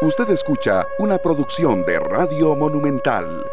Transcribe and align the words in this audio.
Usted 0.00 0.30
escucha 0.30 0.86
una 1.00 1.18
producción 1.18 1.84
de 1.84 1.98
Radio 1.98 2.54
Monumental. 2.54 3.44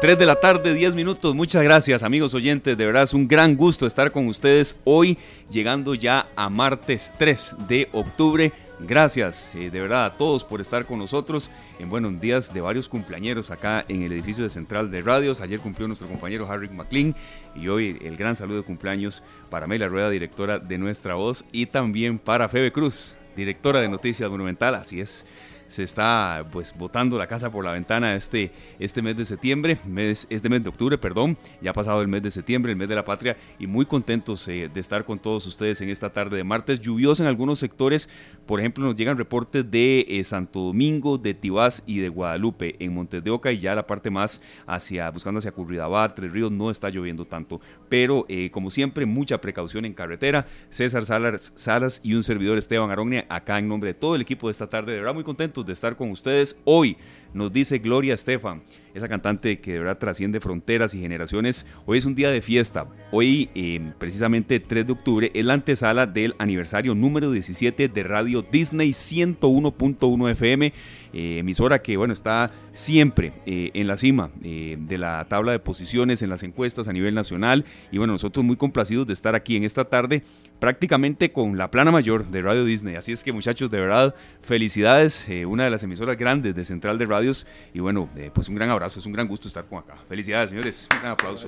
3 0.00 0.16
de 0.16 0.24
la 0.24 0.38
tarde, 0.38 0.74
10 0.74 0.94
minutos. 0.94 1.34
Muchas 1.34 1.64
gracias, 1.64 2.04
amigos 2.04 2.34
oyentes. 2.34 2.78
De 2.78 2.86
verdad 2.86 3.02
es 3.02 3.14
un 3.14 3.26
gran 3.26 3.56
gusto 3.56 3.84
estar 3.84 4.12
con 4.12 4.28
ustedes 4.28 4.76
hoy, 4.84 5.18
llegando 5.50 5.96
ya 5.96 6.28
a 6.36 6.48
martes 6.48 7.12
3 7.18 7.56
de 7.66 7.88
octubre. 7.90 8.52
Gracias, 8.78 9.50
eh, 9.56 9.70
de 9.70 9.80
verdad, 9.80 10.04
a 10.04 10.16
todos 10.16 10.44
por 10.44 10.60
estar 10.60 10.86
con 10.86 11.00
nosotros 11.00 11.50
en 11.80 11.90
buenos 11.90 12.20
días 12.20 12.54
de 12.54 12.60
varios 12.60 12.88
cumpleañeros 12.88 13.50
acá 13.50 13.84
en 13.88 14.04
el 14.04 14.12
edificio 14.12 14.44
de 14.44 14.50
Central 14.50 14.88
de 14.92 15.02
Radios. 15.02 15.40
Ayer 15.40 15.58
cumplió 15.58 15.88
nuestro 15.88 16.06
compañero 16.06 16.48
Harry 16.48 16.68
McLean 16.68 17.16
y 17.56 17.66
hoy 17.66 17.98
el 18.02 18.16
gran 18.16 18.36
saludo 18.36 18.58
de 18.58 18.62
cumpleaños 18.62 19.20
para 19.50 19.66
Mela 19.66 19.88
Rueda, 19.88 20.10
directora 20.10 20.60
de 20.60 20.78
Nuestra 20.78 21.14
Voz, 21.14 21.44
y 21.50 21.66
también 21.66 22.20
para 22.20 22.48
Febe 22.48 22.70
Cruz, 22.70 23.16
directora 23.40 23.80
de 23.80 23.88
Noticias 23.88 24.30
Monumental. 24.30 24.74
Así 24.74 25.00
es, 25.00 25.24
se 25.70 25.84
está 25.84 26.44
pues 26.50 26.74
botando 26.76 27.16
la 27.16 27.28
casa 27.28 27.48
por 27.48 27.64
la 27.64 27.72
ventana 27.72 28.16
este, 28.16 28.50
este 28.80 29.02
mes 29.02 29.16
de 29.16 29.24
septiembre, 29.24 29.78
mes, 29.86 30.26
este 30.28 30.48
mes 30.48 30.64
de 30.64 30.68
octubre, 30.68 30.98
perdón, 30.98 31.38
ya 31.62 31.70
ha 31.70 31.72
pasado 31.72 32.02
el 32.02 32.08
mes 32.08 32.22
de 32.24 32.32
septiembre, 32.32 32.72
el 32.72 32.78
mes 32.78 32.88
de 32.88 32.96
la 32.96 33.04
patria 33.04 33.36
y 33.58 33.68
muy 33.68 33.86
contentos 33.86 34.46
eh, 34.48 34.68
de 34.72 34.80
estar 34.80 35.04
con 35.04 35.20
todos 35.20 35.46
ustedes 35.46 35.80
en 35.80 35.88
esta 35.88 36.10
tarde 36.10 36.36
de 36.36 36.44
martes, 36.44 36.80
lluvioso 36.80 37.22
en 37.22 37.28
algunos 37.28 37.60
sectores, 37.60 38.08
por 38.46 38.58
ejemplo 38.58 38.84
nos 38.84 38.96
llegan 38.96 39.16
reportes 39.16 39.70
de 39.70 40.06
eh, 40.08 40.24
Santo 40.24 40.58
Domingo, 40.60 41.18
de 41.18 41.34
Tibás 41.34 41.84
y 41.86 42.00
de 42.00 42.08
Guadalupe, 42.08 42.74
en 42.80 42.92
Montes 42.92 43.22
de 43.22 43.30
Oca 43.30 43.52
y 43.52 43.60
ya 43.60 43.76
la 43.76 43.86
parte 43.86 44.10
más 44.10 44.42
hacia, 44.66 45.08
buscando 45.10 45.38
hacia 45.38 45.52
Curridabat, 45.52 46.16
Tres 46.16 46.32
Ríos, 46.32 46.50
no 46.50 46.72
está 46.72 46.90
lloviendo 46.90 47.26
tanto, 47.26 47.60
pero 47.88 48.26
eh, 48.28 48.50
como 48.50 48.72
siempre 48.72 49.06
mucha 49.06 49.40
precaución 49.40 49.84
en 49.84 49.94
carretera, 49.94 50.48
César 50.68 51.06
Salas, 51.06 51.52
Salas 51.54 52.00
y 52.02 52.14
un 52.14 52.24
servidor 52.24 52.58
Esteban 52.58 52.90
Aronia 52.90 53.24
acá 53.28 53.60
en 53.60 53.68
nombre 53.68 53.92
de 53.92 53.94
todo 53.94 54.16
el 54.16 54.22
equipo 54.22 54.48
de 54.48 54.52
esta 54.52 54.68
tarde, 54.68 54.92
de 54.92 54.98
verdad 54.98 55.14
muy 55.14 55.22
contentos 55.22 55.59
de 55.66 55.72
estar 55.72 55.96
con 55.96 56.10
ustedes 56.10 56.56
hoy. 56.64 56.96
Nos 57.32 57.52
dice 57.52 57.78
Gloria 57.78 58.14
Estefan, 58.14 58.62
esa 58.92 59.08
cantante 59.08 59.60
que 59.60 59.74
de 59.74 59.78
verdad 59.78 59.98
trasciende 59.98 60.40
fronteras 60.40 60.94
y 60.94 61.00
generaciones. 61.00 61.64
Hoy 61.86 61.98
es 61.98 62.04
un 62.04 62.16
día 62.16 62.30
de 62.30 62.42
fiesta. 62.42 62.88
Hoy, 63.12 63.48
eh, 63.54 63.92
precisamente 63.98 64.58
3 64.58 64.84
de 64.86 64.92
octubre, 64.92 65.30
es 65.32 65.44
la 65.44 65.54
antesala 65.54 66.06
del 66.06 66.34
aniversario 66.38 66.96
número 66.96 67.30
17 67.30 67.88
de 67.88 68.02
Radio 68.02 68.42
Disney 68.42 68.90
101.1 68.90 70.30
FM 70.30 70.72
eh, 71.12 71.38
emisora 71.38 71.82
que 71.82 71.96
bueno 71.96 72.12
está 72.12 72.50
siempre 72.72 73.32
eh, 73.46 73.70
en 73.74 73.86
la 73.86 73.96
cima 73.96 74.30
eh, 74.42 74.76
de 74.78 74.98
la 74.98 75.24
tabla 75.28 75.52
de 75.52 75.58
posiciones 75.58 76.22
en 76.22 76.30
las 76.30 76.42
encuestas 76.42 76.88
a 76.88 76.92
nivel 76.92 77.14
nacional. 77.14 77.64
Y 77.90 77.98
bueno 77.98 78.12
nosotros 78.12 78.44
muy 78.44 78.56
complacidos 78.56 79.06
de 79.06 79.12
estar 79.12 79.34
aquí 79.34 79.56
en 79.56 79.64
esta 79.64 79.84
tarde 79.84 80.22
prácticamente 80.58 81.32
con 81.32 81.56
la 81.56 81.70
plana 81.70 81.90
mayor 81.90 82.26
de 82.26 82.42
Radio 82.42 82.64
Disney. 82.64 82.96
Así 82.96 83.12
es 83.12 83.24
que 83.24 83.32
muchachos 83.32 83.70
de 83.70 83.80
verdad 83.80 84.14
felicidades 84.42 85.26
una 85.46 85.64
de 85.64 85.70
las 85.70 85.82
emisoras 85.82 86.16
grandes 86.16 86.54
de 86.54 86.64
Central 86.64 86.98
de 86.98 87.06
Radios. 87.06 87.46
Y 87.74 87.80
bueno 87.80 88.08
pues 88.34 88.48
un 88.48 88.54
gran 88.54 88.70
abrazo 88.70 89.00
es 89.00 89.06
un 89.06 89.12
gran 89.12 89.26
gusto 89.26 89.48
estar 89.48 89.64
con 89.64 89.78
acá. 89.78 89.96
Felicidades 90.08 90.50
señores. 90.50 90.88
Un 90.92 91.00
gran 91.00 91.12
aplauso. 91.12 91.46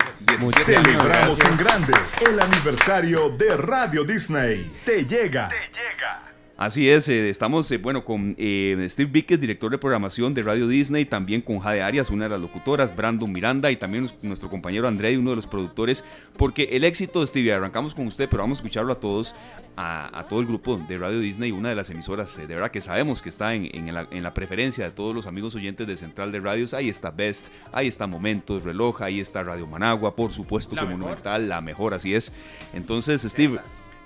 Celebramos 0.63 1.39
en 1.45 1.57
grande 1.57 1.93
el 2.29 2.39
aniversario 2.39 3.29
de 3.29 3.57
Radio 3.57 4.03
Disney. 4.03 4.71
Te 4.85 5.05
llega. 5.05 5.47
Te 5.49 5.55
llega 5.55 6.32
Así 6.55 6.87
es, 6.87 7.07
eh, 7.09 7.31
estamos 7.31 7.69
eh, 7.71 7.77
bueno 7.77 8.05
con 8.05 8.35
eh, 8.37 8.85
Steve 8.87 9.09
Vickers, 9.11 9.41
director 9.41 9.71
de 9.71 9.79
programación 9.79 10.35
de 10.35 10.43
Radio 10.43 10.67
Disney, 10.67 11.03
también 11.03 11.41
con 11.41 11.57
Jade 11.57 11.81
Arias, 11.81 12.11
una 12.11 12.25
de 12.25 12.29
las 12.29 12.39
locutoras, 12.39 12.95
Brandon 12.95 13.31
Miranda 13.31 13.71
y 13.71 13.75
también 13.75 14.07
nuestro 14.21 14.51
compañero 14.51 14.87
André, 14.87 15.17
uno 15.17 15.31
de 15.31 15.37
los 15.37 15.47
productores, 15.47 16.05
porque 16.37 16.69
el 16.73 16.83
éxito 16.83 17.21
de 17.21 17.27
Stevie, 17.27 17.53
arrancamos 17.53 17.95
con 17.95 18.05
usted, 18.05 18.29
pero 18.29 18.43
vamos 18.43 18.59
a 18.59 18.61
escucharlo 18.61 18.93
a 18.93 18.99
todos, 18.99 19.33
a, 19.75 20.25
todo 20.29 20.41
el 20.41 20.45
grupo 20.45 20.77
de 20.77 20.95
Radio 20.95 21.19
Disney, 21.19 21.51
una 21.51 21.69
de 21.69 21.75
las 21.75 21.89
emisoras, 21.89 22.37
de 22.37 22.45
verdad 22.45 22.69
que 22.69 22.81
sabemos 22.81 23.23
que 23.23 23.29
está 23.29 23.55
en, 23.55 23.91
la, 23.91 24.33
preferencia 24.35 24.85
de 24.85 24.91
todos 24.91 25.15
los 25.15 25.25
amigos 25.25 25.55
oyentes 25.55 25.87
de 25.87 25.97
Central 25.97 26.31
de 26.31 26.39
Radios, 26.39 26.75
ahí 26.75 26.87
está 26.87 27.09
Best, 27.09 27.47
ahí 27.71 27.87
está 27.87 28.05
Momentos, 28.05 28.61
Reloj, 28.63 29.01
ahí 29.01 29.19
está 29.19 29.41
Radio 29.41 29.65
Managua, 29.65 30.15
por 30.15 30.31
supuesto 30.31 30.75
la 30.75 30.85
Monumental, 30.85 31.49
la 31.49 31.61
mejor, 31.61 31.95
así 31.95 32.13
es. 32.13 32.31
Entonces, 32.73 33.23
Steve, 33.23 33.59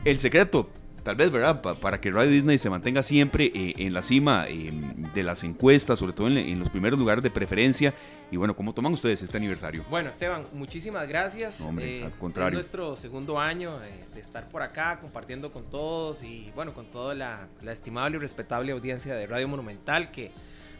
el 0.05 0.17
secreto 0.19 0.69
tal 1.07 1.15
vez, 1.15 1.31
¿verdad? 1.31 1.61
para 1.61 2.01
que 2.01 2.11
Radio 2.11 2.31
Disney 2.31 2.57
se 2.57 2.69
mantenga 2.69 3.01
siempre 3.01 3.45
eh, 3.45 3.75
en 3.77 3.93
la 3.93 4.01
cima 4.01 4.45
eh, 4.49 4.73
de 5.13 5.23
las 5.23 5.45
encuestas, 5.45 5.99
sobre 5.99 6.11
todo 6.11 6.27
en, 6.27 6.59
los 6.59 6.69
primeros 6.69 6.99
lugares 6.99 7.23
de 7.23 7.29
preferencia. 7.29 7.93
Y 8.29 8.35
bueno, 8.35 8.57
¿cómo 8.57 8.73
toman 8.73 8.91
ustedes 8.91 9.21
este 9.21 9.37
aniversario? 9.37 9.85
Bueno, 9.89 10.09
Esteban, 10.09 10.43
muchísimas 10.51 11.07
gracias. 11.07 11.61
hombre, 11.61 11.99
eh, 11.99 12.03
al 12.03 12.11
contrario. 12.11 12.59
Es 12.59 12.65
nuestro 12.65 12.97
segundo 12.97 13.39
año 13.39 13.79
de 13.79 14.19
estar 14.19 14.49
por 14.49 14.61
acá 14.61 14.99
compartiendo 14.99 15.49
con 15.49 15.63
todos 15.69 16.23
y 16.23 16.51
bueno, 16.53 16.73
con 16.73 16.87
toda 16.87 17.15
la, 17.15 17.47
la 17.61 17.71
estimable 17.71 18.17
y 18.17 18.19
respetable 18.19 18.73
audiencia 18.73 19.15
de 19.15 19.27
Radio 19.27 19.47
Monumental 19.47 20.11
que 20.11 20.29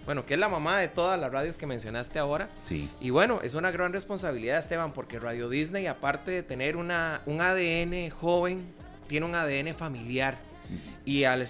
bueno, 0.05 0.25
que 0.25 0.33
es 0.33 0.39
la 0.41 0.49
mamá 0.49 0.79
de 0.79 0.89
todas 0.89 1.17
las 1.19 1.31
radios 1.31 1.57
que 1.57 1.67
mencionaste 1.67 2.19
ahora. 2.19 2.49
Sí. 2.63 2.89
Y 2.99 3.11
bueno, 3.11 3.39
es 3.44 3.55
una 3.55 3.71
gran 3.71 3.91
responsabilidad, 3.91 4.57
Esteban, 4.57 4.91
porque 4.91 5.19
Radio 5.19 5.47
Disney, 5.49 5.88
aparte 5.88 6.31
de 6.31 6.44
tener 6.44 6.77
una, 6.77 7.21
un 7.25 7.41
ADN 7.41 8.09
joven, 8.09 8.73
tiene 9.07 9.25
un 9.25 9.35
ADN 9.35 9.75
familiar. 9.75 10.38
Y 11.06 11.23
al, 11.23 11.45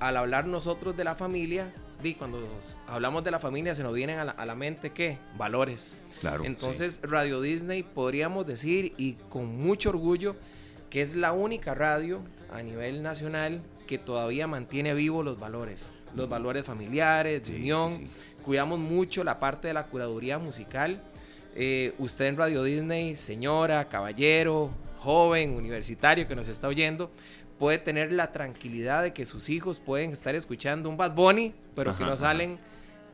hablar 0.00 0.46
nosotros 0.46 0.96
de 0.96 1.04
la 1.04 1.14
familia, 1.14 1.72
di, 2.02 2.14
cuando 2.14 2.38
hablamos 2.86 3.22
de 3.24 3.30
la 3.30 3.38
familia 3.38 3.74
se 3.74 3.82
nos 3.82 3.92
vienen 3.92 4.18
a 4.18 4.46
la, 4.46 4.54
mente 4.54 4.90
qué? 4.90 5.18
Valores. 5.36 5.94
Claro. 6.20 6.44
Entonces, 6.44 7.00
Radio 7.02 7.42
Disney 7.42 7.82
podríamos 7.82 8.46
decir, 8.46 8.94
y 8.96 9.14
con 9.28 9.58
mucho 9.58 9.90
orgullo, 9.90 10.34
que 10.88 11.02
es 11.02 11.14
la 11.14 11.32
única 11.32 11.74
radio 11.74 12.22
a 12.50 12.62
nivel 12.62 13.02
nacional 13.02 13.60
que 13.86 13.98
todavía 13.98 14.46
mantiene 14.46 14.94
vivos 14.94 15.24
los 15.24 15.38
valores. 15.38 15.90
Los 16.14 16.28
valores 16.28 16.64
familiares, 16.64 17.46
de 17.46 17.56
unión. 17.56 18.08
Cuidamos 18.42 18.78
mucho 18.78 19.24
la 19.24 19.38
parte 19.38 19.68
de 19.68 19.74
la 19.74 19.86
curaduría 19.86 20.38
musical. 20.38 21.02
Eh, 21.54 21.94
usted 21.98 22.26
en 22.26 22.36
Radio 22.36 22.62
Disney, 22.62 23.16
señora, 23.16 23.88
caballero, 23.88 24.70
joven, 24.98 25.56
universitario 25.56 26.26
que 26.28 26.36
nos 26.36 26.48
está 26.48 26.68
oyendo, 26.68 27.10
puede 27.58 27.78
tener 27.78 28.12
la 28.12 28.32
tranquilidad 28.32 29.02
de 29.02 29.12
que 29.12 29.26
sus 29.26 29.48
hijos 29.48 29.80
pueden 29.80 30.12
estar 30.12 30.34
escuchando 30.34 30.88
un 30.88 30.96
Bad 30.96 31.14
Bunny, 31.14 31.54
pero 31.74 31.96
que 31.96 32.04
no 32.04 32.16
salen 32.16 32.58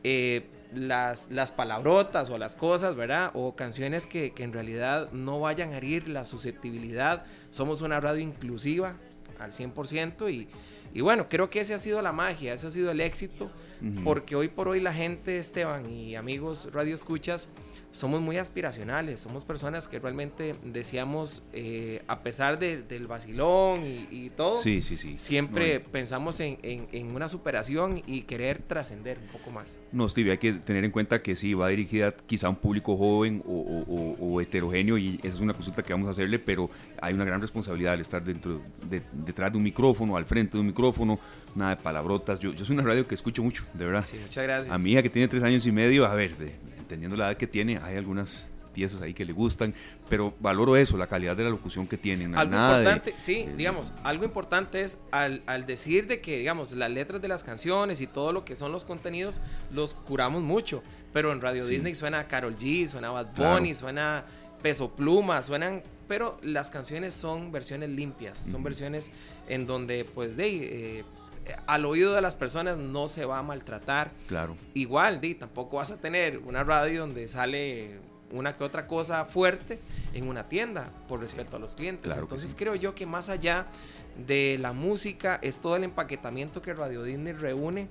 eh, 0.03 0.45
las, 0.73 1.31
las 1.31 1.51
palabrotas 1.51 2.29
o 2.29 2.37
las 2.37 2.55
cosas, 2.55 2.95
¿verdad? 2.95 3.31
O 3.33 3.55
canciones 3.55 4.05
que, 4.05 4.31
que, 4.31 4.43
en 4.43 4.53
realidad 4.53 5.11
no 5.11 5.39
vayan 5.39 5.71
a 5.73 5.77
herir 5.77 6.09
la 6.09 6.25
susceptibilidad. 6.25 7.25
Somos 7.51 7.81
una 7.81 7.99
radio 7.99 8.21
inclusiva 8.21 8.95
al 9.39 9.51
100% 9.51 10.33
y, 10.33 10.47
y 10.93 11.01
bueno, 11.01 11.27
creo 11.29 11.49
que 11.49 11.61
ese 11.61 11.73
ha 11.73 11.79
sido 11.79 12.01
la 12.01 12.11
magia, 12.11 12.53
ese 12.53 12.67
ha 12.67 12.69
sido 12.69 12.91
el 12.91 13.01
éxito, 13.01 13.49
porque 14.03 14.35
hoy 14.35 14.47
por 14.47 14.69
hoy 14.69 14.79
la 14.79 14.93
gente, 14.93 15.37
Esteban 15.37 15.89
y 15.89 16.15
amigos 16.15 16.69
radio 16.71 16.95
escuchas, 16.95 17.49
somos 17.93 18.21
muy 18.21 18.37
aspiracionales, 18.37 19.19
somos 19.19 19.45
personas 19.45 19.87
que 19.87 19.99
realmente 19.99 20.55
deseamos, 20.63 21.43
eh, 21.53 22.01
a 22.07 22.23
pesar 22.23 22.57
del 22.57 23.07
vacilón 23.07 23.81
y, 23.85 24.31
todo, 24.31 24.57
sí, 24.57 24.81
sí, 24.81 24.97
sí. 24.97 25.15
siempre 25.17 25.79
pensamos 25.79 26.39
en, 26.39 26.57
en, 26.63 27.15
una 27.15 27.29
superación 27.29 28.01
y 28.07 28.23
querer 28.23 28.63
trascender 28.63 29.19
un 29.19 29.27
poco 29.27 29.51
más. 29.51 29.77
No, 29.91 30.09
Steve, 30.09 30.31
hay 30.31 30.39
que 30.39 30.53
tener 30.53 30.83
en 30.83 30.89
cuenta 30.89 31.21
que 31.21 31.35
sí, 31.35 31.53
va 31.53 31.69
dirigida 31.69 32.11
quizá 32.25 32.47
a 32.47 32.49
un 32.49 32.55
público 32.55 32.97
joven 32.97 33.43
o, 33.45 34.15
o, 34.19 34.41
heterogéneo 34.41 34.97
y 34.97 35.19
esa 35.21 35.35
es 35.35 35.39
una 35.39 35.53
consulta 35.53 35.83
que 35.83 35.93
vamos 35.93 36.07
a 36.07 36.11
hacerle, 36.11 36.39
pero 36.39 36.71
hay 36.99 37.13
una 37.13 37.25
gran 37.25 37.41
responsabilidad 37.41 37.93
al 37.93 38.01
estar 38.01 38.23
dentro, 38.23 38.59
de, 38.89 39.03
detrás 39.11 39.51
de 39.51 39.57
un 39.59 39.63
micrófono, 39.63 40.17
al 40.17 40.25
frente 40.25 40.53
de 40.53 40.61
un 40.61 40.67
micrófono, 40.67 41.19
nada 41.53 41.75
de 41.75 41.83
palabrotas. 41.83 42.39
Yo, 42.39 42.53
yo 42.53 42.65
soy 42.65 42.73
una 42.73 42.83
radio 42.83 43.07
que 43.07 43.13
escucho 43.13 43.43
mucho, 43.43 43.63
de 43.75 43.85
verdad. 43.85 44.03
Sí, 44.03 44.17
muchas 44.19 44.43
gracias. 44.43 44.73
A 44.73 44.79
mi 44.79 44.93
hija 44.93 45.03
que 45.03 45.11
tiene 45.11 45.27
tres 45.27 45.43
años 45.43 45.63
y 45.67 45.71
medio, 45.71 46.07
a 46.07 46.15
ver, 46.15 46.35
de, 46.37 46.55
teniendo 46.93 47.17
la 47.17 47.29
edad 47.29 47.37
que 47.37 47.47
tiene, 47.47 47.79
hay 47.79 47.97
algunas 47.97 48.45
piezas 48.71 49.01
ahí 49.01 49.15
que 49.15 49.25
le 49.25 49.33
gustan, 49.33 49.73
pero 50.09 50.35
valoro 50.39 50.77
eso, 50.77 50.95
la 50.95 51.07
calidad 51.07 51.35
de 51.35 51.43
la 51.43 51.49
locución 51.49 51.87
que 51.87 51.97
tienen. 51.97 52.35
Algo 52.35 52.55
importante, 52.55 53.15
sí, 53.17 53.47
digamos, 53.57 53.91
algo 54.03 54.25
importante 54.25 54.81
es 54.81 54.99
al, 55.09 55.41
decir 55.65 56.05
de 56.05 56.21
que, 56.21 56.37
digamos, 56.37 56.71
las 56.73 56.91
letras 56.91 57.19
de 57.19 57.27
las 57.27 57.43
canciones 57.43 57.99
y 57.99 58.05
todo 58.05 58.31
lo 58.31 58.45
que 58.45 58.55
son 58.55 58.71
los 58.71 58.85
contenidos 58.85 59.41
los 59.71 59.95
curamos 59.95 60.43
mucho, 60.43 60.83
pero 61.11 61.31
en 61.31 61.41
Radio 61.41 61.65
Disney 61.65 61.95
suena 61.95 62.27
Carol 62.27 62.55
G, 62.55 62.87
suena 62.87 63.09
Bad 63.09 63.35
Bunny, 63.35 63.73
suena 63.73 64.23
Peso 64.61 64.91
Pluma, 64.91 65.41
suenan, 65.41 65.81
pero 66.07 66.37
las 66.43 66.69
canciones 66.69 67.15
son 67.15 67.51
versiones 67.51 67.89
limpias, 67.89 68.37
son 68.51 68.61
versiones 68.61 69.09
en 69.47 69.65
donde, 69.65 70.05
pues, 70.05 70.37
de... 70.37 70.99
Eh, 70.99 71.05
al 71.67 71.85
oído 71.85 72.13
de 72.13 72.21
las 72.21 72.35
personas 72.35 72.77
no 72.77 73.07
se 73.07 73.25
va 73.25 73.39
a 73.39 73.43
maltratar. 73.43 74.11
Claro. 74.27 74.55
Igual, 74.73 75.21
di, 75.21 75.35
tampoco 75.35 75.77
vas 75.77 75.91
a 75.91 75.97
tener 75.99 76.39
una 76.39 76.63
radio 76.63 77.01
donde 77.01 77.27
sale 77.27 77.99
una 78.31 78.55
que 78.55 78.63
otra 78.63 78.87
cosa 78.87 79.25
fuerte 79.25 79.79
en 80.13 80.27
una 80.27 80.49
tienda 80.49 80.89
por 81.07 81.19
respeto 81.19 81.55
a 81.55 81.59
los 81.59 81.75
clientes. 81.75 82.15
Entonces 82.15 82.55
creo 82.57 82.75
yo 82.75 82.95
que 82.95 83.05
más 83.05 83.29
allá 83.29 83.67
de 84.27 84.57
la 84.59 84.73
música 84.73 85.39
es 85.41 85.59
todo 85.59 85.75
el 85.75 85.83
empaquetamiento 85.83 86.61
que 86.61 86.73
Radio 86.73 87.03
Disney 87.03 87.33
reúne 87.33 87.87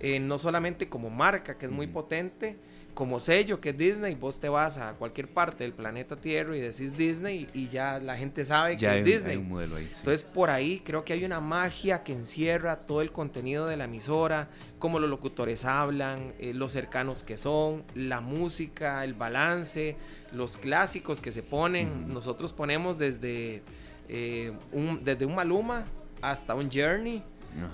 eh, 0.00 0.18
no 0.18 0.38
solamente 0.38 0.88
como 0.88 1.10
marca, 1.10 1.58
que 1.58 1.66
es 1.66 1.72
muy 1.72 1.86
potente, 1.86 2.56
como 2.94 3.20
sello 3.20 3.60
que 3.60 3.70
es 3.70 3.78
Disney, 3.78 4.14
vos 4.14 4.40
te 4.40 4.48
vas 4.48 4.78
a 4.78 4.94
cualquier 4.94 5.28
parte 5.28 5.64
del 5.64 5.72
planeta 5.72 6.16
Tierra 6.16 6.56
y 6.56 6.60
decís 6.60 6.96
Disney 6.96 7.48
y 7.54 7.68
ya 7.68 7.98
la 7.98 8.16
gente 8.16 8.44
sabe 8.44 8.76
que 8.76 8.98
es 8.98 9.04
Disney. 9.04 9.36
Entonces 9.38 10.24
por 10.24 10.50
ahí 10.50 10.82
creo 10.84 11.04
que 11.04 11.12
hay 11.12 11.24
una 11.24 11.40
magia 11.40 12.02
que 12.02 12.12
encierra 12.12 12.80
todo 12.80 13.00
el 13.00 13.12
contenido 13.12 13.66
de 13.66 13.76
la 13.76 13.84
emisora, 13.84 14.48
cómo 14.78 14.98
los 14.98 15.08
locutores 15.08 15.64
hablan, 15.64 16.32
eh, 16.38 16.52
los 16.54 16.72
cercanos 16.72 17.22
que 17.22 17.36
son, 17.36 17.84
la 17.94 18.20
música, 18.20 19.04
el 19.04 19.14
balance, 19.14 19.96
los 20.32 20.56
clásicos 20.56 21.20
que 21.20 21.32
se 21.32 21.42
ponen. 21.42 22.12
Nosotros 22.12 22.52
ponemos 22.52 22.98
desde, 22.98 23.62
eh, 24.08 24.52
un, 24.72 25.04
desde 25.04 25.26
un 25.26 25.34
Maluma 25.34 25.84
hasta 26.22 26.54
un 26.54 26.70
Journey. 26.70 27.22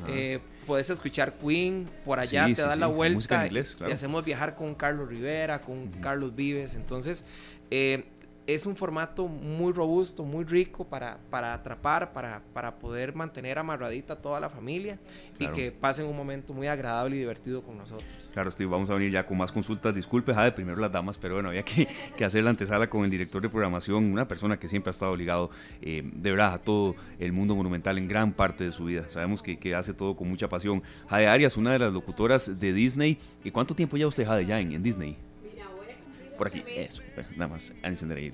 Eh, 0.09 0.41
puedes 0.67 0.91
escuchar 0.91 1.35
Queen, 1.35 1.89
por 2.05 2.19
allá 2.19 2.47
te 2.55 2.63
da 2.63 2.77
la 2.77 2.89
vuelta 2.89 3.49
y 3.49 3.93
hacemos 3.93 4.25
viajar 4.25 4.55
con 4.57 4.75
Carlos 4.75 5.09
Rivera, 5.09 5.61
con 5.61 5.89
Carlos 6.03 6.35
Vives. 6.35 6.75
Entonces, 6.75 7.25
eh, 7.71 8.05
es 8.47 8.65
un 8.65 8.77
formato 8.77 9.27
muy 9.27 9.73
robusto, 9.73 10.25
muy 10.25 10.45
rico 10.45 10.85
para, 10.85 11.19
para 11.31 11.53
atrapar, 11.53 12.13
para, 12.13 12.43
para 12.53 12.79
poder 12.79 13.15
mantener 13.15 13.59
amarradita 13.59 14.17
toda 14.17 14.39
la 14.39 14.49
familia 14.49 14.99
y 15.39 15.49
que 15.49 15.73
pasen 15.73 16.07
un 16.07 16.17
momento 16.17 16.55
muy 16.55 16.69
agradable 16.69 17.17
y 17.17 17.19
divertido 17.19 17.63
con 17.63 17.77
nosotros. 17.77 18.31
Claro, 18.33 18.51
Steve, 18.51 18.71
vamos 18.71 18.89
a 18.91 18.95
venir 18.95 19.11
ya 19.11 19.27
con 19.27 19.37
más 19.37 19.51
consultas. 19.51 19.95
Disculpe, 19.95 20.33
de 20.33 20.53
primero 20.53 20.79
las 20.79 20.93
damas, 20.93 21.19
pero 21.19 21.35
bueno, 21.35 21.49
había 21.49 21.65
que, 21.65 21.89
que, 22.17 22.25
hacer 22.25 22.45
la 22.45 22.51
antesala 22.51 22.89
con 22.89 23.05
el 23.05 23.11
director 23.11 23.43
de 23.43 23.49
programación, 23.49 24.05
una 24.05 24.29
persona 24.29 24.59
que 24.59 24.69
siempre 24.69 24.91
ha 24.91 24.93
estado 24.93 25.17
ligado 25.17 25.51
eh, 25.83 26.03
de 26.05 26.31
verdad 26.31 26.55
a 26.55 26.59
todo 26.59 26.95
el 27.19 27.33
mundo 27.33 27.57
monumental 27.57 27.99
en 27.99 28.07
gran 28.07 28.33
parte 28.33 28.65
de 28.65 28.73
su 28.73 28.85
vida. 28.85 29.09
Sabemos 29.09 29.43
que, 29.43 29.59
que 29.59 29.75
hace 29.75 29.93
todo 29.93 30.15
con 30.17 30.29
mucha 30.29 30.49
pasión. 30.49 30.83
Jade 31.09 31.27
Arias, 31.27 31.57
una 31.57 31.73
de 31.73 31.81
las 31.81 31.93
locutoras 31.93 32.61
de 32.61 32.73
Disney. 32.73 33.19
¿Y 33.43 33.51
cuánto 33.51 33.75
tiempo 33.75 33.97
ya 33.97 34.07
usted, 34.07 34.25
Jade, 34.25 34.47
ya 34.47 34.61
en, 34.61 34.73
en 34.73 34.83
Disney? 34.83 35.26
Por 36.37 36.49
aquí, 36.49 36.63
eso, 36.67 37.03
nada 37.37 37.49
más, 37.49 37.73
a 37.83 37.89
encender 37.89 38.19
ahí. 38.19 38.33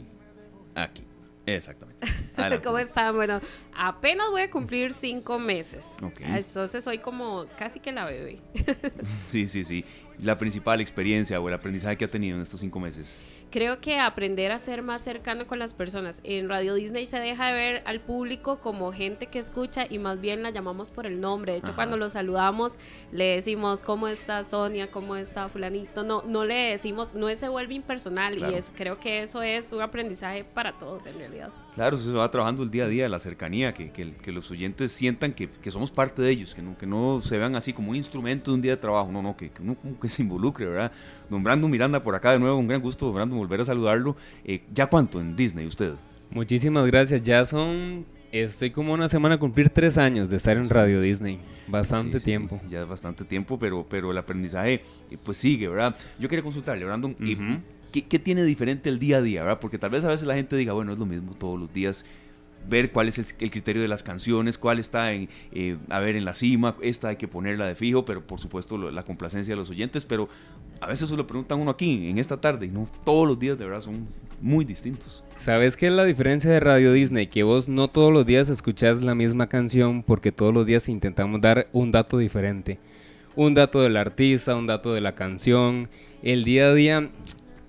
Aquí. 0.74 1.04
Exactamente. 1.46 2.06
¿Cómo 2.64 2.78
están? 2.78 3.14
Bueno, 3.14 3.40
apenas 3.74 4.30
voy 4.30 4.42
a 4.42 4.50
cumplir 4.50 4.92
cinco 4.92 5.38
meses. 5.38 5.86
Entonces 6.20 6.84
soy 6.84 6.98
como 6.98 7.46
casi 7.58 7.80
que 7.80 7.92
la 7.92 8.04
bebé. 8.04 8.38
sí, 9.26 9.48
sí, 9.48 9.64
sí. 9.64 9.84
La 10.20 10.38
principal 10.38 10.80
experiencia 10.80 11.40
o 11.40 11.48
el 11.48 11.54
aprendizaje 11.54 11.96
que 11.96 12.04
ha 12.04 12.08
tenido 12.08 12.36
en 12.36 12.42
estos 12.42 12.60
cinco 12.60 12.78
meses 12.78 13.18
creo 13.52 13.80
que 13.80 14.00
aprender 14.00 14.50
a 14.50 14.58
ser 14.58 14.82
más 14.82 15.02
cercano 15.02 15.46
con 15.46 15.58
las 15.60 15.74
personas. 15.74 16.20
En 16.24 16.48
Radio 16.48 16.74
Disney 16.74 17.06
se 17.06 17.20
deja 17.20 17.48
de 17.48 17.52
ver 17.52 17.82
al 17.84 18.00
público 18.00 18.58
como 18.58 18.92
gente 18.92 19.26
que 19.26 19.38
escucha 19.38 19.86
y 19.88 19.98
más 19.98 20.20
bien 20.20 20.42
la 20.42 20.50
llamamos 20.50 20.90
por 20.90 21.06
el 21.06 21.20
nombre. 21.20 21.52
De 21.52 21.58
hecho, 21.58 21.74
cuando 21.76 21.96
lo 21.96 22.08
saludamos, 22.08 22.78
le 23.12 23.36
decimos, 23.36 23.82
¿cómo 23.82 24.08
está 24.08 24.42
Sonia? 24.42 24.90
¿Cómo 24.90 25.14
está 25.14 25.48
fulanito? 25.48 26.02
No, 26.02 26.22
no 26.22 26.44
le 26.44 26.70
decimos, 26.70 27.14
no 27.14 27.28
se 27.36 27.48
vuelve 27.48 27.74
impersonal 27.74 28.38
y 28.38 28.54
es, 28.54 28.72
creo 28.74 28.98
que 28.98 29.20
eso 29.20 29.42
es 29.42 29.72
un 29.72 29.82
aprendizaje 29.82 30.44
para 30.44 30.72
todos 30.72 31.06
en 31.06 31.18
realidad. 31.18 31.50
Claro, 31.74 31.96
eso 31.96 32.10
se 32.10 32.16
va 32.16 32.30
trabajando 32.30 32.62
el 32.62 32.70
día 32.70 32.84
a 32.84 32.88
día, 32.88 33.08
la 33.08 33.18
cercanía, 33.18 33.72
que, 33.72 33.90
que, 33.90 34.32
los 34.32 34.50
oyentes 34.50 34.92
sientan 34.92 35.32
que, 35.32 35.48
que, 35.48 35.70
somos 35.70 35.90
parte 35.90 36.20
de 36.20 36.30
ellos, 36.30 36.54
que 36.54 36.60
no, 36.60 36.76
que 36.76 36.86
no 36.86 37.22
se 37.22 37.38
vean 37.38 37.56
así 37.56 37.72
como 37.72 37.90
un 37.90 37.96
instrumento 37.96 38.50
de 38.50 38.56
un 38.56 38.60
día 38.60 38.72
de 38.72 38.76
trabajo, 38.76 39.10
no, 39.10 39.22
no, 39.22 39.34
que, 39.36 39.50
uno 39.58 39.76
que 39.98 40.08
se 40.10 40.20
involucre, 40.20 40.66
¿verdad? 40.66 40.92
Don 41.30 41.42
Brandon 41.42 41.70
Miranda 41.70 42.02
por 42.02 42.14
acá 42.14 42.32
de 42.32 42.38
nuevo, 42.38 42.58
un 42.58 42.68
gran 42.68 42.82
gusto, 42.82 43.10
Brandon, 43.10 43.38
volver 43.38 43.62
a 43.62 43.64
saludarlo. 43.64 44.16
Eh, 44.44 44.62
¿Ya 44.74 44.86
cuánto 44.86 45.18
en 45.18 45.34
Disney 45.34 45.66
usted? 45.66 45.94
Muchísimas 46.30 46.86
gracias, 46.86 47.22
ya 47.22 47.42
son, 47.46 48.04
estoy 48.32 48.70
como 48.70 48.92
una 48.92 49.08
semana 49.08 49.36
a 49.36 49.38
cumplir 49.38 49.70
tres 49.70 49.96
años 49.96 50.28
de 50.28 50.36
estar 50.36 50.58
en 50.58 50.68
Radio 50.68 51.00
Disney. 51.00 51.38
Bastante 51.68 52.20
tiempo. 52.20 52.60
ya 52.68 52.82
es 52.82 52.88
bastante 52.88 53.24
tiempo, 53.24 53.58
pero, 53.58 53.86
pero 53.88 54.10
el 54.10 54.18
aprendizaje 54.18 54.82
eh, 55.10 55.16
pues 55.24 55.38
sigue, 55.38 55.68
¿verdad? 55.68 55.96
Yo 56.18 56.28
quería 56.28 56.42
consultarle, 56.42 56.84
Brandon, 56.84 57.16
uh 57.18 57.81
¿qué, 57.92 58.18
tiene 58.18 58.44
diferente 58.44 58.88
el 58.88 58.98
día 58.98 59.18
a 59.18 59.22
día? 59.22 59.42
¿verdad? 59.42 59.60
Porque 59.60 59.78
tal 59.78 59.90
vez 59.90 60.04
a 60.04 60.08
veces 60.08 60.26
la 60.26 60.34
gente 60.34 60.56
diga, 60.56 60.72
bueno, 60.72 60.92
es 60.92 60.98
lo 60.98 61.06
mismo 61.06 61.34
todos 61.34 61.58
los 61.58 61.72
días 61.72 62.04
ver 62.68 62.92
cuál 62.92 63.08
es 63.08 63.18
el, 63.18 63.50
criterio 63.50 63.82
de 63.82 63.88
las 63.88 64.02
canciones, 64.02 64.58
cuál 64.58 64.78
está 64.78 65.12
en, 65.12 65.28
eh, 65.52 65.76
a 65.88 65.98
ver, 66.00 66.16
en 66.16 66.24
la 66.24 66.34
cima, 66.34 66.76
esta 66.80 67.08
hay 67.08 67.16
que 67.16 67.28
ponerla 67.28 67.66
de 67.66 67.74
fijo, 67.74 68.04
pero 68.04 68.24
por 68.26 68.38
supuesto 68.38 68.78
la 68.90 69.02
complacencia 69.02 69.52
de 69.52 69.56
los 69.56 69.70
oyentes, 69.70 70.04
pero 70.04 70.28
a 70.80 70.86
veces 70.86 71.08
se 71.08 71.16
lo 71.16 71.26
preguntan 71.26 71.60
uno 71.60 71.70
aquí, 71.70 72.08
en 72.08 72.18
esta 72.18 72.40
tarde, 72.40 72.66
y 72.66 72.70
no 72.70 72.88
todos 73.04 73.26
los 73.26 73.38
días 73.38 73.58
de 73.58 73.64
verdad 73.64 73.80
son 73.80 74.08
muy 74.40 74.64
distintos. 74.64 75.22
¿Sabes 75.36 75.76
qué 75.76 75.86
es 75.86 75.92
la 75.92 76.04
diferencia 76.04 76.50
de 76.50 76.60
Radio 76.60 76.92
Disney? 76.92 77.28
Que 77.28 77.44
vos 77.44 77.68
no 77.68 77.88
todos 77.88 78.12
los 78.12 78.26
días 78.26 78.48
escuchás 78.48 79.02
la 79.02 79.14
misma 79.14 79.48
canción 79.48 80.02
porque 80.02 80.32
todos 80.32 80.52
los 80.52 80.66
días 80.66 80.88
intentamos 80.88 81.40
dar 81.40 81.68
un 81.72 81.92
dato 81.92 82.18
diferente. 82.18 82.78
Un 83.34 83.54
dato 83.54 83.80
del 83.80 83.96
artista, 83.96 84.56
un 84.56 84.66
dato 84.66 84.92
de 84.92 85.00
la 85.00 85.14
canción. 85.14 85.88
El 86.22 86.44
día 86.44 86.66
a 86.66 86.74
día 86.74 87.10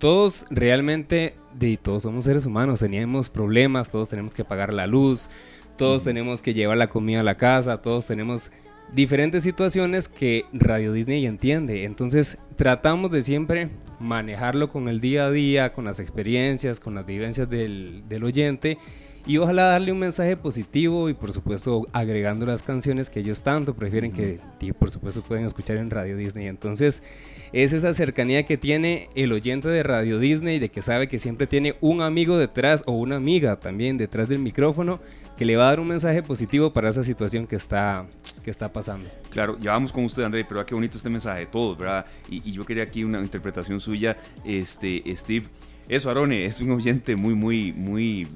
todos 0.04 0.46
realmente, 0.50 1.34
de, 1.54 1.78
todos 1.78 2.04
somos 2.04 2.26
seres 2.26 2.46
humanos, 2.46 2.82
teníamos 2.82 3.30
problemas, 3.30 3.90
todos 3.90 4.10
tenemos 4.10 4.34
que 4.34 4.44
pagar 4.44 4.74
la 4.74 4.86
luz, 4.86 5.30
todos 5.78 6.04
tenemos 6.04 6.42
que 6.42 6.54
llevar 6.54 6.76
la 6.76 6.90
comida 6.90 7.22
a 7.22 7.24
la 7.24 7.36
casa, 7.36 7.82
todos 7.82 8.06
tenemos 8.06 8.52
diferentes 8.94 9.46
situaciones 9.46 10.10
que 10.10 10.44
Radio 10.52 10.92
Disney 10.92 11.26
entiende. 11.26 11.86
Entonces 11.86 12.38
tratamos 12.58 13.12
de 13.12 13.24
siempre 13.24 13.70
manejarlo 14.02 14.70
con 14.70 14.90
el 14.90 15.00
día 15.00 15.28
a 15.28 15.32
día, 15.32 15.72
con 15.72 15.86
las 15.86 16.02
experiencias, 16.02 16.82
con 16.82 16.96
las 16.96 17.06
vivencias 17.06 17.50
del, 17.50 18.04
del 18.10 18.26
oyente 18.26 18.78
y 19.26 19.38
ojalá 19.38 19.68
darle 19.68 19.94
un 19.94 20.00
mensaje 20.00 20.36
positivo 20.36 21.08
y 21.08 21.14
por 21.14 21.32
supuesto 21.32 21.88
agregando 21.94 22.46
las 22.46 22.62
canciones 22.62 23.10
que 23.10 23.22
ellos 23.22 23.42
tanto 23.42 23.74
prefieren 23.74 24.12
que 24.12 24.42
por 24.78 24.92
supuesto 24.92 25.24
pueden 25.24 25.46
escuchar 25.46 25.78
en 25.78 25.90
Radio 25.90 26.18
Disney. 26.18 26.48
Entonces 26.48 27.02
es 27.54 27.72
esa 27.72 27.94
cercanía 27.94 28.44
que 28.44 28.58
tiene 28.58 29.10
el 29.14 29.32
oyente 29.32 29.68
de 29.68 29.84
Radio 29.84 30.18
Disney, 30.18 30.58
de 30.58 30.70
que 30.70 30.82
sabe 30.82 31.08
que 31.08 31.20
siempre 31.20 31.46
tiene 31.46 31.76
un 31.82 32.02
amigo 32.02 32.38
detrás 32.38 32.84
o 32.88 32.94
una 32.94 33.18
amiga 33.18 33.58
también 33.58 33.98
detrás 33.98 34.28
del 34.28 34.40
micrófono 34.40 35.00
que 35.38 35.46
le 35.46 35.56
va 35.56 35.66
a 35.66 35.70
dar 35.70 35.80
un 35.80 35.88
mensaje 35.88 36.24
positivo 36.24 36.74
para 36.74 36.90
esa 36.90 37.04
situación 37.04 37.46
que 37.46 37.56
está, 37.56 38.06
que 38.44 38.50
está 38.50 38.72
pasando. 38.74 39.10
Claro, 39.30 39.58
ya 39.60 39.72
vamos 39.72 39.92
con 39.92 40.06
usted, 40.06 40.24
André, 40.24 40.46
pero 40.46 40.66
qué 40.66 40.74
bonito 40.74 40.98
este 40.98 41.10
mensaje 41.10 41.42
de 41.42 41.46
todos, 41.46 41.78
¿verdad? 41.78 42.06
Y, 42.30 42.52
yo 42.52 42.66
quería 42.66 42.84
aquí 42.84 43.04
una 43.04 43.20
interpretación 43.20 43.80
suya, 43.80 44.18
este, 44.44 45.04
Steve. 45.16 45.46
Eso, 45.88 46.10
Arone, 46.10 46.46
es 46.46 46.60
un 46.62 46.72
oyente 46.72 47.16
muy, 47.16 47.36
muy, 47.36 47.72
muy 47.74 48.28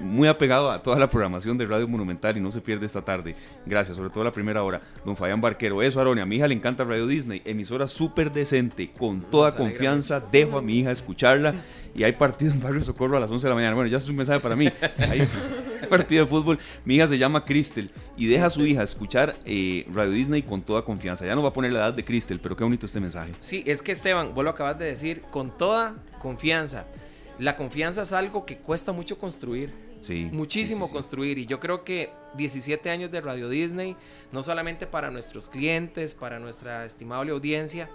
muy 0.00 0.28
apegado 0.28 0.70
a 0.70 0.82
toda 0.82 0.98
la 0.98 1.08
programación 1.08 1.58
de 1.58 1.66
Radio 1.66 1.86
Monumental 1.88 2.36
y 2.36 2.40
no 2.40 2.50
se 2.50 2.60
pierde 2.60 2.86
esta 2.86 3.02
tarde. 3.02 3.34
Gracias, 3.66 3.96
sobre 3.96 4.10
todo 4.10 4.24
la 4.24 4.32
primera 4.32 4.62
hora. 4.62 4.80
Don 5.04 5.16
Fabián 5.16 5.40
Barquero, 5.40 5.82
eso, 5.82 6.00
Arone, 6.00 6.22
a 6.22 6.26
mi 6.26 6.36
hija 6.36 6.48
le 6.48 6.54
encanta 6.54 6.84
Radio 6.84 7.06
Disney, 7.06 7.42
emisora 7.44 7.86
súper 7.86 8.32
decente, 8.32 8.90
con 8.90 9.20
toda 9.22 9.54
confianza, 9.54 10.20
dejo 10.20 10.58
a 10.58 10.62
mi 10.62 10.78
hija 10.80 10.92
escucharla 10.92 11.54
y 11.94 12.04
hay 12.04 12.12
partido 12.12 12.52
en 12.52 12.60
Barrio 12.60 12.80
Socorro 12.80 13.16
a 13.16 13.20
las 13.20 13.30
11 13.30 13.44
de 13.44 13.48
la 13.50 13.54
mañana. 13.54 13.74
Bueno, 13.74 13.90
ya 13.90 13.98
es 13.98 14.08
un 14.08 14.16
mensaje 14.16 14.40
para 14.40 14.56
mí. 14.56 14.70
Hay 14.98 15.28
partido 15.90 16.24
de 16.24 16.30
fútbol. 16.30 16.58
Mi 16.84 16.96
hija 16.96 17.06
se 17.06 17.18
llama 17.18 17.44
Cristel 17.44 17.90
y 18.16 18.26
deja 18.26 18.46
a 18.46 18.50
su 18.50 18.64
hija 18.64 18.82
escuchar 18.82 19.36
eh, 19.44 19.86
Radio 19.92 20.12
Disney 20.12 20.42
con 20.42 20.62
toda 20.62 20.82
confianza. 20.82 21.26
Ya 21.26 21.34
no 21.34 21.42
va 21.42 21.50
a 21.50 21.52
poner 21.52 21.72
la 21.72 21.80
edad 21.80 21.94
de 21.94 22.04
Cristel, 22.04 22.40
pero 22.40 22.56
qué 22.56 22.64
bonito 22.64 22.86
este 22.86 23.00
mensaje. 23.00 23.32
Sí, 23.40 23.62
es 23.66 23.82
que 23.82 23.92
Esteban, 23.92 24.34
vos 24.34 24.44
lo 24.44 24.50
acabas 24.50 24.78
de 24.78 24.86
decir, 24.86 25.22
con 25.30 25.56
toda 25.56 25.94
confianza 26.18 26.86
la 27.38 27.56
confianza 27.56 28.02
es 28.02 28.12
algo 28.12 28.44
que 28.44 28.58
cuesta 28.58 28.92
mucho 28.92 29.18
construir. 29.18 29.72
Sí, 30.02 30.28
muchísimo 30.32 30.90
construir 30.90 31.38
y 31.38 31.46
yo 31.46 31.60
creo 31.60 31.84
que 31.84 32.10
17 32.34 32.90
años 32.90 33.12
de 33.12 33.20
Radio 33.20 33.48
Disney, 33.48 33.96
no 34.32 34.42
solamente 34.42 34.86
para 34.88 35.12
nuestros 35.12 35.48
clientes, 35.48 36.14
para 36.14 36.40
nuestra 36.40 36.84
estimable 36.84 37.30
audiencia, 37.30 37.88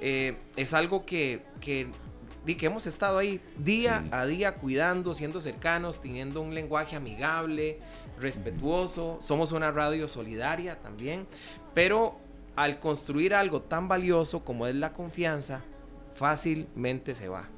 eh, 0.00 0.36
es 0.56 0.74
algo 0.74 1.06
que, 1.06 1.42
que, 1.60 1.86
que, 2.44 2.66
hemos 2.66 2.88
estado 2.88 3.18
ahí 3.18 3.40
día 3.56 4.04
a 4.10 4.26
día 4.26 4.56
cuidando, 4.56 5.14
siendo 5.14 5.40
cercanos, 5.40 6.00
teniendo 6.00 6.40
un 6.40 6.52
lenguaje 6.52 6.96
amigable, 6.96 7.78
respetuoso, 8.18 9.18
somos 9.20 9.52
una 9.52 9.70
radio 9.70 10.08
solidaria 10.08 10.80
también, 10.80 11.28
pero 11.74 12.18
al 12.56 12.80
construir 12.80 13.34
algo 13.34 13.62
tan 13.62 13.86
valioso 13.86 14.44
como 14.44 14.66
es 14.66 14.74
la 14.74 14.92
confianza, 14.92 15.62
fácilmente 16.16 17.14
se 17.14 17.28
va. 17.28 17.51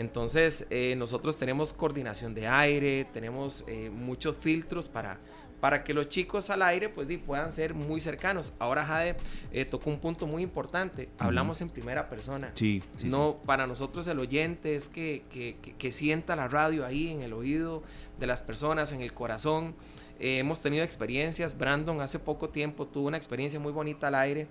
Entonces, 0.00 0.66
eh, 0.70 0.94
nosotros 0.96 1.36
tenemos 1.36 1.74
coordinación 1.74 2.32
de 2.32 2.48
aire, 2.48 3.04
tenemos 3.12 3.64
eh, 3.68 3.90
muchos 3.90 4.34
filtros 4.34 4.88
para, 4.88 5.18
para 5.60 5.84
que 5.84 5.92
los 5.92 6.08
chicos 6.08 6.48
al 6.48 6.62
aire 6.62 6.88
pues, 6.88 7.06
puedan 7.18 7.52
ser 7.52 7.74
muy 7.74 8.00
cercanos. 8.00 8.54
Ahora 8.58 8.82
Jade 8.86 9.16
eh, 9.52 9.66
tocó 9.66 9.90
un 9.90 10.00
punto 10.00 10.26
muy 10.26 10.42
importante, 10.42 11.10
hablamos 11.18 11.60
en 11.60 11.68
primera 11.68 12.08
persona. 12.08 12.50
Sí, 12.54 12.82
no, 13.04 13.40
Para 13.44 13.66
nosotros 13.66 14.06
el 14.06 14.18
oyente 14.20 14.74
es 14.74 14.88
que, 14.88 15.22
que, 15.30 15.90
sienta 15.90 16.34
la 16.34 16.48
radio 16.48 16.86
ahí 16.86 17.08
en 17.08 17.20
el 17.20 17.34
oído 17.34 17.82
de 18.18 18.26
las 18.26 18.40
personas, 18.40 18.92
en 18.92 19.02
el 19.02 19.12
corazón. 19.12 19.74
Hemos 20.20 20.62
tenido 20.62 20.84
experiencias, 20.84 21.56
Brandon 21.56 22.00
hace 22.00 22.18
poco 22.18 22.50
tiempo 22.50 22.86
tuvo 22.86 23.08
una 23.08 23.16
experiencia 23.16 23.58
muy 23.58 23.72
bonita 23.72 24.08
al 24.08 24.14
aire 24.14 24.46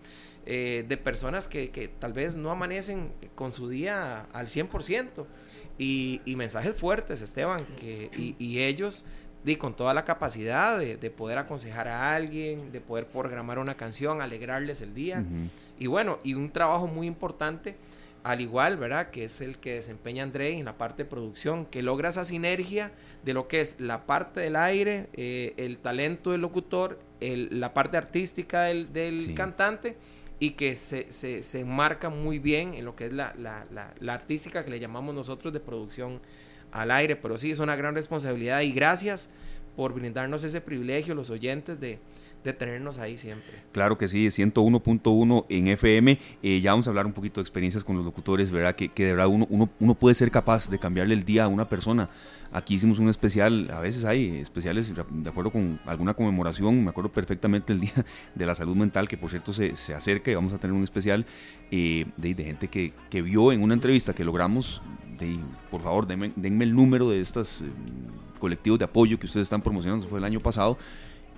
eh, 0.45 0.83
de 0.87 0.97
personas 0.97 1.47
que, 1.47 1.91
tal 1.99 2.13
vez 2.13 2.35
no 2.35 2.49
amanecen 2.49 3.11
con 3.35 3.51
su 3.51 3.69
día 3.69 4.25
al 4.33 4.47
100%. 4.47 5.25
Y, 5.77 6.21
y 6.25 6.35
mensajes 6.35 6.75
fuertes, 6.75 7.21
Esteban, 7.21 7.65
que, 7.79 8.09
y, 8.37 8.59
ellos 8.59 9.05
y 9.45 9.55
con 9.55 9.73
toda 9.73 9.93
la 9.93 10.03
capacidad 10.03 10.77
de, 10.77 10.97
de, 10.97 11.09
poder 11.09 11.37
aconsejar 11.37 11.87
a 11.87 12.13
alguien, 12.13 12.73
de 12.73 12.81
poder 12.81 13.07
programar 13.07 13.59
una 13.59 13.77
canción, 13.77 14.21
alegrarles 14.21 14.81
el 14.81 14.93
día. 14.93 15.23
Y 15.79 15.87
bueno, 15.87 16.19
y 16.23 16.33
un 16.33 16.51
trabajo 16.51 16.87
muy 16.87 17.07
importante, 17.07 17.75
al 18.23 18.41
igual, 18.41 18.77
¿verdad? 18.77 19.11
Que 19.11 19.25
es 19.25 19.41
el 19.41 19.57
que 19.59 19.75
desempeña 19.75 20.23
André 20.23 20.57
en 20.57 20.65
la 20.65 20.77
parte 20.77 21.03
de 21.03 21.09
producción, 21.09 21.65
que 21.65 21.81
logra 21.81 22.09
esa 22.09 22.25
sinergia 22.25 22.91
de 23.23 23.33
lo 23.33 23.47
que 23.47 23.61
es 23.61 23.79
la 23.79 24.05
parte 24.05 24.41
del 24.41 24.55
aire, 24.55 25.07
eh, 25.13 25.53
el 25.57 25.79
talento 25.79 26.31
del 26.31 26.41
locutor, 26.41 26.99
el, 27.21 27.59
la 27.59 27.73
parte 27.73 27.97
artística 27.97 28.63
del, 28.63 28.91
del 28.93 29.33
cantante 29.33 29.95
y 30.39 30.51
que 30.51 30.75
se, 30.75 31.11
se, 31.11 31.43
se, 31.43 31.59
enmarca 31.59 32.09
muy 32.09 32.39
bien 32.39 32.73
en 32.73 32.85
lo 32.85 32.95
que 32.95 33.07
es 33.07 33.13
la, 33.13 33.33
la, 33.37 33.65
la, 33.71 33.93
la 33.99 34.13
artística 34.13 34.63
que 34.63 34.71
le 34.71 34.79
llamamos 34.79 35.13
nosotros 35.13 35.53
de 35.53 35.59
producción 35.59 36.21
al 36.71 36.91
aire, 36.91 37.15
pero 37.15 37.37
sí 37.37 37.51
es 37.51 37.59
una 37.59 37.75
gran 37.75 37.95
responsabilidad 37.95 38.61
y 38.61 38.71
gracias 38.71 39.29
por 39.75 39.93
brindarnos 39.93 40.43
ese 40.43 40.61
privilegio, 40.61 41.15
los 41.15 41.29
oyentes, 41.29 41.79
de, 41.79 41.99
de 42.43 42.53
tenernos 42.53 42.97
ahí 42.97 43.17
siempre. 43.17 43.51
Claro 43.71 43.97
que 43.97 44.07
sí, 44.07 44.27
101.1 44.27 45.45
en 45.49 45.67
FM. 45.67 46.19
Eh, 46.41 46.59
ya 46.61 46.71
vamos 46.71 46.87
a 46.87 46.89
hablar 46.89 47.05
un 47.05 47.13
poquito 47.13 47.39
de 47.39 47.43
experiencias 47.43 47.83
con 47.83 47.97
los 47.97 48.05
locutores, 48.05 48.51
¿verdad? 48.51 48.75
Que, 48.75 48.89
que 48.89 49.05
de 49.05 49.11
verdad 49.11 49.27
uno, 49.27 49.45
uno, 49.49 49.69
uno, 49.79 49.93
puede 49.95 50.15
ser 50.15 50.31
capaz 50.31 50.69
de 50.69 50.79
cambiarle 50.79 51.13
el 51.13 51.25
día 51.25 51.45
a 51.45 51.47
una 51.47 51.67
persona. 51.67 52.09
Aquí 52.51 52.75
hicimos 52.75 52.97
un 52.97 53.09
especial, 53.09 53.69
a 53.71 53.79
veces 53.79 54.05
hay 54.05 54.39
especiales 54.39 54.91
de 54.95 55.29
acuerdo 55.29 55.51
con 55.51 55.79
alguna 55.85 56.15
conmemoración, 56.15 56.83
me 56.83 56.89
acuerdo 56.89 57.11
perfectamente 57.11 57.73
el 57.73 57.81
Día 57.81 57.93
de 58.35 58.45
la 58.45 58.55
Salud 58.55 58.75
Mental, 58.75 59.07
que 59.07 59.17
por 59.17 59.29
cierto 59.29 59.53
se, 59.53 59.75
se 59.75 59.93
acerca 59.93 60.31
y 60.31 60.35
vamos 60.35 60.51
a 60.53 60.57
tener 60.57 60.75
un 60.75 60.83
especial 60.83 61.27
eh, 61.69 62.07
de, 62.17 62.33
de, 62.33 62.43
gente 62.43 62.67
que, 62.67 62.93
que, 63.11 63.21
vio 63.21 63.51
en 63.51 63.61
una 63.61 63.75
entrevista 63.75 64.13
que 64.13 64.23
logramos, 64.23 64.81
de, 65.19 65.37
por 65.69 65.81
favor 65.81 66.07
denme, 66.07 66.31
denme 66.35 66.63
el 66.63 66.73
número 66.73 67.11
de 67.11 67.21
estos 67.21 67.61
eh, 67.61 67.65
colectivos 68.39 68.79
de 68.79 68.85
apoyo 68.85 69.19
que 69.19 69.27
ustedes 69.27 69.45
están 69.45 69.61
promocionando, 69.61 70.07
fue 70.07 70.17
el 70.17 70.25
año 70.25 70.39
pasado, 70.39 70.75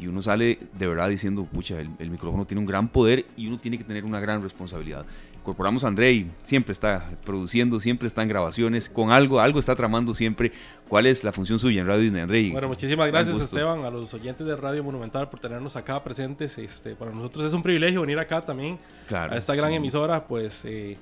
y 0.01 0.07
uno 0.07 0.19
sale 0.23 0.57
de 0.73 0.87
verdad 0.87 1.07
diciendo, 1.09 1.45
pucha, 1.45 1.79
el, 1.79 1.91
el, 1.99 2.09
micrófono 2.09 2.45
tiene 2.45 2.59
un 2.59 2.65
gran 2.65 2.87
poder 2.87 3.23
y 3.37 3.45
uno 3.45 3.59
tiene 3.59 3.77
que 3.77 3.83
tener 3.83 4.03
una 4.03 4.19
gran 4.19 4.41
responsabilidad. 4.41 5.05
Incorporamos 5.35 5.83
a 5.83 5.89
André 5.89 6.11
y 6.11 6.31
siempre 6.43 6.71
está 6.71 7.11
produciendo, 7.23 7.79
siempre 7.79 8.07
está 8.07 8.23
en 8.23 8.29
grabaciones, 8.29 8.89
con 8.89 9.11
algo, 9.11 9.39
algo 9.39 9.59
está 9.59 9.75
tramando 9.75 10.15
siempre. 10.15 10.51
¿Cuál 10.87 11.05
es 11.05 11.23
la 11.23 11.31
función 11.31 11.59
suya 11.59 11.81
en 11.81 11.87
Radio 11.87 12.01
Disney, 12.01 12.23
André? 12.23 12.49
Bueno, 12.51 12.67
muchísimas 12.67 13.07
gracias 13.11 13.39
Esteban, 13.39 13.85
a 13.85 13.91
los 13.91 14.11
oyentes 14.15 14.45
de 14.47 14.55
Radio 14.55 14.83
Monumental 14.83 15.29
por 15.29 15.39
tenernos 15.39 15.75
acá 15.75 16.03
presentes. 16.03 16.57
Este, 16.57 16.95
para 16.95 17.11
nosotros 17.11 17.45
es 17.45 17.53
un 17.53 17.61
privilegio 17.61 18.01
venir 18.01 18.17
acá 18.17 18.41
también 18.41 18.79
claro. 19.07 19.33
a 19.33 19.37
esta 19.37 19.53
gran 19.53 19.71
emisora, 19.71 20.25
pues... 20.25 20.65
Eh, 20.65 20.97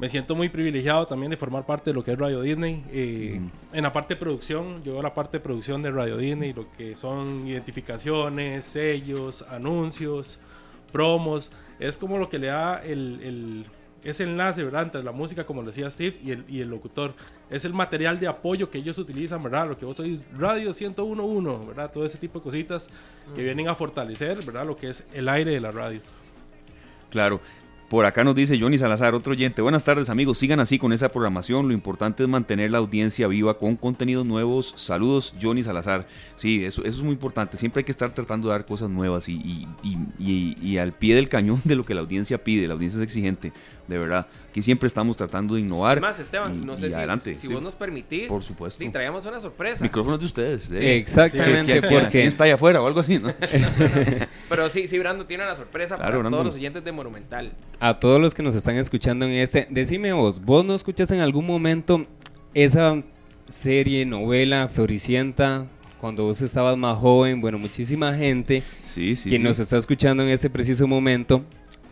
me 0.00 0.08
siento 0.08 0.34
muy 0.34 0.48
privilegiado 0.48 1.06
también 1.06 1.30
de 1.30 1.36
formar 1.36 1.66
parte 1.66 1.90
de 1.90 1.94
lo 1.94 2.02
que 2.02 2.12
es 2.12 2.18
Radio 2.18 2.40
Disney. 2.40 2.82
Eh, 2.90 3.38
mm. 3.38 3.76
En 3.76 3.82
la 3.82 3.92
parte 3.92 4.14
de 4.14 4.20
producción, 4.20 4.82
yo 4.82 4.94
veo 4.94 5.02
la 5.02 5.12
parte 5.12 5.36
de 5.36 5.44
producción 5.44 5.82
de 5.82 5.90
Radio 5.90 6.16
Disney, 6.16 6.54
lo 6.54 6.72
que 6.72 6.96
son 6.96 7.46
identificaciones, 7.46 8.64
sellos, 8.64 9.42
anuncios, 9.50 10.40
promos. 10.90 11.52
Es 11.78 11.98
como 11.98 12.16
lo 12.16 12.30
que 12.30 12.38
le 12.38 12.46
da 12.46 12.82
el, 12.82 13.20
el, 13.22 13.66
ese 14.02 14.22
enlace, 14.22 14.64
¿verdad? 14.64 14.84
Entre 14.84 15.02
la 15.02 15.12
música, 15.12 15.44
como 15.44 15.62
decía 15.62 15.90
Steve, 15.90 16.16
y 16.24 16.30
el, 16.30 16.46
y 16.48 16.62
el 16.62 16.70
locutor. 16.70 17.12
Es 17.50 17.66
el 17.66 17.74
material 17.74 18.18
de 18.18 18.26
apoyo 18.26 18.70
que 18.70 18.78
ellos 18.78 18.96
utilizan, 18.96 19.42
¿verdad? 19.42 19.68
Lo 19.68 19.76
que 19.76 19.84
vos 19.84 20.00
oís, 20.00 20.20
Radio 20.34 20.70
101.1, 20.70 21.66
¿verdad? 21.66 21.92
Todo 21.92 22.06
ese 22.06 22.16
tipo 22.16 22.38
de 22.38 22.42
cositas 22.42 22.88
mm. 23.28 23.34
que 23.34 23.42
vienen 23.42 23.68
a 23.68 23.74
fortalecer, 23.74 24.42
¿verdad? 24.46 24.64
Lo 24.64 24.78
que 24.78 24.88
es 24.88 25.06
el 25.12 25.28
aire 25.28 25.50
de 25.50 25.60
la 25.60 25.72
radio. 25.72 26.00
Claro. 27.10 27.40
Por 27.90 28.06
acá 28.06 28.22
nos 28.22 28.36
dice 28.36 28.56
Johnny 28.56 28.78
Salazar, 28.78 29.16
otro 29.16 29.32
oyente. 29.32 29.62
Buenas 29.62 29.82
tardes 29.82 30.10
amigos, 30.10 30.38
sigan 30.38 30.60
así 30.60 30.78
con 30.78 30.92
esa 30.92 31.08
programación. 31.08 31.66
Lo 31.66 31.74
importante 31.74 32.22
es 32.22 32.28
mantener 32.28 32.70
la 32.70 32.78
audiencia 32.78 33.26
viva 33.26 33.58
con 33.58 33.74
contenidos 33.74 34.24
nuevos. 34.24 34.72
Saludos 34.76 35.34
Johnny 35.42 35.64
Salazar. 35.64 36.06
Sí, 36.36 36.64
eso, 36.64 36.84
es 36.84 37.02
muy 37.02 37.14
importante. 37.14 37.56
Siempre 37.56 37.80
hay 37.80 37.84
que 37.84 37.90
estar 37.90 38.14
tratando 38.14 38.46
de 38.46 38.52
dar 38.52 38.64
cosas 38.64 38.90
nuevas 38.90 39.28
y, 39.28 39.66
al 40.78 40.92
pie 40.92 41.16
del 41.16 41.28
cañón 41.28 41.60
de 41.64 41.74
lo 41.74 41.84
que 41.84 41.94
la 41.94 42.02
audiencia 42.02 42.44
pide. 42.44 42.68
La 42.68 42.74
audiencia 42.74 42.98
es 42.98 43.02
exigente, 43.02 43.52
de 43.90 43.98
verdad. 43.98 44.26
Aquí 44.48 44.62
siempre 44.62 44.86
estamos 44.86 45.16
tratando 45.16 45.56
de 45.56 45.60
innovar. 45.60 45.92
Además, 45.92 46.18
Esteban, 46.18 46.64
no 46.64 46.76
sé 46.76 46.88
si, 46.88 46.96
adelante, 46.96 47.34
si, 47.34 47.46
si 47.46 47.52
vos 47.52 47.62
nos 47.62 47.76
permitís, 47.76 48.28
por 48.28 48.42
supuesto. 48.42 48.82
Y 48.82 48.88
traíamos 48.88 49.26
una 49.26 49.40
sorpresa. 49.40 49.82
Micrófonos 49.82 50.18
de 50.20 50.24
ustedes. 50.24 50.62
Sí, 50.62 50.76
exactamente. 50.78 51.80
Sí, 51.80 51.80
¿Quién, 51.86 52.06
¿Quién 52.06 52.26
está 52.26 52.44
allá 52.44 52.54
afuera 52.54 52.80
o 52.80 52.86
algo 52.86 53.00
así? 53.00 53.18
¿no? 53.18 53.32
Pero 54.48 54.68
sí, 54.68 54.86
sí, 54.86 54.98
Brando 54.98 55.26
tiene 55.26 55.44
una 55.44 55.54
sorpresa 55.54 55.96
claro, 55.96 56.10
para 56.10 56.18
Brando. 56.18 56.36
todos 56.36 56.46
los 56.46 56.54
oyentes 56.54 56.84
de 56.84 56.92
Monumental. 56.92 57.52
A 57.80 57.98
todos 57.98 58.20
los 58.20 58.34
que 58.34 58.42
nos 58.42 58.54
están 58.54 58.76
escuchando 58.76 59.26
en 59.26 59.32
este, 59.32 59.66
decime 59.70 60.12
vos, 60.12 60.40
¿vos 60.40 60.64
no 60.64 60.74
escuchas 60.74 61.10
en 61.10 61.20
algún 61.20 61.46
momento 61.46 62.06
esa 62.54 63.02
serie, 63.48 64.06
novela, 64.06 64.68
Floricienta, 64.68 65.66
cuando 66.00 66.24
vos 66.24 66.40
estabas 66.42 66.76
más 66.76 66.96
joven? 66.98 67.40
Bueno, 67.40 67.58
muchísima 67.58 68.14
gente 68.14 68.62
sí, 68.84 69.16
sí, 69.16 69.30
que 69.30 69.36
sí. 69.36 69.42
nos 69.42 69.58
está 69.58 69.76
escuchando 69.76 70.22
en 70.22 70.30
este 70.30 70.48
preciso 70.48 70.86
momento 70.86 71.44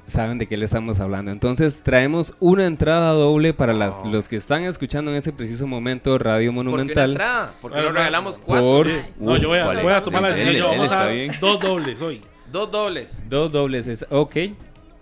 saben 0.09 0.39
de 0.39 0.47
qué 0.47 0.57
le 0.57 0.65
estamos 0.65 0.99
hablando. 1.01 1.31
Entonces 1.31 1.81
traemos 1.83 2.35
una 2.41 2.67
entrada 2.67 3.13
doble 3.13 3.55
para 3.55 3.73
las, 3.73 4.05
los 4.05 4.29
que 4.29 4.37
están 4.37 4.65
escuchando 4.65 5.11
en 5.11 5.17
ese 5.19 5.33
preciso 5.33 5.67
momento 5.67 6.19
Radio 6.19 6.49
¿Por 6.51 6.55
qué 6.55 6.61
una 6.61 6.71
Monumental. 6.71 7.11
entrada? 7.13 7.55
Porque 7.61 7.77
Bueno, 7.77 7.91
nos 7.91 7.99
regalamos 7.99 8.39
cuatro. 8.39 8.65
Por 8.67 8.87
No, 9.21 9.37
yo 9.37 9.49
voy 9.49 9.59
a, 9.59 9.83
voy 9.83 9.93
a 9.93 10.03
tomar 10.03 10.23
la 10.23 10.29
Él- 10.31 10.37
decisión. 10.37 10.65
él 10.65 10.71
Vamos 10.71 10.85
está 10.87 11.03
a 11.03 11.09
bien. 11.09 11.33
dos 11.41 11.61
dobles 11.61 12.03
hoy. 12.03 12.23
Dos 12.51 12.71
dobles. 12.73 13.23
dos 13.29 13.53
dobles, 13.53 13.87
es, 13.87 14.07
ok. 14.11 14.37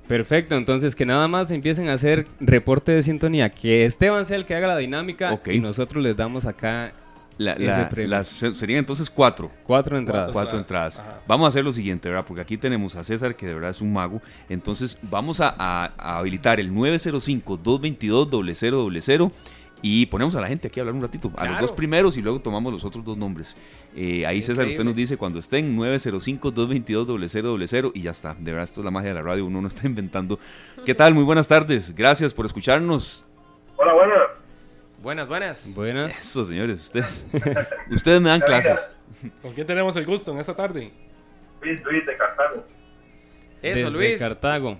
Perfecto, 0.08 0.54
entonces 0.54 0.94
que 0.94 1.04
nada 1.06 1.26
más 1.26 1.50
empiecen 1.50 1.88
a 1.88 1.94
hacer 1.94 2.26
reporte 2.38 2.92
de 2.92 3.02
sintonía, 3.02 3.50
que 3.50 3.84
Esteban 3.84 4.24
sea 4.26 4.36
el 4.36 4.44
que 4.46 4.54
haga 4.54 4.68
la 4.68 4.76
dinámica 4.76 5.32
Ok. 5.32 5.48
y 5.48 5.58
nosotros 5.60 6.02
les 6.02 6.16
damos 6.16 6.46
acá 6.46 6.92
La- 7.38 7.54
las, 7.58 8.28
serían 8.28 8.78
entonces 8.78 9.10
cuatro. 9.10 9.50
cuatro 9.62 9.98
entradas. 9.98 10.30
Cuatro 10.32 10.56
entradas. 10.58 10.98
Ajá. 11.00 11.20
Vamos 11.26 11.44
a 11.44 11.48
hacer 11.48 11.62
lo 11.64 11.72
siguiente, 11.72 12.08
¿verdad? 12.08 12.24
Porque 12.26 12.40
aquí 12.40 12.56
tenemos 12.56 12.96
a 12.96 13.04
César, 13.04 13.36
que 13.36 13.44
de 13.46 13.52
verdad 13.54 13.70
es 13.70 13.80
un 13.82 13.92
mago. 13.92 14.22
Entonces, 14.48 14.96
vamos 15.02 15.40
a, 15.40 15.54
a- 15.58 15.92
a 15.98 16.18
habilitar 16.18 16.58
el 16.60 16.72
905-222-0000 16.72 19.30
y 19.82 20.06
ponemos 20.06 20.34
a 20.34 20.40
la 20.40 20.48
gente 20.48 20.68
aquí 20.68 20.80
a 20.80 20.82
hablar 20.82 20.94
un 20.94 21.02
ratito. 21.02 21.30
A 21.36 21.44
los 21.46 21.60
dos 21.60 21.72
primeros 21.72 22.16
y 22.16 22.22
luego 22.22 22.40
tomamos 22.40 22.72
los 22.72 22.82
otros 22.84 23.04
dos 23.04 23.18
nombres. 23.18 23.54
Eh, 23.94 24.24
ahí, 24.26 24.40
César, 24.40 24.66
usted 24.66 24.84
nos 24.84 24.96
dice 24.96 25.18
cuando 25.18 25.38
estén 25.38 25.76
905-222-0000 25.76 27.90
y 27.94 28.00
ya 28.02 28.12
está. 28.12 28.32
De 28.34 28.52
verdad, 28.52 28.64
esto 28.64 28.80
es 28.80 28.84
la 28.86 28.90
magia 28.90 29.10
de 29.10 29.14
la 29.16 29.22
radio. 29.22 29.44
Uno 29.44 29.60
no 29.60 29.68
está 29.68 29.86
inventando. 29.86 30.38
¿Qué 30.86 30.94
tal? 30.94 31.12
Muy 31.14 31.24
buenas 31.24 31.46
tardes. 31.46 31.94
Gracias 31.94 32.32
por 32.32 32.46
escucharnos. 32.46 33.26
Hola, 33.76 33.92
buenas. 33.92 34.16
Buenas, 35.02 35.28
buenas. 35.28 35.74
Buenas. 35.74 36.14
Eso, 36.14 36.44
señores. 36.46 36.80
Ustedes, 36.80 37.26
ustedes 37.90 38.20
me 38.20 38.28
dan 38.30 38.40
clases. 38.40 38.90
¿Con 39.42 39.52
quién 39.52 39.66
tenemos 39.66 39.94
el 39.96 40.04
gusto 40.06 40.32
en 40.32 40.38
esta 40.38 40.54
tarde? 40.54 40.92
Luis, 41.60 41.82
Luis 41.84 42.06
de 42.06 42.16
Cartago. 42.16 42.64
Eso, 43.62 43.86
Desde 43.86 43.90
Luis. 43.90 44.18
Cartago. 44.20 44.78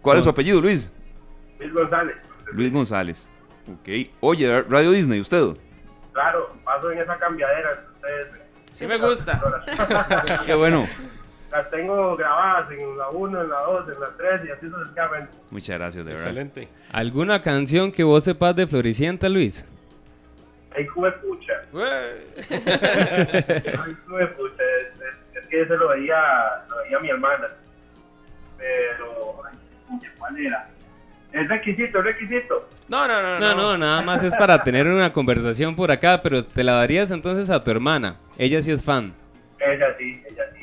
¿Cuál 0.00 0.18
es 0.18 0.24
su 0.24 0.30
apellido, 0.30 0.60
Luis? 0.60 0.92
Luis 1.58 1.72
González. 1.72 2.16
Luis 2.52 2.72
González. 2.72 3.28
Ok. 3.68 3.88
Oye, 4.20 4.62
Radio 4.62 4.90
Disney, 4.90 5.20
¿usted? 5.20 5.56
Claro, 6.12 6.48
paso 6.64 6.90
en 6.90 6.98
esa 7.00 7.16
cambiadera. 7.18 7.74
que 7.74 7.92
Ustedes, 7.92 8.28
Sí 8.72 8.86
me 8.86 8.96
gusta. 8.98 9.40
Qué 10.46 10.54
bueno. 10.54 10.86
Las 11.52 11.70
tengo 11.70 12.16
grabadas 12.16 12.70
en 12.72 12.96
la 12.98 13.10
1, 13.10 13.42
en 13.42 13.50
la 13.50 13.58
2, 13.60 13.88
en 13.94 14.00
la 14.00 14.08
3 14.16 14.40
y 14.46 14.50
así 14.52 14.70
sucesivamente. 14.70 15.32
Muchas 15.50 15.78
gracias, 15.78 16.04
de 16.04 16.10
verdad. 16.12 16.26
Excelente. 16.26 16.68
¿Alguna 16.90 17.42
canción 17.42 17.92
que 17.92 18.02
vos 18.04 18.24
sepas 18.24 18.56
de 18.56 18.66
Floricienta, 18.66 19.28
Luis? 19.28 19.68
Ahí 20.74 20.86
tuve 20.94 21.12
pucha. 21.12 21.52
Ahí 22.64 23.96
tuve 24.06 24.26
pucha. 24.28 24.62
Es, 24.62 25.00
es- 25.00 25.42
es 25.42 25.46
que 25.48 25.62
ese 25.62 25.76
lo 25.76 25.88
veía, 25.88 26.16
lo 26.70 26.76
veía 26.84 26.98
mi 27.00 27.10
hermana. 27.10 27.46
Pero, 28.58 29.42
ay, 29.46 29.56
pucha, 29.88 30.08
¿cuál 30.18 30.38
era? 30.38 30.68
Es 31.32 31.48
requisito, 31.48 31.98
es 31.98 32.04
requisito. 32.04 32.68
No, 32.88 33.08
no, 33.08 33.22
no, 33.22 33.38
No, 33.40 33.54
no, 33.54 33.78
nada 33.78 34.02
más 34.02 34.22
es 34.22 34.36
para 34.36 34.58
tener 34.64 34.86
una 34.86 35.12
conversación 35.12 35.74
por 35.74 35.90
acá, 35.90 36.20
pero 36.22 36.42
te 36.44 36.62
la 36.64 36.72
darías 36.74 37.10
entonces 37.10 37.50
a 37.50 37.62
tu 37.64 37.70
hermana. 37.70 38.16
Ella 38.38 38.60
sí 38.62 38.70
es 38.70 38.84
fan. 38.84 39.14
Ella 39.58 39.94
sí, 39.98 40.22
ella 40.30 40.44
sí. 40.54 40.61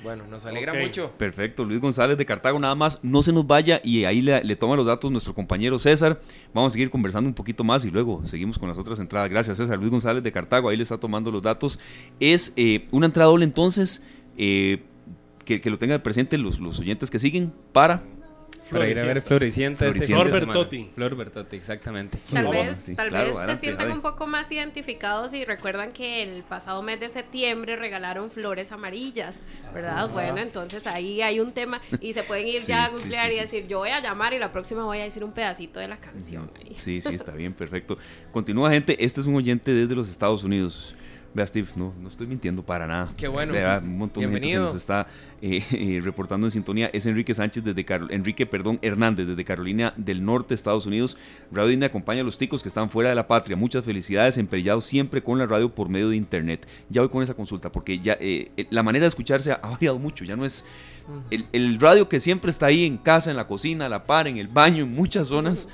Perfecto. 0.00 0.08
Bueno, 0.08 0.26
nos 0.30 0.46
alegra 0.46 0.74
mucho. 0.74 1.12
Perfecto, 1.16 1.64
Luis 1.64 1.80
González 1.80 2.16
de 2.16 2.26
Cartago, 2.26 2.58
nada 2.58 2.74
más, 2.74 2.98
no 3.02 3.22
se 3.22 3.32
nos 3.32 3.46
vaya 3.46 3.80
y 3.84 4.04
ahí 4.04 4.22
le, 4.22 4.42
le 4.42 4.56
toma 4.56 4.76
los 4.76 4.86
datos 4.86 5.10
nuestro 5.10 5.34
compañero 5.34 5.78
César. 5.78 6.20
Vamos 6.54 6.72
a 6.72 6.74
seguir 6.74 6.90
conversando 6.90 7.28
un 7.28 7.34
poquito 7.34 7.64
más 7.64 7.84
y 7.84 7.90
luego 7.90 8.24
seguimos 8.24 8.58
con 8.58 8.68
las 8.68 8.78
otras 8.78 8.98
entradas. 8.98 9.28
Gracias, 9.28 9.58
César. 9.58 9.78
Luis 9.78 9.90
González 9.90 10.22
de 10.22 10.32
Cartago, 10.32 10.68
ahí 10.68 10.76
le 10.76 10.82
está 10.82 10.98
tomando 10.98 11.30
los 11.30 11.42
datos. 11.42 11.78
Es 12.18 12.52
eh, 12.56 12.88
una 12.90 13.06
entrada 13.06 13.28
doble 13.30 13.44
entonces, 13.44 14.02
eh, 14.36 14.82
que, 15.44 15.60
que 15.60 15.70
lo 15.70 15.78
tengan 15.78 16.02
presente 16.02 16.38
los, 16.38 16.60
los 16.60 16.78
oyentes 16.80 17.10
que 17.10 17.18
siguen 17.18 17.52
para... 17.72 18.02
Para 18.70 18.88
ir 18.88 18.98
a 18.98 19.04
ver 19.04 19.22
Floricienta 19.22 19.86
este 19.86 20.06
Flor. 20.06 20.30
Bertotti. 20.30 20.90
Flor 20.94 21.16
Bertotti, 21.16 21.56
exactamente. 21.56 22.18
Tal 22.32 22.44
Vamos, 22.44 22.66
vez, 22.68 22.76
sí, 22.80 22.94
tal 22.94 23.08
claro, 23.08 23.36
vez 23.36 23.50
se 23.50 23.56
sientan 23.56 23.90
un 23.92 24.00
poco 24.00 24.26
más 24.26 24.50
identificados 24.52 25.34
y 25.34 25.44
recuerdan 25.44 25.92
que 25.92 26.22
el 26.22 26.42
pasado 26.42 26.82
mes 26.82 27.00
de 27.00 27.08
septiembre 27.08 27.76
regalaron 27.76 28.30
flores 28.30 28.72
amarillas, 28.72 29.40
¿verdad? 29.74 30.08
Bueno, 30.10 30.38
entonces 30.38 30.86
ahí 30.86 31.22
hay 31.22 31.40
un 31.40 31.52
tema 31.52 31.80
y 32.00 32.12
se 32.12 32.22
pueden 32.22 32.46
ir 32.46 32.60
Sí, 32.60 32.68
ya 32.68 32.84
a 32.86 32.88
googlear 32.90 33.26
sí, 33.28 33.32
y 33.32 33.34
sí. 33.34 33.40
decir, 33.40 33.66
yo 33.66 33.78
voy 33.78 33.90
a 33.90 34.00
llamar 34.00 34.32
y 34.32 34.38
la 34.38 34.52
próxima 34.52 34.84
voy 34.84 34.98
a 34.98 35.04
decir 35.04 35.24
un 35.24 35.32
pedacito 35.32 35.80
de 35.80 35.88
la 35.88 35.96
canción. 35.98 36.50
ahí. 36.60 36.76
Sí, 36.78 37.00
sí, 37.00 37.14
está 37.14 37.32
bien, 37.32 37.52
perfecto. 37.52 37.98
Continúa, 38.32 38.70
gente. 38.70 38.96
Este 39.04 39.20
es 39.20 39.26
un 39.26 39.34
oyente 39.34 39.72
desde 39.72 39.94
los 39.94 40.08
Estados 40.08 40.44
Unidos. 40.44 40.94
Vea, 41.32 41.46
Steve, 41.46 41.68
no, 41.76 41.94
no 42.00 42.08
estoy 42.08 42.26
mintiendo 42.26 42.64
para 42.64 42.88
nada. 42.88 43.12
Qué 43.16 43.28
bueno. 43.28 43.54
Un 43.82 43.98
montón 43.98 44.24
de 44.24 44.30
gente 44.30 44.50
se 44.50 44.58
nos 44.58 44.74
está 44.74 45.06
eh, 45.40 45.62
eh, 45.70 46.00
reportando 46.02 46.48
en 46.48 46.50
sintonía. 46.50 46.90
Es 46.92 47.06
Enrique 47.06 47.34
Sánchez 47.34 47.62
desde 47.62 47.84
Car- 47.84 48.08
Enrique, 48.10 48.46
perdón, 48.46 48.80
Hernández 48.82 49.28
desde 49.28 49.44
Carolina 49.44 49.94
del 49.96 50.24
Norte, 50.24 50.54
Estados 50.54 50.86
Unidos. 50.86 51.16
Radio 51.52 51.68
Disney 51.68 51.86
acompaña 51.86 52.22
a 52.22 52.24
los 52.24 52.36
ticos 52.36 52.62
que 52.62 52.68
están 52.68 52.90
fuera 52.90 53.10
de 53.10 53.14
la 53.14 53.28
patria. 53.28 53.56
Muchas 53.56 53.84
felicidades, 53.84 54.38
empellados 54.38 54.84
siempre 54.86 55.22
con 55.22 55.38
la 55.38 55.46
radio 55.46 55.72
por 55.72 55.88
medio 55.88 56.08
de 56.08 56.16
internet. 56.16 56.66
Ya 56.88 57.00
voy 57.00 57.10
con 57.10 57.22
esa 57.22 57.34
consulta 57.34 57.70
porque 57.70 58.00
ya 58.00 58.16
eh, 58.20 58.50
la 58.70 58.82
manera 58.82 59.04
de 59.04 59.10
escucharse 59.10 59.52
ha, 59.52 59.58
variado 59.58 60.00
mucho. 60.00 60.24
Ya 60.24 60.34
no 60.34 60.44
es 60.44 60.64
el, 61.30 61.46
el 61.52 61.78
radio 61.78 62.08
que 62.08 62.18
siempre 62.18 62.50
está 62.50 62.66
ahí 62.66 62.84
en 62.84 62.98
casa, 62.98 63.30
en 63.30 63.36
la 63.36 63.46
cocina, 63.46 63.86
a 63.86 63.88
la 63.88 64.04
par, 64.04 64.26
en 64.26 64.36
el 64.36 64.48
baño, 64.48 64.82
en 64.82 64.92
muchas 64.92 65.28
zonas. 65.28 65.68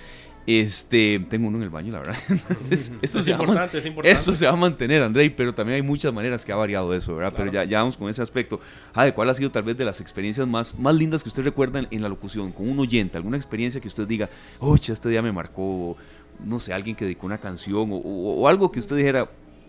Este, 0.46 1.18
tengo 1.28 1.48
uno 1.48 1.56
en 1.58 1.64
el 1.64 1.70
baño, 1.70 1.92
la 1.92 1.98
verdad. 1.98 2.16
Entonces, 2.28 2.92
eso, 3.02 3.18
Es 3.18 3.24
se 3.24 3.32
va 3.32 3.38
importante, 3.40 3.78
es 3.78 3.86
importante. 3.86 4.16
eso 4.16 4.34
se 4.34 4.46
va 4.46 4.52
a 4.52 4.56
mantener, 4.56 5.02
Andrei, 5.02 5.28
pero 5.28 5.52
también 5.54 5.76
hay 5.76 5.82
muchas 5.82 6.12
maneras 6.12 6.44
que 6.44 6.52
ha 6.52 6.56
variado 6.56 6.94
eso, 6.94 7.16
¿verdad? 7.16 7.32
Pero 7.36 7.50
ya, 7.50 7.64
ya 7.64 7.78
vamos 7.78 7.96
con 7.96 8.08
ese 8.08 8.22
aspecto. 8.22 8.60
Jade, 8.94 9.12
¿cuál 9.12 9.28
ha 9.30 9.34
sido 9.34 9.50
tal 9.50 9.64
vez 9.64 9.76
de 9.76 9.84
las 9.84 10.00
experiencias 10.00 10.46
más, 10.46 10.78
más 10.78 10.94
lindas 10.94 11.22
que 11.24 11.28
usted 11.30 11.42
recuerda 11.42 11.80
en, 11.80 11.88
en 11.90 12.02
la 12.02 12.08
locución 12.08 12.52
con 12.52 12.68
un 12.68 12.78
oyente? 12.78 13.16
¿Alguna 13.16 13.36
experiencia 13.36 13.80
que 13.80 13.88
usted 13.88 14.06
diga, 14.06 14.30
oh, 14.60 14.76
este 14.76 15.08
día 15.08 15.20
me 15.22 15.32
marcó, 15.32 15.62
o, 15.90 15.96
no 16.44 16.60
sé, 16.60 16.72
alguien 16.72 16.94
que 16.94 17.04
dedicó 17.04 17.26
una 17.26 17.38
canción 17.38 17.90
o, 17.92 17.96
o- 17.96 18.40
o 18.42 18.48
algo 18.48 18.70
que 18.70 18.78
usted 18.78 18.94
dijera, 18.96 19.28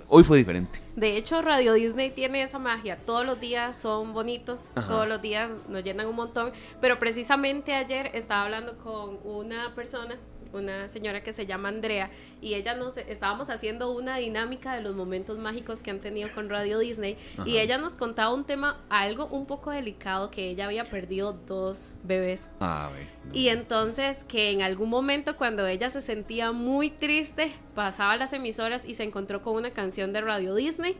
hoy 0.10 0.24
fue 0.24 0.38
diferente? 0.38 0.80
De 0.96 1.18
hecho, 1.18 1.42
Radio 1.42 1.74
Disney 1.74 2.12
tiene 2.12 2.44
esa 2.44 2.60
magia. 2.60 2.98
Todos 3.04 3.26
los 3.26 3.40
días 3.40 3.76
son 3.82 4.14
bonitos, 4.14 4.66
Ajá. 4.76 4.88
todos 4.88 5.08
los 5.08 5.22
días 5.24 5.52
nos 5.70 5.84
llenan 5.84 6.06
un 6.08 6.16
montón. 6.16 6.52
Pero 6.82 7.00
precisamente 7.00 7.74
ayer 7.74 8.12
estaba 8.14 8.44
hablando 8.44 8.78
con 8.78 9.18
una 9.24 9.74
persona, 9.76 10.18
una 10.54 10.88
señora 10.88 11.24
que 11.24 11.34
se 11.34 11.46
llama 11.46 11.70
Andrea, 11.70 12.10
y 12.42 12.54
ella 12.56 12.76
nos 12.76 12.98
estábamos 12.98 13.50
haciendo 13.50 13.92
una 13.92 14.18
dinámica 14.18 14.74
de 14.76 14.82
los 14.82 14.96
momentos 14.96 15.38
mágicos 15.38 15.84
que 15.84 15.92
han 15.92 16.00
tenido 16.00 16.32
con 16.34 16.50
Radio 16.50 16.80
Disney. 16.80 17.18
Y 17.46 17.58
ella 17.58 17.78
nos 17.78 17.96
contaba 17.96 18.34
un 18.34 18.44
tema, 18.44 18.80
algo 18.90 19.28
un 19.28 19.46
poco 19.46 19.72
delicado, 19.72 20.32
que 20.32 20.50
ella 20.50 20.66
había 20.66 20.86
perdido 20.86 21.34
dos 21.34 21.92
bebés. 22.04 22.50
A 22.60 22.90
ver. 22.94 23.08
no. 23.26 23.36
Y 23.36 23.50
entonces 23.50 24.24
que 24.24 24.52
en 24.52 24.62
algún 24.62 24.90
momento 24.90 25.38
cuando 25.38 25.66
ella 25.68 25.90
se 25.90 26.02
sentía 26.02 26.52
muy 26.52 26.90
triste, 26.90 27.52
pasaba 27.76 28.18
las 28.18 28.34
emisoras 28.34 28.86
y 28.86 28.94
se 28.94 29.04
encontró 29.04 29.42
con 29.42 29.56
una 29.56 29.72
canción 29.72 30.14
de 30.14 30.22
Radio 30.22 30.56
Disney 30.56 30.98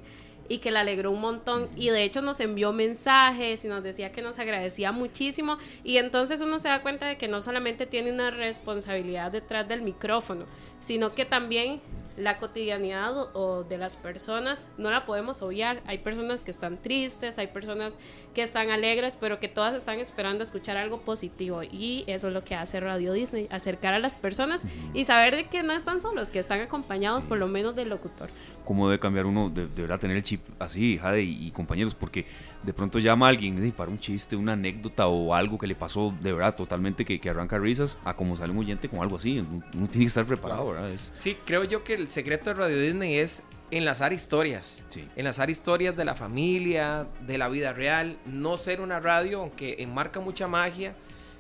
y 0.50 0.60
que 0.60 0.72
la 0.72 0.82
alegró 0.82 1.12
un 1.12 1.22
montón. 1.22 1.70
Y 1.76 1.90
de 1.90 2.04
hecho 2.04 2.22
nos 2.22 2.40
envió 2.40 2.74
mensajes 2.74 3.64
y 3.66 3.68
nos 3.68 3.84
decía 3.84 4.12
que 4.12 4.22
nos 4.22 4.40
agradecía 4.40 4.92
muchísimo. 4.92 5.58
Y 5.84 5.98
entonces 5.98 6.42
uno 6.42 6.60
se 6.60 6.70
da 6.70 6.82
cuenta 6.82 7.08
de 7.08 7.18
que 7.18 7.28
no 7.28 7.42
solamente 7.42 7.86
tiene 7.86 8.12
una 8.12 8.32
responsabilidad 8.32 9.32
detrás 9.32 9.68
del 9.68 9.82
micrófono, 9.82 10.46
sino 10.80 11.10
que 11.10 11.26
también 11.26 11.82
la 12.18 12.40
cotidianidad 12.40 13.16
o- 13.36 13.64
de 13.64 13.78
las 13.78 13.96
personas 13.96 14.68
no 14.78 14.90
la 14.92 15.06
podemos 15.06 15.42
obviar. 15.42 15.82
Hay 15.86 16.00
personas 16.00 16.44
que 16.44 16.52
están 16.52 16.78
tristes, 16.78 17.38
hay 17.38 17.48
personas 17.48 17.98
que 18.34 18.42
están 18.42 18.70
alegres, 18.72 19.16
pero 19.16 19.40
que 19.40 19.48
todas 19.48 19.74
están 19.76 20.00
esperando 20.00 20.44
escuchar 20.44 20.78
algo 20.78 21.02
positivo. 21.02 21.62
Y 21.64 22.04
eso 22.08 22.28
es 22.30 22.34
lo 22.34 22.44
que 22.44 22.56
hace 22.56 22.80
Radio 22.80 23.14
Disney, 23.14 23.48
acercar 23.52 23.94
a 23.94 24.00
las 24.00 24.18
personas 24.18 24.64
y 24.94 25.04
saber 25.06 25.36
de 25.36 25.46
que 25.46 25.62
no 25.64 25.74
están 25.74 26.02
solos, 26.02 26.30
que 26.30 26.40
están 26.40 26.60
acompañados 26.62 27.24
por 27.24 27.38
lo 27.38 27.48
menos 27.48 27.76
del 27.76 27.90
locutor. 27.90 28.30
cómo 28.66 28.90
debe 28.90 29.00
cambiar 29.00 29.26
uno, 29.26 29.50
de, 29.50 29.66
de 29.68 29.82
verdad 29.84 29.98
tener 29.98 30.18
el 30.18 30.24
chip 30.24 30.42
así, 30.60 30.98
Jade 30.98 31.22
y 31.24 31.52
compañeros, 31.52 31.96
porque 31.96 32.26
de 32.68 32.74
pronto 32.74 33.00
llama 33.00 33.28
a 33.28 33.30
alguien 33.30 33.72
para 33.72 33.90
un 33.90 33.98
chiste, 33.98 34.36
una 34.36 34.52
anécdota 34.52 35.08
o 35.08 35.34
algo 35.34 35.58
que 35.58 35.68
le 35.68 35.74
pasó 35.74 36.14
de 36.22 36.34
verdad 36.34 36.54
totalmente 36.54 37.06
que, 37.06 37.18
que 37.18 37.30
arranca 37.30 37.58
risas, 37.58 37.98
a 38.04 38.14
como 38.14 38.36
sale 38.36 38.52
un 38.52 38.58
oyente 38.60 38.90
con 38.90 39.00
algo 39.02 39.16
así. 39.16 39.40
Uno, 39.40 39.64
uno 39.74 39.88
tiene 39.88 40.04
que 40.04 40.10
estar 40.10 40.26
preparado, 40.26 40.68
¿verdad? 40.72 40.90
Es- 40.90 41.10
Sí, 41.16 41.38
creo 41.46 41.64
yo 41.64 41.86
que 41.86 41.94
el 41.94 42.10
secreto 42.10 42.50
de 42.50 42.56
Radio 42.56 42.78
Disney 42.82 43.16
es 43.20 43.42
enlazar 43.72 44.12
historias. 44.12 44.84
Sí. 44.90 45.08
Enlazar 45.16 45.50
historias 45.50 45.96
de 45.96 46.04
la 46.04 46.14
familia, 46.14 47.08
de 47.26 47.38
la 47.38 47.48
vida 47.48 47.72
real. 47.72 48.18
No 48.26 48.58
ser 48.58 48.82
una 48.82 49.00
radio, 49.00 49.40
aunque 49.44 49.78
enmarca 49.80 50.20
mucha 50.20 50.50
magia 50.50 50.94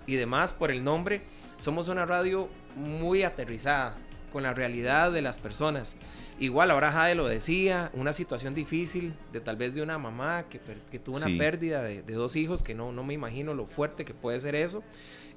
y 0.06 0.16
demás 0.16 0.54
por 0.54 0.72
el 0.72 0.82
nombre, 0.82 1.22
somos 1.58 1.90
una 1.90 2.06
radio 2.06 2.48
muy 2.78 3.24
aterrizada 3.24 3.98
con 4.32 4.44
la 4.44 4.54
realidad 4.54 5.12
de 5.12 5.22
las 5.22 5.40
personas. 5.40 5.98
Igual, 6.40 6.70
ahora 6.72 6.92
Jade 6.92 7.16
lo 7.16 7.28
decía, 7.28 7.90
una 7.94 8.14
situación 8.14 8.54
difícil 8.54 9.14
de 9.34 9.40
tal 9.40 9.56
vez 9.56 9.74
de 9.74 9.82
una 9.82 9.98
mamá 9.98 10.46
que, 10.50 10.60
tuvo 11.00 11.18
una 11.18 11.26
Sí. 11.26 11.38
pérdida 11.38 11.82
de, 11.82 12.04
de 12.04 12.14
dos 12.14 12.36
hijos, 12.36 12.62
que 12.62 12.76
no, 12.76 12.92
no 12.92 13.04
me 13.04 13.14
imagino 13.16 13.54
lo 13.56 13.66
fuerte 13.66 14.06
que 14.06 14.14
puede 14.14 14.40
ser 14.40 14.56
eso. 14.56 14.84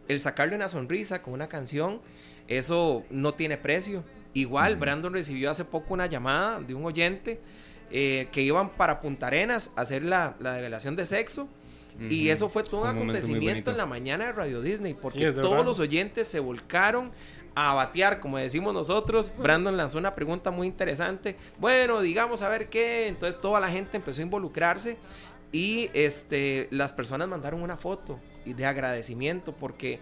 El 0.09 0.21
sacarle 0.21 0.57
una 0.57 0.69
sonrisa 0.69 1.23
con 1.23 1.33
una 1.35 1.49
canción, 1.49 2.01
eso 2.49 3.05
no 3.11 3.33
tiene 3.35 3.57
precio. 3.57 4.05
Igual, 4.35 4.77
Brandon 4.77 5.13
recibió 5.13 5.51
hace 5.51 5.65
poco 5.65 5.95
una 5.95 6.07
llamada 6.07 6.61
de 6.61 6.75
un 6.75 6.85
oyente 6.85 7.41
eh, 7.91 8.29
que 8.31 8.43
iban 8.43 8.69
para 8.71 9.01
Punta 9.01 9.29
Arenas 9.29 9.71
a 9.77 9.81
hacer 9.81 10.05
la, 10.05 10.37
la 10.39 10.53
develación 10.55 10.97
de 10.97 11.07
sexo. 11.07 11.49
Y 12.09 12.31
eso 12.31 12.49
fue 12.49 12.63
todo 12.63 12.83
un, 12.83 12.87
acontecimiento 12.87 13.71
en 13.73 13.77
la 13.77 13.85
mañana 13.85 14.27
de 14.27 14.33
Radio 14.33 14.63
Disney, 14.63 14.95
porque 14.95 15.19
Sí, 15.19 15.25
todos 15.35 15.51
verdad. 15.51 15.65
los 15.67 15.81
oyentes 15.81 16.29
se 16.29 16.41
volcaron 16.41 17.11
a 17.55 17.75
batear, 17.75 18.21
como 18.21 18.39
decimos 18.39 18.73
nosotros. 18.75 19.33
Brandon 19.39 19.77
lanzó 19.77 19.99
una 19.99 20.15
pregunta 20.15 20.51
muy 20.51 20.67
interesante. 20.67 21.37
Bueno, 21.59 22.01
digamos 22.01 22.43
a 22.43 22.49
ver 22.49 22.69
qué. 22.69 23.09
Entonces 23.09 23.41
toda 23.41 23.61
la 23.61 23.71
gente 23.71 23.97
empezó 23.97 24.21
a 24.21 24.25
involucrarse 24.25 24.97
y 25.53 25.91
este, 25.95 26.69
las 26.71 26.93
personas 26.93 27.29
mandaron 27.29 27.63
una 27.63 27.77
foto 27.77 28.19
de 28.45 28.67
agradecimiento 28.67 29.53
porque 29.53 29.99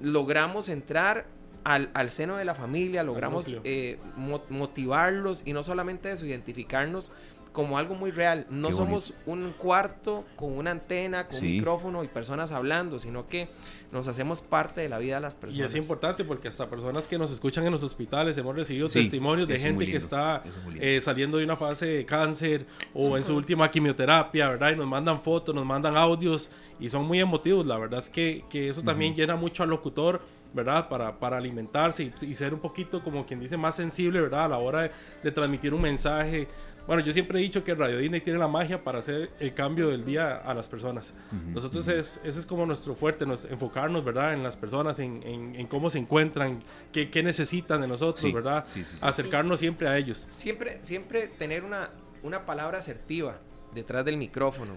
logramos 0.00 0.68
entrar 0.68 1.26
al, 1.64 1.90
al 1.94 2.10
seno 2.10 2.36
de 2.36 2.44
la 2.44 2.54
familia, 2.54 3.02
logramos 3.02 3.46
eh, 3.64 3.98
mo- 4.16 4.42
motivarlos 4.48 5.42
y 5.46 5.52
no 5.52 5.62
solamente 5.62 6.10
eso, 6.10 6.24
identificarnos 6.26 7.12
como 7.52 7.78
algo 7.78 7.94
muy 7.94 8.10
real. 8.10 8.46
No 8.50 8.68
Qué 8.68 8.74
somos 8.74 9.14
un 9.26 9.52
cuarto 9.56 10.24
con 10.36 10.52
una 10.52 10.70
antena, 10.70 11.26
con 11.26 11.38
Sí. 11.38 11.46
un 11.46 11.52
micrófono 11.54 12.04
y 12.04 12.08
personas 12.08 12.52
hablando, 12.52 12.98
sino 12.98 13.26
que 13.26 13.48
nos 13.90 14.06
hacemos 14.06 14.42
parte 14.42 14.82
de 14.82 14.88
la 14.88 14.98
vida 14.98 15.14
de 15.16 15.22
las 15.22 15.34
Y 15.34 15.38
personas. 15.38 15.70
es 15.72 15.76
importante 15.78 16.22
porque 16.24 16.48
hasta 16.48 16.68
personas 16.68 17.08
que 17.08 17.18
nos 17.18 17.30
escuchan 17.32 17.64
en 17.64 17.72
los 17.72 17.82
hospitales 17.82 18.36
hemos 18.38 18.54
recibido 18.54 18.86
Sí, 18.88 19.00
testimonios 19.00 19.48
de 19.48 19.58
gente 19.58 19.86
que 19.86 19.96
está 19.96 20.42
es 20.44 20.54
eh, 20.80 21.00
saliendo 21.00 21.38
de 21.38 21.44
una 21.44 21.56
fase 21.56 21.86
de 21.86 22.04
cáncer 22.04 22.66
o 22.94 23.16
en 23.16 23.24
su 23.24 23.34
última 23.34 23.70
quimioterapia, 23.70 24.48
¿verdad? 24.50 24.72
Y 24.72 24.76
nos 24.76 24.86
mandan 24.86 25.22
fotos, 25.22 25.54
nos 25.54 25.64
mandan 25.64 25.96
audios 25.96 26.50
y 26.78 26.88
son 26.90 27.06
muy 27.06 27.18
emotivos. 27.20 27.66
La 27.66 27.78
verdad 27.78 28.00
es 28.00 28.10
que, 28.10 28.44
que 28.50 28.68
eso 28.68 28.82
también 28.82 29.14
llena 29.14 29.36
mucho 29.36 29.62
al 29.62 29.70
locutor, 29.70 30.20
¿verdad? 30.52 30.88
Para, 30.88 31.18
para 31.18 31.38
alimentarse 31.38 32.04
y, 32.04 32.26
y 32.26 32.34
ser 32.34 32.52
un 32.54 32.60
poquito, 32.60 33.02
como 33.02 33.24
quien 33.26 33.40
dice, 33.40 33.56
más 33.56 33.76
sensible, 33.76 34.20
¿verdad? 34.20 34.44
A 34.44 34.48
la 34.48 34.58
hora 34.58 34.82
de, 34.82 34.90
de 35.22 35.30
transmitir 35.32 35.72
un 35.74 35.80
mensaje. 35.82 36.46
Bueno, 36.88 37.02
yo 37.04 37.12
siempre 37.12 37.38
he 37.38 37.42
dicho 37.42 37.62
que 37.62 37.74
Radio 37.74 37.98
Disney 37.98 38.20
tiene 38.22 38.38
la 38.40 38.48
magia 38.48 38.82
para 38.82 38.98
hacer 38.98 39.30
el 39.38 39.52
cambio 39.54 39.90
del 39.90 40.04
día 40.04 40.36
a 40.36 40.54
las 40.54 40.66
personas. 40.68 41.14
Nosotros 41.52 41.86
es, 41.86 42.18
ese 42.24 42.40
es 42.40 42.46
como 42.46 42.64
nuestro 42.66 42.94
fuerte, 42.96 43.26
nos, 43.26 43.44
enfocarnos, 43.44 44.02
¿verdad? 44.04 44.32
En 44.32 44.42
las 44.42 44.56
personas, 44.56 44.98
en, 44.98 45.22
en- 45.22 45.54
en 45.54 45.66
cómo 45.66 45.90
se 45.90 45.98
encuentran, 45.98 46.58
qué, 46.90 47.10
qué 47.10 47.22
necesitan 47.22 47.82
de 47.82 47.86
nosotros, 47.88 48.22
Sí, 48.22 48.32
¿verdad? 48.32 48.64
sí, 48.66 48.82
sí, 48.84 48.90
sí. 48.92 48.98
Acercarnos 49.02 49.60
siempre 49.60 49.86
a 49.86 49.96
ellos. 49.98 50.26
Siempre, 50.32 50.78
siempre 50.80 51.28
tener 51.28 51.62
una, 51.62 51.90
una 52.22 52.46
palabra 52.46 52.78
asertiva 52.78 53.38
detrás 53.74 54.02
del 54.04 54.16
micrófono. 54.16 54.72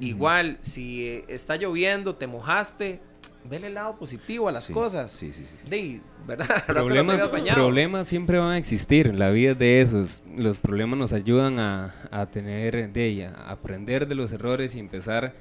Igual, 0.00 0.58
si 0.60 1.04
eh, 1.08 1.24
está 1.26 1.56
lloviendo, 1.56 2.14
te 2.14 2.28
mojaste, 2.28 3.00
vele 3.48 3.68
el 3.68 3.74
lado 3.74 3.96
positivo 3.98 4.48
a 4.48 4.52
las 4.52 4.64
Sí, 4.64 4.72
cosas. 4.72 5.10
sí, 5.12 5.32
sí, 5.32 5.44
sí. 5.44 5.70
De, 5.70 6.00
¿verdad? 6.26 6.64
Problemas, 6.66 7.28
problemas 7.54 8.06
siempre 8.08 8.38
van 8.38 8.52
a 8.52 8.58
existir. 8.58 9.14
La 9.14 9.30
vida 9.30 9.52
es 9.52 9.58
de 9.58 9.80
esos. 9.80 10.22
Los 10.36 10.58
problemas 10.58 10.98
nos 10.98 11.12
ayudan 11.12 11.58
a, 11.58 11.94
a 12.10 12.26
tener 12.26 12.92
de 12.92 13.06
ella, 13.06 13.32
a 13.36 13.52
aprender 13.52 14.06
de 14.06 14.14
los 14.14 14.32
errores 14.32 14.74
y 14.74 14.78
empezar 14.80 15.34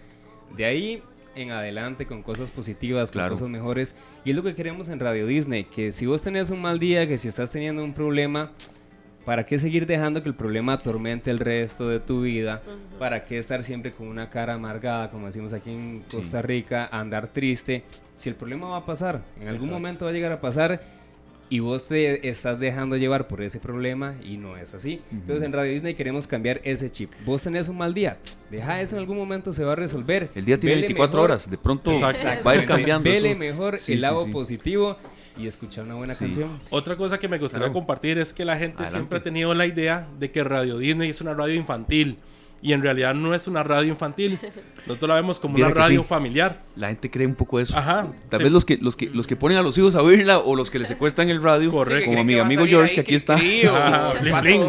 de 0.56 0.66
ahí 0.66 1.04
en 1.36 1.52
adelante 1.52 2.06
con 2.08 2.24
cosas 2.24 2.50
positivas, 2.50 3.12
Claro. 3.12 3.30
con 3.30 3.38
cosas 3.40 3.50
mejores. 3.52 3.96
Y 4.26 4.32
es 4.32 4.36
lo 4.36 4.42
que 4.44 4.56
queremos 4.56 4.90
en 4.90 5.00
Radio 5.00 5.28
Disney, 5.28 5.66
que 5.66 5.92
si 5.92 6.06
vos 6.06 6.22
tenés 6.24 6.50
un 6.50 6.62
mal 6.62 6.80
día, 6.80 7.08
que 7.08 7.18
si 7.18 7.28
estás 7.28 7.52
teniendo 7.52 7.84
un 7.84 7.94
problema, 7.94 8.52
¿para 9.28 9.46
qué 9.46 9.60
seguir 9.60 9.86
dejando 9.86 10.24
que 10.24 10.30
el 10.30 10.36
problema 10.36 10.72
atormente 10.72 11.30
el 11.30 11.40
resto 11.40 11.90
de 11.90 12.00
tu 12.00 12.22
vida? 12.22 12.62
¿Para 12.98 13.26
qué 13.26 13.38
estar 13.38 13.62
siempre 13.62 13.92
con 13.92 14.08
una 14.08 14.30
cara 14.30 14.54
amargada, 14.54 15.10
como 15.10 15.26
decimos 15.26 15.52
aquí 15.52 15.70
en 15.70 16.02
Costa 16.10 16.42
Rica, 16.42 16.88
andar 16.90 17.28
triste? 17.28 17.84
Si 18.16 18.30
el 18.30 18.36
problema 18.36 18.70
va 18.70 18.78
a 18.78 18.86
pasar, 18.86 19.22
en 19.42 19.50
algún 19.50 19.70
momento 19.70 20.06
va 20.06 20.12
a 20.12 20.14
llegar 20.14 20.32
a 20.32 20.40
pasar 20.40 20.82
y 21.50 21.60
vos 21.60 21.84
te 21.88 22.28
estás 22.30 22.60
dejando 22.62 22.96
llevar 22.96 23.28
por 23.28 23.42
ese 23.42 23.60
problema 23.60 24.16
y 24.24 24.38
no 24.38 24.56
es 24.56 24.74
así. 24.74 25.02
Entonces 25.12 25.44
en 25.46 25.52
Radio 25.52 25.74
Disney 25.74 25.94
queremos 25.94 26.26
cambiar 26.26 26.62
ese 26.64 26.90
chip. 26.90 27.12
Vos 27.26 27.44
tenés 27.44 27.68
un 27.68 27.78
mal 27.78 27.94
día, 27.94 28.18
deja 28.50 28.80
eso 28.82 28.96
en 28.96 29.02
algún 29.02 29.18
momento, 29.18 29.54
se 29.54 29.66
va 29.66 29.74
a 29.74 29.76
resolver. 29.76 30.30
El 30.36 30.46
día 30.46 30.58
tiene 30.58 30.76
Vele 30.76 30.88
24 30.88 31.18
mejor- 31.20 31.32
horas, 31.32 31.50
de 31.52 31.58
pronto 31.58 31.92
Exacto. 31.92 32.28
va 32.48 32.52
a 32.52 32.56
ir 32.56 32.66
cambiando. 32.66 33.10
Vele 33.10 33.32
eso. 33.32 33.40
mejor 33.40 33.78
Sí, 33.80 33.92
el 33.92 33.98
sí, 33.98 34.02
lado 34.02 34.24
sí. 34.26 34.32
positivo 34.32 34.96
y 35.38 35.48
escuchar 35.48 35.86
una 35.86 35.96
buena 35.96 36.14
Sí. 36.14 36.26
canción. 36.26 36.60
Otra 36.70 36.96
cosa 36.96 37.18
que 37.20 37.28
me 37.28 37.38
gustaría 37.38 37.66
Claro. 37.68 37.74
compartir 37.74 38.18
es 38.18 38.34
que 38.34 38.46
la 38.46 38.56
gente 38.58 38.78
Adelante. 38.84 38.92
siempre 38.98 39.18
ha 39.20 39.24
tenido 39.24 39.54
la 39.54 39.66
idea 39.66 40.08
de 40.20 40.32
que 40.32 40.44
Radio 40.44 40.78
Disney 40.78 41.10
es 41.10 41.22
una 41.22 41.34
radio 41.34 41.54
infantil 41.56 42.18
y 42.62 42.74
en 42.74 42.82
realidad 42.82 43.14
no 43.14 43.34
es 43.36 43.48
una 43.48 43.64
radio 43.64 43.90
infantil. 43.90 44.40
Nosotros 44.88 45.10
la 45.10 45.16
vemos 45.16 45.40
como 45.40 45.56
una 45.56 45.70
radio 45.70 46.02
sí. 46.02 46.08
familiar. 46.08 46.62
La 46.76 46.88
gente 46.88 47.10
cree 47.12 47.28
un 47.28 47.36
poco 47.36 47.60
eso. 47.60 47.78
Ajá, 47.78 48.08
Tal 48.30 48.40
sí. 48.40 48.44
vez 48.46 48.54
los 48.54 48.66
que, 48.66 48.78
los, 48.78 48.96
que, 48.96 49.10
los 49.10 49.28
que 49.28 49.36
ponen 49.36 49.58
a 49.58 49.62
los 49.62 49.78
hijos 49.78 49.96
a 49.96 50.02
oírla 50.02 50.40
o 50.40 50.56
los 50.56 50.72
que 50.72 50.80
les 50.80 50.88
secuestran 50.88 51.30
el 51.30 51.42
radio, 51.44 51.72
Correcto. 51.72 52.10
como 52.10 52.24
mi 52.24 52.36
amigo 52.40 52.66
George, 52.66 52.92
ahí 52.92 52.96
que 52.96 53.02
aquí 53.02 53.16
está. 53.16 53.36
crío, 53.36 53.72
bling, 54.22 54.42
bling. 54.42 54.62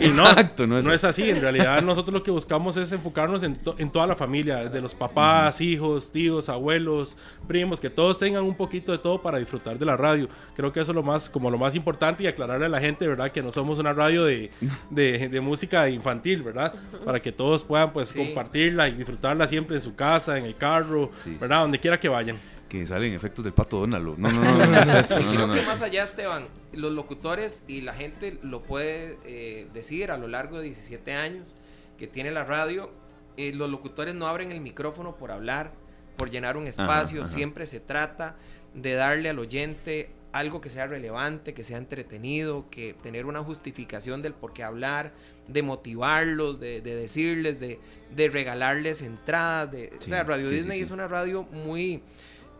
Exacto, 0.00 0.66
no 0.66 0.78
es 0.78 0.84
no 0.84 0.92
es 0.92 1.04
así. 1.04 1.28
En 1.30 1.40
realidad, 1.40 1.82
nosotros 1.82 2.12
lo 2.14 2.22
que 2.22 2.30
buscamos 2.30 2.76
es 2.76 2.92
enfocarnos 2.92 3.42
en, 3.42 3.56
to- 3.56 3.74
en 3.78 3.90
toda 3.90 4.06
la 4.06 4.16
familia, 4.16 4.56
desde 4.64 4.80
los 4.80 4.94
papás, 4.94 5.60
hijos, 5.60 6.10
tíos, 6.12 6.48
abuelos, 6.48 7.16
primos, 7.46 7.80
que 7.80 7.90
todos 7.90 8.18
tengan 8.18 8.44
un 8.44 8.54
poquito 8.54 8.92
de 8.92 8.98
todo 8.98 9.20
para 9.20 9.38
disfrutar 9.38 9.78
de 9.78 9.84
la 9.84 9.96
radio. 9.96 10.28
Creo 10.56 10.72
que 10.72 10.80
eso 10.80 10.92
es 10.92 10.96
lo 10.96 11.02
más, 11.02 11.28
como 11.30 11.50
lo 11.50 11.58
más 11.58 11.74
importante 11.74 12.22
y 12.24 12.26
aclararle 12.26 12.66
a 12.66 12.68
la 12.68 12.80
gente, 12.80 13.06
¿verdad? 13.06 13.30
Que 13.32 13.42
no 13.42 13.52
somos 13.52 13.78
una 13.78 13.92
radio 13.92 14.24
de, 14.24 14.50
de, 14.90 15.28
de 15.28 15.40
música 15.40 15.88
infantil, 15.88 16.42
¿verdad? 16.42 16.74
Para 17.04 17.20
que 17.20 17.32
todos 17.32 17.64
puedan, 17.64 17.92
pues, 17.92 18.04
Sí. 18.14 18.18
compartirla 18.18 18.83
y 18.88 18.92
disfrutarla 18.92 19.46
siempre 19.48 19.76
en 19.76 19.82
su 19.82 19.94
casa, 19.94 20.38
en 20.38 20.44
el 20.44 20.56
carro, 20.56 21.10
Sí, 21.22 21.36
¿verdad? 21.40 21.60
Donde 21.60 21.78
quiera 21.78 21.98
que 21.98 22.08
vayan. 22.08 22.38
Que 22.68 22.86
salen 22.86 23.12
efectos 23.12 23.44
del 23.44 23.52
pato 23.52 23.80
Donald. 23.80 24.18
No, 24.18 24.30
no, 24.30 24.42
no, 24.42 24.58
no, 24.58 24.66
no 24.66 24.80
es 24.80 24.88
eso. 24.88 25.20
Y 25.20 25.24
creo 25.24 25.50
que 25.52 25.62
más 25.62 25.82
allá, 25.82 26.02
Esteban, 26.02 26.46
los 26.72 26.92
locutores 26.92 27.64
y 27.68 27.82
la 27.82 27.94
gente 27.94 28.38
lo 28.42 28.62
puede 28.62 29.18
eh, 29.24 29.68
decir 29.72 30.10
a 30.10 30.18
lo 30.18 30.28
largo 30.28 30.58
de 30.58 30.64
17 30.64 31.12
años 31.14 31.56
que 31.98 32.06
tiene 32.06 32.30
la 32.32 32.44
radio, 32.44 32.90
eh, 33.36 33.52
los 33.52 33.70
locutores 33.70 34.14
no 34.14 34.26
abren 34.26 34.52
el 34.52 34.60
micrófono 34.60 35.16
por 35.16 35.30
hablar, 35.30 35.72
por 36.16 36.30
llenar 36.30 36.56
un 36.56 36.66
espacio, 36.66 37.22
ajá. 37.22 37.30
siempre 37.30 37.66
se 37.66 37.80
trata 37.80 38.36
de 38.74 38.94
darle 38.94 39.28
al 39.28 39.38
oyente 39.38 40.10
algo 40.32 40.60
que 40.60 40.68
sea 40.68 40.86
relevante, 40.88 41.54
que 41.54 41.62
sea 41.62 41.78
entretenido, 41.78 42.64
que 42.70 42.94
tener 42.94 43.26
una 43.26 43.42
justificación 43.44 44.20
del 44.20 44.34
por 44.34 44.52
qué 44.52 44.64
hablar, 44.64 45.12
de 45.48 45.62
motivarlos, 45.62 46.60
de, 46.60 46.80
de 46.80 46.96
decirles, 46.96 47.60
de, 47.60 47.78
de 48.14 48.28
regalarles 48.28 49.02
entradas. 49.02 49.72
De, 49.72 49.92
o 49.98 50.00
sea, 50.00 50.24
Radio 50.24 50.48
sí, 50.48 50.54
Disney 50.54 50.78
sí. 50.78 50.84
es 50.84 50.90
una 50.90 51.08
radio 51.08 51.42
muy, 51.44 52.02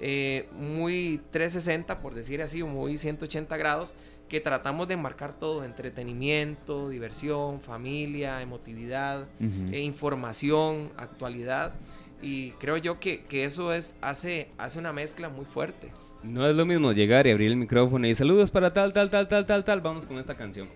eh, 0.00 0.48
muy 0.58 1.20
360, 1.30 2.00
por 2.00 2.14
decir 2.14 2.42
así, 2.42 2.62
o 2.62 2.66
muy 2.66 2.96
180 2.96 3.56
grados, 3.56 3.94
que 4.28 4.40
tratamos 4.40 4.88
de 4.88 4.96
marcar 4.96 5.38
todo, 5.38 5.64
entretenimiento, 5.64 6.88
diversión, 6.88 7.60
familia, 7.60 8.40
emotividad, 8.42 9.26
eh, 9.40 9.80
información, 9.80 10.90
actualidad. 10.96 11.74
Y 12.22 12.52
creo 12.52 12.78
yo 12.78 12.98
que, 13.00 13.24
que 13.24 13.44
eso 13.44 13.72
es, 13.74 13.94
hace, 14.00 14.48
hace 14.56 14.78
una 14.78 14.92
mezcla 14.92 15.28
muy 15.28 15.44
fuerte. 15.44 15.90
No 16.22 16.46
es 16.48 16.56
lo 16.56 16.64
mismo 16.64 16.92
llegar 16.92 17.26
y 17.26 17.30
abrir 17.30 17.50
el 17.50 17.56
micrófono 17.56 18.06
y 18.06 18.14
saludos 18.14 18.50
para 18.50 18.72
tal, 18.72 18.94
tal, 18.94 19.10
tal, 19.10 19.28
tal, 19.28 19.44
tal, 19.44 19.62
tal, 19.62 19.80
vamos 19.82 20.06
con 20.06 20.18
esta 20.18 20.34
canción. 20.34 20.68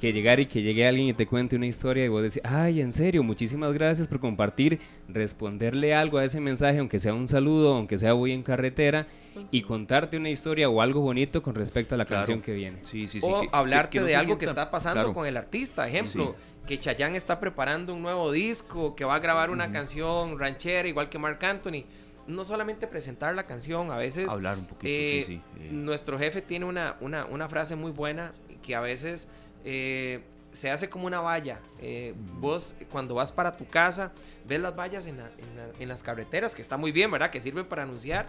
Que 0.00 0.12
llegar 0.12 0.40
y 0.40 0.46
que 0.46 0.60
llegue 0.62 0.86
alguien 0.86 1.08
y 1.08 1.14
te 1.14 1.26
cuente 1.26 1.56
una 1.56 1.66
historia 1.66 2.04
y 2.04 2.08
vos 2.08 2.22
decís, 2.22 2.42
ay, 2.44 2.80
en 2.82 2.92
serio, 2.92 3.22
muchísimas 3.22 3.72
gracias 3.72 4.06
por 4.08 4.20
compartir, 4.20 4.78
responderle 5.08 5.94
algo 5.94 6.18
a 6.18 6.24
ese 6.24 6.40
mensaje, 6.40 6.78
aunque 6.78 6.98
sea 6.98 7.14
un 7.14 7.26
saludo, 7.26 7.74
aunque 7.74 7.96
sea 7.98 8.12
voy 8.12 8.32
en 8.32 8.42
carretera, 8.42 9.06
y 9.50 9.62
contarte 9.62 10.16
una 10.16 10.30
historia 10.30 10.68
o 10.68 10.80
algo 10.82 11.00
bonito 11.00 11.42
con 11.42 11.54
respecto 11.54 11.94
a 11.94 11.98
la 11.98 12.04
Claro. 12.04 12.20
canción 12.20 12.42
que 12.42 12.52
viene. 12.52 12.78
Sí, 12.82 13.08
sí, 13.08 13.20
sí. 13.20 13.26
o 13.28 13.40
que- 13.42 13.48
hablarte 13.52 13.92
que 13.92 14.00
no 14.00 14.06
de 14.06 14.16
algo 14.16 14.38
que 14.38 14.44
está 14.44 14.70
pasando 14.70 15.00
claro. 15.00 15.14
con 15.14 15.26
el 15.26 15.36
artista. 15.36 15.88
Ejemplo, 15.88 16.36
que 16.66 16.78
Chayanne 16.78 17.16
está 17.16 17.40
preparando 17.40 17.94
un 17.94 18.02
nuevo 18.02 18.30
disco, 18.32 18.94
que 18.96 19.04
va 19.04 19.14
a 19.14 19.18
grabar 19.18 19.50
una 19.50 19.72
canción 19.72 20.38
ranchera, 20.38 20.88
igual 20.88 21.08
que 21.08 21.18
Marc 21.18 21.42
Anthony. 21.42 21.84
No 22.26 22.44
solamente 22.44 22.86
presentar 22.88 23.34
la 23.36 23.46
canción, 23.46 23.90
a 23.92 23.96
veces 23.96 24.28
Hablar 24.30 24.58
un 24.58 24.66
poquito, 24.66 24.88
eh, 24.92 25.22
sí, 25.26 25.34
sí. 25.34 25.40
eh. 25.60 25.68
nuestro 25.70 26.18
jefe 26.18 26.42
tiene 26.42 26.64
una, 26.64 26.96
una, 27.00 27.24
una 27.24 27.48
frase 27.48 27.76
muy 27.76 27.92
buena 27.92 28.32
que 28.62 28.74
a 28.74 28.80
veces 28.80 29.28
eh, 29.66 30.20
se 30.52 30.70
hace 30.70 30.88
como 30.88 31.06
una 31.06 31.20
valla. 31.20 31.58
Eh, 31.80 32.14
Vos 32.40 32.74
cuando 32.90 33.14
vas 33.14 33.30
para 33.32 33.56
tu 33.58 33.66
casa, 33.66 34.12
ves 34.46 34.60
las 34.60 34.74
vallas 34.74 35.06
en, 35.06 35.18
la- 35.18 35.28
en 35.38 35.56
la- 35.56 35.70
en 35.78 35.88
las 35.88 36.02
carreteras, 36.02 36.54
que 36.54 36.62
está 36.62 36.76
muy 36.78 36.92
bien, 36.92 37.10
¿verdad? 37.10 37.28
Que 37.30 37.40
sirven 37.42 37.66
para 37.66 37.82
anunciar. 37.82 38.28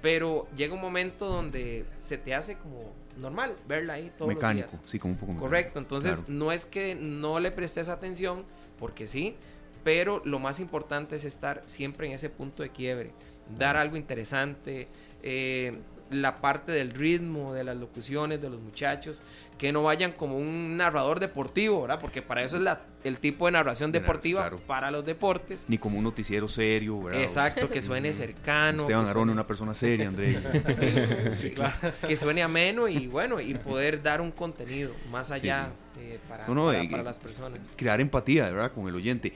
Pero 0.00 0.46
llega 0.56 0.72
un 0.72 0.80
momento 0.80 1.26
donde 1.26 1.84
se 1.96 2.16
te 2.16 2.34
hace 2.34 2.56
como 2.56 2.94
normal 3.18 3.54
verla 3.68 3.94
ahí 3.94 4.10
todos 4.16 4.28
mecánico, 4.32 4.68
los 4.70 4.80
días. 4.80 4.90
sí, 4.90 4.98
como 4.98 5.12
un 5.12 5.18
poco 5.18 5.32
mecánico. 5.32 5.46
Correcto, 5.50 5.78
entonces 5.78 6.18
Claro. 6.20 6.32
no 6.32 6.52
es 6.52 6.64
que 6.64 6.94
no 6.94 7.38
le 7.40 7.50
prestes 7.50 7.90
atención, 7.90 8.46
porque 8.78 9.06
sí, 9.06 9.36
pero 9.84 10.22
lo 10.24 10.38
más 10.38 10.58
importante 10.60 11.16
es 11.16 11.26
estar 11.26 11.62
siempre 11.66 12.06
en 12.06 12.14
ese 12.14 12.30
punto 12.30 12.62
de 12.62 12.70
quiebre, 12.70 13.10
dar 13.58 13.76
algo 13.76 13.98
interesante, 13.98 14.88
eh, 15.22 15.78
la 16.10 16.40
parte 16.40 16.72
del 16.72 16.90
ritmo, 16.90 17.54
de 17.54 17.64
las 17.64 17.76
locuciones 17.76 18.42
de 18.42 18.50
los 18.50 18.60
muchachos, 18.60 19.22
que 19.58 19.72
no 19.72 19.82
vayan 19.84 20.12
como 20.12 20.36
un 20.36 20.76
narrador 20.76 21.20
deportivo, 21.20 21.82
¿verdad? 21.82 22.00
Porque 22.00 22.20
para 22.22 22.42
eso 22.42 22.56
es 22.56 22.62
la, 22.62 22.80
el 23.04 23.18
tipo 23.20 23.46
de 23.46 23.52
narración 23.52 23.92
De 23.92 23.98
nar- 24.00 24.02
deportiva 24.02 24.40
claro. 24.42 24.58
para 24.66 24.90
los 24.90 25.04
deportes. 25.04 25.66
Ni 25.68 25.78
como 25.78 25.98
un 25.98 26.04
noticiero 26.04 26.48
serio, 26.48 27.02
¿verdad? 27.02 27.22
Exacto, 27.22 27.68
que 27.70 27.80
suene 27.82 28.12
cercano. 28.12 28.80
Esteban 28.82 29.04
Arone, 29.06 29.12
suene- 29.12 29.32
una 29.32 29.46
persona 29.46 29.74
seria, 29.74 30.08
André. 30.08 30.38
Sí, 31.34 31.50
claro. 31.50 31.74
Que 32.06 32.16
suene 32.16 32.42
ameno 32.42 32.88
y 32.88 33.06
bueno, 33.06 33.40
y 33.40 33.54
poder 33.54 34.02
dar 34.02 34.20
un 34.20 34.30
contenido 34.32 34.92
más 35.10 35.30
allá 35.30 35.70
eh, 35.98 36.18
para, 36.28 36.46
No, 36.46 36.54
no, 36.54 36.64
para- 36.66 36.82
eh, 36.82 36.88
para 36.90 37.02
las 37.02 37.18
personas. 37.18 37.60
crear 37.76 38.00
empatía, 38.00 38.44
¿verdad? 38.50 38.72
Con 38.72 38.88
el 38.88 38.94
oyente. 38.94 39.32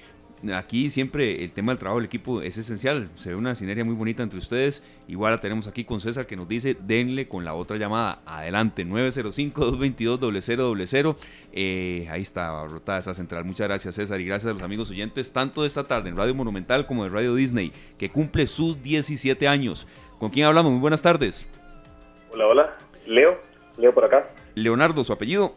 Aquí 0.52 0.90
siempre 0.90 1.44
el 1.44 1.52
tema 1.52 1.72
del 1.72 1.78
trabajo 1.78 1.98
del 1.98 2.06
equipo 2.06 2.42
es 2.42 2.58
esencial. 2.58 3.08
Se 3.14 3.30
ve 3.30 3.36
una 3.36 3.54
sinergia 3.54 3.84
muy 3.84 3.94
bonita 3.94 4.22
entre 4.22 4.38
ustedes. 4.38 4.82
Igual 5.08 5.32
la 5.32 5.40
tenemos 5.40 5.66
aquí 5.66 5.84
con 5.84 6.00
César 6.00 6.26
que 6.26 6.36
nos 6.36 6.48
dice, 6.48 6.76
denle 6.78 7.28
con 7.28 7.44
la 7.44 7.54
otra 7.54 7.76
llamada. 7.76 8.20
Adelante, 8.26 8.84
905-222-0000. 8.84 11.16
Eh, 11.52 12.06
ahí 12.10 12.22
está, 12.22 12.66
rotada 12.66 12.98
esa 12.98 13.14
central. 13.14 13.44
Muchas 13.44 13.68
gracias 13.68 13.94
César 13.94 14.20
y 14.20 14.26
gracias 14.26 14.50
a 14.50 14.54
los 14.54 14.62
amigos 14.62 14.90
oyentes, 14.90 15.32
tanto 15.32 15.62
de 15.62 15.68
esta 15.68 15.84
tarde 15.84 16.10
en 16.10 16.16
Radio 16.16 16.34
Monumental 16.34 16.86
como 16.86 17.04
de 17.04 17.10
Radio 17.10 17.34
Disney, 17.34 17.72
que 17.96 18.10
cumple 18.10 18.46
sus 18.46 18.82
17 18.82 19.48
años. 19.48 19.86
¿Con 20.18 20.30
quién 20.30 20.46
hablamos? 20.46 20.72
Muy 20.72 20.80
buenas 20.80 21.02
tardes. 21.02 21.46
Hola, 22.32 22.46
hola. 22.46 22.76
Leo. 23.06 23.38
Leo 23.76 23.94
por 23.94 24.04
acá. 24.04 24.28
Leonardo, 24.54 25.04
su 25.04 25.12
apellido. 25.12 25.54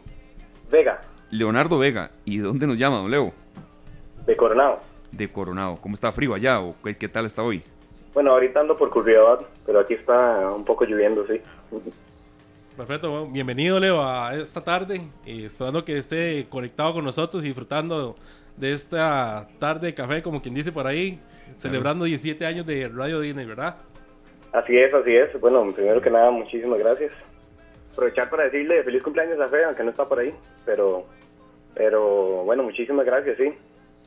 Vega, 0.70 1.00
Leonardo 1.30 1.78
Vega. 1.78 2.10
¿Y 2.24 2.38
de 2.38 2.44
dónde 2.44 2.66
nos 2.66 2.78
llama, 2.78 2.98
don 2.98 3.10
Leo? 3.10 3.32
De 4.28 4.36
Coronado. 4.36 4.80
De 5.10 5.26
Coronado. 5.32 5.78
¿Cómo 5.80 5.94
está 5.94 6.12
frío 6.12 6.34
allá 6.34 6.60
o 6.60 6.74
qué, 6.84 6.96
qué 6.96 7.08
tal 7.08 7.24
está 7.24 7.42
hoy? 7.42 7.62
Bueno, 8.12 8.32
ahorita 8.32 8.60
ando 8.60 8.74
por 8.74 8.90
Curridabat, 8.90 9.40
pero 9.64 9.80
aquí 9.80 9.94
está 9.94 10.50
un 10.50 10.66
poco 10.66 10.84
lloviendo, 10.84 11.26
sí. 11.26 11.40
Perfecto, 12.76 13.10
bueno, 13.10 13.26
bienvenido 13.32 13.80
Leo 13.80 14.02
a 14.02 14.34
esta 14.34 14.62
tarde, 14.62 15.00
eh, 15.26 15.44
esperando 15.46 15.82
que 15.84 15.96
esté 15.96 16.46
conectado 16.48 16.92
con 16.92 17.04
nosotros 17.04 17.42
y 17.42 17.48
disfrutando 17.48 18.16
de 18.56 18.72
esta 18.72 19.48
tarde 19.58 19.88
de 19.88 19.94
café, 19.94 20.22
como 20.22 20.42
quien 20.42 20.54
dice 20.54 20.72
por 20.72 20.86
ahí, 20.86 21.18
celebrando 21.56 22.04
17 22.04 22.44
años 22.44 22.66
de 22.66 22.88
Radio 22.88 23.20
Disney, 23.20 23.46
¿verdad? 23.46 23.76
Así 24.52 24.76
es, 24.76 24.92
así 24.92 25.16
es. 25.16 25.40
Bueno, 25.40 25.72
primero 25.72 26.02
que 26.02 26.10
nada, 26.10 26.30
muchísimas 26.30 26.78
gracias. 26.78 27.12
Aprovechar 27.92 28.28
para 28.28 28.44
decirle 28.44 28.82
feliz 28.84 29.02
cumpleaños 29.02 29.40
a 29.40 29.48
Fe, 29.48 29.64
aunque 29.64 29.84
no 29.84 29.90
está 29.90 30.06
por 30.06 30.18
ahí, 30.18 30.34
pero, 30.66 31.06
pero 31.74 32.44
bueno, 32.44 32.62
muchísimas 32.62 33.06
gracias, 33.06 33.38
sí. 33.38 33.54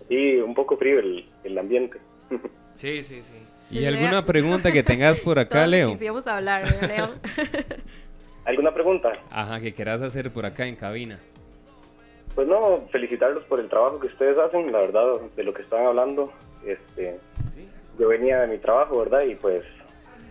Y 0.10 0.38
un 0.38 0.54
poco 0.54 0.78
frío 0.78 1.00
el, 1.00 1.30
el 1.44 1.58
ambiente. 1.58 2.00
Sí, 2.74 3.04
sí, 3.04 3.22
sí. 3.22 3.34
¿Y 3.70 3.86
alguna 3.86 4.24
pregunta 4.24 4.72
que 4.72 4.82
tengas 4.82 5.20
por 5.20 5.38
acá, 5.40 5.68
Leo? 5.68 5.92
Quisimos 5.92 6.26
hablar, 6.26 6.64
¿verdad, 6.64 6.88
Leo. 6.88 7.10
¿Alguna 8.46 8.74
pregunta? 8.74 9.12
Ajá, 9.30 9.60
que 9.60 9.74
quieras 9.74 10.02
hacer 10.02 10.32
por 10.32 10.46
acá 10.46 10.66
en 10.66 10.76
cabina. 10.76 11.20
Pues 12.34 12.48
no, 12.48 12.88
felicitarlos 12.92 13.44
por 13.44 13.60
el 13.60 13.70
trabajo 13.70 14.00
que 14.00 14.08
ustedes 14.08 14.38
hacen, 14.38 14.72
la 14.72 14.80
verdad, 14.80 15.22
de 15.36 15.44
lo 15.44 15.54
que 15.54 15.62
están 15.62 15.86
hablando. 15.86 16.32
Este, 16.66 17.20
yo 18.00 18.08
venía 18.08 18.42
de 18.42 18.48
mi 18.48 18.58
trabajo, 18.58 19.00
¿verdad? 19.00 19.24
Y 19.24 19.36
pues 19.36 19.64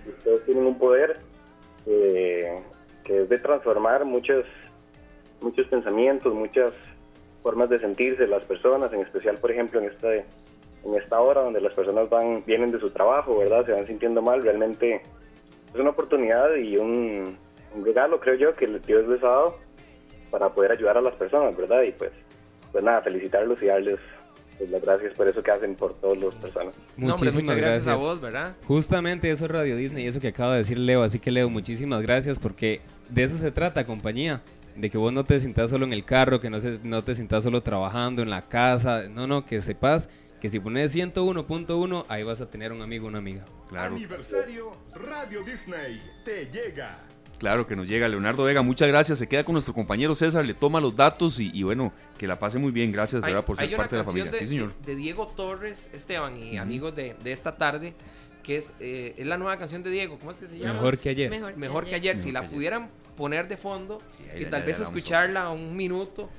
ustedes 0.07 0.45
tienen 0.45 0.65
un 0.65 0.79
poder 0.79 1.19
eh, 1.87 2.57
que 3.05 3.23
es 3.23 3.29
de 3.29 3.39
transformar 3.39 4.05
muchos, 4.05 4.45
muchos 5.41 5.67
pensamientos, 5.69 6.35
muchas 6.35 6.73
formas 7.43 7.71
de 7.71 7.81
sentirse 7.81 8.27
las 8.27 8.45
personas, 8.45 8.93
en 8.93 9.01
especial, 9.01 9.39
por 9.39 9.51
ejemplo, 9.51 9.81
en 9.81 9.87
esta, 9.87 10.15
en 10.15 10.95
esta 10.97 11.21
hora 11.21 11.43
donde 11.43 11.61
las 11.61 11.75
personas 11.75 12.09
van, 12.09 12.45
vienen 12.47 12.71
de 12.71 12.81
su 12.81 12.91
trabajo, 12.91 13.39
¿verdad? 13.39 13.65
Se 13.67 13.73
van 13.73 13.87
sintiendo 13.87 14.23
mal, 14.23 14.43
realmente 14.43 15.03
es 15.73 15.81
una 15.81 15.91
oportunidad 15.91 16.55
y 16.57 16.77
un, 16.77 17.37
un 17.75 17.85
regalo, 17.85 18.21
creo 18.21 18.35
yo, 18.35 18.53
que 18.53 18.67
Dios 18.67 19.07
les 19.07 19.23
ha 19.23 19.29
dado 19.29 19.57
para 20.31 20.49
poder 20.51 20.73
ayudar 20.73 20.99
a 20.99 21.01
las 21.01 21.15
personas, 21.15 21.57
¿verdad? 21.57 21.83
Y 21.83 21.93
pues, 21.93 22.13
pues 22.73 22.85
nada, 22.85 23.03
felicitarlos 23.03 23.63
y 23.63 23.67
darles 23.67 23.99
pues, 24.59 24.71
las 24.71 24.83
gracias 24.83 25.15
por 25.15 25.27
eso 25.29 25.43
que 25.43 25.51
hacen 25.51 25.75
por 25.75 25.95
todas 25.95 26.23
las 26.23 26.35
personas. 26.35 26.75
No, 26.97 27.15
hombre, 27.15 27.31
Muchísimas 27.31 27.35
muchas 27.35 27.57
gracias, 27.57 27.85
gracias. 27.87 28.07
a 28.07 28.09
vos, 28.09 28.21
¿verdad? 28.21 28.57
Justamente 28.67 29.31
eso 29.31 29.47
es 29.47 29.51
Radio 29.51 29.77
Disney 29.77 30.05
y 30.05 30.07
eso 30.07 30.21
que 30.21 30.29
acaba 30.29 30.53
de 30.53 30.59
decir 30.59 30.79
Leo. 30.79 31.03
Así 31.03 31.19
que 31.19 31.31
Leo, 31.31 31.49
muchísimas 31.49 32.03
gracias 32.03 32.39
porque 32.39 32.81
de 33.09 33.23
eso 33.23 33.39
se 33.39 33.51
trata, 33.51 33.87
compañía. 33.87 34.43
De 34.81 34.89
que 34.89 34.97
vos 34.99 35.13
no 35.13 35.25
te 35.25 35.39
sientas 35.39 35.71
solo 35.71 35.85
en 35.85 35.93
el 35.93 36.05
carro, 36.05 36.41
que 36.41 36.49
no, 36.49 36.59
se, 36.59 36.81
no 36.83 37.05
te 37.05 37.15
sientas 37.15 37.45
solo 37.45 37.63
trabajando 37.63 38.23
en 38.23 38.31
la 38.31 38.49
casa. 38.49 39.09
No, 39.09 39.27
no, 39.27 39.45
que 39.45 39.61
sepas 39.61 40.09
que 40.41 40.49
si 40.49 40.59
pones 40.59 40.95
101.1, 40.95 42.07
ahí 42.09 42.23
vas 42.23 42.41
a 42.41 42.49
tener 42.49 42.73
un 42.73 42.81
amigo 42.81 43.05
o 43.05 43.09
una 43.09 43.19
amiga. 43.19 43.45
Claro. 43.69 43.95
Aniversario 43.95 44.73
Radio 44.95 45.43
Disney 45.45 46.01
te 46.25 46.47
llega. 46.47 46.99
Claro 47.39 47.67
que 47.67 47.75
nos 47.75 47.89
llega 47.89 48.07
Leonardo 48.07 48.45
Vega, 48.45 48.61
muchas 48.61 48.89
gracias. 48.89 49.19
Se 49.19 49.27
queda 49.27 49.45
con 49.45 49.55
nuestro 49.55 49.73
compañero 49.73 50.15
César, 50.15 50.45
le 50.45 50.53
toma 50.53 50.79
los 50.79 50.95
datos 50.95 51.39
y, 51.41 51.63
bueno, 51.63 51.91
que 52.19 52.27
la 52.27 52.39
pase 52.39 52.59
muy 52.59 52.71
bien. 52.71 52.93
Gracias 52.93 53.23
de 53.23 53.29
verdad 53.29 53.47
por 53.47 53.57
ser 53.57 53.75
parte 53.75 53.97
de 53.97 54.03
la 54.03 54.05
familia. 54.05 54.31
De, 54.31 54.39
sí, 54.41 54.47
señor. 54.47 54.75
De, 54.85 54.95
Diego 54.95 55.27
Torres, 55.29 55.89
Esteban 55.95 56.37
y 56.37 56.59
amigos 56.59 56.95
de, 56.95 57.17
esta 57.25 57.57
tarde, 57.57 57.95
que 58.43 58.59
es, 58.59 58.75
eh, 58.79 59.15
es 59.17 59.27
la 59.27 59.39
nueva 59.39 59.57
canción 59.57 59.83
de 59.83 59.89
Diego. 59.89 60.19
¿Cómo 60.19 60.33
es 60.33 60.39
que 60.39 60.47
se 60.47 60.59
llama? 60.59 60.75
Mejor 60.75 60.99
que 60.99 61.09
ayer. 61.09 61.31
Mejor, 61.57 61.87
que 61.87 61.95
ayer. 61.95 62.19
si 62.19 62.31
la 62.31 62.47
pudieran 62.47 62.91
poner 63.21 63.47
de 63.49 63.59
fondo 63.59 64.01
y 64.35 64.47
tal 64.47 64.63
vez 64.63 64.81
escucharla 64.81 65.51
un 65.51 65.77
minuto. 65.77 66.31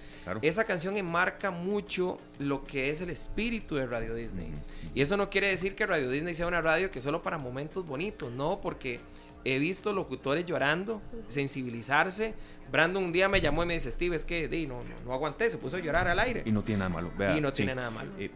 Esa 0.41 0.63
canción 0.63 0.97
enmarca 0.97 1.51
mucho 1.51 2.17
lo 2.39 2.63
que 2.63 2.89
es 2.89 3.01
el 3.01 3.11
espíritu 3.11 3.75
de 3.75 3.85
Radio 3.85 4.15
Disney. 4.15 4.51
Y 4.95 5.01
eso 5.01 5.15
no 5.15 5.29
quiere 5.29 5.49
decir 5.49 5.75
que 5.75 5.85
Radio 5.85 6.09
Disney 6.09 6.33
sea 6.33 6.47
una 6.47 6.59
radio 6.59 6.89
que 6.89 6.99
solo 6.99 7.21
para 7.21 7.37
momentos 7.37 7.85
bonitos, 7.85 8.31
no, 8.31 8.59
porque 8.61 8.99
he 9.45 9.59
visto 9.59 9.93
locutores 9.93 10.43
llorando, 10.43 11.03
sensibilizarse. 11.27 12.33
Brandon 12.71 13.03
un 13.03 13.11
día 13.11 13.29
me 13.29 13.41
llamó 13.41 13.61
y 13.61 13.67
me 13.67 13.75
dice, 13.75 13.91
Steve, 13.91 14.15
es 14.15 14.25
que 14.25 14.47
no, 14.67 14.81
no, 15.05 15.13
aguanté, 15.13 15.51
se 15.51 15.59
puso 15.59 15.77
a 15.77 15.81
llorar 15.81 16.07
al 16.07 16.17
aire. 16.17 16.41
Y 16.45 16.51
no 16.51 16.63
tiene 16.63 16.79
nada 16.79 16.89
malo. 16.89 17.11
y 17.37 17.41
no 17.41 17.51
tiene 17.51 17.75
nada 17.75 17.91
malo. 17.91 18.09
Eh, 18.17 18.31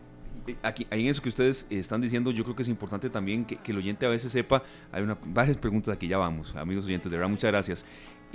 eh, 0.48 0.56
aquí, 0.62 0.86
en 0.90 1.08
eso 1.08 1.22
que 1.22 1.30
ustedes 1.30 1.66
están 1.70 2.02
diciendo, 2.02 2.32
yo 2.32 2.44
creo 2.44 2.56
que 2.56 2.62
es 2.62 2.68
importante 2.68 3.10
también 3.10 3.46
que, 3.46 3.60
el 3.66 3.78
oyente 3.78 4.06
a 4.06 4.10
veces 4.10 4.32
sepa, 4.32 4.64
hay 4.92 5.04
una, 5.04 5.18
varias 5.26 5.58
preguntas, 5.58 5.94
aquí 5.94 6.08
ya 6.08 6.18
vamos, 6.18 6.56
amigos 6.56 6.86
oyentes, 6.86 7.12
de 7.12 7.18
verdad, 7.18 7.30
muchas 7.30 7.52
gracias. 7.52 7.86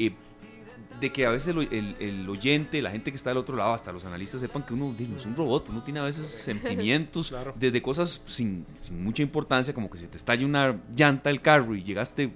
Eh, 0.07 0.15
de 1.01 1.11
que 1.11 1.25
a 1.25 1.31
veces 1.31 1.55
el, 1.57 2.29
oyente, 2.29 2.83
la 2.83 2.91
gente 2.91 3.11
que 3.11 3.17
está 3.17 3.31
del 3.31 3.39
otro 3.39 3.57
lado, 3.57 3.73
hasta 3.73 3.91
los 3.91 4.05
analistas 4.05 4.43
sepan 4.43 4.63
que 4.63 4.75
uno 4.75 4.95
es 5.19 5.25
un 5.25 5.35
robot, 5.35 5.71
uno 5.71 5.83
tiene 5.83 6.01
a 6.01 6.03
veces 6.03 6.27
sentimientos 6.45 7.35
desde 7.55 7.81
cosas 7.81 8.21
sin, 8.27 8.67
sin, 8.83 9.03
mucha 9.03 9.23
importancia, 9.23 9.73
como 9.73 9.89
que 9.89 9.97
se 9.97 10.09
te 10.09 10.19
estalla 10.19 10.45
una 10.45 10.79
llanta 10.95 11.31
del 11.31 11.41
carro 11.41 11.75
y 11.75 11.83
llegaste 11.83 12.31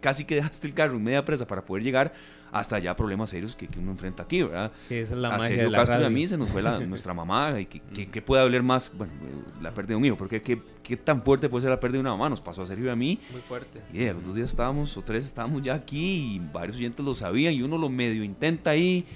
casi 0.00 0.24
que 0.24 0.34
dejaste 0.36 0.66
el 0.66 0.74
carro 0.74 0.96
en 0.96 1.02
media 1.02 1.24
presa 1.24 1.46
para 1.46 1.64
poder 1.64 1.82
llegar 1.82 2.12
hasta 2.52 2.78
ya 2.78 2.96
problemas 2.96 3.30
serios 3.30 3.54
que, 3.56 3.68
uno 3.78 3.92
enfrenta 3.92 4.22
aquí, 4.22 4.42
¿verdad? 4.42 4.72
Que 4.88 5.00
es 5.00 5.10
la 5.10 5.34
a 5.34 5.38
magia 5.38 5.56
de 5.56 5.70
la 5.70 5.78
Castro 5.78 6.00
y 6.00 6.04
a 6.04 6.10
mí 6.10 6.26
se 6.26 6.36
nos 6.36 6.48
fue 6.48 6.62
nuestra 6.86 7.14
mamá 7.14 7.54
y 7.60 7.66
que, 7.66 8.22
puede 8.22 8.42
hablar 8.42 8.62
más, 8.62 8.92
bueno, 8.96 9.12
eh, 9.14 9.62
la 9.62 9.72
pérdida 9.72 9.90
de 9.90 9.96
un 9.96 10.04
hijo, 10.04 10.16
porque 10.16 10.42
¿qué, 10.42 10.60
qué, 10.82 10.96
tan 10.96 11.22
fuerte 11.22 11.48
puede 11.48 11.62
ser 11.62 11.70
la 11.70 11.80
pérdida 11.80 11.98
de 11.98 12.00
una 12.00 12.10
mamá, 12.10 12.28
nos 12.28 12.40
pasó 12.40 12.62
a 12.62 12.66
Sergio 12.66 12.86
y 12.86 12.90
a 12.90 12.96
mí. 12.96 13.18
Muy 13.30 13.40
fuerte. 13.42 13.80
Y 13.92 14.06
a 14.06 14.12
los 14.12 14.24
dos 14.24 14.34
días 14.34 14.50
estábamos, 14.50 14.96
o 14.96 15.02
tres 15.02 15.24
estábamos 15.24 15.62
ya 15.62 15.74
aquí 15.74 16.36
y 16.36 16.38
varios 16.52 16.76
oyentes 16.76 17.04
lo 17.04 17.14
sabían 17.14 17.54
y 17.54 17.62
uno 17.62 17.78
lo 17.78 17.88
medio 17.88 18.24
intenta 18.24 18.70
ahí 18.70 19.06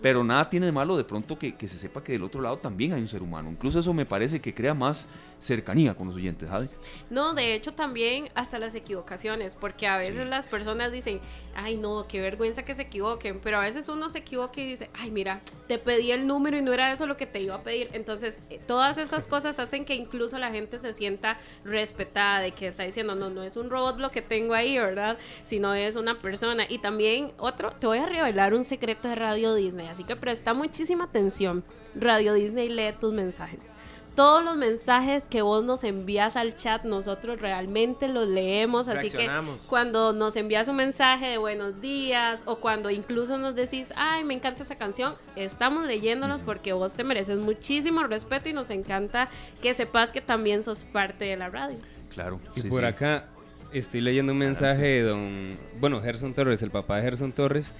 pero 0.00 0.24
nada 0.24 0.48
tiene 0.48 0.66
de 0.66 0.72
malo 0.72 0.96
de 0.96 1.04
pronto 1.04 1.38
que, 1.38 1.54
se 1.60 1.78
sepa 1.78 2.02
que 2.02 2.12
del 2.12 2.22
otro 2.22 2.40
lado 2.40 2.58
también 2.58 2.92
hay 2.92 3.00
un 3.00 3.08
ser 3.08 3.22
humano. 3.22 3.50
Incluso 3.50 3.80
eso 3.80 3.94
me 3.94 4.06
parece 4.06 4.40
que 4.40 4.54
crea 4.54 4.74
más 4.74 5.08
cercanía 5.40 5.94
con 5.94 6.06
los 6.06 6.16
oyentes, 6.16 6.48
¿sabes? 6.48 6.70
No, 7.08 7.34
de 7.34 7.54
hecho 7.54 7.72
también 7.72 8.28
hasta 8.34 8.58
las 8.58 8.74
equivocaciones, 8.74 9.56
porque 9.56 9.86
a 9.86 9.96
veces 9.96 10.28
las 10.28 10.46
personas 10.46 10.92
dicen, 10.92 11.20
ay 11.54 11.76
no, 11.76 12.06
qué 12.06 12.20
vergüenza 12.20 12.62
que 12.62 12.74
se 12.74 12.82
equivoquen, 12.82 13.40
pero 13.40 13.58
a 13.58 13.62
veces 13.62 13.88
uno 13.88 14.08
se 14.08 14.18
equivoca 14.18 14.60
y 14.60 14.66
dice, 14.66 14.90
ay 14.94 15.10
mira, 15.10 15.40
te 15.66 15.78
pedí 15.78 16.12
el 16.12 16.26
número 16.26 16.58
y 16.58 16.62
no 16.62 16.72
era 16.72 16.92
eso 16.92 17.06
lo 17.06 17.16
que 17.16 17.26
te 17.26 17.40
iba 17.40 17.54
a 17.54 17.62
pedir. 17.62 17.88
Entonces, 17.92 18.40
eh, 18.50 18.60
todas 18.66 18.98
esas 18.98 19.26
cosas 19.26 19.58
hacen 19.58 19.84
que 19.84 19.94
incluso 19.94 20.38
la 20.38 20.50
gente 20.50 20.78
se 20.78 20.92
sienta 20.92 21.38
respetada, 21.64 22.40
de 22.40 22.52
que 22.52 22.66
está 22.66 22.84
diciendo, 22.84 23.14
no, 23.14 23.30
no 23.30 23.42
es 23.42 23.56
un 23.56 23.70
robot 23.70 23.98
lo 23.98 24.10
que 24.10 24.22
tengo 24.22 24.54
ahí, 24.54 24.78
¿verdad? 24.78 25.18
Sino 25.42 25.74
es 25.74 25.96
una 25.96 26.20
persona. 26.20 26.66
Y 26.68 26.78
también 26.78 27.32
otro, 27.38 27.70
te 27.70 27.86
voy 27.86 27.98
a 27.98 28.06
revelar 28.06 28.52
un 28.52 28.64
secreto 28.64 29.08
de 29.08 29.14
Radio 29.14 29.54
Disney, 29.54 29.86
así 29.86 30.04
que 30.04 30.16
presta 30.16 30.52
muchísima 30.52 31.04
atención. 31.04 31.64
Radio 31.94 32.34
Disney 32.34 32.68
lee 32.68 32.94
tus 33.00 33.12
mensajes 33.12 33.64
todos 34.14 34.44
los 34.44 34.56
mensajes 34.56 35.24
que 35.28 35.42
vos 35.42 35.64
nos 35.64 35.84
envías 35.84 36.36
al 36.36 36.54
chat, 36.54 36.84
nosotros 36.84 37.40
realmente 37.40 38.08
los 38.08 38.28
leemos. 38.28 38.88
Así 38.88 39.10
que 39.10 39.28
cuando 39.68 40.12
nos 40.12 40.36
envías 40.36 40.68
un 40.68 40.76
mensaje 40.76 41.26
de 41.26 41.38
buenos 41.38 41.80
días 41.80 42.42
o 42.46 42.56
cuando 42.56 42.90
incluso 42.90 43.38
nos 43.38 43.54
decís, 43.54 43.92
ay, 43.96 44.24
me 44.24 44.34
encanta 44.34 44.62
esa 44.62 44.76
canción, 44.76 45.14
estamos 45.36 45.86
leyéndolos 45.86 46.42
porque 46.42 46.72
vos 46.72 46.92
te 46.94 47.04
mereces 47.04 47.38
muchísimo 47.38 48.02
respeto 48.04 48.48
y 48.48 48.52
nos 48.52 48.70
encanta 48.70 49.28
que 49.62 49.74
sepas 49.74 50.12
que 50.12 50.20
también 50.20 50.62
sos 50.62 50.84
parte 50.84 51.24
de 51.24 51.36
la 51.36 51.48
radio. 51.48 51.78
Claro. 52.10 52.40
Y 52.54 52.62
por 52.62 52.84
acá 52.84 53.28
estoy 53.72 54.00
leyendo 54.00 54.32
un 54.32 54.38
mensaje 54.38 54.82
de 54.82 55.02
don, 55.02 55.58
bueno, 55.78 56.00
Gerson 56.00 56.34
Torres, 56.34 56.62
el 56.62 56.70
papá 56.70 56.96
de 56.96 57.02
Gerson 57.02 57.32
Torres 57.32 57.74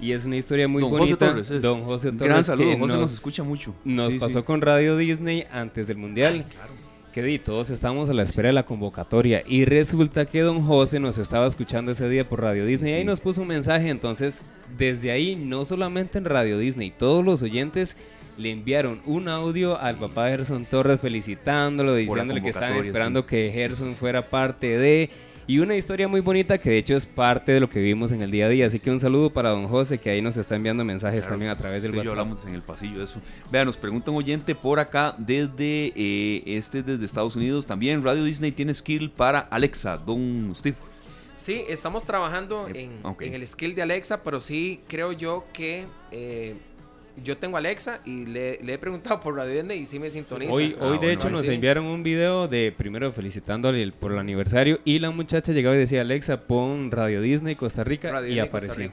y 0.00 0.12
es 0.12 0.24
una 0.24 0.36
historia 0.36 0.68
muy 0.68 0.82
bonita. 0.82 1.32
Don 1.60 1.84
José 1.84 2.12
Torres. 2.12 2.28
Gran 2.28 2.44
saludo, 2.44 2.78
José 2.78 2.94
nos, 2.94 3.12
escucha 3.12 3.42
mucho. 3.42 3.74
Nos 3.84 4.14
pasó 4.16 4.44
con 4.44 4.60
Radio 4.60 4.96
Disney 4.96 5.44
antes 5.50 5.86
del 5.86 5.96
Mundial. 5.96 6.44
Que 7.12 7.22
di, 7.22 7.38
todos 7.38 7.70
estábamos 7.70 8.10
a 8.10 8.12
la 8.12 8.24
espera 8.24 8.48
de 8.48 8.54
la 8.54 8.64
convocatoria. 8.64 9.44
Y 9.46 9.64
resulta 9.66 10.26
que 10.26 10.40
Don 10.40 10.62
José 10.62 10.98
nos 10.98 11.16
estaba 11.16 11.46
escuchando 11.46 11.92
ese 11.92 12.08
día 12.08 12.28
por 12.28 12.40
Radio 12.40 12.66
Disney. 12.66 12.92
y 12.92 12.96
ahí 12.96 13.04
nos 13.04 13.20
puso 13.20 13.42
un 13.42 13.48
mensaje. 13.48 13.88
Entonces, 13.88 14.42
desde 14.76 15.12
ahí, 15.12 15.36
no 15.36 15.64
solamente 15.64 16.18
en 16.18 16.24
Radio 16.24 16.58
Disney, 16.58 16.90
todos 16.90 17.24
los 17.24 17.40
oyentes 17.42 17.96
le 18.36 18.50
enviaron 18.50 19.00
un 19.06 19.28
audio 19.28 19.78
al 19.78 19.96
papá 19.96 20.24
de 20.24 20.38
Gerson 20.38 20.66
Torres 20.66 21.00
felicitándolo, 21.00 21.94
diciéndole 21.94 22.42
que 22.42 22.48
estaban 22.48 22.76
esperando 22.78 23.26
que 23.26 23.50
Gerson 23.52 23.94
fuera 23.94 24.28
parte 24.28 24.76
de 24.76 25.08
y 25.46 25.58
una 25.58 25.76
historia 25.76 26.08
muy 26.08 26.20
bonita 26.20 26.58
que 26.58 26.70
de 26.70 26.78
hecho 26.78 26.96
es 26.96 27.06
parte 27.06 27.52
de 27.52 27.60
lo 27.60 27.68
que 27.68 27.78
vivimos 27.78 28.12
en 28.12 28.22
el 28.22 28.30
día 28.30 28.46
a 28.46 28.48
día. 28.48 28.66
Así 28.66 28.80
que 28.80 28.90
un 28.90 29.00
saludo 29.00 29.30
para 29.30 29.50
don 29.50 29.68
José 29.68 29.98
que 29.98 30.10
ahí 30.10 30.22
nos 30.22 30.36
está 30.36 30.56
enviando 30.56 30.84
mensajes 30.84 31.26
también 31.28 31.50
a 31.50 31.56
través 31.56 31.82
del 31.82 31.92
WhatsApp. 31.92 32.10
hablamos 32.10 32.44
en 32.46 32.54
el 32.54 32.62
pasillo 32.62 32.98
de 32.98 33.04
eso. 33.04 33.20
Vean, 33.50 33.66
nos 33.66 33.76
pregunta 33.76 34.10
un 34.10 34.16
oyente 34.16 34.54
por 34.54 34.78
acá 34.78 35.14
desde 35.18 35.92
eh, 35.94 36.42
este 36.46 36.82
desde 36.82 37.04
Estados 37.04 37.36
Unidos. 37.36 37.66
También 37.66 38.02
Radio 38.02 38.24
Disney 38.24 38.52
tiene 38.52 38.72
skill 38.72 39.10
para 39.10 39.40
Alexa, 39.40 39.98
don 39.98 40.52
Steve. 40.54 40.76
Sí, 41.36 41.64
estamos 41.68 42.04
trabajando 42.04 42.68
eh, 42.68 42.88
en, 43.20 43.34
el 43.34 43.46
skill 43.46 43.74
de 43.74 43.82
Alexa, 43.82 44.22
pero 44.22 44.40
sí 44.40 44.80
creo 44.86 45.12
yo 45.12 45.44
que 45.52 45.84
eh, 46.10 46.54
yo 47.22 47.36
tengo 47.36 47.56
Alexa 47.56 48.00
y 48.04 48.26
le, 48.26 48.60
he 48.60 48.78
preguntado 48.78 49.20
por 49.20 49.36
Radio 49.36 49.54
Disney 49.54 49.78
y 49.80 49.84
sí 49.84 49.98
me 49.98 50.10
sintoniza. 50.10 50.52
Hoy, 50.52 50.76
hoy 50.80 50.98
de 50.98 51.08
ah, 51.08 51.12
hecho, 51.12 51.30
nos 51.30 51.46
enviaron 51.48 51.84
un 51.84 52.02
video 52.02 52.48
de 52.48 52.74
primero 52.76 53.12
felicitándole 53.12 53.92
por 53.92 54.12
el 54.12 54.18
aniversario 54.18 54.80
y 54.84 54.98
la 54.98 55.10
muchacha 55.10 55.52
llegaba 55.52 55.76
y 55.76 55.78
decía, 55.78 56.00
Alexa, 56.00 56.42
pon 56.42 56.90
Radio 56.90 57.20
Disney 57.20 57.54
Costa 57.54 57.84
Rica 57.84 58.26
y, 58.26 58.38
aparecía. 58.38 58.90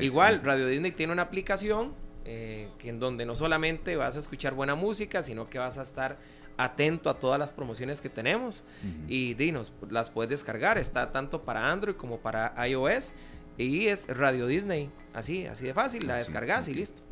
Igual, 0.00 0.42
Radio 0.42 0.66
Disney 0.68 0.92
tiene 0.92 1.12
una 1.12 1.22
aplicación 1.22 1.92
eh, 2.24 2.68
en 2.82 3.00
donde 3.00 3.26
no 3.26 3.34
solamente 3.34 3.96
vas 3.96 4.16
a 4.16 4.18
escuchar 4.18 4.54
buena 4.54 4.74
música, 4.74 5.22
sino 5.22 5.50
que 5.50 5.58
vas 5.58 5.78
a 5.78 5.82
estar 5.82 6.16
atento 6.56 7.10
a 7.10 7.18
todas 7.18 7.38
las 7.38 7.52
promociones 7.52 8.00
que 8.00 8.08
tenemos. 8.08 8.64
Y 9.08 9.34
dinos, 9.34 9.72
las 9.90 10.10
puedes 10.10 10.30
descargar, 10.30 10.78
está 10.78 11.10
tanto 11.10 11.42
para 11.42 11.70
Android 11.70 11.96
como 11.96 12.18
para 12.18 12.54
iOS 12.66 13.12
y 13.56 13.86
es 13.86 14.08
Radio 14.08 14.46
Disney, 14.46 14.90
así, 15.12 15.46
así 15.46 15.66
de 15.66 15.74
fácil, 15.74 16.06
la 16.06 16.16
descargas 16.16 16.68
y 16.68 16.74
listo. 16.74 17.02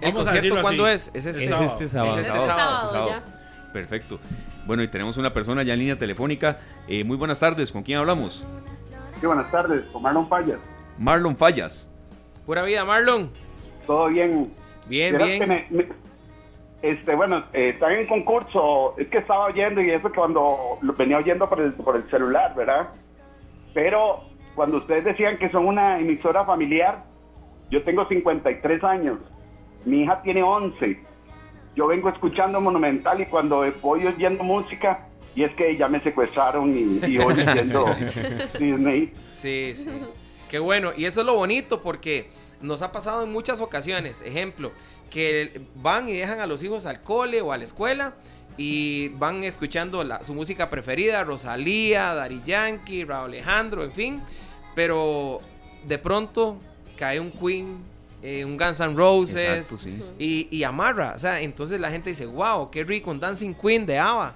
¿El 0.00 0.12
concierto 0.12 0.60
cuándo 0.60 0.88
es? 0.88 1.10
Es 1.14 1.26
este, 1.26 1.46
sábado. 1.46 1.66
este 1.66 1.88
sábado. 1.88 2.18
Es 2.18 2.26
este 2.26 2.40
sábado, 2.40 3.08
ya. 3.08 3.24
Perfecto. 3.72 4.18
Bueno, 4.66 4.82
y 4.82 4.88
tenemos 4.88 5.16
una 5.16 5.32
persona 5.32 5.62
ya 5.62 5.74
en 5.74 5.78
línea 5.78 5.96
telefónica. 5.96 6.58
Eh, 6.88 7.04
muy 7.04 7.16
buenas 7.16 7.38
tardes, 7.38 7.70
¿con 7.70 7.84
quién 7.84 7.98
hablamos? 7.98 8.44
Sí, 9.20 9.26
buenas 9.26 9.50
tardes, 9.50 9.84
con 9.92 10.02
Marlon 10.02 10.28
Fallas. 10.28 10.58
Marlon 10.98 11.36
Fallas. 11.36 11.88
Pura 12.44 12.62
vida, 12.64 12.84
Marlon. 12.84 13.30
Todo 13.86 14.08
bien. 14.08 14.52
Bien, 14.88 15.16
bien. 15.16 15.88
Este, 16.82 17.14
bueno, 17.14 17.44
eh, 17.52 17.70
están 17.70 17.92
en 17.92 18.06
concurso, 18.06 18.94
es 18.98 19.08
que 19.08 19.18
estaba 19.18 19.46
oyendo 19.46 19.80
y 19.80 19.90
eso 19.90 20.10
cuando 20.14 20.78
lo 20.80 20.92
venía 20.94 21.18
oyendo 21.18 21.48
por 21.48 21.60
el, 21.60 21.72
por 21.72 21.96
el 21.96 22.08
celular, 22.10 22.54
¿verdad? 22.54 22.88
Pero 23.74 24.24
cuando 24.54 24.78
ustedes 24.78 25.04
decían 25.04 25.38
que 25.38 25.50
son 25.50 25.66
una 25.66 25.98
emisora 25.98 26.44
familiar, 26.44 27.04
yo 27.70 27.82
tengo 27.82 28.06
53 28.06 28.84
años, 28.84 29.18
mi 29.84 30.02
hija 30.02 30.22
tiene 30.22 30.42
11, 30.42 30.98
yo 31.74 31.86
vengo 31.86 32.08
escuchando 32.08 32.60
Monumental 32.60 33.20
y 33.20 33.26
cuando 33.26 33.64
voy 33.82 34.06
oyendo 34.06 34.42
música, 34.44 35.08
y 35.34 35.44
es 35.44 35.54
que 35.54 35.76
ya 35.76 35.88
me 35.88 36.00
secuestraron 36.00 36.74
y, 36.74 37.06
y 37.06 37.18
hoy 37.18 37.34
oyendo 37.46 37.84
Disney. 38.58 39.12
Sí, 39.34 39.74
sí. 39.76 39.90
Qué 40.48 40.58
bueno. 40.58 40.92
Y 40.96 41.04
eso 41.04 41.20
es 41.20 41.26
lo 41.26 41.34
bonito 41.34 41.82
porque 41.82 42.30
nos 42.62 42.82
ha 42.82 42.92
pasado 42.92 43.22
en 43.22 43.32
muchas 43.32 43.60
ocasiones. 43.60 44.22
Ejemplo, 44.22 44.72
que 45.10 45.60
van 45.76 46.08
y 46.08 46.12
dejan 46.14 46.40
a 46.40 46.46
los 46.46 46.62
hijos 46.62 46.86
al 46.86 47.02
cole 47.02 47.40
o 47.40 47.52
a 47.52 47.58
la 47.58 47.64
escuela 47.64 48.14
y 48.56 49.08
van 49.10 49.44
escuchando 49.44 50.02
la- 50.04 50.24
su 50.24 50.34
música 50.34 50.70
preferida, 50.70 51.22
Rosalía, 51.24 52.14
Dari 52.14 52.42
Yankee, 52.44 53.04
Raúl 53.04 53.30
Alejandro, 53.30 53.84
en 53.84 53.92
fin. 53.92 54.22
Pero 54.74 55.40
de 55.86 55.98
pronto 55.98 56.58
cae 56.96 57.20
un 57.20 57.30
Queen, 57.30 57.78
eh, 58.22 58.44
un 58.44 58.56
Guns 58.56 58.80
N' 58.80 58.94
Roses 58.94 59.36
Exacto, 59.36 59.78
sí. 59.78 60.02
y, 60.18 60.48
y 60.50 60.64
amarra. 60.64 61.12
O 61.14 61.18
sea, 61.18 61.40
entonces 61.40 61.78
la 61.80 61.90
gente 61.90 62.10
dice, 62.10 62.26
wow, 62.26 62.70
qué 62.70 62.84
rico, 62.84 63.10
un 63.10 63.20
Dancing 63.20 63.54
Queen 63.54 63.86
de 63.86 63.98
ABBA. 63.98 64.34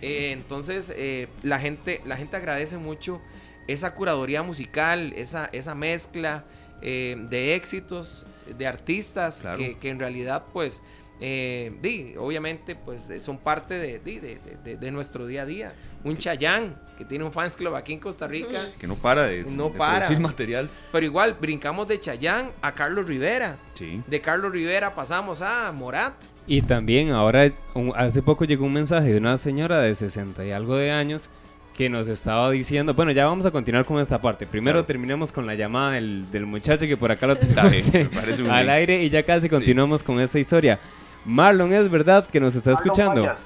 Eh, 0.00 0.32
entonces 0.32 0.92
eh, 0.96 1.28
la, 1.42 1.58
gente, 1.58 2.00
la 2.04 2.16
gente 2.16 2.36
agradece 2.36 2.76
mucho 2.76 3.20
esa 3.68 3.94
curaduría 3.94 4.42
musical, 4.42 5.12
esa, 5.16 5.48
esa 5.52 5.74
mezcla 5.74 6.44
de 6.82 7.54
éxitos, 7.54 8.26
de 8.56 8.66
artistas 8.66 9.40
Claro. 9.42 9.58
que, 9.58 9.78
que 9.78 9.88
en 9.90 9.98
realidad 9.98 10.44
pues... 10.52 10.82
eh, 11.24 11.72
di, 11.80 12.14
obviamente 12.18 12.74
pues 12.74 13.08
son 13.22 13.38
parte 13.38 13.74
de, 13.74 14.00
di, 14.00 14.18
de, 14.18 14.38
de- 14.44 14.56
de- 14.64 14.76
de 14.76 14.90
nuestro 14.90 15.26
día 15.26 15.42
a 15.42 15.46
día. 15.46 15.72
Un 16.04 16.18
Chayán 16.18 16.74
que 16.98 17.04
tiene 17.04 17.24
un 17.24 17.32
fans 17.32 17.54
club 17.56 17.76
aquí 17.76 17.92
en 17.92 18.00
Costa 18.00 18.26
Rica, 18.26 18.58
Que 18.80 18.88
no 18.88 18.96
para 18.96 19.22
de, 19.26 19.44
No 19.44 19.70
de 19.70 19.78
para. 19.78 19.98
producir 20.00 20.18
material. 20.20 20.68
pero 20.90 21.06
igual 21.06 21.36
brincamos 21.40 21.86
de 21.86 22.00
Chayán 22.00 22.50
a 22.60 22.74
Carlos 22.74 23.06
Rivera. 23.06 23.56
Sí. 23.74 24.02
De 24.08 24.20
Carlos 24.20 24.50
Rivera 24.50 24.94
pasamos 24.96 25.42
a 25.42 25.70
Morat. 25.70 26.14
Y 26.48 26.62
también 26.62 27.12
ahora, 27.12 27.52
un- 27.74 27.92
hace 27.94 28.20
poco 28.20 28.44
llegó 28.44 28.64
un 28.64 28.72
mensaje 28.72 29.12
de 29.12 29.18
una 29.18 29.36
señora 29.36 29.78
de 29.78 29.94
60 29.94 30.44
y 30.44 30.50
algo 30.50 30.74
de 30.76 30.90
años 30.90 31.30
que 31.76 31.88
nos 31.88 32.06
estaba 32.08 32.50
diciendo, 32.50 32.92
bueno, 32.94 33.12
ya 33.12 33.26
vamos 33.26 33.46
a 33.46 33.50
continuar 33.50 33.84
con 33.84 33.98
esta 33.98 34.20
parte. 34.20 34.46
Primero 34.46 34.74
Claro. 34.74 34.86
terminemos 34.86 35.32
con 35.32 35.46
la 35.46 35.54
llamada 35.54 35.92
del, 35.92 36.30
del 36.30 36.44
muchacho 36.46 36.86
que 36.86 36.96
por 36.96 37.10
acá 37.10 37.26
lo 37.26 37.34
Dale, 37.34 37.80
tenemos 37.82 37.92
me 37.92 38.04
parece 38.20 38.42
muy 38.42 38.50
al 38.50 38.64
bien. 38.64 38.70
aire 38.70 39.02
y 39.02 39.08
ya 39.10 39.22
casi 39.22 39.48
continuamos 39.48 40.02
con 40.02 40.20
esta 40.20 40.38
historia. 40.38 40.78
Marlon, 41.24 41.72
¿es 41.72 41.88
verdad 41.90 42.26
que 42.28 42.40
nos 42.40 42.54
está 42.54 42.70
Marlon 42.72 42.86
escuchando? 42.86 43.22
Fallas. 43.24 43.36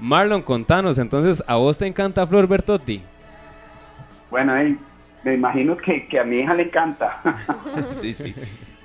Marlon, 0.00 0.42
contanos, 0.42 0.98
entonces, 0.98 1.42
¿a 1.46 1.54
vos 1.54 1.78
te 1.78 1.86
encanta 1.86 2.26
Flor 2.26 2.46
Bertotti? 2.46 3.00
Bueno, 4.30 4.56
eh, 4.58 4.76
me 5.22 5.34
imagino 5.34 5.76
que, 5.76 6.06
que 6.06 6.18
a 6.18 6.24
mi 6.24 6.40
hija 6.40 6.54
le 6.54 6.64
encanta. 6.64 7.20
Sí, 7.92 8.12
sí. 8.12 8.34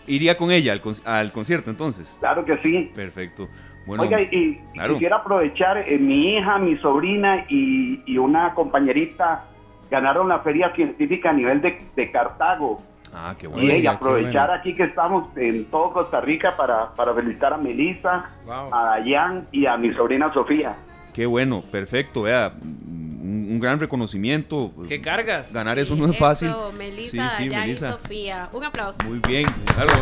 Iría 0.07 0.37
con 0.37 0.51
ella 0.51 0.71
al, 0.71 0.81
con- 0.81 0.95
al 1.05 1.31
concierto 1.31 1.69
entonces. 1.69 2.15
claro 2.19 2.45
que 2.45 2.57
sí. 2.59 2.91
Perfecto. 2.95 3.49
Bueno, 3.89 4.03
Oiga, 4.03 4.21
y, 4.21 4.27
y 4.31 4.55
claro. 4.75 4.93
quisiera 4.93 5.15
aprovechar, 5.17 5.77
eh, 5.79 5.97
mi 5.97 6.35
hija, 6.37 6.59
mi 6.59 6.77
sobrina 6.77 7.43
y, 7.49 8.01
y 8.05 8.17
una 8.19 8.53
compañerita 8.53 9.45
ganaron 9.89 10.29
la 10.29 10.39
feria 10.41 10.71
científica 10.75 11.31
a 11.31 11.33
nivel 11.33 11.59
de, 11.61 11.81
de 11.95 12.11
Cartago. 12.11 12.77
ah, 13.11 13.33
qué 13.35 13.47
Y 13.47 13.49
bueno. 13.49 13.67
Qué 13.81 13.87
aprovechar 13.87 14.47
bueno. 14.49 14.59
aquí 14.61 14.75
que 14.75 14.83
estamos 14.83 15.27
en 15.35 15.65
todo 15.71 15.91
Costa 15.91 16.21
Rica 16.21 16.55
para, 16.55 16.93
para 16.93 17.15
felicitar 17.15 17.53
a 17.53 17.57
Melissa, 17.57 18.29
Wow. 18.45 18.71
a 18.71 18.83
Dayan 18.99 19.47
y 19.51 19.65
a 19.65 19.75
mi 19.75 19.91
sobrina 19.95 20.31
Sofía. 20.33 20.75
Qué 21.13 21.25
bueno, 21.25 21.63
perfecto. 21.71 22.21
Vea, 22.21 22.53
un, 22.61 23.47
un 23.53 23.59
gran 23.59 23.79
reconocimiento. 23.79 24.71
¿Qué 24.87 25.01
cargas? 25.01 25.51
Ganar 25.51 25.79
eso 25.79 25.95
no 25.95 26.05
es 26.05 26.15
fácil. 26.17 26.49
Eso, 26.49 26.71
Melissa, 26.77 27.29
Sí, 27.31 27.43
sí, 27.43 27.49
Dayan 27.49 27.69
y. 27.71 27.75
Sofía. 27.75 28.49
Un 28.53 28.63
aplauso. 28.63 29.03
Muy 29.03 29.19
bien, 29.27 29.47
claro. 29.73 29.93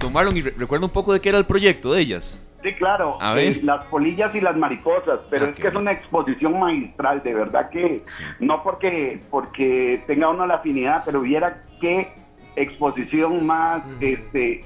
Don 0.00 0.12
Marlon, 0.12 0.36
y 0.36 0.40
re- 0.42 0.54
recuerda 0.56 0.86
un 0.86 0.92
poco 0.92 1.12
de 1.12 1.20
qué 1.20 1.28
era 1.28 1.38
el 1.38 1.44
proyecto 1.46 1.92
de 1.92 2.00
ellas. 2.00 2.40
Sí, 2.62 2.72
claro, 2.74 3.16
A 3.20 3.34
ver. 3.34 3.56
eh, 3.56 3.60
las 3.62 3.84
polillas 3.86 4.34
y 4.34 4.40
las 4.40 4.56
mariposas, 4.56 5.20
pero 5.30 5.46
es 5.46 5.56
que 5.56 5.68
es 5.68 5.74
una 5.74 5.92
exposición 5.92 6.58
magistral, 6.58 7.22
de 7.22 7.32
verdad 7.34 7.70
que 7.70 8.02
no 8.38 8.62
porque 8.62 9.20
porque 9.30 10.02
tenga 10.06 10.28
uno 10.28 10.46
la 10.46 10.56
afinidad, 10.56 11.02
pero 11.06 11.20
viera 11.22 11.62
qué 11.80 12.12
exposición 12.56 13.46
más, 13.46 13.82
este, 14.00 14.62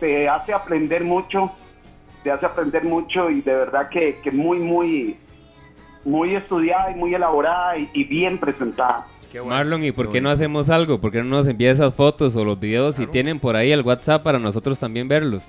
te 0.00 0.28
hace 0.28 0.54
aprender 0.54 1.04
mucho, 1.04 1.52
te 2.22 2.30
hace 2.30 2.46
aprender 2.46 2.84
mucho 2.84 3.28
y 3.30 3.42
de 3.42 3.54
verdad 3.54 3.88
que, 3.90 4.18
que 4.22 4.30
muy, 4.30 4.58
muy, 4.58 5.18
muy 6.04 6.34
estudiada 6.36 6.90
y 6.92 6.94
muy 6.94 7.14
elaborada 7.14 7.76
y, 7.76 7.90
y 7.92 8.04
bien 8.04 8.38
presentada. 8.38 9.06
Qué 9.32 9.40
bueno. 9.40 9.54
Marlon, 9.56 9.84
¿y 9.84 9.92
por 9.92 10.06
Qué 10.06 10.12
qué 10.14 10.20
no 10.20 10.30
hacemos 10.30 10.68
algo? 10.70 11.00
¿Por 11.00 11.10
qué 11.12 11.18
no 11.18 11.24
nos 11.24 11.46
envía 11.46 11.70
esas 11.70 11.94
fotos 11.94 12.36
o 12.36 12.44
los 12.44 12.58
videos 12.60 12.94
si 12.94 13.02
Claro. 13.02 13.10
tienen 13.12 13.40
por 13.40 13.56
ahí 13.56 13.72
el 13.72 13.82
WhatsApp 13.82 14.22
para 14.22 14.38
nosotros 14.38 14.78
también 14.78 15.08
verlos? 15.08 15.44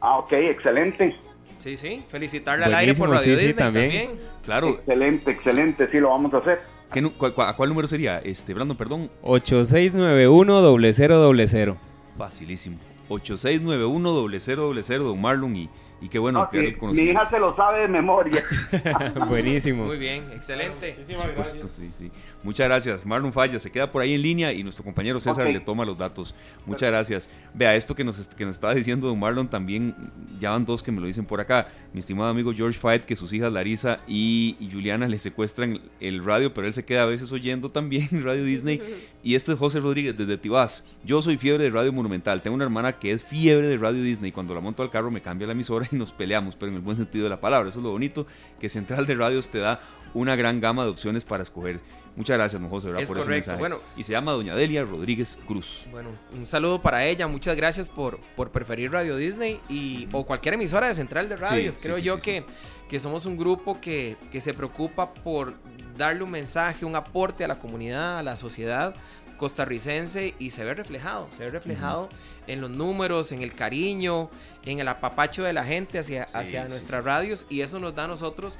Ah, 0.00 0.18
ok, 0.18 0.32
excelente, 0.32 1.16
Sí, 1.58 1.76
sí. 1.76 2.02
Felicitarle 2.08 2.64
al 2.66 2.74
aire 2.74 2.94
por 2.94 3.10
Radio 3.10 3.34
sí, 3.34 3.40
sí, 3.40 3.46
Disney 3.48 3.54
también. 3.54 3.90
también. 3.90 4.10
Claro. 4.44 4.68
excelente, 4.68 5.30
excelente, 5.32 5.88
sí, 5.90 5.98
lo 5.98 6.10
vamos 6.10 6.32
a 6.34 6.38
hacer. 6.38 6.60
¿Qué 6.92 7.00
nu- 7.02 7.10
cua- 7.18 7.34
cua- 7.34 7.48
¿A 7.48 7.56
cuál 7.56 7.70
número 7.70 7.88
sería? 7.88 8.18
Este, 8.20 8.54
Brandon, 8.54 8.76
perdón. 8.76 9.10
8691-0000. 9.22 11.74
Facilísimo. 12.16 12.76
8691-0000, 13.08 15.02
don 15.04 15.20
Marlon. 15.20 15.56
Y, 15.56 15.68
y 16.00 16.08
qué 16.08 16.18
bueno 16.18 16.40
No, 16.40 16.50
que 16.50 16.58
era 16.58 16.68
sí, 16.68 16.76
el 16.80 16.92
mi 16.92 17.10
hija 17.10 17.26
se 17.26 17.38
lo 17.38 17.56
sabe 17.56 17.80
de 17.80 17.88
memoria. 17.88 18.42
Buenísimo. 19.28 19.84
Muy 19.84 19.98
bien, 19.98 20.24
excelente. 20.32 20.88
Muchísimas 20.90 21.22
Por 21.22 21.30
supuesto, 21.30 21.60
gracias. 21.64 21.72
sí, 21.72 21.88
sí. 22.06 22.12
Muchas 22.44 22.68
gracias. 22.68 23.04
Marlon 23.04 23.32
Falla 23.32 23.58
se 23.58 23.70
queda 23.70 23.90
por 23.90 24.00
ahí 24.00 24.14
en 24.14 24.22
línea 24.22 24.52
y 24.52 24.62
nuestro 24.62 24.84
compañero 24.84 25.20
César 25.20 25.48
le 25.48 25.58
toma 25.58 25.84
los 25.84 25.98
datos. 25.98 26.36
Muchas 26.66 26.88
gracias. 26.90 27.28
Vea, 27.52 27.74
esto 27.74 27.96
que 27.96 28.04
nos, 28.04 28.28
que 28.28 28.44
nos 28.44 28.54
estaba 28.54 28.74
diciendo 28.74 29.08
don 29.08 29.18
Marlon 29.18 29.48
también, 29.48 29.94
ya 30.38 30.50
van 30.50 30.64
dos 30.64 30.82
que 30.84 30.92
me 30.92 31.00
lo 31.00 31.06
dicen 31.08 31.24
por 31.24 31.40
acá. 31.40 31.68
Mi 31.92 32.00
estimado 32.00 32.30
amigo 32.30 32.52
George 32.54 32.78
Fight, 32.78 33.04
que 33.04 33.16
sus 33.16 33.32
hijas 33.32 33.52
Larisa 33.52 33.98
y, 34.06 34.56
y 34.60 34.70
Juliana 34.70 35.08
le 35.08 35.18
secuestran 35.18 35.80
el 36.00 36.22
radio, 36.22 36.54
pero 36.54 36.68
él 36.68 36.72
se 36.72 36.84
queda 36.84 37.02
a 37.02 37.06
veces 37.06 37.32
oyendo 37.32 37.70
también 37.72 38.08
Radio 38.22 38.44
Disney. 38.44 38.80
Y 39.24 39.34
este 39.34 39.52
es 39.52 39.58
José 39.58 39.80
Rodríguez 39.80 40.16
desde 40.16 40.38
Tibás. 40.38 40.84
Yo 41.04 41.20
soy 41.22 41.38
fiebre 41.38 41.64
de 41.64 41.70
Radio 41.70 41.92
Monumental. 41.92 42.40
Tengo 42.40 42.54
una 42.54 42.64
hermana 42.64 42.98
que 43.00 43.10
es 43.10 43.24
fiebre 43.24 43.66
de 43.66 43.76
Radio 43.78 44.02
Disney. 44.02 44.30
Cuando 44.30 44.54
la 44.54 44.60
monto 44.60 44.84
al 44.84 44.90
carro 44.90 45.10
me 45.10 45.20
cambia 45.20 45.46
la 45.48 45.54
emisora 45.54 45.87
y 45.90 45.96
nos 45.96 46.12
peleamos, 46.12 46.56
pero 46.56 46.70
en 46.70 46.76
el 46.76 46.82
buen 46.82 46.96
sentido 46.96 47.24
de 47.24 47.30
la 47.30 47.40
palabra. 47.40 47.68
Eso 47.68 47.78
es 47.78 47.84
lo 47.84 47.90
bonito, 47.90 48.26
que 48.60 48.68
Central 48.68 49.06
de 49.06 49.14
Radios 49.14 49.48
te 49.50 49.58
da 49.58 49.80
una 50.14 50.36
gran 50.36 50.60
gama 50.60 50.84
de 50.84 50.90
opciones 50.90 51.24
para 51.24 51.42
escoger. 51.42 51.80
Muchas 52.16 52.36
gracias, 52.36 52.60
don 52.60 52.68
José, 52.68 52.88
¿verdad? 52.88 53.02
Es 53.02 53.08
por 53.08 53.18
ese 53.18 53.26
correcto. 53.26 53.50
mensaje. 53.50 53.60
Bueno. 53.60 53.76
y 53.96 54.02
se 54.02 54.10
llama 54.10 54.32
Doña 54.32 54.56
Delia 54.56 54.82
Rodríguez 54.84 55.38
Cruz. 55.46 55.86
Bueno, 55.92 56.10
un 56.32 56.46
saludo 56.46 56.82
para 56.82 57.04
ella. 57.06 57.28
Muchas 57.28 57.56
gracias 57.56 57.90
por, 57.90 58.18
por 58.34 58.50
preferir 58.50 58.90
Radio 58.90 59.16
Disney 59.16 59.60
y, 59.68 60.08
o 60.10 60.26
cualquier 60.26 60.54
emisora 60.54 60.88
de 60.88 60.94
Central 60.96 61.28
de 61.28 61.36
Radios. 61.36 61.76
sí, 61.76 61.80
Creo 61.80 61.96
sí, 61.96 62.02
yo 62.02 62.18
que, 62.18 62.44
que 62.88 62.98
somos 62.98 63.24
un 63.24 63.36
grupo 63.36 63.80
que, 63.80 64.16
que 64.32 64.40
se 64.40 64.52
preocupa 64.52 65.14
por 65.14 65.54
darle 65.96 66.24
un 66.24 66.30
mensaje, 66.32 66.84
un 66.84 66.96
aporte 66.96 67.44
a 67.44 67.48
la 67.48 67.60
comunidad, 67.60 68.18
a 68.18 68.22
la 68.24 68.36
sociedad 68.36 68.96
costarricense 69.38 70.34
y 70.38 70.50
se 70.50 70.64
ve 70.64 70.74
reflejado, 70.74 71.28
se 71.30 71.44
ve 71.44 71.50
reflejado 71.50 72.08
en 72.46 72.60
los 72.60 72.70
números, 72.70 73.32
en 73.32 73.40
el 73.42 73.54
cariño, 73.54 74.28
en 74.66 74.80
el 74.80 74.88
apapacho 74.88 75.42
de 75.42 75.52
la 75.54 75.64
gente 75.64 75.98
hacia, 75.98 76.24
hacia 76.34 76.64
sí, 76.64 76.68
nuestras 76.68 77.02
radios 77.04 77.46
y 77.48 77.62
eso 77.62 77.78
nos 77.80 77.94
da 77.94 78.04
a 78.04 78.08
nosotros 78.08 78.58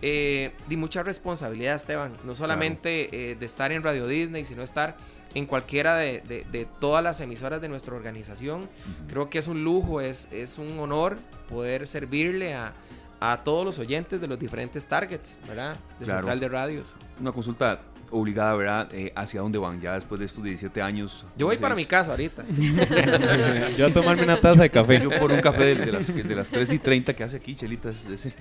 eh, 0.00 0.52
de 0.68 0.76
mucha 0.76 1.02
responsabilidad, 1.02 1.74
Esteban. 1.74 2.12
No 2.24 2.34
solamente 2.36 3.32
eh, 3.32 3.34
de 3.34 3.46
estar 3.46 3.72
en 3.72 3.82
Radio 3.82 4.06
Disney, 4.06 4.44
sino 4.44 4.62
estar 4.62 4.96
en 5.34 5.44
cualquiera 5.46 5.96
de, 5.96 6.20
de- 6.20 6.44
de 6.52 6.66
todas 6.78 7.02
las 7.02 7.20
emisoras 7.20 7.60
de 7.60 7.68
nuestra 7.68 7.96
organización. 7.96 8.68
Creo 9.08 9.28
que 9.28 9.38
es 9.38 9.48
un 9.48 9.64
lujo, 9.64 10.00
es, 10.00 10.28
es 10.30 10.58
un 10.58 10.78
honor 10.78 11.18
poder 11.48 11.86
servirle 11.88 12.54
a, 12.54 12.74
a 13.20 13.40
todos 13.42 13.64
los 13.64 13.78
oyentes 13.80 14.20
de 14.20 14.28
los 14.28 14.38
diferentes 14.38 14.86
targets, 14.86 15.36
¿verdad? 15.48 15.76
De 15.98 16.04
Claro. 16.04 16.20
Central 16.20 16.40
de 16.40 16.48
Radios. 16.48 16.96
Una 17.20 17.32
consulta 17.32 17.80
obligada, 18.10 18.54
¿verdad? 18.54 18.88
Eh, 18.92 19.12
¿Hacia 19.14 19.40
dónde 19.40 19.58
van 19.58 19.80
ya 19.80 19.94
después 19.94 20.18
de 20.18 20.26
estos 20.26 20.42
17 20.44 20.80
años? 20.82 21.24
Yo 21.36 21.46
voy 21.46 21.56
para 21.56 21.74
mi 21.74 21.84
16? 21.84 21.88
casa 21.88 22.10
ahorita. 22.12 22.44
Yo 23.76 23.86
a 23.86 23.90
tomarme 23.90 24.22
una 24.22 24.40
taza 24.40 24.62
de 24.62 24.70
café. 24.70 25.00
Yo 25.00 25.10
por 25.18 25.30
un 25.32 25.40
café 25.40 25.64
de, 25.64 25.74
de 25.86 25.92
las, 25.92 26.06
de 26.14 26.34
las 26.34 26.48
3 26.50 26.72
y 26.72 26.78
30 26.78 27.14
que 27.14 27.24
hace 27.24 27.36
aquí, 27.36 27.54
Chelitas. 27.54 28.04
Ese 28.06 28.32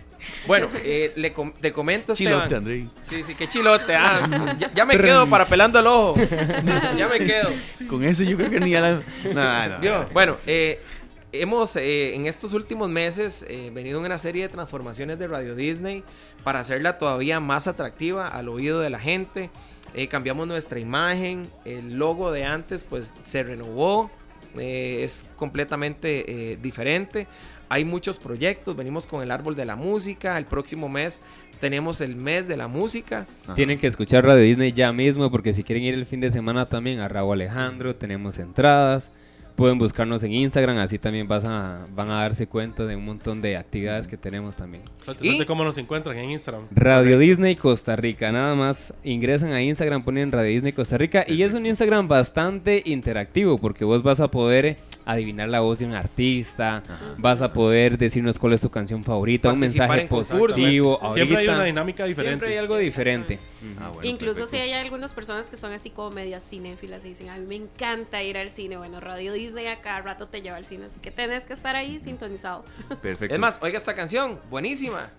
Bueno, 0.46 0.68
eh, 0.84 1.12
le 1.16 1.34
com- 1.34 1.52
te 1.60 1.72
comento, 1.72 2.14
Esteban. 2.14 2.34
chilote, 2.36 2.56
Andrei. 2.56 2.90
Sí, 3.02 3.24
sí, 3.24 3.36
qué 3.36 3.48
chilote. 3.48 3.96
Ah, 3.96 4.56
ya, 4.58 4.74
ya 4.74 4.86
me 4.86 4.98
quedo 4.98 5.28
para 5.30 5.46
pelando 5.46 5.80
el 5.80 5.88
ojo. 5.88 6.16
ya 6.98 7.08
me 7.08 7.20
quedo. 7.20 7.50
Con 7.90 8.04
eso 8.04 8.24
yo 8.24 8.38
creo 8.38 8.50
que 8.50 8.60
ni 8.60 8.76
a 8.76 8.82
la... 8.82 9.02
No, 9.34 9.70
no, 9.70 9.82
Yo, 9.82 10.06
bueno, 10.14 10.38
eh, 10.46 10.82
hemos 11.32 11.76
eh, 11.76 12.16
en 12.16 12.26
estos 12.26 12.54
últimos 12.54 12.90
meses 12.90 13.46
eh, 13.48 13.70
venido 13.74 14.00
en 14.00 14.06
una 14.06 14.18
serie 14.18 14.44
de 14.44 14.50
transformaciones 14.50 15.20
de 15.20 15.28
Radio 15.28 15.56
Disney 15.56 16.04
para 16.48 16.62
hacerla 16.62 16.98
todavía 16.98 17.42
más 17.42 17.68
atractiva 17.68 18.30
al 18.30 18.48
oído 18.48 18.80
de 18.80 18.90
la 18.90 19.00
gente. 19.00 19.50
Eh, 19.94 20.08
cambiamos 20.08 20.48
nuestra 20.48 20.80
imagen, 20.80 21.46
el 21.66 21.96
logo 21.96 22.32
de 22.32 22.46
antes 22.46 22.86
pues 22.86 23.16
se 23.22 23.44
renovó, 23.44 24.10
eh, 24.58 25.02
es 25.04 25.26
completamente 25.36 26.52
eh, 26.54 26.58
diferente. 26.62 27.28
hay 27.68 27.84
muchos 27.84 28.18
proyectos, 28.18 28.78
venimos 28.78 29.08
con 29.08 29.22
el 29.22 29.30
árbol 29.32 29.58
de 29.58 29.66
la 29.66 29.76
música, 29.76 30.38
el 30.38 30.46
próximo 30.46 30.88
mes 30.88 31.20
tenemos 31.60 32.00
el 32.00 32.16
mes 32.16 32.48
de 32.48 32.56
la 32.56 32.70
música. 32.70 33.28
Tienen 33.54 33.78
que 33.78 33.88
escuchar 33.88 34.24
Radio 34.24 34.44
Disney 34.44 34.72
ya 34.72 34.94
mismo 34.94 35.30
porque 35.30 35.52
si 35.52 35.66
quieren 35.66 35.84
ir 35.84 35.96
el 35.96 36.06
fin 36.06 36.22
de 36.22 36.32
semana 36.32 36.70
también 36.70 37.00
a 37.00 37.10
Raúl 37.10 37.34
Alejandro, 37.34 37.94
tenemos 37.94 38.40
entradas. 38.40 39.12
Pueden 39.58 39.80
buscarnos 39.80 40.22
en 40.22 40.34
Instagram, 40.34 40.78
así 40.78 41.00
también 41.00 41.28
vas 41.28 41.44
a, 41.44 41.88
van 41.96 42.12
a 42.12 42.22
darse 42.22 42.46
cuenta 42.46 42.86
de 42.86 42.96
un 42.96 43.04
montón 43.04 43.42
de 43.42 43.58
actividades 43.58 44.08
que 44.08 44.16
tenemos 44.16 44.56
también. 44.56 44.84
¿Y? 45.20 45.44
¿Cómo 45.46 45.64
nos 45.64 45.80
encuentran 45.80 46.16
en 46.16 46.30
Instagram? 46.30 46.68
Radio 46.70 47.18
Disney 47.18 47.56
Costa 47.56 47.96
Rica, 47.96 48.32
nada 48.32 48.54
más 48.54 48.94
ingresan 49.04 49.54
a 49.54 49.64
Instagram, 49.64 50.04
ponen 50.04 50.32
Radio 50.32 50.52
Disney 50.52 50.74
Costa 50.74 51.00
Rica 51.00 51.26
y 51.28 51.42
es 51.42 51.56
un 51.56 51.66
Instagram 51.66 52.08
bastante 52.08 52.84
interactivo 52.86 53.58
porque 53.58 53.84
vos 53.84 54.04
vas 54.04 54.20
a 54.20 54.30
poder 54.30 54.78
adivinar 55.06 55.50
la 55.50 55.62
voz 55.62 55.80
de 55.80 55.86
un 55.86 55.94
artista, 55.96 56.84
vas 57.18 57.42
a 57.42 57.52
poder 57.52 57.98
decirnos 57.98 58.38
cuál 58.38 58.54
es 58.54 58.62
tu 58.62 58.70
canción 58.70 59.04
favorita, 59.04 59.52
un 59.52 59.60
mensaje 59.60 60.06
positivo. 60.06 61.00
Siempre 61.16 61.38
hay 61.38 61.48
una 61.48 61.64
dinámica 61.64 62.06
diferente. 62.06 62.30
Siempre 62.30 62.50
hay 62.50 62.58
algo 62.58 62.78
diferente. 62.78 63.40
Ah, 63.80 63.92
Incluso 64.04 64.46
si 64.46 64.58
hay 64.58 64.74
algunas 64.74 65.16
personas 65.16 65.50
que 65.50 65.58
son 65.58 65.74
así 65.74 65.90
como 65.90 66.12
medias 66.12 66.48
cinéfilas 66.48 67.04
y 67.06 67.10
dicen, 67.10 67.30
a 67.30 67.38
mí 67.40 67.46
me 67.48 67.56
encanta 67.56 68.22
ir 68.22 68.38
al 68.38 68.52
cine, 68.52 68.78
bueno, 68.78 69.00
Radio 69.00 69.34
Disney 69.34 69.47
Disney 69.48 69.68
a 69.68 69.82
cada 69.82 70.02
rato 70.02 70.28
te 70.28 70.42
lleva 70.42 70.58
al 70.58 70.66
cine, 70.66 70.86
así 70.88 71.00
que 71.00 71.10
tenés 71.10 71.46
que 71.46 71.54
estar 71.54 71.76
ahí 71.76 72.00
sintonizado. 72.00 72.66
Perfecto. 73.02 73.34
Es 73.34 73.40
más, 73.40 73.60
oiga 73.62 73.78
esta 73.78 73.96
canción, 73.96 74.40
buenísima. 74.50 75.10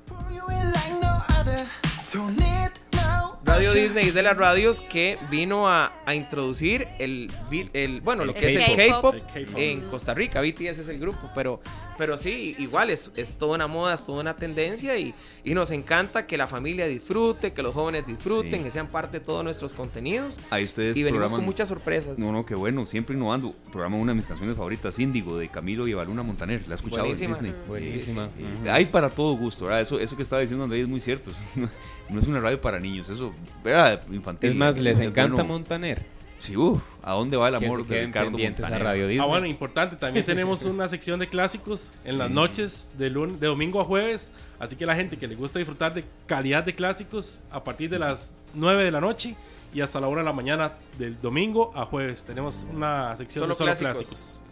Radio 3.49 3.72
Disney 3.72 4.09
es 4.09 4.14
de 4.14 4.22
las 4.22 4.36
radios 4.36 4.82
que 4.82 5.16
vino 5.30 5.68
a, 5.70 5.90
a 6.05 6.14
introducir 6.14 6.86
el, 6.99 7.32
el, 7.72 8.03
bueno, 8.03 8.26
lo 8.26 8.34
que 8.34 8.49
es 8.49 8.57
el 8.57 8.76
K-pop 8.76 9.14
en 9.57 9.80
Costa 9.88 10.12
Rica. 10.12 10.42
BTS 10.42 10.80
es 10.80 10.88
el 10.90 10.99
grupo, 10.99 11.30
pero 11.34 11.62
pero 11.99 12.16
sí, 12.16 12.55
igual 12.59 12.90
es, 12.90 13.12
es 13.16 13.36
toda 13.38 13.57
una 13.57 13.66
moda, 13.66 13.92
es 13.92 14.05
toda 14.05 14.20
una 14.20 14.36
tendencia 14.36 14.96
y, 14.96 15.14
y, 15.42 15.53
nos 15.55 15.72
encanta 15.72 16.26
que 16.26 16.36
la 16.36 16.46
familia 16.46 16.86
disfrute, 16.86 17.53
que 17.53 17.61
los 17.61 17.74
jóvenes 17.74 18.07
disfruten, 18.07 18.62
que 18.62 18.70
sean 18.70 18.86
parte 18.86 19.18
de 19.18 19.24
todos 19.24 19.42
nuestros 19.42 19.74
contenidos. 19.74 20.38
Ahí 20.51 20.64
ustedes 20.64 20.96
y 20.96 21.03
venimos 21.03 21.32
con 21.32 21.44
muchas 21.44 21.68
sorpresas. 21.68 22.16
No, 22.16 22.30
no, 22.30 22.46
qué 22.46 22.55
bueno, 22.55 22.86
siempre 22.86 23.16
innovando. 23.16 23.53
Programa 23.72 23.96
una 23.96 24.12
de 24.12 24.16
mis 24.16 24.26
canciones 24.26 24.57
favoritas, 24.57 24.96
Índigo, 25.01 25.36
de 25.38 25.49
Camilo 25.49 25.88
y 25.88 25.92
Evaluna 25.92 26.22
Montaner. 26.22 26.68
¿La 26.68 26.74
has 26.74 26.80
escuchado 26.80 27.03
Buenísima. 27.03 27.36
en 27.36 27.42
Disney? 27.42 27.62
Buenísima. 27.66 28.28
Hay 28.70 28.86
para 28.86 29.11
todo 29.11 29.36
gusto, 29.36 29.64
¿verdad? 29.64 29.80
Eso, 29.80 29.99
eso 29.99 30.16
que 30.16 30.22
estaba 30.22 30.40
diciendo 30.40 30.64
Andrés 30.64 30.82
es 30.82 30.88
muy 30.88 31.01
cierto. 31.01 31.32
No 32.11 32.20
es 32.20 32.26
una 32.26 32.40
radio 32.40 32.61
para 32.61 32.78
niños, 32.78 33.09
eso, 33.09 33.32
¿verdad? 33.62 34.02
Infantil. 34.11 34.50
Es 34.50 34.56
más, 34.56 34.78
les 34.78 35.00
encanta 35.00 35.44
Montaner. 35.44 36.02
Sí, 36.38 36.56
uff, 36.56 36.80
¿a 37.02 37.14
dónde 37.14 37.36
va 37.36 37.48
el 37.48 37.56
amor 37.56 37.84
de 37.84 38.06
Ricardo 38.06 38.38
a 38.38 38.68
Radio 38.78 39.09
Disney? 39.09 39.24
Ah, 39.24 39.28
bueno, 39.28 39.46
importante, 39.46 39.96
también 39.96 40.24
tenemos 40.24 40.62
una 40.62 40.88
sección 40.88 41.18
de 41.18 41.28
clásicos 41.28 41.90
en 42.04 42.16
las 42.16 42.30
noches 42.30 42.90
de, 42.96 43.11
de 43.11 43.46
domingo 43.46 43.80
a 43.80 43.84
jueves, 43.84 44.30
así 44.61 44.76
que 44.76 44.86
la 44.86 44.94
gente 44.94 45.16
que 45.16 45.26
le 45.26 45.34
gusta 45.34 45.59
disfrutar 45.59 45.94
de 45.94 46.04
calidad 46.26 46.62
de 46.62 46.76
clásicos 46.76 47.42
a 47.50 47.64
partir 47.64 47.90
de 47.90 47.98
las 47.98 48.36
9 48.54 48.84
de 48.84 48.90
la 48.92 49.00
noche 49.00 49.34
y 49.74 49.80
hasta 49.80 50.00
la 50.00 50.06
1 50.06 50.18
de 50.18 50.24
la 50.24 50.32
mañana 50.32 50.74
del 50.96 51.20
domingo 51.20 51.72
a 51.74 51.84
jueves 51.84 52.24
tenemos 52.24 52.64
una 52.72 53.16
sección 53.16 53.42
solo 53.42 53.54
de 53.54 53.59
solo 53.59 53.72
clásicos. 53.74 54.09
clásicos. 54.09 54.42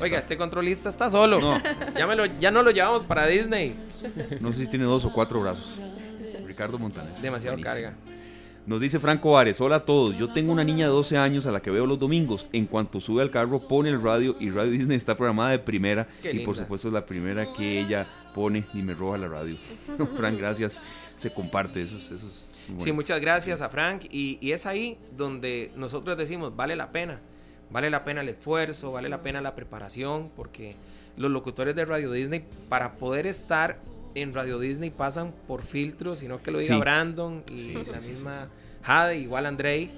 Oiga, 0.00 0.18
este 0.18 0.36
controlista 0.36 0.88
está 0.88 1.10
solo. 1.10 1.40
No. 1.40 1.60
Ya, 1.96 2.06
me 2.06 2.14
lo, 2.14 2.24
ya 2.24 2.50
no 2.50 2.62
lo 2.62 2.70
llevamos 2.70 3.04
para 3.04 3.26
Disney. 3.26 3.76
No 4.40 4.52
sé 4.52 4.64
si 4.64 4.70
tiene 4.70 4.84
dos 4.84 5.04
o 5.04 5.12
cuatro 5.12 5.40
brazos. 5.40 5.76
Ricardo 6.50 6.78
Montaner. 6.78 7.14
Demasiado 7.20 7.56
Buenísimo. 7.56 7.90
carga. 7.90 7.96
Nos 8.66 8.80
dice 8.80 8.98
Franco 8.98 9.38
Ares, 9.38 9.60
hola 9.60 9.76
a 9.76 9.84
todos, 9.84 10.18
yo 10.18 10.32
tengo 10.32 10.52
una 10.52 10.62
niña 10.62 10.84
de 10.84 10.92
12 10.92 11.16
años 11.16 11.46
a 11.46 11.50
la 11.50 11.60
que 11.60 11.70
veo 11.70 11.86
los 11.86 11.98
domingos, 11.98 12.46
en 12.52 12.66
cuanto 12.66 13.00
sube 13.00 13.22
al 13.22 13.30
carro 13.30 13.66
pone 13.66 13.88
el 13.88 14.00
radio 14.02 14.36
y 14.38 14.50
Radio 14.50 14.70
Disney 14.70 14.98
está 14.98 15.16
programada 15.16 15.50
de 15.50 15.58
primera 15.58 16.06
Qué 16.22 16.32
y 16.32 16.40
por 16.40 16.56
supuesto 16.56 16.88
es 16.88 16.94
la 16.94 17.06
primera 17.06 17.46
que 17.56 17.80
ella 17.80 18.06
pone 18.34 18.64
y 18.74 18.82
me 18.82 18.92
roba 18.92 19.16
la 19.16 19.28
radio. 19.28 19.56
Frank, 20.16 20.38
gracias, 20.38 20.82
se 21.16 21.32
comparte, 21.32 21.82
eso 21.82 21.96
es, 21.96 22.10
eso 22.10 22.28
es 22.28 22.50
Sí, 22.78 22.92
muchas 22.92 23.20
gracias 23.20 23.62
a 23.62 23.68
Frank. 23.68 24.04
Y, 24.10 24.38
y 24.40 24.52
es 24.52 24.66
ahí 24.66 24.98
donde 25.16 25.72
nosotros 25.76 26.16
decimos, 26.16 26.54
vale 26.54 26.76
la 26.76 26.92
pena. 26.92 27.20
Vale 27.70 27.90
la 27.90 28.04
pena 28.04 28.20
el 28.20 28.28
esfuerzo, 28.28 28.92
vale 28.92 29.08
la 29.08 29.22
pena 29.22 29.40
la 29.40 29.54
preparación, 29.54 30.30
porque 30.34 30.76
los 31.16 31.30
locutores 31.30 31.76
de 31.76 31.84
Radio 31.84 32.10
Disney, 32.10 32.44
para 32.68 32.94
poder 32.94 33.26
estar 33.26 33.78
en 34.14 34.32
Radio 34.34 34.58
Disney, 34.58 34.90
pasan 34.90 35.32
por 35.46 35.62
filtros, 35.64 36.18
sino 36.18 36.42
que 36.42 36.50
lo 36.50 36.58
diga 36.58 36.74
Sí. 36.74 36.80
Brandon 36.80 37.44
y 37.52 37.58
Sí, 37.58 37.72
la 37.74 38.00
sí, 38.00 38.08
misma 38.10 38.48
Jade, 38.82 39.18
igual 39.18 39.46
Andrei. 39.46 39.90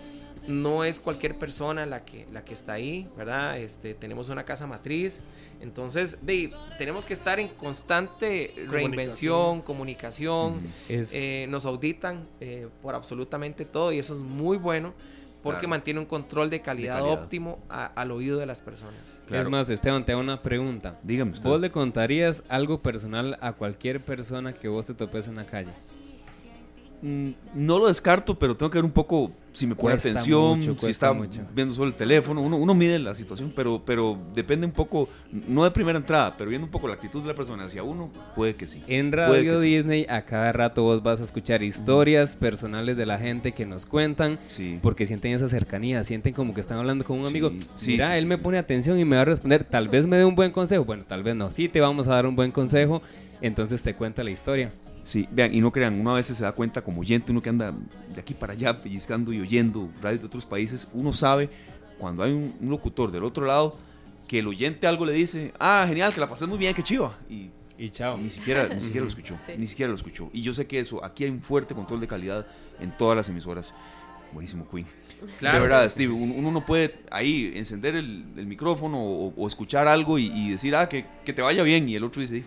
No 0.48 0.82
es 0.84 0.98
cualquier 0.98 1.36
persona 1.36 1.86
la 1.86 2.04
que, 2.04 2.26
la 2.32 2.44
que 2.44 2.52
está 2.54 2.72
ahí, 2.72 3.08
¿verdad? 3.16 3.58
Este, 3.58 3.94
tenemos 3.94 4.28
una 4.28 4.44
casa 4.44 4.66
matriz. 4.66 5.20
Entonces, 5.60 6.26
de, 6.26 6.50
tenemos 6.78 7.04
que 7.06 7.12
estar 7.14 7.38
en 7.38 7.46
constante 7.46 8.50
reinvención, 8.68 9.62
comunicación. 9.62 10.54
Es- 10.88 11.10
Eh, 11.14 11.46
nos 11.48 11.64
auditan 11.66 12.26
eh, 12.40 12.66
por 12.82 12.96
absolutamente 12.96 13.64
todo 13.64 13.92
y 13.92 13.98
eso 13.98 14.14
es 14.14 14.20
muy 14.20 14.56
bueno 14.58 14.94
porque 15.42 15.58
Claro. 15.60 15.68
mantiene 15.70 16.00
un 16.00 16.06
control 16.06 16.50
de 16.50 16.60
calidad, 16.60 16.98
calidad. 16.98 17.22
óptimo 17.22 17.58
a- 17.68 17.86
al 17.86 18.10
oído 18.12 18.38
de 18.38 18.46
las 18.46 18.60
personas. 18.60 18.94
Claro. 19.26 19.42
Es 19.42 19.48
más, 19.48 19.68
Esteban, 19.70 20.04
te 20.04 20.12
hago 20.12 20.20
una 20.20 20.42
pregunta. 20.42 20.98
Dígame 21.02 21.32
usted. 21.32 21.48
¿Vos 21.48 21.60
le 21.60 21.70
contarías 21.70 22.42
algo 22.48 22.80
personal 22.80 23.36
a 23.40 23.52
cualquier 23.52 24.00
persona 24.00 24.52
que 24.52 24.68
vos 24.68 24.86
te 24.86 24.94
topes 24.94 25.26
en 25.28 25.36
la 25.36 25.44
calle? 25.44 25.70
Mm, 27.02 27.30
No 27.54 27.78
lo 27.80 27.88
descarto, 27.88 28.38
pero 28.38 28.56
tengo 28.56 28.70
que 28.70 28.78
ver 28.78 28.84
un 28.84 28.92
poco 28.92 29.32
si 29.52 29.66
me 29.66 29.74
pone 29.74 29.94
atención, 29.96 30.60
mucho, 30.60 30.74
si 30.78 30.90
está 30.90 31.12
mucho. 31.12 31.40
viendo 31.54 31.74
solo 31.74 31.88
el 31.88 31.94
teléfono. 31.94 32.40
Uno, 32.40 32.56
uno 32.56 32.74
mide 32.74 32.98
la 32.98 33.14
situación, 33.14 33.52
pero, 33.54 33.82
pero 33.84 34.16
depende 34.34 34.64
un 34.66 34.72
poco, 34.72 35.08
no 35.46 35.64
de 35.64 35.70
primera 35.72 35.98
entrada, 35.98 36.34
pero 36.38 36.48
viendo 36.48 36.64
un 36.64 36.70
poco 36.70 36.88
la 36.88 36.94
actitud 36.94 37.20
de 37.20 37.28
la 37.28 37.34
persona 37.34 37.64
hacia 37.64 37.82
uno, 37.82 38.10
puede 38.34 38.54
que 38.54 38.66
sí. 38.66 38.82
En 38.86 39.12
Radio 39.12 39.58
sí. 39.60 39.66
Disney 39.76 40.06
a 40.08 40.22
cada 40.22 40.52
rato 40.52 40.84
vos 40.84 41.02
vas 41.02 41.20
a 41.20 41.24
escuchar 41.24 41.62
historias 41.62 42.36
personales 42.36 42.96
de 42.96 43.04
la 43.04 43.18
gente 43.18 43.52
que 43.52 43.66
nos 43.66 43.84
cuentan 43.84 44.38
Sí. 44.48 44.78
porque 44.80 45.04
sienten 45.04 45.32
esa 45.32 45.48
cercanía, 45.50 46.02
sienten 46.04 46.32
como 46.32 46.54
que 46.54 46.60
están 46.62 46.78
hablando 46.78 47.04
con 47.04 47.18
un 47.18 47.26
amigo. 47.26 47.50
Sí, 47.76 47.88
Mira, 47.92 48.16
él 48.16 48.24
me 48.26 48.38
pone 48.38 48.56
atención 48.58 48.98
y 48.98 49.04
me 49.04 49.16
va 49.16 49.22
a 49.22 49.26
responder, 49.26 49.64
tal 49.64 49.88
vez 49.88 50.06
me 50.06 50.16
dé 50.16 50.24
un 50.24 50.34
buen 50.36 50.52
consejo, 50.52 50.84
bueno, 50.86 51.04
tal 51.06 51.22
vez 51.24 51.34
no, 51.34 51.50
sí 51.50 51.68
te 51.68 51.80
vamos 51.80 52.06
a 52.08 52.12
dar 52.12 52.26
un 52.26 52.36
buen 52.36 52.52
consejo, 52.52 53.02
entonces 53.42 53.82
te 53.82 53.92
cuenta 53.94 54.22
la 54.24 54.30
historia. 54.30 54.70
Sí, 55.04 55.28
vean, 55.32 55.52
y 55.54 55.60
no 55.60 55.72
crean, 55.72 55.98
uno 55.98 56.10
a 56.12 56.14
veces 56.14 56.36
se 56.36 56.44
da 56.44 56.52
cuenta 56.52 56.82
como 56.82 57.00
oyente, 57.00 57.32
uno 57.32 57.42
que 57.42 57.48
anda 57.48 57.72
de 58.14 58.20
aquí 58.20 58.34
para 58.34 58.52
allá 58.52 58.76
pellizcando 58.78 59.32
y 59.32 59.40
oyendo 59.40 59.90
radios 60.00 60.20
de 60.20 60.26
otros 60.26 60.46
países, 60.46 60.86
uno 60.92 61.12
sabe 61.12 61.50
cuando 61.98 62.22
hay 62.22 62.32
un, 62.32 62.54
un 62.60 62.70
locutor 62.70 63.10
del 63.10 63.24
otro 63.24 63.44
lado 63.46 63.76
que 64.28 64.38
el 64.38 64.46
oyente 64.46 64.86
algo 64.86 65.04
le 65.04 65.12
dice, 65.12 65.52
ah, 65.58 65.84
genial, 65.88 66.14
que 66.14 66.20
la 66.20 66.28
pasé 66.28 66.46
muy 66.46 66.56
bien, 66.58 66.72
qué 66.74 66.82
chiva. 66.84 67.18
Y 67.28 67.50
Y 67.76 67.90
chao. 67.90 68.16
ni 68.16 68.30
siquiera, 68.30 68.68
ni 68.68 68.80
siquiera 68.80 69.02
lo 69.04 69.08
escuchó, 69.10 69.36
Sí. 69.44 69.52
ni 69.58 69.66
siquiera 69.66 69.90
lo 69.90 69.96
escuchó. 69.96 70.30
Y 70.32 70.40
yo 70.42 70.54
sé 70.54 70.66
que 70.68 70.78
eso, 70.78 71.04
aquí 71.04 71.24
hay 71.24 71.30
un 71.30 71.42
fuerte 71.42 71.74
control 71.74 72.00
de 72.00 72.06
calidad 72.06 72.46
en 72.80 72.96
todas 72.96 73.16
las 73.16 73.28
emisoras. 73.28 73.74
Buenísimo, 74.32 74.66
Queen. 74.70 74.86
Claro. 75.38 75.56
De 75.58 75.62
verdad, 75.68 75.90
Steve, 75.90 76.12
un- 76.12 76.30
uno 76.30 76.50
no 76.52 76.64
puede 76.64 76.94
ahí 77.10 77.52
encender 77.56 77.96
el, 77.96 78.24
el 78.36 78.46
micrófono 78.46 78.98
o, 79.02 79.34
o 79.36 79.46
escuchar 79.48 79.86
algo 79.88 80.18
y, 80.18 80.26
y 80.28 80.50
decir, 80.52 80.74
ah, 80.76 80.88
que, 80.88 81.04
que 81.24 81.32
te 81.32 81.42
vaya 81.42 81.62
bien. 81.64 81.88
Y 81.88 81.96
el 81.96 82.04
otro 82.04 82.22
dice, 82.22 82.44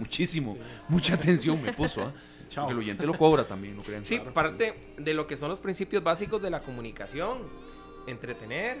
muchísimo, 0.00 0.56
mucha 0.88 1.14
atención 1.14 1.62
me 1.62 1.72
puso. 1.72 2.02
¿ah? 2.02 2.12
Chao. 2.48 2.68
El 2.68 2.78
oyente 2.78 3.06
lo 3.06 3.16
cobra 3.16 3.44
también, 3.46 3.76
no 3.76 3.82
crean. 3.82 4.04
Sí, 4.04 4.20
parte 4.34 4.74
de 4.98 5.14
lo 5.14 5.28
que 5.28 5.36
son 5.36 5.48
los 5.50 5.60
principios 5.60 6.02
básicos 6.02 6.42
de 6.42 6.50
la 6.50 6.62
comunicación. 6.62 7.38
Entretener, 8.08 8.78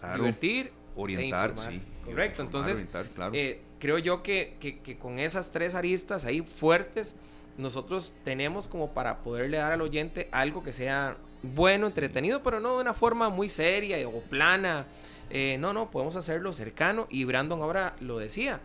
Claro, 0.00 0.16
divertir, 0.24 0.72
orientar, 0.96 1.50
e 1.50 1.52
informar. 1.52 1.72
sí. 1.72 1.82
Correcto, 2.04 2.42
entonces 2.42 2.72
orientar, 2.78 3.06
claro. 3.14 3.32
eh, 3.34 3.60
creo 3.78 3.98
yo 3.98 4.22
que, 4.22 4.56
que- 4.60 4.78
que 4.80 4.96
con 4.98 5.18
esas 5.18 5.52
tres 5.52 5.74
aristas 5.74 6.24
ahí 6.24 6.42
fuertes, 6.42 7.14
nosotros 7.58 8.14
tenemos 8.24 8.66
como 8.68 8.92
para 8.94 9.18
poderle 9.18 9.58
dar 9.58 9.72
al 9.72 9.80
oyente 9.80 10.28
algo 10.32 10.62
que 10.62 10.72
sea 10.72 11.16
bueno, 11.42 11.86
entretenido, 11.86 12.42
pero 12.42 12.58
no 12.60 12.74
de 12.76 12.80
una 12.82 12.94
forma 12.94 13.28
muy 13.28 13.48
seria 13.48 13.96
o 14.08 14.20
plana. 14.22 14.86
Eh, 15.30 15.56
no, 15.58 15.72
no, 15.72 15.90
podemos 15.90 16.16
hacerlo 16.16 16.52
cercano 16.52 17.06
y 17.10 17.24
Brandon 17.24 17.60
ahora 17.62 17.94
lo 18.00 18.18
decía. 18.18 18.60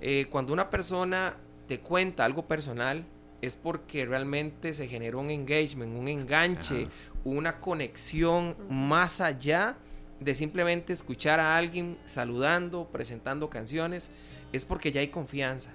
Eh, 0.00 0.26
cuando 0.30 0.52
una 0.52 0.70
persona 0.70 1.36
te 1.68 1.80
cuenta 1.80 2.24
algo 2.24 2.46
personal, 2.46 3.04
es 3.42 3.56
porque 3.56 4.04
realmente 4.04 4.72
se 4.72 4.86
generó 4.86 5.20
un 5.20 5.30
engagement, 5.30 5.96
un 5.96 6.08
enganche, 6.08 6.82
Ajá. 6.82 6.90
una 7.24 7.60
conexión 7.60 8.56
más 8.68 9.20
allá 9.20 9.76
de 10.20 10.34
simplemente 10.34 10.92
escuchar 10.92 11.40
a 11.40 11.56
alguien 11.56 11.96
saludando, 12.04 12.88
presentando 12.92 13.48
canciones, 13.48 14.10
es 14.52 14.64
porque 14.64 14.92
ya 14.92 15.00
hay 15.00 15.08
confianza. 15.08 15.70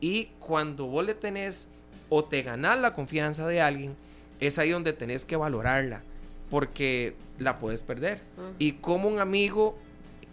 Y 0.00 0.26
cuando 0.38 0.86
vos 0.86 1.04
le 1.04 1.14
tenés 1.14 1.68
o 2.08 2.24
te 2.24 2.42
ganás 2.42 2.78
la 2.78 2.94
confianza 2.94 3.46
de 3.46 3.60
alguien, 3.60 3.94
es 4.40 4.58
ahí 4.58 4.70
donde 4.70 4.94
tenés 4.94 5.26
que 5.26 5.36
valorarla, 5.36 6.02
porque 6.48 7.14
la 7.38 7.58
puedes 7.58 7.82
perder. 7.82 8.22
Y 8.58 8.72
como 8.72 9.08
un 9.08 9.18
amigo 9.18 9.76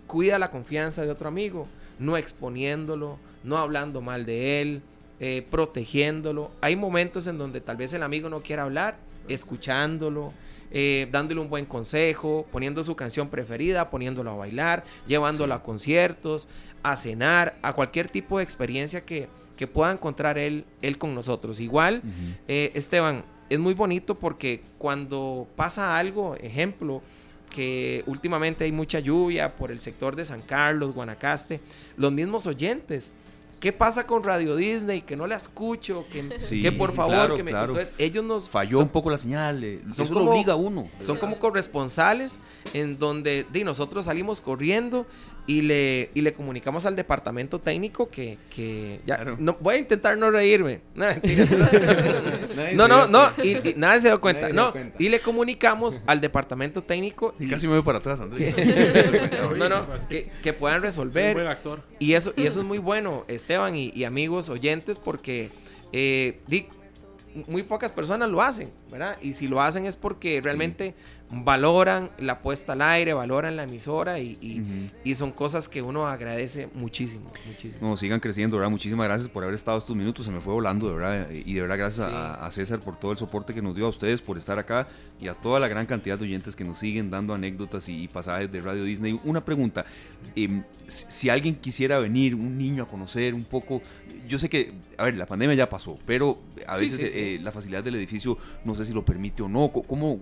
cuida 0.08 0.40
la 0.40 0.50
confianza 0.52 1.02
de 1.02 1.12
otro 1.12 1.28
amigo, 1.28 1.68
no 2.00 2.16
exponiéndolo, 2.16 3.20
no 3.48 3.58
hablando 3.58 4.02
mal 4.02 4.26
de 4.26 4.62
él, 4.62 4.82
eh, 5.20 5.46
protegiéndolo. 5.50 6.52
Hay 6.62 6.76
momentos 6.76 7.26
en 7.28 7.38
donde 7.38 7.62
tal 7.62 7.78
vez 7.78 7.94
el 7.94 8.04
amigo 8.04 8.30
no 8.30 8.42
quiera 8.42 8.64
hablar, 8.64 8.98
escuchándolo, 9.28 10.34
eh, 10.70 11.08
dándole 11.12 11.40
un 11.40 11.50
buen 11.50 11.66
consejo, 11.66 12.46
poniendo 12.52 12.84
su 12.84 12.96
canción 12.96 13.30
preferida, 13.30 13.90
poniéndolo 13.90 14.32
a 14.32 14.36
bailar, 14.36 14.84
llevándolo 15.08 15.54
a 15.54 15.64
conciertos, 15.64 16.50
a 16.84 16.96
cenar, 16.96 17.58
a 17.62 17.74
cualquier 17.74 18.10
tipo 18.10 18.38
de 18.38 18.44
experiencia 18.44 19.06
que, 19.06 19.28
que 19.56 19.66
pueda 19.66 19.92
encontrar 19.92 20.38
él, 20.38 20.66
él 20.82 20.98
con 20.98 21.16
nosotros. 21.16 21.60
Igual, 21.62 22.02
eh, 22.48 22.72
Esteban, 22.76 23.24
es 23.50 23.60
muy 23.60 23.74
bonito 23.74 24.16
porque 24.16 24.62
cuando 24.78 25.48
pasa 25.56 25.98
algo, 25.98 26.36
ejemplo, 26.36 27.02
que 27.50 28.04
últimamente 28.08 28.66
hay 28.66 28.74
mucha 28.74 29.00
lluvia 29.00 29.56
por 29.56 29.72
el 29.72 29.80
sector 29.80 30.16
de 30.18 30.26
San 30.26 30.42
Carlos, 30.42 30.94
Guanacaste, 30.94 31.62
los 31.96 32.12
mismos 32.12 32.46
oyentes 32.46 33.14
¿Qué 33.60 33.74
pasa 33.74 34.06
con 34.06 34.24
Radio 34.24 34.56
Disney? 34.56 35.02
Que 35.02 35.16
no 35.16 35.26
la 35.26 35.36
escucho, 35.36 36.06
que, 36.12 36.28
que 36.62 36.72
por 36.72 36.94
favor, 36.94 37.36
que 37.36 37.44
me... 37.44 37.52
Entonces 37.52 37.94
ellos 37.98 38.24
nos... 38.24 38.50
Falló 38.50 38.80
un 38.80 38.90
poco 38.90 39.10
la 39.10 39.18
señal, 39.18 39.64
eh, 39.64 39.82
son 39.92 40.06
eso 40.06 40.14
como, 40.14 40.26
lo 40.26 40.32
obliga 40.32 40.54
a 40.54 40.56
uno. 40.56 40.88
Son 41.00 41.18
como 41.18 41.40
corresponsales 41.40 42.40
en 42.74 43.00
donde 43.00 43.46
di, 43.52 43.64
nosotros 43.64 44.06
salimos 44.06 44.42
corriendo 44.42 45.08
y 45.48 45.62
le, 45.62 46.10
y 46.14 46.22
le 46.22 46.34
comunicamos 46.34 46.86
al 46.86 46.98
departamento 46.98 47.60
técnico 47.60 48.10
que, 48.10 48.38
que 48.54 49.00
ya, 49.06 49.24
no, 49.40 49.56
voy 49.62 49.76
a 49.76 49.78
intentar 49.80 50.18
no 50.18 50.30
reírme. 50.30 50.82
No, 50.94 51.06
no, 52.74 52.88
no, 52.90 53.08
no, 53.08 53.32
y, 53.42 53.74
nadie 53.78 54.02
se 54.02 54.10
dio 54.10 54.20
cuenta. 54.20 54.50
no, 54.50 54.74
y 55.00 55.08
le 55.08 55.22
comunicamos 55.22 56.02
al 56.06 56.20
departamento 56.20 56.84
técnico. 56.84 57.34
Y, 57.40 57.48
casi 57.48 57.66
me 57.66 57.76
voy 57.76 57.82
para 57.82 58.00
atrás, 58.00 58.20
Andrés. 58.20 58.54
no, 59.58 59.70
no, 59.70 59.82
que, 60.10 60.30
que 60.44 60.52
puedan 60.52 60.82
resolver. 60.82 61.40
actor. 61.48 61.82
Y 61.98 62.14
eso, 62.14 62.34
y 62.36 62.46
eso 62.46 62.60
es 62.60 62.66
muy 62.66 62.78
bueno, 62.78 63.24
Esteban 63.30 63.76
y, 63.78 64.04
amigos 64.04 64.50
oyentes, 64.50 65.00
porque 65.00 65.50
eh, 65.94 66.40
muy 67.48 67.64
pocas 67.64 67.94
personas 67.94 68.30
lo 68.30 68.42
hacen, 68.42 68.72
¿verdad? 68.92 69.18
Y 69.22 69.34
si 69.34 69.48
lo 69.48 69.62
hacen 69.62 69.86
es 69.86 69.96
porque 69.96 70.42
realmente 70.42 70.96
valoran 71.30 72.10
la 72.20 72.40
puesta 72.40 72.74
al 72.74 72.82
aire, 72.82 73.14
valoran 73.14 73.56
la 73.56 73.64
emisora 73.64 74.20
y, 74.20 74.92
y, 75.04 75.16
son 75.16 75.32
cosas 75.32 75.68
que 75.68 75.82
uno 75.82 76.08
agradece 76.08 76.70
muchísimo, 76.74 77.32
muchísimo. 77.46 77.90
No, 77.90 77.98
sigan 77.98 78.20
creciendo, 78.20 78.58
¿verdad? 78.58 78.70
Muchísimas 78.70 79.08
gracias 79.08 79.30
por 79.30 79.44
haber 79.44 79.56
estado 79.56 79.78
estos 79.78 79.96
minutos, 79.96 80.26
se 80.26 80.32
me 80.32 80.40
fue 80.40 80.54
volando, 80.54 80.88
de 80.88 80.94
verdad. 80.94 81.30
Y 81.32 81.54
de 81.54 81.62
verdad 81.62 81.78
gracias 81.78 82.08
a, 82.10 82.50
César 82.52 82.80
por 82.80 82.96
todo 82.98 83.12
el 83.12 83.18
soporte 83.18 83.54
que 83.54 83.62
nos 83.62 83.76
dio 83.76 83.86
a 83.88 83.90
ustedes, 83.90 84.22
por 84.22 84.38
estar 84.38 84.58
acá 84.58 84.88
y 85.20 85.28
a 85.28 85.34
toda 85.34 85.60
la 85.60 85.68
gran 85.68 85.86
cantidad 85.86 86.18
de 86.18 86.24
oyentes 86.24 86.56
que 86.56 86.64
nos 86.64 86.80
siguen 86.80 87.10
dando 87.10 87.34
anécdotas 87.34 87.90
y, 87.90 88.08
pasajes 88.08 88.52
de 88.52 88.62
Radio 88.62 88.84
Disney. 88.84 89.20
Una 89.26 89.44
pregunta, 89.44 89.86
em, 90.36 90.64
si 90.88 91.30
alguien 91.30 91.56
quisiera 91.56 92.00
venir, 92.00 92.36
un 92.36 92.58
niño 92.58 92.84
a 92.84 92.88
conocer 92.88 93.34
un 93.34 93.44
poco, 93.44 93.82
yo 94.28 94.40
sé 94.40 94.50
que, 94.50 94.74
a 94.98 95.06
ver, 95.06 95.18
la 95.18 95.26
pandemia 95.26 95.56
ya 95.56 95.70
pasó, 95.70 95.98
pero 96.06 96.40
a 96.66 96.78
veces 96.78 97.14
eh, 97.16 97.40
la 97.42 97.52
facilidad 97.52 97.84
del 97.84 97.96
edificio 97.96 98.38
no 98.66 98.76
sé 98.76 98.86
si 98.86 98.94
lo 98.94 99.04
permite 99.04 99.44
o 99.44 99.50
no. 99.50 99.72
¿Cómo, 99.72 100.20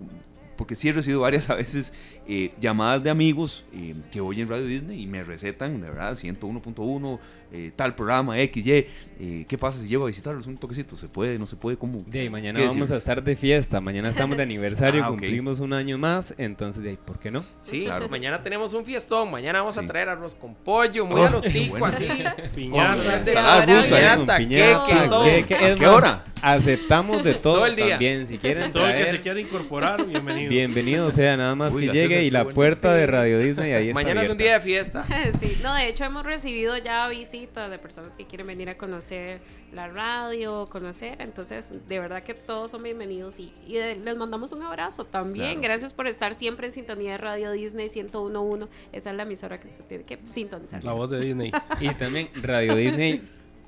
porque 0.56 0.74
sí 0.74 0.88
he 0.88 0.92
recibido 0.92 1.20
varias 1.20 1.50
a 1.50 1.54
veces 1.54 1.92
eh, 2.26 2.52
llamadas 2.60 3.02
de 3.02 3.10
amigos 3.10 3.64
eh, 3.72 3.94
que 4.10 4.20
oyen 4.20 4.48
Radio 4.48 4.66
Disney 4.66 5.02
y 5.02 5.06
me 5.06 5.22
recetan, 5.22 5.80
de 5.80 5.90
verdad, 5.90 6.16
101.1, 6.16 7.18
eh, 7.52 7.72
tal 7.74 7.94
programa, 7.94 8.38
X, 8.40 8.66
Y. 8.66 8.86
Eh, 9.18 9.46
¿Qué 9.48 9.56
pasa 9.56 9.78
si 9.78 9.88
llego 9.88 10.04
a 10.04 10.08
visitarlos 10.08 10.46
un 10.46 10.58
toquecito? 10.58 10.96
¿Se 10.96 11.08
puede? 11.08 11.38
¿No 11.38 11.46
se 11.46 11.56
puede? 11.56 11.76
¿Cómo? 11.76 12.02
De 12.06 12.28
mañana 12.28 12.60
vamos 12.66 12.90
a 12.90 12.96
estar 12.96 13.22
de 13.22 13.36
fiesta. 13.36 13.80
Mañana 13.80 14.10
estamos 14.10 14.36
de 14.36 14.42
aniversario, 14.42 15.04
ah, 15.04 15.08
cumplimos 15.08 15.60
un 15.60 15.72
año 15.72 15.96
más. 15.96 16.34
Entonces, 16.38 16.82
de 16.82 16.90
ahí, 16.90 16.98
¿por 17.02 17.18
qué 17.18 17.30
no? 17.30 17.44
Sí, 17.62 17.84
claro. 17.84 18.08
mañana 18.08 18.42
tenemos 18.42 18.74
un 18.74 18.84
fiestón. 18.84 19.30
Mañana 19.30 19.60
vamos 19.60 19.78
a 19.78 19.86
traer 19.86 20.08
arroz 20.08 20.34
con 20.34 20.54
pollo, 20.54 21.06
muy 21.06 21.20
oh, 21.20 21.26
a 21.26 21.30
lo 21.30 21.40
tico, 21.40 21.84
así. 21.84 22.08
Piñata. 22.54 23.24
Salada 23.26 24.36
piñata, 24.38 25.76
¿Qué 25.76 25.86
hora? 25.86 26.24
Aceptamos 26.42 27.24
de 27.24 27.34
todo, 27.42 27.64
el 27.64 27.76
día. 27.76 27.90
también. 27.90 28.26
Si 28.26 28.38
quieren 28.38 28.70
Todo 28.76 28.86
el 28.86 28.96
que 29.04 29.10
se 29.10 29.20
quiera 29.20 29.40
incorporar, 29.40 30.04
bienvenido. 30.04 30.50
Bienvenido, 30.50 31.06
o 31.06 31.10
sea, 31.10 31.36
nada 31.36 31.54
más 31.54 31.74
que 31.74 31.88
llegue 31.88 32.24
y 32.24 32.30
la 32.30 32.44
puerta 32.46 32.92
de 32.92 33.06
Radio 33.06 33.38
Disney 33.38 33.72
ahí 33.72 33.88
está 33.88 34.00
Mañana 34.00 34.22
es 34.22 34.30
un 34.30 34.36
día 34.36 34.54
de 34.54 34.60
fiesta. 34.60 35.04
sí, 35.38 35.58
no, 35.62 35.74
de 35.74 35.88
hecho 35.88 36.04
hemos 36.04 36.26
recibido 36.26 36.76
ya 36.76 37.08
visitas 37.08 37.35
de 37.36 37.78
personas 37.78 38.16
que 38.16 38.24
quieren 38.24 38.46
venir 38.46 38.70
a 38.70 38.78
conocer 38.78 39.42
la 39.72 39.88
radio, 39.88 40.66
conocer, 40.70 41.20
entonces 41.20 41.70
de 41.86 42.00
verdad 42.00 42.22
que 42.22 42.32
todos 42.32 42.70
son 42.70 42.82
bienvenidos 42.82 43.38
y, 43.38 43.52
les 43.66 44.16
mandamos 44.16 44.52
un 44.52 44.62
abrazo 44.62 45.04
también. 45.04 45.60
Gracias 45.60 45.92
por 45.92 46.06
estar 46.06 46.34
siempre 46.34 46.66
en 46.66 46.72
sintonía 46.72 47.12
de 47.12 47.18
Radio 47.18 47.52
Disney 47.52 47.90
1011, 47.94 48.68
esa 48.92 49.10
es 49.10 49.16
la 49.16 49.24
emisora 49.24 49.60
que 49.60 49.68
se 49.68 49.82
tiene 49.82 50.04
que 50.04 50.18
sintonizar. 50.24 50.82
La 50.82 50.92
voz 50.92 51.10
de 51.10 51.20
Disney. 51.20 51.52
y 51.80 51.90
también 51.90 52.30
Radio 52.42 52.74
Disney 52.74 53.20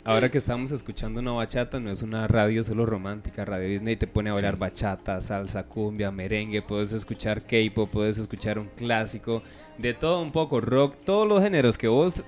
Ahora 0.09 0.31
que 0.31 0.39
estamos 0.39 0.71
escuchando 0.71 1.21
una 1.21 1.33
bachata, 1.33 1.79
no 1.81 1.91
es 1.91 2.01
una 2.01 2.27
radio 2.27 2.65
solo 2.65 2.87
romántica. 2.87 3.45
Radio 3.45 3.69
Disney 3.69 3.97
te 3.97 4.07
pone 4.07 4.31
a 4.31 4.33
bailar 4.33 4.57
bachata, 4.57 5.21
salsa, 5.21 5.65
cumbia, 5.65 6.11
merengue. 6.11 6.63
Puedes 6.63 6.93
escuchar 6.93 7.43
K-pop, 7.43 7.91
puedes 7.91 8.17
escuchar 8.17 8.59
un 8.59 8.69
clásico, 8.69 9.43
de 9.77 9.93
todo 9.93 10.23
un 10.23 10.33
poco, 10.33 10.63
rock, 10.63 10.95
todos 11.05 11.29
los 11.29 11.43
géneros 11.43 11.77
que 11.77 11.89
vos 11.89 12.25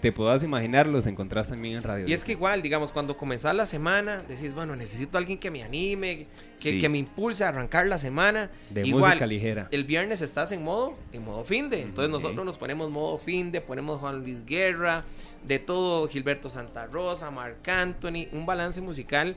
te 0.00 0.12
puedas 0.12 0.42
imaginar, 0.42 0.86
los 0.86 1.06
encontrás 1.06 1.48
también 1.48 1.76
en 1.76 1.82
radio. 1.82 2.06
Y 2.08 2.12
es 2.12 2.24
que 2.24 2.32
igual, 2.32 2.62
digamos, 2.62 2.92
cuando 2.92 3.16
comenzás 3.16 3.54
la 3.54 3.66
semana, 3.66 4.22
decís, 4.28 4.54
bueno, 4.54 4.76
necesito 4.76 5.18
a 5.18 5.20
alguien 5.20 5.38
que 5.38 5.50
me 5.50 5.62
anime, 5.62 6.26
que, 6.60 6.88
me 6.88 6.98
impulse 6.98 7.44
a 7.44 7.48
arrancar 7.48 7.86
la 7.86 7.98
semana. 7.98 8.50
De 8.70 8.84
música 8.84 9.26
ligera. 9.26 9.68
El 9.70 9.84
viernes 9.84 10.20
estás 10.20 10.52
en 10.52 10.62
modo, 10.62 10.96
en 11.12 11.24
modo 11.24 11.44
fin 11.44 11.68
de. 11.70 11.82
Entonces 11.82 12.10
nosotros 12.10 12.44
nos 12.44 12.58
ponemos 12.58 12.90
modo 12.90 13.18
fin 13.18 13.50
de, 13.52 13.60
ponemos 13.60 14.00
Juan 14.00 14.20
Luis 14.20 14.44
Guerra, 14.46 15.04
de 15.46 15.58
todo 15.58 16.08
Gilberto 16.08 16.50
Santa 16.50 16.86
Rosa, 16.86 17.30
Marc 17.30 17.68
Anthony, 17.68 18.26
un 18.32 18.46
balance 18.46 18.80
musical 18.80 19.36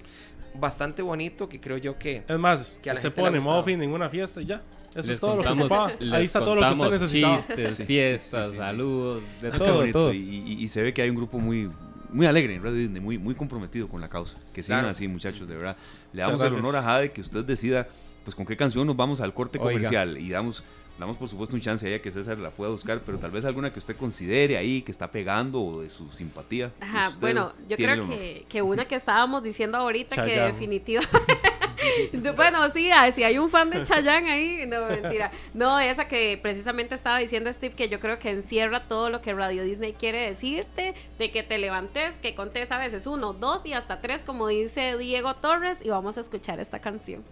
bastante 0.53 1.01
bonito 1.01 1.47
que 1.47 1.59
creo 1.59 1.77
yo 1.77 1.97
que... 1.97 2.23
Es 2.27 2.39
más, 2.39 2.69
que 2.81 2.95
se 2.97 3.11
pone 3.11 3.39
modo 3.39 3.63
fin 3.63 3.81
en 3.81 3.91
una 3.91 4.09
fiesta 4.09 4.41
y 4.41 4.45
ya. 4.45 4.61
Eso 4.95 5.11
es 5.11 5.19
todo 5.19 5.37
lo 5.37 5.43
que 5.43 6.05
Ahí 6.13 6.25
está 6.25 6.39
todo 6.39 6.55
lo 6.55 6.61
que 6.61 6.73
usted 6.73 6.91
necesitaba. 6.91 7.37
Chistes, 7.37 7.83
fiestas, 7.85 8.53
saludos, 8.55 9.23
de 9.41 9.47
ah, 9.47 9.57
todo, 9.57 9.91
todo. 9.91 10.13
Y, 10.13 10.67
se 10.67 10.81
ve 10.81 10.93
que 10.93 11.01
hay 11.01 11.09
un 11.09 11.15
grupo 11.15 11.39
muy 11.39 11.69
muy 12.09 12.25
alegre 12.25 12.55
en 12.55 12.61
Radio 12.61 12.75
Disney, 12.75 13.01
muy, 13.01 13.17
muy 13.17 13.35
comprometido 13.35 13.87
con 13.87 14.01
la 14.01 14.09
causa. 14.09 14.37
Que 14.51 14.63
sigan 14.63 14.83
así, 14.83 15.07
muchachos, 15.07 15.47
de 15.47 15.55
verdad. 15.55 15.77
Le 16.11 16.21
damos 16.21 16.41
el 16.41 16.53
honor 16.53 16.75
a 16.75 16.81
Jade 16.81 17.11
que 17.11 17.21
usted 17.21 17.45
decida 17.45 17.87
pues 18.25 18.35
con 18.35 18.45
qué 18.45 18.57
canción 18.57 18.85
nos 18.85 18.97
vamos 18.97 19.21
al 19.21 19.33
corte 19.33 19.57
comercial 19.57 20.17
y 20.17 20.29
damos 20.29 20.63
damos 20.99 21.17
por 21.17 21.27
supuesto 21.27 21.55
un 21.55 21.61
chance 21.61 21.95
a 21.95 22.01
que 22.01 22.11
César 22.11 22.37
la 22.37 22.51
pueda 22.51 22.69
buscar, 22.69 23.01
pero 23.03 23.17
tal 23.17 23.31
vez 23.31 23.43
alguna 23.45 23.73
que 23.73 23.79
usted 23.79 23.95
considere 23.95 24.57
ahí 24.57 24.83
que 24.83 24.91
está 24.91 25.11
pegando 25.11 25.59
o 25.59 25.81
de 25.81 25.89
su 25.89 26.11
simpatía. 26.11 26.71
Ajá, 26.79 27.11
bueno, 27.19 27.53
yo 27.67 27.75
creo 27.75 28.07
que, 28.07 28.45
que, 28.47 28.61
una 28.61 28.85
que 28.85 28.95
estábamos 28.95 29.41
diciendo 29.41 29.79
ahorita 29.79 30.23
que 30.23 30.39
definitivamente... 30.39 31.50
bueno, 32.35 32.69
sí, 32.69 32.89
ah, 32.91 33.11
si 33.11 33.23
hay 33.23 33.37
un 33.37 33.49
fan 33.49 33.69
de 33.69 33.83
Chayanne 33.83 34.29
ahí, 34.29 34.65
no, 34.67 34.85
mentira. 34.85 35.31
No, 35.53 35.79
esa 35.79 36.07
que 36.07 36.39
precisamente 36.41 36.95
estaba 36.95 37.17
diciendo 37.19 37.51
Steve, 37.51 37.75
que 37.75 37.89
yo 37.89 37.99
creo 37.99 38.19
que 38.19 38.29
encierra 38.29 38.87
todo 38.87 39.09
lo 39.09 39.21
que 39.21 39.33
Radio 39.33 39.63
Disney 39.63 39.93
quiere 39.93 40.21
decirte, 40.21 40.93
de 41.17 41.31
que 41.31 41.43
te 41.43 41.57
levantes, 41.57 42.15
que 42.21 42.35
contes 42.35 42.71
a 42.71 42.77
veces 42.77 43.07
uno, 43.07 43.33
dos 43.33 43.65
y 43.65 43.73
hasta 43.73 44.01
tres, 44.01 44.21
como 44.21 44.47
dice 44.47 44.97
Diego 44.97 45.35
Torres, 45.35 45.79
y 45.83 45.89
vamos 45.89 46.17
a 46.17 46.21
escuchar 46.21 46.59
esta 46.59 46.79
canción. 46.79 47.23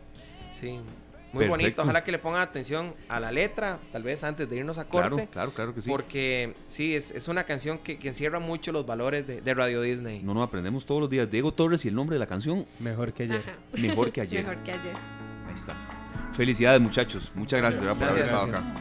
Sí, 0.51 0.79
muy 1.33 1.47
bonito, 1.47 1.81
ojalá 1.81 2.03
que 2.03 2.11
le 2.11 2.19
pongan 2.19 2.41
atención 2.41 2.93
a 3.07 3.19
la 3.19 3.31
letra, 3.31 3.79
tal 3.91 4.03
vez 4.03 4.23
antes 4.23 4.49
de 4.49 4.57
irnos 4.57 4.77
a 4.77 4.85
corte. 4.87 5.09
Claro, 5.09 5.29
claro, 5.31 5.53
claro 5.53 5.75
que 5.75 5.81
sí. 5.81 5.89
Porque 5.89 6.55
sí, 6.67 6.95
es, 6.95 7.11
es 7.11 7.27
una 7.27 7.43
canción 7.43 7.77
que, 7.79 7.99
encierra 8.01 8.39
mucho 8.39 8.71
los 8.71 8.85
valores 8.85 9.27
de, 9.27 9.53
Radio 9.53 9.81
Disney. 9.81 10.21
No, 10.23 10.33
no, 10.33 10.41
aprendemos 10.41 10.85
todos 10.85 11.01
los 11.01 11.09
días. 11.09 11.29
Diego 11.29 11.53
Torres 11.53 11.85
y 11.85 11.89
el 11.89 11.95
nombre 11.95 12.15
de 12.15 12.19
la 12.19 12.27
canción. 12.27 12.65
Mejor 12.79 13.13
que 13.13 13.23
ayer. 13.23 13.43
Mejor 13.73 14.11
que 14.11 14.21
ayer. 14.21 14.43
Mejor 14.43 14.63
que 14.63 14.71
ayer. 14.71 14.93
Ahí 15.47 15.55
está. 15.55 15.75
Felicidades, 16.33 16.81
muchachos. 16.81 17.31
Muchas 17.35 17.59
gracias, 17.59 17.83
por 17.97 18.07
haber 18.07 18.23
estado 18.23 18.43
acá. 18.45 18.73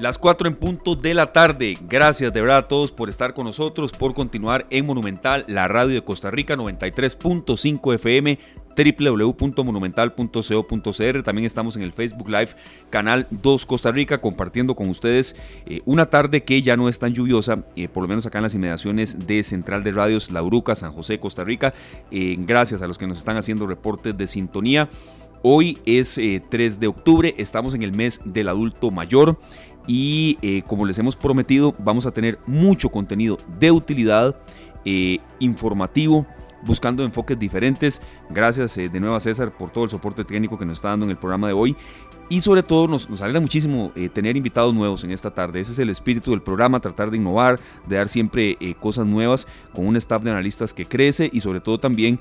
Las 0.00 0.16
4 0.16 0.48
en 0.48 0.56
punto 0.56 0.96
de 0.96 1.12
la 1.12 1.30
tarde. 1.30 1.76
Gracias 1.82 2.32
de 2.32 2.40
verdad 2.40 2.58
a 2.58 2.64
todos 2.64 2.90
por 2.90 3.10
estar 3.10 3.34
con 3.34 3.44
nosotros, 3.44 3.92
por 3.92 4.14
continuar 4.14 4.66
en 4.70 4.86
Monumental, 4.86 5.44
la 5.46 5.68
radio 5.68 5.94
de 5.94 6.02
Costa 6.02 6.30
Rica 6.30 6.56
93.5 6.56 7.94
FM 7.96 8.38
www.monumental.co.cr. 8.84 11.22
También 11.22 11.44
estamos 11.44 11.76
en 11.76 11.82
el 11.82 11.92
Facebook 11.92 12.28
Live, 12.28 12.50
Canal 12.88 13.26
2 13.30 13.66
Costa 13.66 13.92
Rica, 13.92 14.20
compartiendo 14.20 14.74
con 14.74 14.88
ustedes 14.88 15.36
eh, 15.66 15.82
una 15.84 16.06
tarde 16.06 16.42
que 16.42 16.62
ya 16.62 16.76
no 16.76 16.88
es 16.88 16.98
tan 16.98 17.12
lluviosa, 17.12 17.64
eh, 17.76 17.88
por 17.88 18.02
lo 18.02 18.08
menos 18.08 18.26
acá 18.26 18.38
en 18.38 18.44
las 18.44 18.54
inmediaciones 18.54 19.26
de 19.26 19.42
Central 19.42 19.84
de 19.84 19.92
Radios 19.92 20.30
La 20.30 20.42
Uruca, 20.42 20.74
San 20.74 20.92
José, 20.92 21.18
Costa 21.18 21.44
Rica. 21.44 21.74
Eh, 22.10 22.36
gracias 22.38 22.82
a 22.82 22.86
los 22.86 22.98
que 22.98 23.06
nos 23.06 23.18
están 23.18 23.36
haciendo 23.36 23.66
reportes 23.66 24.16
de 24.16 24.26
sintonía. 24.26 24.88
Hoy 25.42 25.78
es 25.86 26.20
3 26.50 26.80
de 26.80 26.86
octubre, 26.86 27.34
estamos 27.38 27.72
en 27.72 27.82
el 27.82 27.92
mes 27.92 28.20
del 28.26 28.48
adulto 28.48 28.90
mayor 28.90 29.38
y 29.86 30.36
como 30.66 30.84
les 30.84 30.98
hemos 30.98 31.16
prometido 31.16 31.74
vamos 31.78 32.04
a 32.04 32.10
tener 32.10 32.38
mucho 32.46 32.90
contenido 32.90 33.38
de 33.58 33.70
utilidad, 33.70 34.36
informativo, 35.38 36.26
buscando 36.62 37.04
enfoques 37.04 37.38
diferentes. 37.38 38.00
Gracias 38.28 38.74
de 38.74 39.00
nuevo 39.00 39.14
a 39.14 39.20
César 39.20 39.52
por 39.52 39.70
todo 39.70 39.84
el 39.84 39.90
soporte 39.90 40.24
técnico 40.24 40.58
que 40.58 40.64
nos 40.64 40.78
está 40.78 40.88
dando 40.88 41.06
en 41.06 41.10
el 41.10 41.18
programa 41.18 41.48
de 41.48 41.54
hoy. 41.54 41.76
Y 42.32 42.42
sobre 42.42 42.62
todo 42.62 42.86
nos, 42.86 43.08
alegra 43.20 43.40
muchísimo 43.40 43.90
tener 44.12 44.36
invitados 44.36 44.72
nuevos 44.72 45.02
en 45.02 45.10
esta 45.10 45.32
tarde. 45.32 45.58
Ese 45.58 45.72
es 45.72 45.80
el 45.80 45.90
espíritu 45.90 46.30
del 46.30 46.40
programa, 46.40 46.78
tratar 46.78 47.10
de 47.10 47.16
innovar, 47.16 47.58
de 47.88 47.96
dar 47.96 48.08
siempre 48.08 48.56
cosas 48.78 49.04
nuevas 49.04 49.48
con 49.74 49.84
un 49.84 49.96
staff 49.96 50.22
de 50.22 50.30
analistas 50.30 50.72
que 50.72 50.86
crece 50.86 51.28
y 51.32 51.40
sobre 51.40 51.58
todo 51.60 51.80
también 51.80 52.20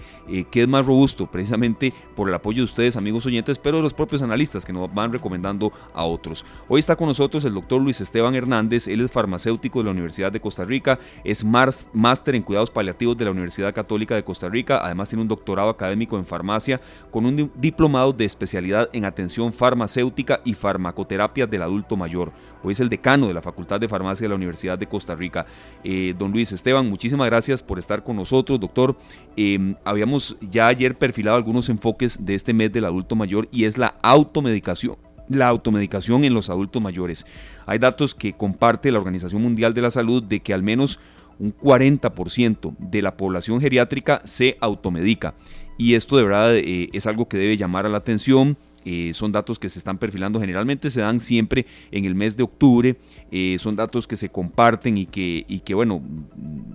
que 0.49 0.64
es 0.64 0.68
más 0.68 0.88
robusto 0.88 1.28
precisamente 1.28 1.93
por 2.16 2.28
el 2.28 2.34
apoyo 2.34 2.62
de 2.62 2.64
ustedes 2.64 2.97
amigos 2.97 3.28
oyentes, 3.28 3.60
pero 3.60 3.78
de 3.78 3.84
los 3.84 3.93
propios 3.93 4.24
analistas 4.24 4.66
que 4.66 4.74
nos 4.74 4.91
van 4.91 5.14
recomendando 5.14 5.72
a 5.93 6.03
otros. 6.05 6.43
Hoy 6.68 6.80
está 6.80 6.95
con 6.95 7.07
nosotros 7.07 7.45
el 7.45 7.53
doctor 7.53 7.80
Luis 7.80 8.01
Esteban 8.01 8.34
Hernández, 8.34 8.88
él 8.88 9.01
es 9.01 9.12
farmacéutico 9.12 9.78
de 9.78 9.86
la 9.86 9.91
Universidad 9.91 10.32
de 10.32 10.41
Costa 10.41 10.64
Rica, 10.64 10.97
es 11.24 11.45
máster 11.45 12.34
en 12.34 12.41
cuidados 12.41 12.72
paliativos 12.72 13.16
de 13.16 13.26
la 13.26 13.32
Universidad 13.32 13.76
Católica 13.76 14.16
de 14.16 14.24
Costa 14.24 14.49
Rica, 14.49 14.80
además 14.84 15.10
tiene 15.10 15.22
un 15.22 15.28
doctorado 15.28 15.70
académico 15.70 16.18
en 16.18 16.26
farmacia 16.26 16.82
con 17.12 17.28
un 17.28 17.51
diplomado 17.55 18.12
de 18.12 18.26
especialidad 18.26 18.89
en 18.91 19.05
atención 19.05 19.53
farmacéutica 19.53 19.98
y 20.45 20.53
farmacoterapia 20.53 21.47
del 21.47 21.61
adulto 21.61 21.95
mayor. 21.95 22.31
Hoy 22.63 22.71
es 22.71 22.79
el 22.79 22.89
decano 22.89 23.27
de 23.27 23.33
la 23.33 23.41
Facultad 23.41 23.79
de 23.79 23.87
Farmacia 23.87 24.25
de 24.25 24.29
la 24.29 24.35
Universidad 24.35 24.77
de 24.77 24.87
Costa 24.87 25.15
Rica. 25.15 25.45
Eh, 25.83 26.13
don 26.17 26.31
Luis 26.31 26.51
Esteban, 26.51 26.89
muchísimas 26.89 27.27
gracias 27.27 27.63
por 27.63 27.79
estar 27.79 28.03
con 28.03 28.15
nosotros, 28.15 28.59
doctor. 28.59 28.97
Em, 29.35 29.75
habíamos 29.85 30.37
ya 30.41 30.67
ayer 30.67 30.97
perfilado 30.97 31.37
algunos 31.37 31.69
enfoques 31.69 32.23
de 32.25 32.35
este 32.35 32.53
mes 32.53 32.71
del 32.71 32.85
adulto 32.85 33.15
mayor 33.15 33.47
y 33.51 33.65
es 33.65 33.77
la 33.77 33.95
automedicación 34.01 34.97
la 35.29 35.47
automedicación 35.47 36.23
en 36.23 36.33
los 36.33 36.49
adultos 36.49 36.81
mayores. 36.81 37.23
Hay 37.67 37.77
datos 37.77 38.15
que 38.15 38.33
comparte 38.33 38.91
la 38.91 38.97
Organización 38.97 39.43
Mundial 39.43 39.75
de 39.75 39.83
la 39.83 39.91
Salud 39.91 40.23
de 40.23 40.39
que 40.39 40.55
al 40.55 40.63
menos 40.63 40.99
un 41.37 41.55
40% 41.55 42.75
de 42.77 43.01
la 43.01 43.15
población 43.15 43.61
geriátrica 43.61 44.21
se 44.25 44.57
automedica. 44.59 45.35
Y 45.77 45.95
esto 45.95 46.17
de 46.17 46.23
verdad 46.23 46.55
eh, 46.57 46.89
es 46.91 47.07
algo 47.07 47.29
que 47.29 47.37
debe 47.37 47.57
llamar 47.57 47.85
a 47.85 47.89
la 47.89 47.99
atención. 47.99 48.57
Eh, 48.86 49.11
son 49.13 49.32
datos 49.32 49.59
que 49.59 49.69
se 49.69 49.80
están 49.80 49.97
perfilando, 49.97 50.39
generalmente 50.39 50.89
se 50.89 51.01
dan 51.01 51.19
siempre 51.19 51.65
en 51.91 52.05
el 52.05 52.15
mes 52.15 52.38
de 52.38 52.43
octubre, 52.43 52.97
eh, 53.32 53.57
son 53.59 53.75
datos 53.75 54.07
que 54.07 54.15
se 54.15 54.30
comparten 54.30 54.97
y 54.97 55.05
que, 55.05 55.45
y 55.47 55.59
que, 55.59 55.73
bueno, 55.73 56.01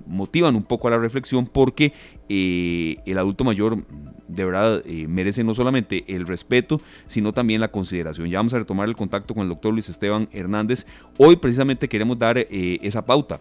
motivan 0.06 0.56
un 0.56 0.62
poco 0.62 0.88
a 0.88 0.92
la 0.92 0.98
reflexión 0.98 1.46
porque 1.46 1.92
el 2.28 3.18
adulto 3.18 3.44
mayor 3.44 3.84
de 4.28 4.44
verdad 4.44 4.84
merece 4.84 5.44
no 5.44 5.54
solamente 5.54 6.04
el 6.08 6.26
respeto, 6.26 6.80
sino 7.06 7.32
también 7.32 7.60
la 7.60 7.70
consideración. 7.70 8.28
Ya 8.28 8.38
vamos 8.38 8.54
a 8.54 8.58
retomar 8.58 8.88
el 8.88 8.96
contacto 8.96 9.34
con 9.34 9.42
el 9.42 9.48
doctor 9.50 9.72
Luis 9.72 9.88
Esteban 9.88 10.28
Hernández. 10.32 10.86
Hoy 11.18 11.36
precisamente 11.36 11.88
queremos 11.88 12.18
dar 12.18 12.38
esa 12.48 13.04
pauta 13.04 13.40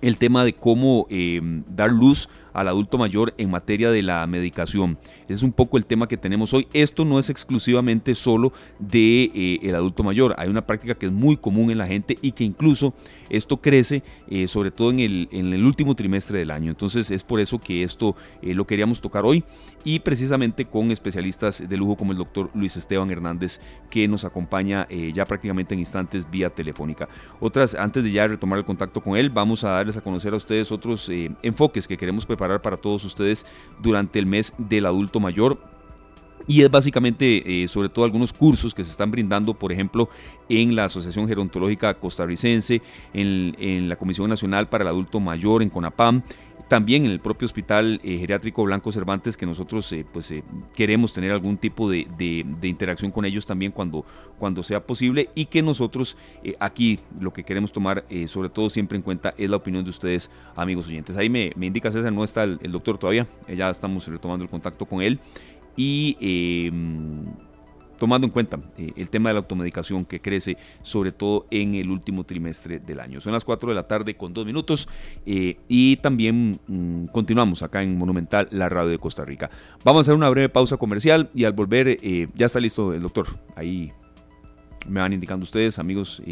el 0.00 0.18
tema 0.18 0.44
de 0.44 0.54
cómo 0.54 1.06
eh, 1.10 1.40
dar 1.68 1.90
luz 1.90 2.28
al 2.52 2.68
adulto 2.68 2.98
mayor 2.98 3.34
en 3.38 3.50
materia 3.50 3.90
de 3.90 4.02
la 4.02 4.26
medicación. 4.26 4.98
Es 5.28 5.42
un 5.42 5.52
poco 5.52 5.76
el 5.76 5.86
tema 5.86 6.08
que 6.08 6.16
tenemos 6.16 6.54
hoy. 6.54 6.66
Esto 6.72 7.04
no 7.04 7.18
es 7.18 7.30
exclusivamente 7.30 8.14
solo 8.14 8.52
de 8.78 9.30
eh, 9.34 9.58
el 9.62 9.74
adulto 9.74 10.02
mayor. 10.02 10.34
Hay 10.38 10.48
una 10.48 10.66
práctica 10.66 10.94
que 10.94 11.06
es 11.06 11.12
muy 11.12 11.36
común 11.36 11.70
en 11.70 11.78
la 11.78 11.86
gente 11.86 12.18
y 12.22 12.32
que 12.32 12.44
incluso 12.44 12.94
esto 13.28 13.58
crece 13.58 14.02
eh, 14.28 14.48
sobre 14.48 14.70
todo 14.70 14.90
en 14.90 15.00
el, 15.00 15.28
en 15.30 15.52
el, 15.52 15.64
último 15.64 15.94
trimestre 15.94 16.38
del 16.38 16.50
año. 16.50 16.70
Entonces 16.70 17.10
es 17.10 17.22
por 17.22 17.40
eso 17.40 17.58
que 17.58 17.82
esto 17.82 18.16
eh, 18.40 18.54
lo 18.54 18.66
queríamos 18.66 19.00
tocar 19.00 19.24
hoy 19.26 19.44
y 19.84 20.00
precisamente 20.00 20.64
con 20.64 20.90
especialistas 20.90 21.68
de 21.68 21.76
lujo 21.76 21.96
como 21.96 22.12
el 22.12 22.18
doctor 22.18 22.50
Luis 22.54 22.76
Esteban 22.76 23.10
Hernández 23.10 23.60
que 23.90 24.08
nos 24.08 24.24
acompaña 24.24 24.88
ya 24.88 25.24
prácticamente 25.24 25.74
en 25.74 25.80
instantes 25.80 26.28
vía 26.30 26.50
telefónica. 26.50 27.08
Otras, 27.40 27.74
antes 27.74 28.02
de 28.02 28.10
ya 28.10 28.26
retomar 28.26 28.58
el 28.58 28.64
contacto 28.64 29.00
con 29.00 29.16
él, 29.16 29.30
vamos 29.30 29.64
a 29.64 29.70
darles 29.70 29.96
a 29.96 30.00
conocer 30.00 30.32
a 30.32 30.36
ustedes 30.36 30.72
otros 30.72 31.10
enfoques 31.42 31.86
que 31.86 31.96
queremos 31.96 32.26
preparar 32.26 32.37
para 32.38 32.76
todos 32.76 33.04
ustedes 33.04 33.44
durante 33.82 34.18
el 34.18 34.26
mes 34.26 34.54
del 34.56 34.86
adulto 34.86 35.20
mayor. 35.20 35.58
Y 36.46 36.62
es 36.62 36.70
básicamente, 36.70 37.62
eh, 37.62 37.68
sobre 37.68 37.90
todo, 37.90 38.06
algunos 38.06 38.32
cursos 38.32 38.74
que 38.74 38.82
se 38.82 38.90
están 38.90 39.10
brindando, 39.10 39.52
por 39.52 39.70
ejemplo, 39.70 40.08
en 40.48 40.74
la 40.74 40.84
Asociación 40.84 41.28
Gerontológica 41.28 41.92
Costarricense, 41.92 42.80
en, 43.12 43.54
en 43.58 43.88
la 43.90 43.96
Comisión 43.96 44.30
Nacional 44.30 44.66
para 44.66 44.82
el 44.82 44.88
Adulto 44.88 45.20
Mayor, 45.20 45.62
en 45.62 45.68
CONAPAM, 45.68 46.22
también 46.68 47.06
en 47.06 47.10
el 47.10 47.20
propio 47.20 47.46
Hospital 47.46 48.00
eh, 48.04 48.18
Geriátrico 48.18 48.62
Blanco 48.62 48.92
Cervantes, 48.92 49.36
que 49.36 49.46
nosotros 49.46 49.90
eh, 49.92 50.04
pues, 50.12 50.30
eh, 50.30 50.44
queremos 50.76 51.12
tener 51.12 51.32
algún 51.32 51.56
tipo 51.56 51.90
de, 51.90 52.06
interacción 52.62 53.10
con 53.10 53.24
ellos 53.24 53.46
también 53.46 53.72
cuando, 53.72 54.04
cuando 54.38 54.62
sea 54.62 54.86
posible 54.86 55.30
y 55.34 55.46
que 55.46 55.62
nosotros 55.62 56.16
aquí 56.60 57.00
lo 57.18 57.32
que 57.32 57.42
queremos 57.42 57.72
tomar 57.72 58.04
sobre 58.26 58.50
todo 58.50 58.68
siempre 58.68 58.96
en 58.96 59.02
cuenta 59.02 59.32
es 59.38 59.48
la 59.48 59.56
opinión 59.56 59.82
de 59.84 59.90
ustedes, 59.90 60.30
amigos 60.54 60.86
oyentes. 60.86 61.16
Ahí 61.16 61.30
me, 61.30 61.52
me 61.56 61.66
indica 61.66 61.90
César, 61.90 62.12
no 62.12 62.22
está 62.22 62.44
el, 62.44 62.58
doctor 62.70 62.98
todavía, 62.98 63.26
ya 63.48 63.70
estamos 63.70 64.06
retomando 64.06 64.44
el 64.44 64.50
contacto 64.50 64.84
con 64.84 65.00
él 65.00 65.18
y 65.76 66.70
tomando 67.98 68.26
en 68.26 68.32
cuenta 68.32 68.58
eh, 68.76 68.92
el 68.96 69.10
tema 69.10 69.30
de 69.30 69.34
la 69.34 69.40
automedicación 69.40 70.04
que 70.04 70.20
crece 70.20 70.56
sobre 70.82 71.12
todo 71.12 71.46
en 71.50 71.74
el 71.74 71.90
último 71.90 72.24
trimestre 72.24 72.78
del 72.78 73.00
año. 73.00 73.20
Son 73.20 73.32
las 73.32 73.44
4 73.44 73.68
de 73.68 73.74
la 73.74 73.86
tarde 73.86 74.16
con 74.16 74.32
2 74.32 74.46
minutos 74.46 74.88
eh, 75.26 75.56
y 75.68 75.96
también 75.96 76.58
mm, 76.66 77.06
continuamos 77.06 77.62
acá 77.62 77.82
en 77.82 77.96
Monumental, 77.96 78.48
la 78.50 78.68
radio 78.68 78.90
de 78.90 78.98
Costa 78.98 79.24
Rica. 79.24 79.50
Vamos 79.84 80.00
a 80.00 80.02
hacer 80.02 80.14
una 80.14 80.30
breve 80.30 80.48
pausa 80.48 80.76
comercial 80.76 81.30
y 81.34 81.44
al 81.44 81.52
volver 81.52 81.88
eh, 81.88 82.28
ya 82.34 82.46
está 82.46 82.60
listo 82.60 82.92
el 82.94 83.02
doctor. 83.02 83.26
Ahí 83.56 83.92
me 84.86 85.00
van 85.00 85.12
indicando 85.12 85.44
ustedes, 85.44 85.78
amigos 85.78 86.22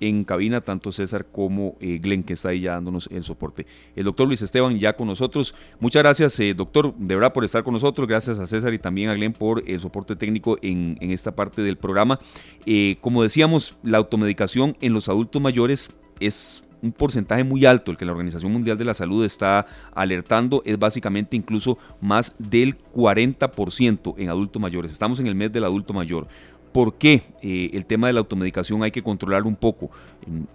en 0.00 0.24
cabina, 0.24 0.60
tanto 0.60 0.92
César 0.92 1.26
como 1.30 1.76
eh, 1.80 1.98
Glenn, 2.00 2.22
que 2.22 2.32
está 2.32 2.50
ahí 2.50 2.60
ya 2.60 2.72
dándonos 2.72 3.08
el 3.12 3.22
soporte. 3.24 3.66
El 3.96 4.04
doctor 4.04 4.26
Luis 4.26 4.42
Esteban 4.42 4.78
ya 4.78 4.94
con 4.94 5.06
nosotros. 5.06 5.54
Muchas 5.80 6.02
gracias, 6.02 6.38
eh, 6.40 6.54
doctor, 6.54 6.94
de 6.96 7.14
verdad, 7.14 7.32
por 7.32 7.44
estar 7.44 7.62
con 7.64 7.74
nosotros. 7.74 8.06
Gracias 8.06 8.38
a 8.38 8.46
César 8.46 8.74
y 8.74 8.78
también 8.78 9.08
a 9.08 9.14
Glenn 9.14 9.32
por 9.32 9.62
el 9.68 9.80
soporte 9.80 10.16
técnico 10.16 10.58
en, 10.62 10.96
esta 11.00 11.34
parte 11.34 11.62
del 11.62 11.76
programa. 11.76 12.18
Eh, 12.66 12.96
como 13.00 13.22
decíamos, 13.22 13.76
la 13.82 13.98
automedicación 13.98 14.76
en 14.80 14.92
los 14.92 15.08
adultos 15.08 15.40
mayores 15.40 15.90
es 16.20 16.64
un 16.84 16.92
porcentaje 16.92 17.44
muy 17.44 17.64
alto 17.64 17.90
el 17.90 17.96
que 17.96 18.04
la 18.04 18.12
Organización 18.12 18.52
Mundial 18.52 18.76
de 18.76 18.84
la 18.84 18.92
Salud 18.92 19.24
está 19.24 19.66
alertando 19.94 20.62
es 20.66 20.78
básicamente 20.78 21.34
incluso 21.34 21.78
más 22.02 22.34
del 22.38 22.76
40% 22.76 24.14
en 24.18 24.28
adultos 24.28 24.60
mayores. 24.60 24.92
Estamos 24.92 25.18
en 25.18 25.26
el 25.26 25.34
mes 25.34 25.50
del 25.50 25.64
adulto 25.64 25.94
mayor 25.94 26.28
por 26.74 26.94
qué 26.94 27.22
eh, 27.40 27.70
el 27.72 27.86
tema 27.86 28.08
de 28.08 28.14
la 28.14 28.18
automedicación 28.18 28.82
hay 28.82 28.90
que 28.90 29.00
controlar 29.00 29.44
un 29.44 29.54
poco, 29.54 29.92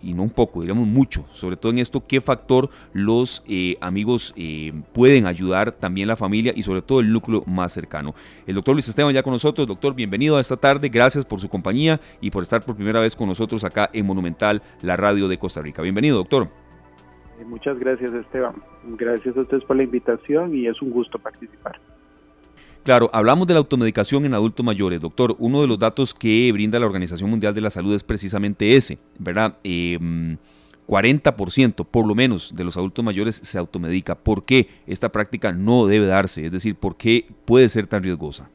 y 0.04 0.14
no 0.14 0.24
un 0.24 0.30
poco, 0.30 0.60
diríamos 0.60 0.86
mucho, 0.86 1.26
sobre 1.32 1.56
todo 1.56 1.72
en 1.72 1.80
esto, 1.80 2.04
qué 2.06 2.20
factor 2.20 2.70
los 2.92 3.42
eh, 3.48 3.78
amigos 3.80 4.34
eh, 4.36 4.74
pueden 4.92 5.28
ayudar, 5.28 5.72
también 5.72 6.10
la 6.10 6.18
familia 6.18 6.52
y 6.54 6.64
sobre 6.64 6.82
todo 6.82 7.00
el 7.00 7.14
núcleo 7.14 7.46
más 7.48 7.72
cercano. 7.72 8.16
El 8.46 8.56
doctor 8.56 8.76
Luis 8.76 8.90
Esteban 8.90 9.14
ya 9.14 9.24
con 9.24 9.32
nosotros, 9.32 9.66
doctor, 9.66 9.96
bienvenido 9.96 10.36
a 10.36 10.42
esta 10.42 10.58
tarde, 10.58 10.90
gracias 10.90 11.24
por 11.24 11.40
su 11.40 11.48
compañía 11.48 12.02
y 12.20 12.32
por 12.32 12.44
estar 12.44 12.66
por 12.66 12.76
primera 12.76 13.00
vez 13.00 13.16
con 13.16 13.30
nosotros 13.30 13.64
acá 13.64 13.90
en 13.94 14.06
Monumental, 14.06 14.62
la 14.82 14.98
radio 14.98 15.30
de 15.30 15.40
Costa 15.40 15.62
Rica. 15.62 15.82
Bienvenido, 15.82 16.18
doctor. 16.18 16.50
Muchas 17.46 17.80
gracias, 17.80 18.12
Esteban. 18.12 18.56
Gracias 18.84 19.38
a 19.38 19.40
ustedes 19.40 19.64
por 19.64 19.78
la 19.78 19.84
invitación 19.84 20.54
y 20.54 20.68
es 20.68 20.82
un 20.82 20.92
gusto 20.92 21.18
participar. 21.18 21.80
Claro, 22.90 23.12
hablamos 23.14 23.46
de 23.46 23.54
la 23.54 23.60
automedicación 23.60 24.26
en 24.26 24.34
adultos 24.34 24.66
mayores, 24.66 25.00
doctor. 25.00 25.36
Uno 25.38 25.62
de 25.62 25.68
los 25.68 25.78
datos 25.78 26.12
que 26.12 26.52
brinda 26.52 26.80
la 26.80 26.88
Organización 26.88 27.30
Mundial 27.30 27.54
de 27.54 27.62
la 27.62 27.70
Salud 27.70 27.94
es 27.94 28.04
precisamente 28.04 28.76
ese, 28.76 28.98
¿verdad? 29.20 29.58
40% 29.62 29.64
em, 29.64 30.38
por 31.92 32.08
lo 32.08 32.16
menos 32.16 32.56
de 32.56 32.64
los 32.64 32.78
adultos 32.78 33.06
mayores 33.06 33.36
se 33.36 33.60
automedica. 33.60 34.16
¿Por 34.16 34.44
qué 34.44 34.70
esta 34.88 35.12
práctica 35.12 35.52
no 35.52 35.86
debe 35.86 36.08
darse? 36.08 36.48
Es 36.48 36.52
decir, 36.52 36.78
¿por 36.78 36.98
qué 36.98 37.28
puede 37.46 37.70
ser 37.70 37.86
tan 37.86 38.02
riesgosa? 38.02 38.50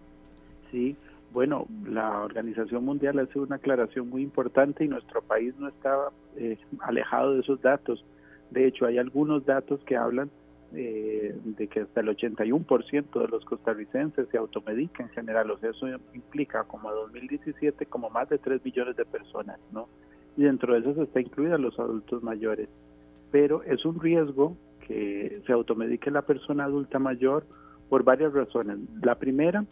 Sí, 0.73 0.97
bueno, 1.33 1.69
la 1.87 2.23
Organización 2.23 2.85
Mundial 2.85 3.21
hace 3.21 3.39
una 3.39 3.55
aclaración 3.55 4.11
muy 4.11 4.23
importante 4.23 4.85
y 4.85 4.89
nuestro 4.89 5.23
país 5.23 5.55
no 5.61 5.69
está 5.69 5.97
eh, 6.39 6.59
alejado 6.81 7.35
de 7.35 7.41
esos 7.43 7.63
datos. 7.63 8.05
De 8.51 8.67
hecho, 8.67 8.87
hay 8.87 8.99
algunos 8.99 9.47
datos 9.47 9.79
que 9.87 9.97
hablan 9.97 10.29
eh, 10.77 11.35
de 11.45 11.69
que 11.69 11.81
hasta 11.81 12.01
el 12.01 12.09
81% 12.09 13.21
de 13.21 13.29
los 13.29 13.45
costarricenses 13.45 14.29
se 14.31 14.39
automedican 14.39 15.07
en 15.07 15.13
general, 15.13 15.51
o 15.51 15.59
sea, 15.59 15.71
eso 15.71 15.87
implica 16.13 16.65
como 16.65 16.89
a 16.89 16.93
2017 16.93 17.87
como 17.87 18.11
más 18.11 18.29
de 18.29 18.39
3 18.39 18.65
millones 18.65 18.97
de 18.97 19.05
personas, 19.05 19.59
¿no? 19.73 19.89
Y 20.37 20.45
dentro 20.45 20.75
de 20.75 20.81
eso 20.81 21.03
está 21.03 21.21
incluida 21.21 21.59
los 21.59 21.79
adultos 21.79 22.23
mayores. 22.23 22.69
Pero 23.31 23.63
es 23.63 23.85
un 23.85 24.01
riesgo 24.01 24.57
que 24.87 25.41
se 25.47 25.53
automedique 25.53 26.11
la 26.11 26.23
persona 26.23 26.65
adulta 26.65 26.99
mayor 26.99 27.47
por 27.89 28.03
varias 28.05 28.33
razones. 28.33 28.79
La 29.03 29.15
primera, 29.17 29.65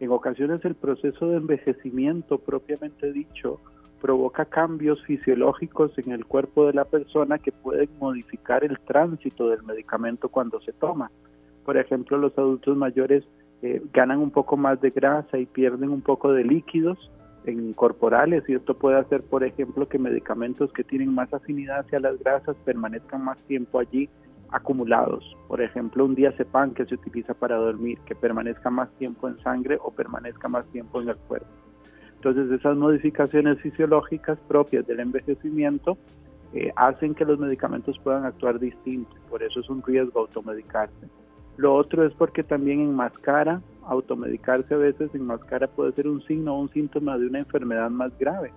en 0.00 0.10
ocasiones 0.10 0.64
el 0.64 0.74
proceso 0.74 1.28
de 1.28 1.36
envejecimiento 1.36 2.38
propiamente 2.38 3.12
dicho 3.12 3.60
provoca 4.02 4.44
cambios 4.44 5.00
fisiológicos 5.04 5.96
en 5.96 6.10
el 6.10 6.26
cuerpo 6.26 6.66
de 6.66 6.72
la 6.72 6.84
persona 6.84 7.38
que 7.38 7.52
pueden 7.52 7.88
modificar 8.00 8.64
el 8.64 8.80
tránsito 8.80 9.48
del 9.48 9.62
medicamento 9.62 10.28
cuando 10.28 10.60
se 10.60 10.72
toma. 10.72 11.12
Por 11.64 11.76
ejemplo, 11.76 12.18
los 12.18 12.36
adultos 12.36 12.76
mayores 12.76 13.22
eh, 13.62 13.80
ganan 13.92 14.18
un 14.18 14.32
poco 14.32 14.56
más 14.56 14.80
de 14.80 14.90
grasa 14.90 15.38
y 15.38 15.46
pierden 15.46 15.90
un 15.90 16.02
poco 16.02 16.32
de 16.32 16.42
líquidos 16.42 16.98
en 17.44 17.72
corporales 17.74 18.42
y 18.48 18.54
esto 18.54 18.74
puede 18.74 18.98
hacer, 18.98 19.22
por 19.22 19.44
ejemplo, 19.44 19.88
que 19.88 20.00
medicamentos 20.00 20.72
que 20.72 20.82
tienen 20.82 21.14
más 21.14 21.32
afinidad 21.32 21.78
hacia 21.78 22.00
las 22.00 22.18
grasas 22.18 22.56
permanezcan 22.64 23.24
más 23.24 23.38
tiempo 23.46 23.78
allí 23.78 24.10
acumulados. 24.50 25.36
Por 25.46 25.62
ejemplo, 25.62 26.04
un 26.04 26.16
diazepam 26.16 26.74
que 26.74 26.86
se 26.86 26.94
utiliza 26.94 27.34
para 27.34 27.54
dormir, 27.54 28.00
que 28.04 28.16
permanezca 28.16 28.68
más 28.68 28.90
tiempo 28.98 29.28
en 29.28 29.38
sangre 29.44 29.78
o 29.80 29.92
permanezca 29.92 30.48
más 30.48 30.66
tiempo 30.72 31.00
en 31.00 31.10
el 31.10 31.16
cuerpo. 31.16 31.46
Entonces, 32.24 32.52
esas 32.52 32.76
modificaciones 32.76 33.58
fisiológicas 33.58 34.38
propias 34.46 34.86
del 34.86 35.00
envejecimiento 35.00 35.98
eh, 36.54 36.70
hacen 36.76 37.16
que 37.16 37.24
los 37.24 37.36
medicamentos 37.40 37.98
puedan 37.98 38.24
actuar 38.24 38.60
distintos. 38.60 39.18
Por 39.28 39.42
eso 39.42 39.58
es 39.58 39.68
un 39.68 39.82
riesgo 39.82 40.20
automedicarse. 40.20 41.08
Lo 41.56 41.74
otro 41.74 42.06
es 42.06 42.14
porque 42.14 42.44
también 42.44 42.80
enmascara, 42.80 43.60
automedicarse 43.84 44.72
a 44.72 44.76
veces 44.76 45.12
enmascara 45.14 45.66
puede 45.66 45.90
ser 45.94 46.06
un 46.06 46.22
signo 46.22 46.54
o 46.54 46.60
un 46.60 46.70
síntoma 46.70 47.18
de 47.18 47.26
una 47.26 47.40
enfermedad 47.40 47.90
más 47.90 48.16
grave. 48.16 48.52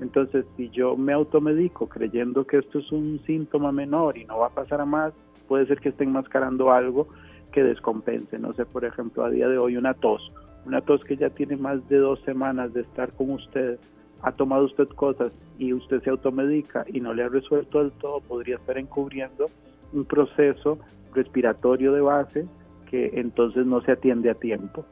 Entonces, 0.00 0.44
si 0.56 0.68
yo 0.70 0.96
me 0.96 1.12
automedico 1.12 1.88
creyendo 1.88 2.44
que 2.44 2.58
esto 2.58 2.80
es 2.80 2.90
un 2.90 3.20
síntoma 3.24 3.70
menor 3.70 4.18
y 4.18 4.24
no 4.24 4.40
va 4.40 4.48
a 4.48 4.54
pasar 4.54 4.80
a 4.80 4.86
más, 4.86 5.12
puede 5.46 5.66
ser 5.66 5.78
que 5.78 5.90
esté 5.90 6.02
enmascarando 6.02 6.72
algo 6.72 7.06
que 7.52 7.62
descompense. 7.62 8.40
No 8.40 8.54
sé, 8.54 8.66
por 8.66 8.84
ejemplo, 8.84 9.24
a 9.24 9.30
día 9.30 9.46
de 9.46 9.56
hoy 9.56 9.76
una 9.76 9.94
tos, 9.94 10.32
una 10.66 10.80
tos 10.80 11.02
que 11.04 11.16
ya 11.16 11.30
tiene 11.30 11.56
más 11.56 11.86
de 11.88 11.98
dos 11.98 12.20
semanas 12.22 12.72
de 12.72 12.82
estar 12.82 13.12
con 13.12 13.30
usted, 13.30 13.78
ha 14.22 14.32
tomado 14.32 14.64
usted 14.64 14.88
cosas 14.88 15.32
y 15.58 15.72
usted 15.72 16.02
se 16.02 16.10
automedica 16.10 16.84
y 16.88 17.00
no 17.00 17.12
le 17.12 17.24
ha 17.24 17.28
resuelto 17.28 17.80
del 17.80 17.92
todo, 17.92 18.20
podría 18.20 18.56
estar 18.56 18.78
encubriendo 18.78 19.50
un 19.92 20.04
proceso 20.04 20.78
respiratorio 21.12 21.92
de 21.92 22.00
base 22.00 22.46
que 22.90 23.10
entonces 23.14 23.66
no 23.66 23.80
se 23.82 23.92
atiende 23.92 24.30
a 24.30 24.34
tiempo. 24.34 24.84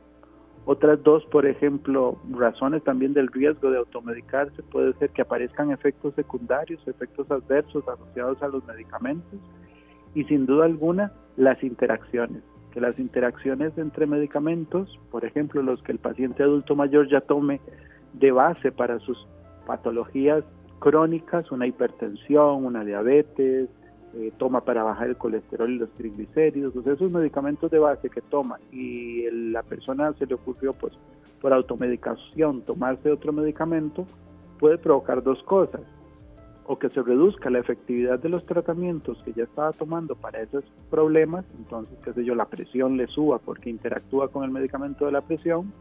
Otras 0.64 1.02
dos, 1.02 1.24
por 1.26 1.44
ejemplo, 1.46 2.18
razones 2.30 2.84
también 2.84 3.14
del 3.14 3.26
riesgo 3.28 3.70
de 3.70 3.78
automedicarse 3.78 4.62
puede 4.62 4.92
ser 4.94 5.10
que 5.10 5.22
aparezcan 5.22 5.72
efectos 5.72 6.14
secundarios, 6.14 6.86
efectos 6.86 7.28
adversos 7.30 7.82
asociados 7.88 8.40
a 8.42 8.48
los 8.48 8.64
medicamentos 8.66 9.40
y 10.14 10.22
sin 10.24 10.46
duda 10.46 10.66
alguna 10.66 11.12
las 11.36 11.62
interacciones, 11.64 12.42
que 12.72 12.80
las 12.80 12.98
interacciones 12.98 13.76
entre 13.78 14.06
medicamentos, 14.06 14.98
por 15.10 15.24
ejemplo, 15.24 15.62
los 15.62 15.82
que 15.82 15.92
el 15.92 15.98
paciente 15.98 16.42
adulto 16.42 16.74
mayor 16.74 17.08
ya 17.08 17.20
tome 17.20 17.60
de 18.14 18.32
base 18.32 18.72
para 18.72 18.98
sus 18.98 19.16
patologías 19.66 20.42
crónicas, 20.80 21.52
una 21.52 21.66
hipertensión, 21.66 22.64
una 22.64 22.84
diabetes, 22.84 23.68
eh, 24.14 24.32
toma 24.36 24.62
para 24.62 24.82
bajar 24.82 25.08
el 25.08 25.16
colesterol 25.16 25.70
y 25.70 25.78
los 25.78 25.90
triglicéridos, 25.92 26.74
esos 26.86 27.10
medicamentos 27.10 27.70
de 27.70 27.78
base 27.78 28.10
que 28.10 28.20
toma 28.20 28.58
y 28.70 29.30
la 29.30 29.62
persona 29.62 30.12
se 30.18 30.26
le 30.26 30.34
ocurrió 30.34 30.74
pues 30.74 30.92
por 31.40 31.52
automedicación 31.52 32.62
tomarse 32.62 33.10
otro 33.10 33.32
medicamento, 33.32 34.06
puede 34.58 34.76
provocar 34.76 35.22
dos 35.22 35.42
cosas, 35.44 35.80
o 36.66 36.78
que 36.78 36.88
se 36.90 37.02
reduzca 37.02 37.50
la 37.50 37.58
efectividad 37.58 38.18
de 38.18 38.28
los 38.28 38.46
tratamientos 38.46 39.20
que 39.24 39.32
ya 39.32 39.44
estaba 39.44 39.72
tomando 39.72 40.14
para 40.14 40.40
esos 40.40 40.64
problemas, 40.90 41.44
entonces, 41.58 41.98
qué 42.04 42.12
sé 42.12 42.24
yo, 42.24 42.34
la 42.34 42.46
presión 42.46 42.96
le 42.96 43.06
suba 43.08 43.38
porque 43.38 43.70
interactúa 43.70 44.28
con 44.28 44.44
el 44.44 44.50
medicamento 44.50 45.06
de 45.06 45.12
la 45.12 45.22
presión, 45.22 45.72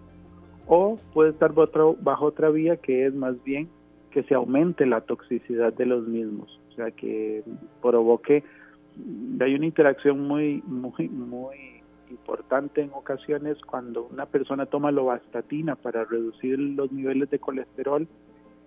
o 0.68 0.98
puede 1.14 1.32
estar 1.32 1.54
bajo, 1.54 2.26
otra 2.26 2.50
vía 2.50 2.78
que 2.78 3.06
es 3.06 3.14
más 3.14 3.42
bien 3.44 3.70
que 4.12 4.24
se 4.24 4.36
aumente 4.36 4.86
la 4.86 5.02
toxicidad 5.02 5.74
de 5.74 5.86
los 5.86 6.08
mismos 6.08 6.60
o 6.70 6.76
sea 6.76 6.92
que 6.92 7.44
provoque 7.82 8.44
hay 9.40 9.56
una 9.56 9.66
interacción 9.66 10.28
muy 10.28 10.62
muy 10.66 11.10
muy 11.10 11.58
importante 12.10 12.82
en 12.82 12.92
ocasiones 12.94 13.58
cuando 13.66 14.06
una 14.06 14.26
persona 14.26 14.66
toma 14.66 14.92
lovastatina 14.92 15.76
para 15.76 16.04
reducir 16.06 16.60
los 16.60 16.92
niveles 16.92 17.30
de 17.30 17.40
colesterol 17.40 18.08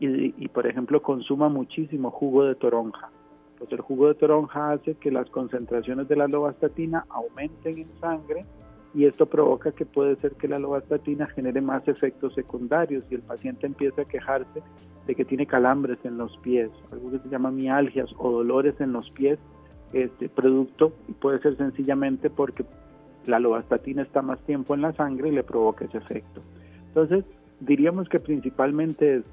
y, 0.01 0.35
y 0.43 0.49
por 0.49 0.67
ejemplo 0.67 1.03
consuma 1.03 1.49
muchísimo 1.49 2.11
jugo 2.11 2.45
de 2.45 2.55
toronja 2.55 3.11
pues 3.59 3.71
el 3.73 3.81
jugo 3.81 4.09
de 4.09 4.15
toronja 4.15 4.73
hace 4.73 4.95
que 4.95 5.11
las 5.11 5.29
concentraciones 5.31 6.09
de 6.09 6.17
la 6.17 6.29
lovastatina 6.29 7.07
aumenten 7.09 7.79
en 7.79 8.01
sangre 8.01 8.45
y 8.95 9.07
esto 9.07 9.27
provoca 9.27 9.73
que 9.73 9.87
puede 9.87 10.17
ser 10.17 10.33
que 10.33 10.49
la 10.49 10.59
lovastatina 10.59 11.27
genere 11.27 11.61
más 11.61 11.87
efectos 11.89 12.35
secundarios 12.35 13.05
y 13.11 13.17
el 13.17 13.23
paciente 13.23 13.67
empiece 13.67 14.03
a 14.03 14.05
quejarse 14.05 14.63
de 15.07 15.15
que 15.15 15.25
tiene 15.25 15.47
calambres 15.47 15.99
en 16.05 16.17
los 16.17 16.37
pies, 16.39 16.71
algo 16.93 17.11
que 17.11 17.19
se 17.19 17.29
llama 17.29 17.51
mialgias 17.51 18.09
o 18.19 18.31
dolores 18.31 18.81
en 18.81 18.93
los 18.93 19.11
pies, 19.11 19.39
este 19.93 20.29
producto 20.29 20.93
puede 21.21 21.41
ser 21.41 21.57
sencillamente 21.57 22.31
porque 22.31 22.65
la 23.27 23.39
lovastatina 23.39 24.03
está 24.03 24.23
más 24.23 24.39
tiempo 24.41 24.75
en 24.75 24.83
la 24.83 24.93
sangre 24.93 25.29
y 25.29 25.33
le 25.33 25.43
provoca 25.43 25.85
ese 25.85 25.99
efecto. 25.99 26.41
Entonces, 26.89 27.25
diríamos 27.61 28.09
que 28.09 28.21
principalmente 28.21 29.17
es 29.17 29.25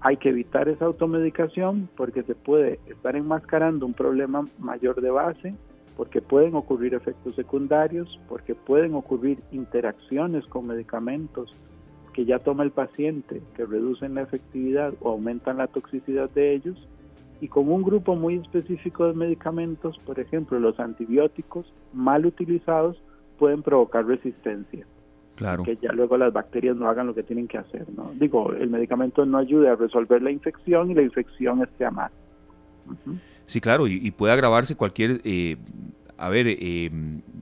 hay 0.00 0.16
que 0.16 0.28
evitar 0.28 0.68
esa 0.68 0.84
automedicación 0.84 1.88
porque 1.96 2.22
se 2.22 2.34
puede 2.34 2.78
estar 2.86 3.16
enmascarando 3.16 3.86
un 3.86 3.94
problema 3.94 4.48
mayor 4.58 5.00
de 5.00 5.10
base 5.10 5.54
porque 5.96 6.20
pueden 6.20 6.54
ocurrir 6.54 6.94
efectos 6.94 7.34
secundarios, 7.34 8.20
porque 8.28 8.54
pueden 8.54 8.94
ocurrir 8.94 9.38
interacciones 9.50 10.44
con 10.46 10.66
medicamentos 10.66 11.54
que 12.12 12.24
ya 12.24 12.38
toma 12.38 12.64
el 12.64 12.70
paciente, 12.70 13.42
que 13.54 13.64
reducen 13.64 14.14
la 14.14 14.22
efectividad 14.22 14.94
o 15.00 15.10
aumentan 15.10 15.58
la 15.58 15.66
toxicidad 15.66 16.30
de 16.30 16.54
ellos, 16.54 16.88
y 17.40 17.48
con 17.48 17.70
un 17.70 17.82
grupo 17.82 18.16
muy 18.16 18.36
específico 18.36 19.06
de 19.06 19.12
medicamentos, 19.12 19.98
por 20.06 20.18
ejemplo, 20.18 20.58
los 20.58 20.80
antibióticos 20.80 21.70
mal 21.92 22.24
utilizados 22.24 23.02
pueden 23.38 23.62
provocar 23.62 24.06
resistencia. 24.06 24.86
Claro. 25.36 25.64
Que 25.64 25.76
ya 25.76 25.92
luego 25.92 26.16
las 26.16 26.32
bacterias 26.32 26.76
no 26.76 26.88
hagan 26.88 27.06
lo 27.06 27.14
que 27.14 27.22
tienen 27.22 27.46
que 27.46 27.58
hacer, 27.58 27.86
¿no? 27.94 28.12
Digo, 28.14 28.52
el 28.52 28.70
medicamento 28.70 29.24
no 29.26 29.38
ayuda 29.38 29.72
a 29.72 29.76
resolver 29.76 30.22
la 30.22 30.30
infección 30.30 30.90
y 30.90 30.94
la 30.94 31.02
infección 31.02 31.62
esté 31.62 31.84
a. 31.84 32.10
Sí, 33.44 33.60
claro, 33.60 33.86
y, 33.86 34.10
puede 34.10 34.32
agravarse 34.32 34.76
cualquier, 34.76 35.20
eh, 35.24 35.56
a 36.16 36.28
ver, 36.30 36.46
eh, 36.48 36.90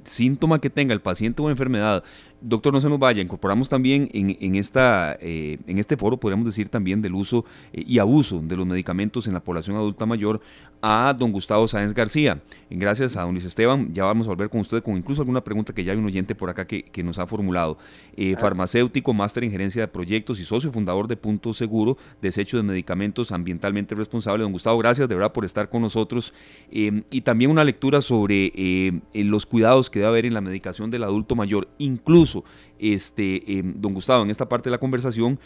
síntoma 0.03 0.61
que 0.61 0.71
tenga 0.71 0.93
el 0.93 1.01
paciente 1.01 1.41
o 1.41 1.49
enfermedad 1.49 2.03
Doctor, 2.47 2.75
no 2.75 2.81
se 2.83 2.91
nos 2.91 2.99
vaya, 2.99 3.23
incorporamos 3.23 3.71
también 3.71 4.11
en, 4.13 4.55
esta, 4.55 5.17
eh, 5.19 5.57
en 5.67 5.79
este 5.79 5.97
foro, 5.97 6.19
podríamos 6.19 6.45
decir 6.45 6.69
también 6.69 7.01
del 7.01 7.15
uso 7.15 7.47
eh, 7.73 7.83
y 7.87 7.99
abuso 7.99 8.39
de 8.43 8.55
los 8.55 8.67
medicamentos 8.67 9.27
en 9.27 9.33
la 9.33 9.41
población 9.41 9.77
adulta 9.77 10.05
mayor 10.05 10.43
a 10.87 11.15
don 11.15 11.33
Gustavo 11.33 11.67
Sáenz 11.67 11.95
García. 11.95 12.43
Gracias 12.69 13.17
a 13.17 13.23
don 13.23 13.33
Luis 13.33 13.45
Esteban, 13.45 13.95
ya 13.95 14.05
vamos 14.05 14.27
a 14.27 14.31
volver 14.31 14.51
con 14.51 14.61
usted 14.61 14.83
con 14.83 14.99
incluso 14.99 15.23
alguna 15.23 15.43
pregunta 15.43 15.73
que 15.73 15.83
ya 15.83 15.93
hay 15.93 15.99
un 15.99 16.05
oyente 16.05 16.35
por 16.35 16.51
acá 16.51 16.67
que, 16.67 17.03
nos 17.03 17.19
ha 17.19 17.27
formulado. 17.27 17.79
Eh, 18.19 18.37
farmacéutico, 18.37 19.15
máster 19.15 19.45
en 19.45 19.51
gerencia 19.51 19.81
de 19.81 19.89
proyectos 19.89 20.41
y 20.41 20.45
socio 20.45 20.71
fundador 20.71 21.09
de 21.09 21.17
Punto 21.17 21.55
Seguro, 21.55 21.97
desecho 22.21 22.59
de 22.59 22.65
medicamentos 22.65 23.33
ambientalmente 23.33 23.95
responsable. 23.95 24.43
Don 24.43 24.53
Gustavo, 24.53 24.77
gracias 24.77 25.09
de 25.09 25.15
verdad 25.15 25.33
por 25.33 25.47
estar 25.47 25.71
con 25.71 25.81
nosotros. 25.81 26.35
y 26.71 27.21
también 27.23 27.51
una 27.51 27.65
lectura 27.65 28.03
sobre 28.03 29.01
los 29.15 29.47
cuidados 29.47 29.89
que 29.89 30.01
debe 30.01 30.11
haber 30.11 30.27
en 30.27 30.35
la 30.35 30.43
medicación 30.43 30.91
del 30.91 31.05
adulto 31.05 31.35
mayor, 31.35 31.69
incluso 31.79 32.45
este, 32.79 33.59
em, 33.59 33.75
don 33.81 33.95
Gustavo, 33.95 34.25
en 34.25 34.31
esta 34.31 34.49
parte 34.49 34.69
de 34.69 34.73
la 34.73 34.79
conversación, 34.79 35.39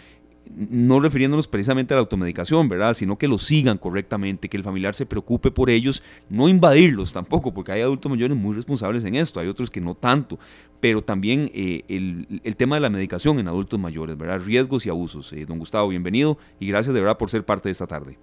no 0.57 1.01
refiriéndonos 1.01 1.47
precisamente 1.47 1.95
a 1.95 1.97
la 1.97 2.01
automedicación, 2.01 2.69
¿verdad? 2.69 2.95
Sino 2.95 3.19
que 3.19 3.29
lo 3.29 3.39
sigan 3.39 3.79
correctamente, 3.79 4.49
que 4.49 4.57
el 4.57 4.65
familiar 4.65 4.95
se 4.95 5.07
preocupe 5.07 5.51
por 5.51 5.71
ellos, 5.71 6.03
no 6.29 6.49
invadirlos 6.49 7.13
tampoco, 7.13 7.53
porque 7.53 7.73
hay 7.73 7.81
adultos 7.83 8.11
mayores 8.11 8.37
muy 8.37 8.55
responsables 8.55 9.05
en 9.05 9.15
esto, 9.15 9.41
hay 9.41 9.49
otros 9.49 9.71
que 9.71 9.81
no 9.81 9.95
tanto, 9.95 10.39
pero 10.81 11.03
también 11.03 11.51
eh, 11.55 11.83
el, 11.89 12.57
tema 12.57 12.77
de 12.77 12.81
la 12.81 12.91
medicación 12.91 13.39
en 13.39 13.49
adultos 13.49 13.79
mayores, 13.79 14.17
¿verdad? 14.17 14.41
Riesgos 14.45 14.87
y 14.87 14.91
abusos. 14.91 15.33
Eh, 15.33 15.45
don 15.47 15.59
Gustavo, 15.59 15.89
bienvenido 15.89 16.39
y 16.61 16.69
gracias 16.69 16.95
de 16.95 17.01
verdad 17.01 17.19
por 17.19 17.31
ser 17.31 17.45
parte 17.45 17.69
de 17.69 17.73
esta 17.73 17.87
tarde. 17.87 18.19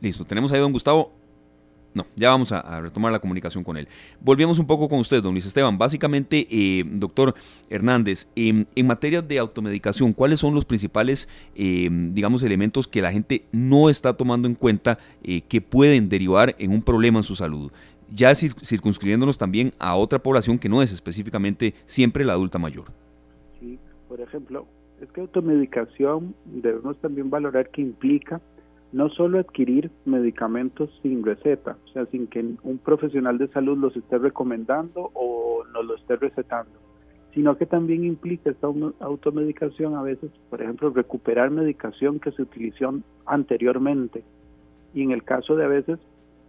Listo, 0.00 0.24
tenemos 0.24 0.52
ahí 0.52 0.58
a 0.58 0.62
don 0.62 0.72
Gustavo. 0.72 1.12
No, 1.98 2.06
ya 2.14 2.28
vamos 2.28 2.52
a, 2.52 2.80
retomar 2.80 3.10
la 3.10 3.18
comunicación 3.18 3.64
con 3.64 3.76
él. 3.76 3.88
Volvemos 4.20 4.60
un 4.60 4.68
poco 4.68 4.88
con 4.88 5.00
usted, 5.00 5.20
don 5.20 5.32
Luis 5.32 5.44
Esteban. 5.44 5.78
Básicamente, 5.78 6.46
eh, 6.48 6.84
doctor 6.86 7.34
Hernández, 7.68 8.28
em, 8.36 8.66
en 8.76 8.86
materia 8.86 9.20
de 9.20 9.36
automedicación, 9.36 10.12
¿cuáles 10.12 10.38
son 10.38 10.54
los 10.54 10.64
principales, 10.64 11.28
em, 11.56 12.14
digamos, 12.14 12.44
elementos 12.44 12.86
que 12.86 13.02
la 13.02 13.10
gente 13.10 13.42
no 13.50 13.90
está 13.90 14.16
tomando 14.16 14.46
en 14.46 14.54
cuenta 14.54 15.00
eh, 15.24 15.40
que 15.40 15.60
pueden 15.60 16.08
derivar 16.08 16.54
en 16.60 16.70
un 16.70 16.82
problema 16.82 17.18
en 17.18 17.24
su 17.24 17.34
salud? 17.34 17.72
Ya 18.12 18.32
circunscribiéndonos 18.32 19.36
también 19.36 19.72
a 19.80 19.96
otra 19.96 20.20
población 20.20 20.56
que 20.56 20.68
no 20.68 20.82
es 20.82 20.92
específicamente 20.92 21.74
siempre 21.84 22.24
la 22.24 22.34
adulta 22.34 22.60
mayor. 22.60 22.92
Sí, 23.58 23.76
por 24.06 24.20
ejemplo, 24.20 24.68
es 25.02 25.10
que 25.10 25.20
automedicación 25.20 26.32
debemos 26.44 26.96
también 26.98 27.28
valorar 27.28 27.70
que 27.70 27.82
implica 27.82 28.40
no 28.92 29.10
solo 29.10 29.38
adquirir 29.38 29.90
medicamentos 30.04 30.90
sin 31.02 31.24
receta, 31.24 31.76
o 31.84 31.88
sea, 31.88 32.06
sin 32.06 32.26
que 32.26 32.40
un 32.62 32.78
profesional 32.78 33.38
de 33.38 33.48
salud 33.48 33.76
los 33.76 33.96
esté 33.96 34.18
recomendando 34.18 35.10
o 35.14 35.64
nos 35.72 35.84
lo 35.84 35.94
esté 35.96 36.16
recetando, 36.16 36.72
sino 37.34 37.56
que 37.58 37.66
también 37.66 38.04
implica 38.04 38.50
esta 38.50 38.68
automedicación 39.00 39.94
a 39.94 40.02
veces, 40.02 40.30
por 40.48 40.62
ejemplo, 40.62 40.90
recuperar 40.90 41.50
medicación 41.50 42.18
que 42.18 42.32
se 42.32 42.42
utilizó 42.42 42.98
anteriormente. 43.26 44.24
Y 44.94 45.02
en 45.02 45.10
el 45.10 45.22
caso 45.22 45.54
de 45.54 45.66
a 45.66 45.68
veces 45.68 45.98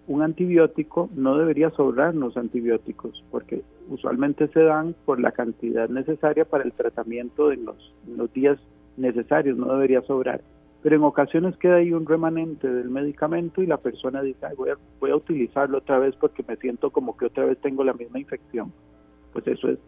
un 0.07 0.21
antibiótico 0.21 1.09
no 1.13 1.37
debería 1.37 1.69
sobrarnos 1.71 2.37
antibióticos, 2.37 3.23
porque 3.29 3.63
usualmente 3.89 4.47
se 4.47 4.63
dan 4.63 4.95
por 5.05 5.19
la 5.19 5.33
cantidad 5.33 5.89
necesaria 5.89 6.45
para 6.45 6.63
el 6.63 6.71
tratamiento 6.71 7.51
en 7.51 7.65
los, 7.65 7.93
en 8.07 8.17
los 8.17 8.31
días 8.33 8.57
necesarios, 8.95 9.57
no 9.57 9.73
debería 9.73 10.01
sobrar 10.03 10.41
pero 10.81 10.95
en 10.95 11.03
ocasiones 11.03 11.57
queda 11.57 11.75
ahí 11.75 11.91
un 11.91 12.05
remanente 12.05 12.67
del 12.67 12.89
medicamento 12.89 13.61
y 13.61 13.67
la 13.67 13.77
persona 13.77 14.21
dice, 14.21 14.47
voy, 14.55 14.69
a, 14.69 14.77
voy 14.99 15.11
a 15.11 15.15
utilizarlo 15.15 15.79
otra 15.79 15.99
vez 15.99 16.15
porque 16.15 16.43
me 16.47 16.55
siento 16.55 16.89
como 16.91 17.17
que 17.17 17.25
otra 17.25 17.45
vez 17.45 17.57
tengo 17.59 17.83
la 17.83 17.93
misma 17.93 18.19
infección. 18.19 18.71
Pues 19.33 19.45
eso 19.47 19.69
es 19.69 19.79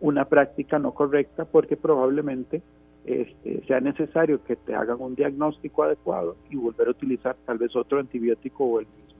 una 0.00 0.26
práctica 0.26 0.78
no 0.78 0.92
correcta 0.92 1.44
porque 1.44 1.76
probablemente 1.76 2.62
este, 3.04 3.64
sea 3.66 3.80
necesario 3.80 4.42
que 4.44 4.54
te 4.54 4.74
hagan 4.74 4.98
un 5.00 5.16
diagnóstico 5.16 5.82
adecuado 5.82 6.36
y 6.50 6.56
volver 6.56 6.88
a 6.88 6.92
utilizar 6.92 7.36
tal 7.44 7.58
vez 7.58 7.74
otro 7.74 7.98
antibiótico 7.98 8.64
o 8.64 8.80
el 8.80 8.86
mismo. 8.86 9.18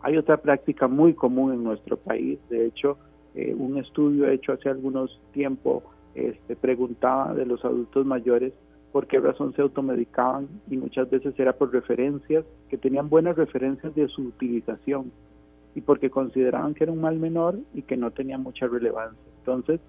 Hay 0.00 0.16
otra 0.16 0.36
práctica 0.38 0.88
muy 0.88 1.14
común 1.14 1.52
en 1.52 1.62
nuestro 1.62 1.96
país, 1.96 2.38
de 2.48 2.66
hecho, 2.66 2.98
eh, 3.34 3.54
un 3.56 3.76
estudio 3.78 4.28
hecho 4.28 4.52
hace 4.52 4.68
algunos 4.68 5.20
tiempos 5.32 5.84
este, 6.14 6.56
preguntaba 6.56 7.34
de 7.34 7.44
los 7.44 7.62
adultos 7.64 8.06
mayores 8.06 8.54
por 8.96 9.08
qué 9.08 9.20
razón 9.20 9.52
se 9.52 9.60
automedicaban 9.60 10.48
y 10.70 10.78
muchas 10.78 11.10
veces 11.10 11.38
era 11.38 11.52
por 11.52 11.70
referencias, 11.70 12.46
que 12.70 12.78
tenían 12.78 13.10
buenas 13.10 13.36
referencias 13.36 13.94
de 13.94 14.08
su 14.08 14.22
utilización 14.22 15.12
y 15.74 15.82
porque 15.82 16.08
consideraban 16.08 16.72
que 16.72 16.84
era 16.84 16.94
un 16.94 17.02
mal 17.02 17.18
menor 17.18 17.58
y 17.74 17.82
que 17.82 17.98
no 17.98 18.10
tenía 18.10 18.38
mucha 18.38 18.66
relevancia. 18.66 19.20
Entonces, 19.40 19.80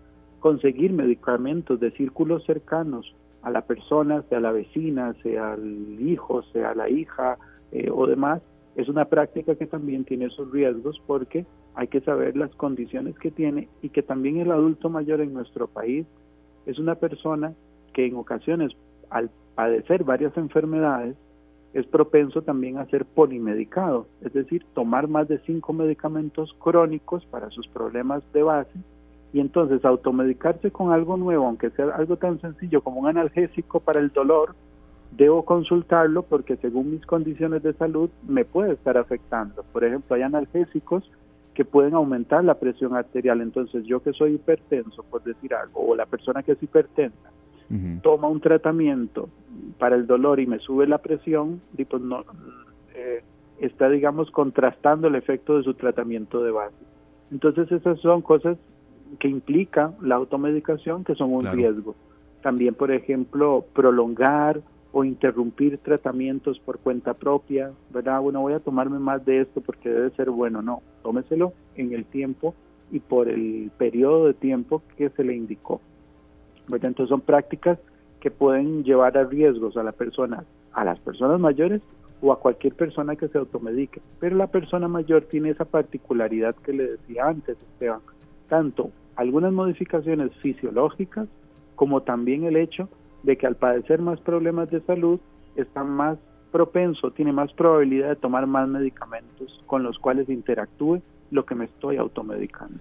conseguir 0.42 0.92
medicamentos 0.92 1.80
de 1.80 1.92
círculos 1.92 2.44
cercanos 2.46 3.16
a 3.44 3.50
la 3.50 3.62
persona, 3.62 4.24
sea 4.24 4.42
la 4.42 4.52
vecina, 4.52 5.16
sea 5.24 5.54
el 5.54 6.06
hijo, 6.06 6.44
sea 6.52 6.76
la 6.76 6.90
hija 6.90 7.38
eh, 7.72 7.90
o 7.90 8.08
demás, 8.08 8.42
es 8.76 8.90
una 8.90 9.06
práctica 9.06 9.56
que 9.56 9.68
también 9.68 10.04
tiene 10.04 10.26
esos 10.26 10.52
riesgos 10.52 11.02
porque 11.08 11.46
hay 11.76 11.88
que 11.88 12.02
saber 12.02 12.36
las 12.36 12.54
condiciones 12.56 13.18
que 13.20 13.32
tiene 13.32 13.70
y 13.82 13.88
que 13.88 14.04
también 14.04 14.36
el 14.42 14.52
adulto 14.52 14.90
mayor 14.90 15.22
en 15.22 15.34
nuestro 15.34 15.70
país 15.70 16.06
es 16.66 16.78
una 16.78 16.96
persona 16.96 17.54
que 17.94 18.06
en 18.06 18.16
ocasiones 18.16 18.74
al 19.10 19.30
padecer 19.56 20.04
varias 20.04 20.36
enfermedades, 20.38 21.16
es 21.74 21.86
propenso 21.86 22.42
también 22.42 22.78
a 22.78 22.86
ser 22.86 23.06
polimedicado, 23.06 24.08
es 24.22 24.34
decir, 24.34 24.66
tomar 24.74 25.08
más 25.08 25.28
de 25.28 25.40
cinco 25.40 25.74
medicamentos 25.74 26.56
crónicos 26.60 27.26
para 27.26 27.50
sus 27.50 27.68
problemas 27.68 28.24
de 28.34 28.44
base 28.44 28.80
y 29.34 29.40
entonces 29.40 29.84
automedicarse 29.84 30.72
con 30.72 30.92
algo 30.92 31.18
nuevo, 31.18 31.46
aunque 31.46 31.70
sea 31.72 31.90
algo 31.96 32.18
tan 32.18 32.40
sencillo 32.40 32.82
como 32.82 33.02
un 33.02 33.08
analgésico 33.08 33.80
para 33.80 34.00
el 34.00 34.10
dolor, 34.10 34.56
debo 35.12 35.44
consultarlo 35.46 36.24
porque 36.24 36.58
según 36.58 36.92
mis 36.92 37.06
condiciones 37.06 37.64
de 37.64 37.74
salud 37.74 38.10
me 38.28 38.46
puede 38.46 38.74
estar 38.74 38.98
afectando. 38.98 39.64
Por 39.72 39.84
ejemplo, 39.84 40.16
hay 40.16 40.22
analgésicos 40.22 41.10
que 41.54 41.66
pueden 41.66 41.96
aumentar 41.96 42.44
la 42.44 42.56
presión 42.56 42.96
arterial, 42.96 43.42
entonces 43.42 43.84
yo 43.86 44.02
que 44.02 44.14
soy 44.14 44.36
hipertenso, 44.36 45.04
por 45.04 45.24
decir 45.24 45.54
algo, 45.54 45.88
o 45.88 45.96
la 45.96 46.06
persona 46.06 46.44
que 46.44 46.52
es 46.52 46.64
hipertensa, 46.64 47.32
toma 48.02 48.28
un 48.28 48.40
tratamiento 48.40 49.30
para 49.78 49.96
el 49.96 50.08
dolor 50.08 50.40
y 50.40 50.48
me 50.48 50.60
sube 50.60 50.88
la 50.88 51.00
presión, 51.00 51.62
y 51.78 51.86
pues 51.86 52.02
no, 52.02 52.24
eh, 52.96 53.24
está, 53.60 53.90
digamos, 53.90 54.32
contrastando 54.32 55.08
el 55.08 55.16
efecto 55.16 55.58
de 55.58 55.64
su 55.64 55.74
tratamiento 55.74 56.44
de 56.44 56.52
base. 56.52 56.76
Entonces 57.32 57.72
esas 57.72 58.00
son 58.00 58.22
cosas 58.22 58.58
que 59.20 59.28
implica 59.28 59.94
la 60.02 60.16
automedicación 60.16 61.04
que 61.04 61.16
son 61.16 61.34
un 61.34 61.46
riesgo. 61.46 61.96
También, 62.42 62.76
por 62.76 62.92
ejemplo, 62.92 63.66
prolongar 63.74 64.62
o 64.92 65.04
interrumpir 65.04 65.78
tratamientos 65.80 66.60
por 66.60 66.80
cuenta 66.80 67.14
propia, 67.14 67.72
¿verdad? 67.92 68.22
Bueno, 68.22 68.42
voy 68.42 68.54
a 68.54 68.60
tomarme 68.60 69.00
más 69.00 69.26
de 69.26 69.42
esto 69.42 69.62
porque 69.62 69.90
debe 69.90 70.10
ser 70.12 70.30
bueno. 70.30 70.62
No, 70.62 70.82
tómeselo 71.04 71.54
en 71.76 71.94
el 71.94 72.06
tiempo 72.06 72.56
y 72.92 73.00
por 73.00 73.28
el 73.28 73.72
periodo 73.78 74.28
de 74.28 74.34
tiempo 74.34 74.82
que 74.98 75.10
se 75.10 75.24
le 75.24 75.36
indicó. 75.36 75.82
Entonces 76.72 77.10
son 77.10 77.22
prácticas 77.22 77.80
que 78.20 78.32
pueden 78.32 78.84
llevar 78.84 79.18
a 79.18 79.24
riesgos 79.24 79.78
a 79.78 79.84
la 79.84 79.92
persona, 79.92 80.44
a 80.74 80.84
las 80.84 81.00
personas 81.00 81.40
mayores 81.40 81.82
o 82.22 82.32
a 82.32 82.40
cualquier 82.40 82.74
persona 82.74 83.16
que 83.16 83.28
se 83.28 83.38
automedique. 83.38 84.02
Pero 84.20 84.36
la 84.36 84.48
persona 84.48 84.88
mayor 84.88 85.24
tiene 85.24 85.50
esa 85.50 85.66
particularidad 85.66 86.56
que 86.56 86.74
le 86.74 86.84
decía 86.92 87.28
antes, 87.28 87.58
Esteban, 87.62 88.02
tanto 88.50 88.92
algunas 89.16 89.52
modificaciones 89.54 90.32
fisiológicas 90.42 91.28
como 91.76 92.02
también 92.02 92.44
el 92.44 92.58
hecho 92.58 92.90
de 93.24 93.38
que 93.38 93.48
al 93.48 93.56
padecer 93.56 94.02
más 94.02 94.20
problemas 94.20 94.70
de 94.72 94.82
salud 94.82 95.20
está 95.56 95.84
más 95.84 96.18
propenso, 96.52 97.12
tiene 97.12 97.34
más 97.34 97.52
probabilidad 97.54 98.10
de 98.10 98.16
tomar 98.16 98.48
más 98.48 98.68
medicamentos 98.68 99.64
con 99.66 99.84
los 99.84 100.00
cuales 100.00 100.30
interactúe 100.30 101.02
lo 101.30 101.46
que 101.46 101.56
me 101.56 101.66
estoy 101.66 101.98
automedicando. 101.98 102.80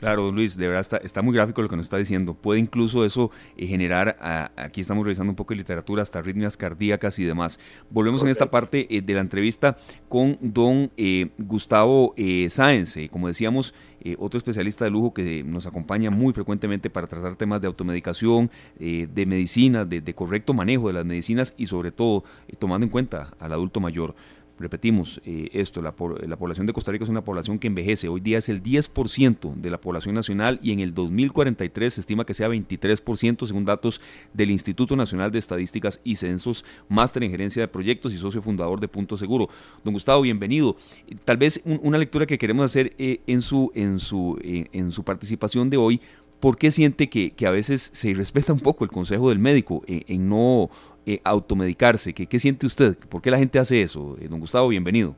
Claro, 0.00 0.32
Luis, 0.32 0.56
de 0.56 0.66
verdad 0.66 1.02
está, 1.04 1.20
muy 1.20 1.34
gráfico 1.34 1.60
lo 1.60 1.68
que 1.68 1.76
nos 1.76 1.84
está 1.84 1.98
diciendo. 1.98 2.32
Puede 2.32 2.58
incluso 2.58 3.04
eso 3.04 3.30
eh, 3.58 3.66
generar, 3.66 4.16
aquí 4.56 4.80
estamos 4.80 5.04
revisando 5.04 5.30
un 5.30 5.36
poco 5.36 5.52
de 5.52 5.58
literatura, 5.58 6.02
hasta 6.02 6.20
arritmias 6.20 6.56
cardíacas 6.56 7.18
y 7.18 7.24
demás. 7.24 7.60
Volvemos 7.90 8.22
en 8.22 8.28
esta 8.28 8.50
parte 8.50 8.86
eh, 8.88 9.02
de 9.02 9.12
la 9.12 9.20
entrevista 9.20 9.76
con 10.08 10.38
don 10.40 10.90
eh, 10.96 11.28
Gustavo 11.36 12.14
Sáenz, 12.48 12.96
como 13.10 13.28
decíamos, 13.28 13.74
otro 14.16 14.38
especialista 14.38 14.86
de 14.86 14.90
lujo 14.90 15.12
que 15.12 15.44
nos 15.44 15.66
acompaña 15.66 16.10
muy 16.10 16.32
frecuentemente 16.32 16.88
para 16.88 17.06
tratar 17.06 17.36
temas 17.36 17.60
de 17.60 17.66
automedicación, 17.66 18.50
de 18.78 19.26
medicina, 19.26 19.84
de, 19.84 20.14
correcto 20.14 20.54
manejo 20.54 20.86
de 20.86 20.94
las 20.94 21.04
medicinas 21.04 21.52
y 21.58 21.66
sobre 21.66 21.92
todo 21.92 22.24
tomando 22.58 22.86
en 22.86 22.90
cuenta 22.90 23.34
al 23.38 23.52
adulto 23.52 23.78
mayor. 23.80 24.14
Repetimos 24.60 25.22
eh, 25.24 25.48
esto, 25.54 25.80
la, 25.80 25.94
la, 26.26 26.36
población 26.36 26.66
de 26.66 26.74
Costa 26.74 26.92
Rica 26.92 27.04
es 27.04 27.08
una 27.08 27.24
población 27.24 27.58
que 27.58 27.66
envejece. 27.66 28.08
Hoy 28.08 28.20
día 28.20 28.36
es 28.36 28.50
el 28.50 28.62
10% 28.62 29.54
de 29.54 29.70
la 29.70 29.80
población 29.80 30.14
nacional 30.14 30.60
y 30.62 30.72
en 30.72 30.80
el 30.80 30.92
2043 30.92 31.94
se 31.94 32.00
estima 32.02 32.26
que 32.26 32.34
sea 32.34 32.46
23% 32.50 33.46
según 33.46 33.64
datos 33.64 34.02
del 34.34 34.50
Instituto 34.50 34.96
Nacional 34.96 35.32
de 35.32 35.38
Estadísticas 35.38 35.98
y 36.04 36.16
Censos, 36.16 36.66
máster 36.90 37.24
en 37.24 37.30
gerencia 37.30 37.62
de 37.62 37.68
proyectos 37.68 38.12
y 38.12 38.18
socio 38.18 38.42
fundador 38.42 38.80
de 38.80 38.88
Punto 38.88 39.16
Seguro. 39.16 39.48
Don 39.82 39.94
Gustavo, 39.94 40.20
bienvenido. 40.20 40.76
Tal 41.24 41.38
vez 41.38 41.62
una 41.64 41.96
lectura 41.96 42.26
que 42.26 42.36
queremos 42.36 42.66
hacer 42.66 42.92
eh, 42.98 43.22
en, 43.26 43.40
su, 43.40 43.72
en, 43.74 43.98
su, 43.98 44.38
eh, 44.42 44.66
en 44.72 44.92
su 44.92 45.02
participación 45.04 45.70
de 45.70 45.78
hoy 45.78 46.02
¿por 46.40 46.56
qué 46.56 46.70
siente 46.70 47.08
que, 47.08 47.34
a 47.46 47.50
veces 47.50 47.90
se 47.92 48.10
irrespeta 48.10 48.52
un 48.52 48.60
poco 48.60 48.84
el 48.84 48.90
consejo 48.90 49.28
del 49.28 49.38
médico 49.38 49.82
en 49.86 50.28
no 50.28 50.70
eh, 51.06 51.20
automedicarse. 51.24 52.12
¿Qué, 52.12 52.26
¿Qué, 52.26 52.38
siente 52.38 52.66
usted? 52.66 52.96
¿Por 52.96 53.22
qué 53.22 53.30
la 53.30 53.38
gente 53.38 53.58
hace 53.58 53.82
eso? 53.82 54.16
Eh, 54.20 54.28
don 54.28 54.40
Gustavo, 54.40 54.68
bienvenido. 54.68 55.16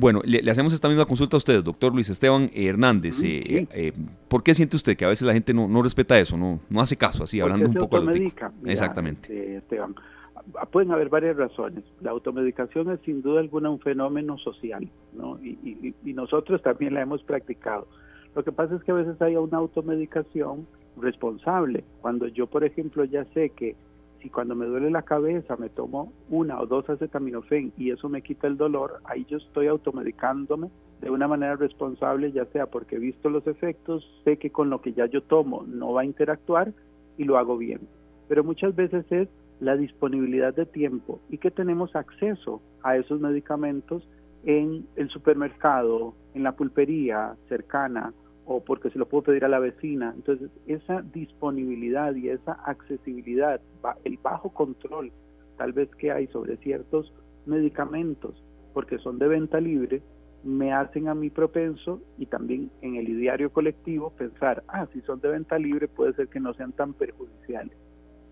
Bueno, 0.00 0.22
le, 0.24 0.50
hacemos 0.50 0.72
esta 0.72 0.88
misma 0.88 1.04
consulta 1.04 1.36
a 1.36 1.38
usted, 1.38 1.62
doctor 1.62 1.92
Luis 1.92 2.08
Esteban 2.08 2.50
Hernández. 2.54 3.20
Eh, 3.22 3.92
¿Por 4.28 4.42
qué 4.42 4.54
siente 4.54 4.76
usted 4.76 4.96
que 4.96 5.04
a 5.04 5.08
veces 5.08 5.26
la 5.26 5.34
gente 5.34 5.52
no, 5.52 5.68
no 5.68 5.82
respeta 5.82 6.18
eso, 6.18 6.38
no, 6.38 6.58
no 6.70 6.80
hace 6.80 6.96
caso, 6.96 7.24
así, 7.24 7.38
hablando 7.38 7.68
un 7.68 7.74
poco 7.74 8.00
de 8.00 8.32
Exactamente. 8.64 9.56
Esteban, 9.56 9.94
pueden 10.70 10.92
haber 10.92 11.08
varias 11.08 11.36
razones. 11.36 11.84
La 12.00 12.10
automedicación 12.10 12.90
es 12.90 13.00
sin 13.00 13.22
duda 13.22 13.40
alguna 13.40 13.70
un 13.70 13.80
fenómeno 13.80 14.38
social, 14.38 14.88
¿no? 15.12 15.38
Y, 15.42 15.94
nosotros 16.14 16.60
también 16.62 16.94
la 16.94 17.02
hemos 17.02 17.22
practicado. 17.22 17.86
Lo 18.34 18.44
que 18.44 18.52
pasa 18.52 18.76
es 18.76 18.84
que 18.84 18.90
a 18.90 18.94
veces 18.94 19.20
hay 19.22 19.36
una 19.36 19.58
automedicación 19.58 20.66
responsable. 20.96 21.84
Cuando 22.00 22.26
yo, 22.26 22.46
por 22.46 22.64
ejemplo, 22.64 23.04
ya 23.04 23.24
sé 23.26 23.50
que 23.50 23.74
si 24.20 24.28
cuando 24.28 24.54
me 24.54 24.66
duele 24.66 24.90
la 24.90 25.02
cabeza 25.02 25.56
me 25.56 25.70
tomo 25.70 26.12
una 26.28 26.60
o 26.60 26.66
dos 26.66 26.88
acetaminofén 26.90 27.72
y 27.78 27.90
eso 27.90 28.08
me 28.08 28.22
quita 28.22 28.48
el 28.48 28.58
dolor, 28.58 29.00
ahí 29.04 29.24
yo 29.28 29.38
estoy 29.38 29.66
automedicándome 29.66 30.68
de 31.00 31.10
una 31.10 31.26
manera 31.26 31.56
responsable, 31.56 32.32
ya 32.32 32.44
sea 32.46 32.66
porque 32.66 32.96
he 32.96 32.98
visto 32.98 33.30
los 33.30 33.46
efectos, 33.46 34.06
sé 34.24 34.36
que 34.36 34.50
con 34.50 34.68
lo 34.68 34.82
que 34.82 34.92
ya 34.92 35.06
yo 35.06 35.22
tomo 35.22 35.64
no 35.66 35.94
va 35.94 36.02
a 36.02 36.04
interactuar 36.04 36.74
y 37.16 37.24
lo 37.24 37.38
hago 37.38 37.56
bien. 37.56 37.80
Pero 38.28 38.44
muchas 38.44 38.76
veces 38.76 39.10
es 39.10 39.28
la 39.60 39.76
disponibilidad 39.76 40.54
de 40.54 40.66
tiempo 40.66 41.20
y 41.28 41.38
que 41.38 41.50
tenemos 41.50 41.94
acceso 41.94 42.60
a 42.82 42.96
esos 42.96 43.20
medicamentos 43.20 44.08
en 44.44 44.86
el 44.96 45.10
supermercado, 45.10 46.14
en 46.34 46.42
la 46.42 46.56
pulpería 46.56 47.36
cercana 47.48 48.12
o 48.46 48.64
porque 48.64 48.90
se 48.90 48.98
lo 48.98 49.06
puedo 49.06 49.24
pedir 49.24 49.44
a 49.44 49.48
la 49.48 49.58
vecina. 49.58 50.12
Entonces, 50.16 50.50
esa 50.66 51.02
disponibilidad 51.02 52.14
y 52.14 52.30
esa 52.30 52.52
accesibilidad, 52.64 53.60
el 54.04 54.16
bajo 54.16 54.50
control 54.50 55.12
tal 55.56 55.74
vez 55.74 55.90
que 55.96 56.10
hay 56.10 56.26
sobre 56.28 56.56
ciertos 56.56 57.12
medicamentos, 57.44 58.42
porque 58.72 58.98
son 58.98 59.18
de 59.18 59.28
venta 59.28 59.60
libre, 59.60 60.02
me 60.42 60.72
hacen 60.72 61.08
a 61.08 61.14
mí 61.14 61.28
propenso 61.28 62.00
y 62.16 62.24
también 62.24 62.70
en 62.80 62.96
el 62.96 63.10
ideario 63.10 63.52
colectivo 63.52 64.10
pensar, 64.16 64.64
ah, 64.68 64.86
si 64.94 65.02
son 65.02 65.20
de 65.20 65.28
venta 65.28 65.58
libre 65.58 65.86
puede 65.86 66.14
ser 66.14 66.28
que 66.28 66.40
no 66.40 66.54
sean 66.54 66.72
tan 66.72 66.94
perjudiciales. 66.94 67.76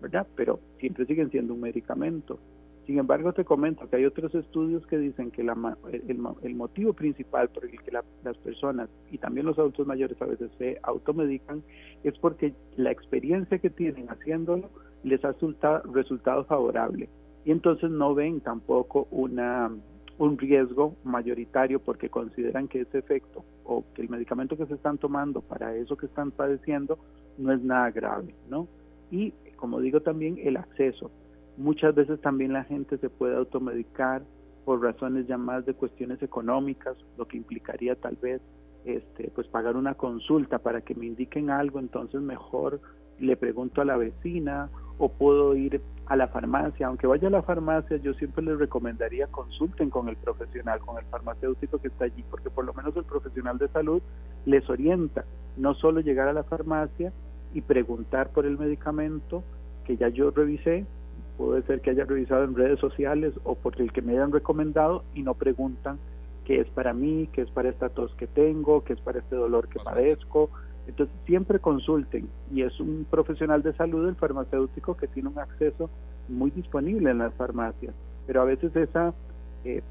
¿Verdad? 0.01 0.27
Pero 0.35 0.59
siempre 0.79 1.05
siguen 1.05 1.29
siendo 1.31 1.53
un 1.53 1.61
medicamento. 1.61 2.39
Sin 2.85 2.97
embargo, 2.97 3.33
te 3.33 3.45
comento 3.45 3.87
que 3.87 3.97
hay 3.97 4.05
otros 4.05 4.33
estudios 4.33 4.85
que 4.87 4.97
dicen 4.97 5.29
que 5.29 5.43
la, 5.43 5.55
el, 5.91 6.55
motivo 6.55 6.93
principal 6.93 7.47
por 7.49 7.65
el 7.65 7.79
que 7.83 7.91
las 7.91 8.37
personas 8.37 8.89
y 9.11 9.19
también 9.19 9.45
los 9.45 9.59
adultos 9.59 9.85
mayores 9.85 10.19
a 10.19 10.25
veces 10.25 10.49
se 10.57 10.79
automedican 10.81 11.61
es 12.03 12.17
porque 12.17 12.53
la 12.77 12.89
experiencia 12.89 13.59
que 13.59 13.69
tienen 13.69 14.07
haciéndolo 14.07 14.69
les 15.03 15.23
ha 15.23 15.33
resultado, 15.33 15.83
resultado 15.93 16.45
favorable 16.45 17.09
y 17.45 17.51
entonces 17.51 17.91
no 17.91 18.15
ven 18.15 18.41
tampoco 18.41 19.07
una 19.11 19.71
un 20.17 20.37
riesgo 20.37 20.95
mayoritario 21.05 21.79
porque 21.79 22.09
consideran 22.09 22.67
que 22.67 22.81
ese 22.81 22.97
efecto 22.97 23.45
o 23.63 23.85
que 23.93 24.01
el 24.01 24.09
medicamento 24.09 24.57
que 24.57 24.65
se 24.65 24.73
están 24.73 24.97
tomando 24.97 25.41
para 25.41 25.75
eso 25.75 25.95
que 25.95 26.07
están 26.07 26.31
padeciendo 26.31 26.99
no 27.37 27.53
es 27.53 27.61
nada 27.61 27.89
grave, 27.91 28.35
¿no? 28.49 28.67
Y 29.11 29.33
como 29.59 29.81
digo 29.81 29.99
también 29.99 30.39
el 30.41 30.55
acceso. 30.55 31.11
Muchas 31.57 31.93
veces 31.93 32.21
también 32.21 32.53
la 32.53 32.63
gente 32.63 32.97
se 32.97 33.09
puede 33.09 33.35
automedicar 33.35 34.21
por 34.63 34.81
razones 34.81 35.27
ya 35.27 35.37
más 35.37 35.65
de 35.65 35.73
cuestiones 35.73 36.21
económicas, 36.23 36.95
lo 37.17 37.27
que 37.27 37.37
implicaría 37.37 37.95
tal 37.95 38.15
vez 38.15 38.41
este 38.85 39.29
pues 39.35 39.47
pagar 39.47 39.75
una 39.75 39.95
consulta 39.95 40.59
para 40.59 40.79
que 40.79 40.95
me 40.95 41.07
indiquen 41.07 41.49
algo, 41.49 41.79
entonces 41.79 42.21
mejor 42.21 42.79
le 43.19 43.35
pregunto 43.35 43.81
a 43.81 43.85
la 43.85 43.97
vecina 43.97 44.69
o 44.97 45.09
puedo 45.09 45.53
ir 45.55 45.81
a 46.05 46.15
la 46.15 46.29
farmacia. 46.29 46.87
Aunque 46.87 47.07
vaya 47.07 47.27
a 47.27 47.31
la 47.31 47.41
farmacia, 47.41 47.97
yo 47.97 48.13
siempre 48.13 48.43
les 48.43 48.57
recomendaría 48.57 49.27
consulten 49.27 49.89
con 49.89 50.07
el 50.07 50.15
profesional, 50.15 50.79
con 50.79 50.97
el 50.97 51.05
farmacéutico 51.05 51.79
que 51.79 51.89
está 51.89 52.05
allí, 52.05 52.23
porque 52.31 52.49
por 52.49 52.63
lo 52.63 52.73
menos 52.73 52.95
el 52.95 53.03
profesional 53.03 53.57
de 53.57 53.67
salud 53.67 54.01
les 54.45 54.69
orienta, 54.69 55.25
no 55.57 55.73
solo 55.73 55.99
llegar 55.99 56.29
a 56.29 56.33
la 56.33 56.43
farmacia 56.43 57.11
y 57.53 57.61
preguntar 57.61 58.29
por 58.29 58.45
el 58.45 58.57
medicamento 58.57 59.43
que 59.85 59.97
ya 59.97 60.09
yo 60.09 60.31
revisé, 60.31 60.85
puede 61.37 61.61
ser 61.63 61.81
que 61.81 61.91
haya 61.91 62.05
revisado 62.05 62.43
en 62.43 62.55
redes 62.55 62.79
sociales 62.79 63.33
o 63.43 63.55
por 63.55 63.79
el 63.81 63.91
que 63.91 64.01
me 64.01 64.13
hayan 64.13 64.31
recomendado 64.31 65.03
y 65.15 65.23
no 65.23 65.33
preguntan 65.33 65.97
qué 66.45 66.59
es 66.59 66.67
para 66.67 66.93
mí, 66.93 67.29
qué 67.31 67.41
es 67.41 67.49
para 67.49 67.69
esta 67.69 67.89
tos 67.89 68.13
que 68.15 68.27
tengo, 68.27 68.83
qué 68.83 68.93
es 68.93 69.01
para 69.01 69.19
este 69.19 69.35
dolor 69.35 69.67
que 69.67 69.79
padezco, 69.79 70.49
entonces, 70.89 71.15
siempre 71.27 71.59
consulten. 71.59 72.27
Y 72.51 72.63
es 72.63 72.79
un 72.79 73.05
profesional 73.09 73.61
de 73.61 73.73
salud, 73.73 74.07
el 74.07 74.15
farmacéutico, 74.15 74.97
que 74.97 75.07
tiene 75.07 75.29
un 75.29 75.37
acceso 75.37 75.89
muy 76.27 76.49
disponible 76.49 77.11
en 77.11 77.19
las 77.19 77.33
farmacias, 77.35 77.93
pero 78.25 78.41
a 78.41 78.45
veces 78.45 78.75
esa 78.75 79.13
eh, 79.63 79.83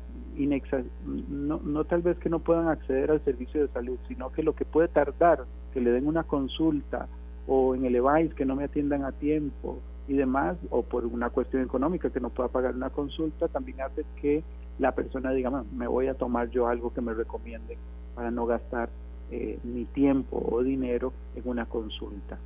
no, 1.28 1.60
no 1.64 1.84
tal 1.84 2.02
vez 2.02 2.18
que 2.18 2.28
no 2.28 2.40
puedan 2.40 2.68
acceder 2.68 3.10
al 3.10 3.24
servicio 3.24 3.60
de 3.60 3.68
salud, 3.68 3.98
sino 4.08 4.30
que 4.32 4.42
lo 4.42 4.54
que 4.54 4.64
puede 4.64 4.88
tardar, 4.88 5.44
que 5.72 5.80
le 5.80 5.90
den 5.90 6.06
una 6.06 6.24
consulta 6.24 7.06
o 7.48 7.74
en 7.74 7.86
el 7.86 7.96
EVAIS 7.96 8.34
que 8.34 8.44
no 8.44 8.54
me 8.54 8.64
atiendan 8.64 9.04
a 9.04 9.12
tiempo 9.12 9.78
y 10.06 10.14
demás, 10.14 10.56
o 10.70 10.82
por 10.82 11.04
una 11.06 11.30
cuestión 11.30 11.62
económica 11.62 12.10
que 12.10 12.20
no 12.20 12.30
pueda 12.30 12.48
pagar 12.48 12.74
una 12.74 12.90
consulta, 12.90 13.48
también 13.48 13.80
hace 13.80 14.04
que 14.20 14.44
la 14.78 14.92
persona 14.92 15.32
diga, 15.32 15.50
me 15.74 15.86
voy 15.86 16.06
a 16.06 16.14
tomar 16.14 16.50
yo 16.50 16.68
algo 16.68 16.92
que 16.92 17.00
me 17.00 17.14
recomiende 17.14 17.76
para 18.14 18.30
no 18.30 18.46
gastar 18.46 18.90
eh, 19.30 19.58
ni 19.64 19.84
tiempo 19.86 20.46
o 20.50 20.62
dinero 20.62 21.12
en 21.34 21.42
una 21.46 21.66
consulta, 21.66 22.38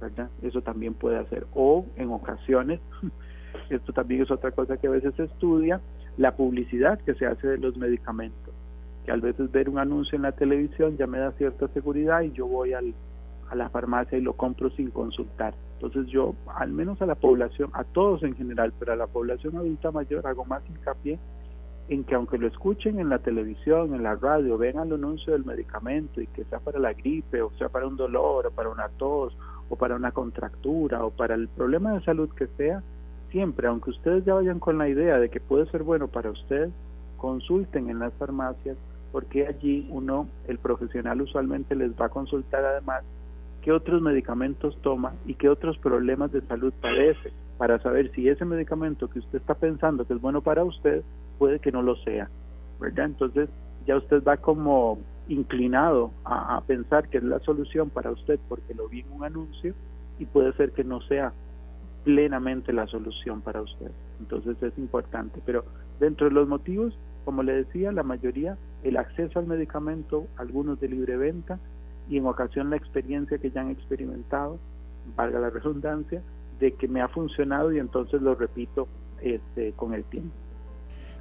¿verdad? 0.00 0.28
Eso 0.42 0.62
también 0.62 0.94
puede 0.94 1.18
hacer. 1.18 1.46
O 1.54 1.86
en 1.96 2.10
ocasiones, 2.10 2.80
esto 3.70 3.92
también 3.92 4.22
es 4.22 4.30
otra 4.30 4.50
cosa 4.52 4.76
que 4.76 4.86
a 4.86 4.90
veces 4.90 5.14
se 5.16 5.24
estudia, 5.24 5.80
la 6.18 6.36
publicidad 6.36 7.00
que 7.00 7.14
se 7.14 7.26
hace 7.26 7.48
de 7.48 7.58
los 7.58 7.76
medicamentos. 7.76 8.54
Que 9.04 9.12
a 9.12 9.16
veces 9.16 9.50
ver 9.50 9.68
un 9.68 9.78
anuncio 9.78 10.16
en 10.16 10.22
la 10.22 10.32
televisión 10.32 10.96
ya 10.96 11.06
me 11.06 11.18
da 11.18 11.32
cierta 11.32 11.68
seguridad 11.68 12.22
y 12.22 12.32
yo 12.32 12.46
voy 12.46 12.72
al, 12.72 12.94
a 13.52 13.54
la 13.54 13.68
farmacia 13.68 14.16
y 14.16 14.22
lo 14.22 14.32
compro 14.32 14.70
sin 14.70 14.90
consultar. 14.90 15.54
Entonces 15.74 16.06
yo, 16.06 16.34
al 16.56 16.72
menos 16.72 17.02
a 17.02 17.06
la 17.06 17.16
población, 17.16 17.70
a 17.74 17.84
todos 17.84 18.22
en 18.22 18.34
general, 18.34 18.72
pero 18.78 18.94
a 18.94 18.96
la 18.96 19.06
población 19.06 19.56
adulta 19.56 19.90
mayor 19.90 20.26
hago 20.26 20.46
más 20.46 20.62
hincapié 20.66 21.18
en 21.88 22.04
que 22.04 22.14
aunque 22.14 22.38
lo 22.38 22.46
escuchen 22.46 22.98
en 22.98 23.10
la 23.10 23.18
televisión, 23.18 23.94
en 23.94 24.02
la 24.02 24.14
radio, 24.14 24.56
vean 24.56 24.86
el 24.86 24.94
anuncio 24.94 25.34
del 25.34 25.44
medicamento 25.44 26.22
y 26.22 26.26
que 26.28 26.44
sea 26.44 26.60
para 26.60 26.78
la 26.78 26.94
gripe, 26.94 27.42
o 27.42 27.50
sea 27.58 27.68
para 27.68 27.86
un 27.86 27.98
dolor, 27.98 28.46
o 28.46 28.50
para 28.50 28.70
una 28.70 28.88
tos, 28.96 29.36
o 29.68 29.76
para 29.76 29.96
una 29.96 30.12
contractura, 30.12 31.04
o 31.04 31.10
para 31.10 31.34
el 31.34 31.48
problema 31.48 31.92
de 31.92 32.00
salud 32.04 32.30
que 32.30 32.46
sea, 32.56 32.82
siempre, 33.30 33.66
aunque 33.66 33.90
ustedes 33.90 34.24
ya 34.24 34.32
vayan 34.32 34.60
con 34.60 34.78
la 34.78 34.88
idea 34.88 35.18
de 35.18 35.28
que 35.28 35.40
puede 35.40 35.66
ser 35.66 35.82
bueno 35.82 36.08
para 36.08 36.30
usted, 36.30 36.70
consulten 37.18 37.90
en 37.90 37.98
las 37.98 38.14
farmacias, 38.14 38.78
porque 39.10 39.46
allí 39.46 39.86
uno, 39.90 40.26
el 40.48 40.58
profesional 40.58 41.20
usualmente 41.20 41.74
les 41.74 41.92
va 42.00 42.06
a 42.06 42.08
consultar 42.08 42.64
además 42.64 43.02
qué 43.62 43.72
otros 43.72 44.02
medicamentos 44.02 44.76
toma 44.82 45.14
y 45.24 45.34
qué 45.34 45.48
otros 45.48 45.78
problemas 45.78 46.32
de 46.32 46.42
salud 46.42 46.72
padece, 46.80 47.32
para 47.58 47.78
saber 47.78 48.10
si 48.12 48.28
ese 48.28 48.44
medicamento 48.44 49.08
que 49.08 49.20
usted 49.20 49.38
está 49.38 49.54
pensando 49.54 50.04
que 50.04 50.14
es 50.14 50.20
bueno 50.20 50.42
para 50.42 50.64
usted 50.64 51.02
puede 51.38 51.60
que 51.60 51.70
no 51.72 51.80
lo 51.80 51.96
sea, 51.96 52.28
¿verdad? 52.80 53.06
Entonces 53.06 53.48
ya 53.86 53.96
usted 53.96 54.22
va 54.24 54.36
como 54.36 54.98
inclinado 55.28 56.10
a, 56.24 56.60
pensar 56.66 57.08
que 57.08 57.18
es 57.18 57.24
la 57.24 57.38
solución 57.40 57.88
para 57.90 58.10
usted 58.10 58.38
porque 58.48 58.74
lo 58.74 58.88
vi 58.88 59.00
en 59.00 59.12
un 59.12 59.24
anuncio 59.24 59.74
y 60.18 60.26
puede 60.26 60.52
ser 60.54 60.72
que 60.72 60.82
no 60.82 61.00
sea 61.02 61.32
plenamente 62.04 62.72
la 62.72 62.88
solución 62.88 63.40
para 63.42 63.62
usted. 63.62 63.90
Entonces 64.18 64.60
es 64.60 64.76
importante. 64.78 65.40
Pero 65.46 65.64
dentro 66.00 66.28
de 66.28 66.34
los 66.34 66.48
motivos, 66.48 66.98
como 67.24 67.44
le 67.44 67.52
decía, 67.52 67.92
la 67.92 68.02
mayoría, 68.02 68.56
el 68.82 68.96
acceso 68.96 69.38
al 69.38 69.46
medicamento, 69.46 70.26
algunos 70.36 70.80
de 70.80 70.88
libre 70.88 71.16
venta 71.16 71.60
y 72.08 72.18
en 72.18 72.26
ocasión 72.26 72.70
la 72.70 72.76
experiencia 72.76 73.38
que 73.38 73.50
ya 73.50 73.60
han 73.60 73.70
experimentado, 73.70 74.58
valga 75.16 75.40
la 75.40 75.50
redundancia, 75.50 76.22
de 76.58 76.74
que 76.74 76.88
me 76.88 77.00
ha 77.00 77.08
funcionado 77.08 77.72
y 77.72 77.78
entonces 77.78 78.22
lo 78.22 78.34
repito 78.34 78.86
este, 79.20 79.72
con 79.72 79.94
el 79.94 80.04
tiempo. 80.04 80.32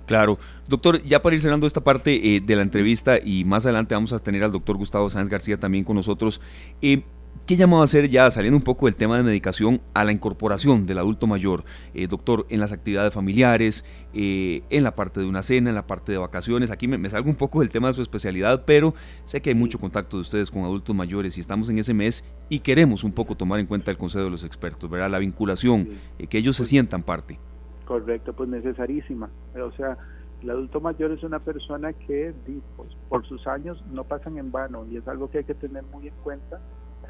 Claro. 0.05 0.37
Doctor, 0.67 1.01
ya 1.03 1.21
para 1.21 1.35
ir 1.35 1.41
cerrando 1.41 1.65
esta 1.65 1.81
parte 1.81 2.35
eh, 2.35 2.41
de 2.41 2.55
la 2.55 2.63
entrevista 2.63 3.17
y 3.23 3.45
más 3.45 3.65
adelante 3.65 3.95
vamos 3.95 4.13
a 4.13 4.19
tener 4.19 4.43
al 4.43 4.51
doctor 4.51 4.75
Gustavo 4.75 5.09
Sáenz 5.09 5.29
García 5.29 5.59
también 5.59 5.83
con 5.83 5.95
nosotros. 5.95 6.41
Eh, 6.81 7.03
¿Qué 7.45 7.57
llamado 7.57 7.81
a 7.81 7.85
hacer 7.85 8.07
ya, 8.07 8.29
saliendo 8.31 8.55
un 8.55 8.63
poco 8.63 8.85
del 8.85 8.95
tema 8.95 9.17
de 9.17 9.23
medicación, 9.23 9.81
a 9.93 10.05
la 10.05 10.11
incorporación 10.11 10.85
del 10.85 10.99
adulto 10.99 11.27
mayor, 11.27 11.65
eh, 11.93 12.07
doctor, 12.07 12.45
en 12.49 12.59
las 12.59 12.71
actividades 12.71 13.13
familiares, 13.13 13.83
en 14.13 14.83
la 14.83 14.95
parte 14.95 15.19
de 15.19 15.25
una 15.25 15.43
cena, 15.43 15.69
en 15.69 15.75
la 15.75 15.85
parte 15.85 16.11
de 16.11 16.17
vacaciones? 16.17 16.71
Aquí 16.71 16.87
me, 16.87 17.09
salgo 17.09 17.29
un 17.29 17.35
poco 17.35 17.59
del 17.59 17.69
tema 17.69 17.89
de 17.89 17.95
su 17.95 18.01
especialidad, 18.01 18.63
pero 18.65 18.93
sé 19.25 19.41
que 19.41 19.49
hay 19.49 19.55
mucho 19.55 19.79
contacto 19.79 20.17
de 20.17 20.21
ustedes 20.21 20.51
con 20.51 20.63
adultos 20.63 20.95
mayores 20.95 21.37
y 21.37 21.41
estamos 21.41 21.69
en 21.69 21.79
ese 21.79 21.93
mes 21.93 22.23
y 22.47 22.59
queremos 22.59 23.03
un 23.03 23.11
poco 23.11 23.35
tomar 23.35 23.59
en 23.59 23.65
cuenta 23.65 23.91
el 23.91 23.97
consejo 23.97 24.23
de 24.23 24.31
los 24.31 24.43
expertos, 24.43 24.89
¿verdad? 24.89 25.09
La 25.09 25.19
vinculación, 25.19 25.89
que 26.29 26.37
ellos 26.37 26.55
se 26.55 26.65
sientan 26.65 27.03
parte. 27.03 27.37
Correcto, 27.85 28.33
pues 28.33 28.49
necesarísima. 28.49 29.29
O 29.61 29.71
sea, 29.73 29.97
el 30.41 30.49
adulto 30.49 30.79
mayor 30.79 31.11
es 31.11 31.23
una 31.23 31.39
persona 31.39 31.91
que 31.91 32.33
pues, 32.77 32.89
por 33.09 33.27
sus 33.27 33.45
años 33.47 33.83
no 33.91 34.03
pasan 34.03 34.37
en 34.37 34.51
vano 34.51 34.85
y 34.89 34.97
es 34.97 35.07
algo 35.07 35.29
que 35.29 35.39
hay 35.39 35.43
que 35.43 35.55
tener 35.55 35.83
muy 35.91 36.07
en 36.07 36.13
cuenta 36.23 36.61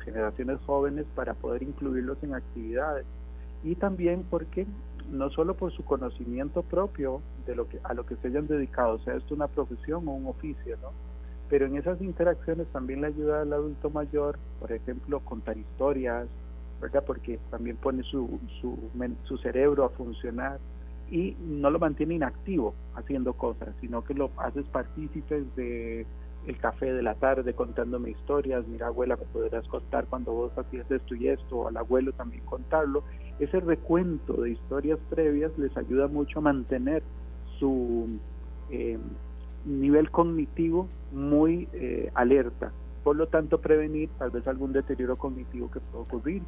generaciones 0.01 0.59
jóvenes 0.65 1.05
para 1.15 1.33
poder 1.33 1.63
incluirlos 1.63 2.17
en 2.23 2.35
actividades 2.35 3.05
y 3.63 3.75
también 3.75 4.25
porque 4.29 4.65
no 5.11 5.29
solo 5.29 5.55
por 5.55 5.71
su 5.71 5.83
conocimiento 5.83 6.63
propio 6.63 7.21
de 7.45 7.55
lo 7.55 7.67
que 7.67 7.79
a 7.83 7.93
lo 7.93 8.05
que 8.05 8.15
se 8.17 8.27
hayan 8.27 8.47
dedicado, 8.47 8.99
sea 8.99 9.15
esto 9.15 9.35
una 9.35 9.47
profesión 9.47 10.07
o 10.07 10.11
un 10.11 10.27
oficio, 10.27 10.77
¿no? 10.81 10.89
Pero 11.49 11.65
en 11.65 11.75
esas 11.75 12.01
interacciones 12.01 12.67
también 12.67 13.01
le 13.01 13.07
ayuda 13.07 13.41
al 13.41 13.51
adulto 13.51 13.89
mayor, 13.89 14.39
por 14.59 14.71
ejemplo, 14.71 15.19
contar 15.19 15.57
historias, 15.57 16.27
¿verdad? 16.79 17.03
Porque 17.05 17.39
también 17.49 17.75
pone 17.75 18.03
su, 18.03 18.39
su, 18.61 18.77
su 19.23 19.37
cerebro 19.37 19.83
a 19.83 19.89
funcionar 19.89 20.59
y 21.11 21.35
no 21.41 21.69
lo 21.69 21.77
mantiene 21.77 22.15
inactivo 22.15 22.73
haciendo 22.95 23.33
cosas, 23.33 23.69
sino 23.81 24.01
que 24.03 24.13
lo 24.13 24.31
haces 24.37 24.65
partícipes 24.67 25.43
de 25.57 26.05
el 26.47 26.57
café 26.57 26.91
de 26.93 27.03
la 27.03 27.15
tarde 27.15 27.53
contándome 27.53 28.11
historias, 28.11 28.67
mira 28.67 28.87
abuela, 28.87 29.15
me 29.15 29.25
podrás 29.25 29.67
contar 29.67 30.05
cuando 30.07 30.31
vos 30.31 30.51
hacías 30.57 30.89
esto 30.89 31.15
y 31.15 31.27
esto, 31.27 31.57
o 31.57 31.67
al 31.67 31.77
abuelo 31.77 32.13
también 32.13 32.43
contarlo. 32.45 33.03
Ese 33.39 33.59
recuento 33.59 34.41
de 34.41 34.51
historias 34.51 34.99
previas 35.09 35.51
les 35.57 35.75
ayuda 35.77 36.07
mucho 36.07 36.39
a 36.39 36.41
mantener 36.41 37.03
su 37.59 38.07
eh, 38.71 38.97
nivel 39.65 40.09
cognitivo 40.09 40.87
muy 41.11 41.67
eh, 41.73 42.09
alerta 42.15 42.71
por 43.03 43.15
lo 43.15 43.27
tanto 43.27 43.59
prevenir 43.59 44.09
tal 44.17 44.31
vez 44.31 44.47
algún 44.47 44.73
deterioro 44.73 45.17
cognitivo 45.17 45.71
que 45.71 45.79
pueda 45.79 46.03
ocurrir. 46.03 46.43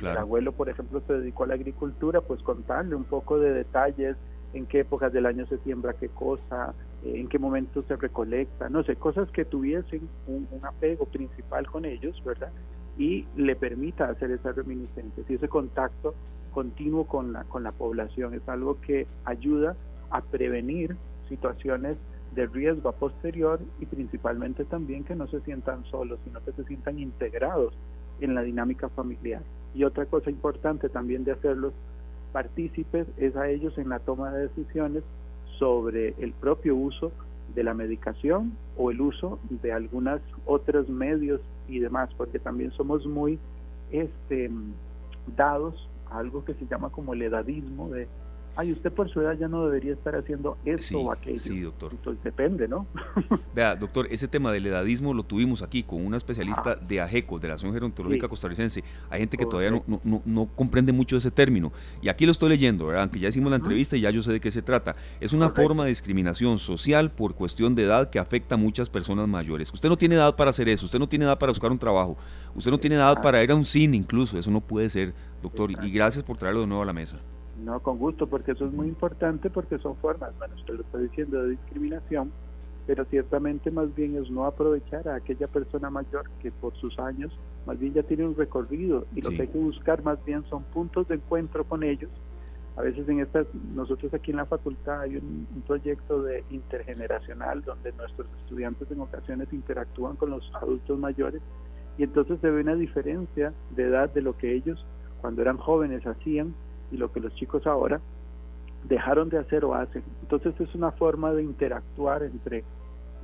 El 0.00 0.16
abuelo, 0.16 0.52
por 0.52 0.68
ejemplo, 0.68 1.02
se 1.06 1.14
dedicó 1.14 1.44
a 1.44 1.48
la 1.48 1.54
agricultura, 1.54 2.20
pues 2.20 2.42
contarle 2.42 2.94
un 2.94 3.04
poco 3.04 3.38
de 3.38 3.52
detalles, 3.52 4.16
en 4.54 4.66
qué 4.66 4.80
épocas 4.80 5.12
del 5.12 5.26
año 5.26 5.46
se 5.46 5.58
siembra 5.58 5.94
qué 5.94 6.08
cosa, 6.08 6.74
en 7.04 7.28
qué 7.28 7.38
momento 7.38 7.82
se 7.82 7.96
recolecta, 7.96 8.68
no 8.68 8.82
sé, 8.82 8.96
cosas 8.96 9.30
que 9.30 9.44
tuviesen 9.44 10.08
un, 10.26 10.48
apego 10.62 11.06
principal 11.06 11.66
con 11.66 11.84
ellos, 11.84 12.22
¿verdad? 12.24 12.50
Y 12.96 13.26
le 13.36 13.54
permita 13.54 14.08
hacer 14.08 14.30
esas 14.32 14.56
reminiscencias 14.56 15.28
y 15.30 15.34
ese 15.34 15.48
contacto 15.48 16.14
continuo 16.52 17.06
con 17.06 17.32
la, 17.32 17.44
con 17.44 17.62
la 17.62 17.72
población 17.72 18.34
es 18.34 18.48
algo 18.48 18.80
que 18.80 19.06
ayuda 19.24 19.76
a 20.10 20.22
prevenir 20.22 20.96
situaciones 21.28 21.96
de 22.34 22.46
riesgo 22.46 22.88
a 22.88 22.92
posterior 22.92 23.60
y 23.80 23.86
principalmente 23.86 24.64
también 24.64 25.04
que 25.04 25.14
no 25.14 25.28
se 25.28 25.40
sientan 25.40 25.84
solos, 25.84 26.18
sino 26.24 26.42
que 26.44 26.52
se 26.52 26.64
sientan 26.64 26.98
integrados 26.98 27.74
en 28.20 28.34
la 28.34 28.42
dinámica 28.42 28.88
familiar. 28.88 29.42
Y 29.74 29.84
otra 29.84 30.06
cosa 30.06 30.30
importante 30.30 30.88
también 30.88 31.24
de 31.24 31.32
hacerlos 31.32 31.72
partícipes 32.32 33.06
es 33.16 33.36
a 33.36 33.48
ellos 33.48 33.78
en 33.78 33.88
la 33.88 34.00
toma 34.00 34.32
de 34.32 34.48
decisiones 34.48 35.04
sobre 35.58 36.14
el 36.18 36.32
propio 36.32 36.76
uso 36.76 37.12
de 37.54 37.62
la 37.64 37.74
medicación 37.74 38.52
o 38.76 38.90
el 38.90 39.00
uso 39.00 39.38
de 39.50 39.72
algunos 39.72 40.20
otros 40.46 40.88
medios 40.88 41.40
y 41.68 41.80
demás, 41.80 42.10
porque 42.16 42.38
también 42.38 42.70
somos 42.72 43.06
muy 43.06 43.38
este, 43.90 44.50
dados 45.36 45.88
a 46.10 46.18
algo 46.18 46.44
que 46.44 46.54
se 46.54 46.66
llama 46.66 46.90
como 46.90 47.14
el 47.14 47.22
edadismo 47.22 47.88
de 47.88 48.06
ay, 48.58 48.72
usted 48.72 48.92
por 48.92 49.08
su 49.08 49.20
edad 49.20 49.38
ya 49.38 49.46
no 49.46 49.64
debería 49.64 49.92
estar 49.92 50.16
haciendo 50.16 50.58
esto 50.64 50.98
o 51.00 51.12
aquello. 51.12 51.38
Sí, 51.38 51.60
doctor. 51.60 51.92
Entonces 51.92 52.22
depende, 52.24 52.66
¿no? 52.66 52.86
Vea, 53.54 53.76
doctor, 53.76 54.08
ese 54.10 54.26
tema 54.26 54.50
del 54.52 54.66
edadismo 54.66 55.14
lo 55.14 55.22
tuvimos 55.22 55.62
aquí 55.62 55.84
con 55.84 56.04
una 56.04 56.16
especialista 56.16 56.72
Ah. 56.72 56.84
de 56.86 57.00
AGECO, 57.00 57.38
de 57.38 57.46
la 57.48 57.54
Asociación 57.54 57.74
Gerontológica 57.74 58.26
Costarricense. 58.28 58.82
Hay 59.08 59.20
gente 59.20 59.36
que 59.36 59.46
todavía 59.46 59.70
no, 59.70 59.84
no, 59.86 60.00
no- 60.04 60.22
no 60.24 60.46
comprende 60.56 60.92
mucho 60.92 61.16
ese 61.16 61.30
término. 61.30 61.72
Y 62.02 62.08
aquí 62.08 62.26
lo 62.26 62.32
estoy 62.32 62.48
leyendo, 62.48 62.86
¿verdad? 62.86 63.02
Aunque 63.04 63.20
ya 63.20 63.28
hicimos 63.28 63.48
la 63.50 63.56
entrevista 63.56 63.96
y 63.96 64.00
ya 64.00 64.10
yo 64.10 64.22
sé 64.24 64.32
de 64.32 64.40
qué 64.40 64.50
se 64.50 64.60
trata. 64.60 64.96
Es 65.20 65.32
una 65.32 65.46
Correcto. 65.46 65.62
forma 65.62 65.84
de 65.84 65.90
discriminación 65.90 66.58
social 66.58 67.12
por 67.12 67.34
cuestión 67.36 67.76
de 67.76 67.84
edad 67.84 68.10
que 68.10 68.18
afecta 68.18 68.56
a 68.56 68.58
muchas 68.58 68.90
personas 68.90 69.28
mayores. 69.28 69.72
Usted 69.72 69.88
no 69.88 69.96
tiene 69.96 70.16
edad 70.16 70.34
para 70.34 70.50
hacer 70.50 70.68
eso, 70.68 70.84
usted 70.84 70.98
no 70.98 71.08
tiene 71.08 71.24
edad 71.24 71.38
para 71.38 71.52
buscar 71.52 71.70
un 71.70 71.78
trabajo, 71.78 72.16
usted 72.56 72.70
no 72.72 72.78
tiene 72.78 72.96
edad 72.96 73.22
para 73.22 73.40
ir 73.42 73.52
a 73.52 73.54
un 73.54 73.64
cine 73.64 73.96
incluso. 73.96 74.36
Eso 74.36 74.50
no 74.50 74.60
puede 74.60 74.88
ser, 74.90 75.14
doctor. 75.42 75.70
Y 75.70 75.90
gracias 75.92 76.24
por 76.24 76.36
traerlo 76.36 76.62
de 76.62 76.66
nuevo 76.66 76.82
a 76.82 76.86
la 76.86 76.92
mesa. 76.92 77.20
No, 77.64 77.80
con 77.80 77.98
gusto, 77.98 78.26
porque 78.28 78.52
eso 78.52 78.66
es 78.66 78.72
muy 78.72 78.86
importante, 78.88 79.50
porque 79.50 79.78
son 79.78 79.96
formas, 79.96 80.30
bueno, 80.38 80.54
usted 80.54 80.74
lo 80.74 80.82
está 80.82 80.98
diciendo, 80.98 81.42
de 81.42 81.50
discriminación, 81.50 82.30
pero 82.86 83.04
ciertamente 83.06 83.70
más 83.70 83.94
bien 83.94 84.16
es 84.16 84.30
no 84.30 84.44
aprovechar 84.46 85.08
a 85.08 85.16
aquella 85.16 85.48
persona 85.48 85.90
mayor 85.90 86.24
que 86.40 86.50
por 86.52 86.74
sus 86.76 86.98
años 86.98 87.36
más 87.66 87.78
bien 87.78 87.92
ya 87.92 88.02
tiene 88.02 88.24
un 88.26 88.34
recorrido 88.36 89.06
y 89.14 89.20
lo 89.20 89.30
Sí. 89.30 89.36
que 89.36 89.42
hay 89.42 89.48
que 89.48 89.58
buscar 89.58 90.02
más 90.02 90.24
bien 90.24 90.42
son 90.48 90.62
puntos 90.62 91.06
de 91.08 91.16
encuentro 91.16 91.64
con 91.64 91.82
ellos. 91.82 92.10
A 92.76 92.82
veces 92.82 93.06
en 93.08 93.20
estas, 93.20 93.46
nosotros 93.74 94.14
aquí 94.14 94.30
en 94.30 94.36
la 94.38 94.46
facultad 94.46 95.00
hay 95.00 95.16
un, 95.16 95.46
un 95.54 95.62
proyecto 95.62 96.22
de 96.22 96.44
intergeneracional 96.50 97.62
donde 97.62 97.92
nuestros 97.92 98.28
estudiantes 98.42 98.90
en 98.90 99.00
ocasiones 99.00 99.52
interactúan 99.52 100.16
con 100.16 100.30
los 100.30 100.50
adultos 100.54 100.98
mayores 100.98 101.42
y 101.98 102.04
entonces 102.04 102.40
se 102.40 102.48
ve 102.48 102.60
una 102.62 102.76
diferencia 102.76 103.52
de 103.74 103.82
edad 103.82 104.08
de 104.14 104.22
lo 104.22 104.36
que 104.38 104.54
ellos 104.54 104.82
cuando 105.20 105.42
eran 105.42 105.58
jóvenes 105.58 106.06
hacían 106.06 106.54
y 106.90 106.96
lo 106.96 107.12
que 107.12 107.20
los 107.20 107.34
chicos 107.34 107.66
ahora 107.66 108.00
dejaron 108.84 109.28
de 109.28 109.38
hacer 109.38 109.64
o 109.64 109.74
hacen. 109.74 110.02
Entonces 110.22 110.54
es 110.60 110.74
una 110.74 110.92
forma 110.92 111.32
de 111.32 111.42
interactuar 111.42 112.22
entre 112.22 112.64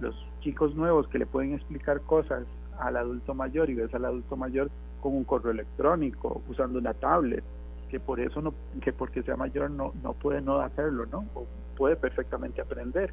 los 0.01 0.15
chicos 0.41 0.75
nuevos 0.75 1.09
que 1.09 1.19
le 1.19 1.27
pueden 1.27 1.55
explicar 1.55 2.01
cosas 2.03 2.45
al 2.79 2.97
adulto 2.97 3.35
mayor 3.35 3.71
y 3.71 3.75
ves 3.75 3.95
al 3.95 4.05
adulto 4.05 4.37
mayor 4.37 4.71
con 5.01 5.15
un 5.15 5.25
correo 5.25 5.53
electrónico, 5.53 6.43
usando 6.49 6.79
una 6.79 6.95
tablet, 6.95 7.45
que 7.89 8.01
por 8.01 8.21
eso 8.21 8.43
no, 8.43 8.55
que 8.81 8.93
porque 8.93 9.23
sea 9.23 9.37
mayor 9.37 9.71
no, 9.71 9.93
no 10.03 10.15
puede 10.15 10.41
no 10.41 10.59
hacerlo, 10.59 11.07
¿no? 11.07 11.27
O 11.35 11.47
puede 11.77 11.97
perfectamente 11.97 12.61
aprender. 12.61 13.13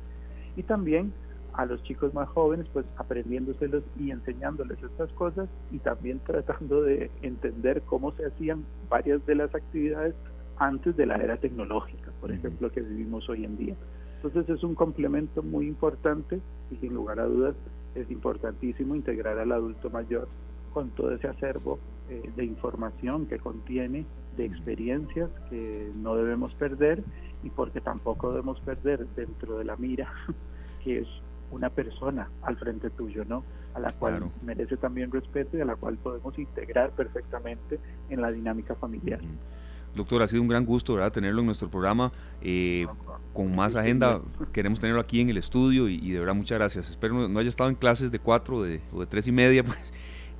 Y 0.56 0.64
también 0.64 1.14
a 1.54 1.66
los 1.66 1.84
chicos 1.84 2.14
más 2.14 2.30
jóvenes, 2.30 2.66
pues 2.72 2.86
aprendiéndoselos 2.98 3.84
y 4.00 4.12
enseñándoles 4.12 4.82
estas 4.82 5.12
cosas 5.14 5.50
y 5.72 5.80
también 5.80 6.20
tratando 6.26 6.82
de 6.82 7.12
entender 7.22 7.82
cómo 7.84 8.12
se 8.14 8.26
hacían 8.26 8.64
varias 8.90 9.26
de 9.26 9.36
las 9.36 9.54
actividades 9.54 10.16
antes 10.62 10.96
de 10.96 11.08
la 11.08 11.16
era 11.16 11.38
tecnológica, 11.38 12.12
por 12.22 12.32
ejemplo, 12.32 12.72
que 12.72 12.82
vivimos 12.82 13.28
hoy 13.30 13.46
en 13.46 13.58
día. 13.58 13.76
Entonces 14.22 14.48
es 14.56 14.64
un 14.64 14.76
complemento 14.76 15.42
muy 15.42 15.66
importante 15.68 16.40
y 16.70 16.76
sin 16.76 16.94
lugar 16.94 17.20
a 17.20 17.26
dudas 17.26 17.56
es 17.96 18.10
importantísimo 18.12 18.96
integrar 18.96 19.40
al 19.40 19.52
adulto 19.52 19.90
mayor 19.90 20.28
con 20.72 20.92
todo 20.92 21.16
ese 21.16 21.28
acervo 21.28 21.80
eh, 22.10 22.30
de 22.36 22.46
información 22.46 23.26
que 23.26 23.40
contiene, 23.40 24.06
de 24.38 24.46
experiencias 24.46 25.32
que 25.50 25.92
no 25.96 26.16
debemos 26.16 26.54
perder 26.54 27.04
y 27.44 27.50
porque 27.50 27.82
tampoco 27.82 28.30
debemos 28.30 28.60
perder 28.60 29.08
dentro 29.16 29.58
de 29.58 29.66
la 29.66 29.76
mira 29.78 30.14
que 30.84 31.00
es 31.00 31.08
una 31.50 31.72
persona 31.72 32.30
al 32.44 32.56
frente 32.58 32.92
tuyo, 32.92 33.26
¿no? 33.26 33.44
A 33.74 33.80
la 33.80 33.92
cual 33.94 34.18
Claro. 34.18 34.32
merece 34.44 34.78
también 34.78 35.12
respeto 35.12 35.58
y 35.58 35.62
a 35.62 35.66
la 35.66 35.76
cual 35.76 35.98
podemos 35.98 36.38
integrar 36.38 36.92
perfectamente 36.92 37.80
en 38.10 38.22
la 38.22 38.32
dinámica 38.32 38.76
familiar. 38.76 39.20
Doctor, 39.96 40.22
ha 40.22 40.28
sido 40.28 40.42
un 40.42 40.48
gran 40.48 40.66
gusto 40.66 40.94
¿verdad? 40.96 41.12
tenerlo 41.12 41.40
en 41.42 41.46
nuestro 41.48 41.70
programa. 41.70 42.12
eh, 42.42 42.88
con 43.34 43.56
más 43.56 43.76
agenda, 43.78 44.22
queremos 44.52 44.80
tenerlo 44.82 45.00
aquí 45.00 45.22
en 45.22 45.30
el 45.30 45.38
estudio 45.38 45.88
y, 45.88 45.96
y 45.96 46.12
de 46.12 46.20
verdad 46.20 46.36
muchas 46.36 46.58
gracias. 46.60 46.90
Espero 46.90 47.14
no, 47.14 47.30
no 47.30 47.40
haya 47.40 47.48
estado 47.50 47.70
en 47.70 47.76
clases 47.78 48.12
de 48.12 48.20
cuatro 48.20 48.62
de, 48.62 48.82
o 48.92 49.00
de 49.00 49.06
tres 49.08 49.26
y 49.28 49.32
media, 49.32 49.64
pues, 49.66 49.94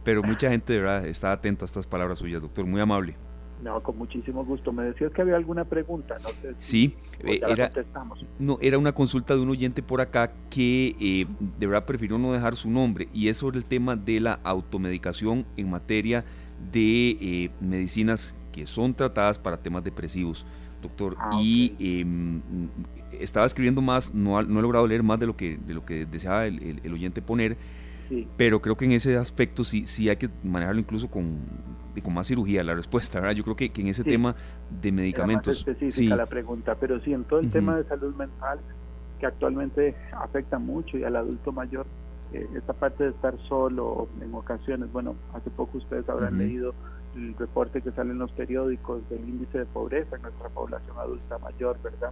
pero 0.04 0.24
mucha 0.24 0.50
gente 0.50 0.74
de 0.74 0.80
verdad 0.80 1.06
está 1.08 1.32
atenta 1.32 1.64
a 1.64 1.68
estas 1.68 1.88
palabras 1.88 2.18
suyas, 2.20 2.42
doctor, 2.42 2.66
muy 2.66 2.82
amable. 2.82 3.16
No, 3.64 3.82
con 3.84 3.96
muchísimo 3.98 4.44
gusto. 4.44 4.74
Me 4.74 4.84
decías 4.84 5.12
que 5.14 5.22
había 5.22 5.36
alguna 5.36 5.66
pregunta, 5.66 6.18
no 6.24 6.30
sé 6.42 6.56
si 6.60 6.72
Sí, 6.90 6.96
eh, 7.20 7.40
era, 7.48 7.68
contestamos. 7.68 8.26
no, 8.40 8.58
era 8.60 8.78
una 8.80 8.92
consulta 8.92 9.36
de 9.36 9.42
un 9.42 9.50
oyente 9.52 9.84
por 9.84 10.02
acá 10.02 10.34
que 10.50 10.96
eh, 11.00 11.28
de 11.60 11.68
verdad 11.68 11.86
prefirió 11.86 12.18
no 12.18 12.34
dejar 12.34 12.56
su 12.56 12.70
nombre 12.72 13.08
y 13.14 13.28
es 13.30 13.38
sobre 13.38 13.60
el 13.60 13.66
tema 13.66 13.96
de 13.96 14.20
la 14.20 14.40
automedicación 14.44 15.46
en 15.58 15.70
materia 15.70 16.26
de 16.72 17.12
eh, 17.22 17.52
medicinas 17.62 18.36
que 18.52 18.66
son 18.66 18.94
tratadas 18.94 19.40
para 19.40 19.58
temas 19.58 19.84
depresivos, 19.84 20.46
doctor. 20.82 21.16
Ah, 21.20 21.30
y 21.42 21.76
eh, 21.80 22.06
estaba 23.20 23.46
escribiendo 23.46 23.82
más, 23.82 24.14
no, 24.14 24.42
no 24.44 24.60
he 24.60 24.62
logrado 24.62 24.88
leer 24.88 25.04
más 25.04 25.20
de 25.20 25.28
lo 25.28 25.36
que, 25.36 25.58
de 25.58 25.74
lo 25.74 25.86
que 25.86 26.06
deseaba 26.06 26.46
el, 26.46 26.62
el- 26.62 26.82
el 26.84 26.94
oyente 26.94 27.22
poner, 27.22 27.58
Sí. 28.10 28.28
pero 28.36 28.62
creo 28.62 28.76
que 28.76 28.84
en 28.84 28.92
ese 28.92 29.16
aspecto 29.18 29.64
sí, 29.64 29.86
sí 29.88 30.10
hay 30.10 30.18
que 30.18 30.30
manejarlo 30.44 30.82
incluso 30.82 31.10
con, 31.10 31.38
con 32.04 32.14
más 32.14 32.28
cirugía 32.28 32.62
la 32.62 32.76
respuesta, 32.76 33.20
¿verdad? 33.22 33.36
Yo 33.36 33.44
creo 33.44 33.56
que, 33.56 33.70
que 33.70 33.80
en 33.82 33.88
ese 33.88 34.04
Sí. 34.04 34.10
tema 34.10 34.36
de 34.70 34.90
Era 34.90 34.92
más 34.92 34.96
medicamentos... 34.98 35.58
específica 35.60 35.92
sí, 35.92 36.08
la 36.08 36.26
pregunta, 36.26 36.76
pero 36.76 37.00
sí, 37.02 37.14
en 37.14 37.24
todo 37.24 37.40
el 37.40 37.50
tema 37.50 37.78
de 37.78 37.86
salud 37.86 38.14
mental, 38.16 38.60
que 39.20 39.26
actualmente 39.28 39.96
afecta 40.12 40.60
mucho 40.60 40.98
y 40.98 41.04
al 41.06 41.16
adulto 41.16 41.54
mayor, 41.54 41.86
eh, 42.34 42.48
esta 42.56 42.74
parte 42.74 43.04
de 43.04 43.10
estar 43.12 43.38
solo 43.48 44.08
en 44.22 44.34
ocasiones, 44.34 44.92
bueno, 44.92 45.16
hace 45.34 45.50
poco 45.50 45.78
ustedes 45.78 46.08
habrán 46.10 46.38
leído 46.38 46.74
el 47.16 47.36
reporte 47.36 47.82
que 47.82 47.92
sale 47.92 48.12
en 48.12 48.20
los 48.20 48.32
periódicos 48.32 49.08
del 49.10 49.28
índice 49.28 49.60
de 49.60 49.66
pobreza 49.66 50.16
en 50.16 50.22
nuestra 50.22 50.50
población 50.50 50.98
adulta 50.98 51.38
mayor, 51.40 51.78
¿verdad? 51.84 52.12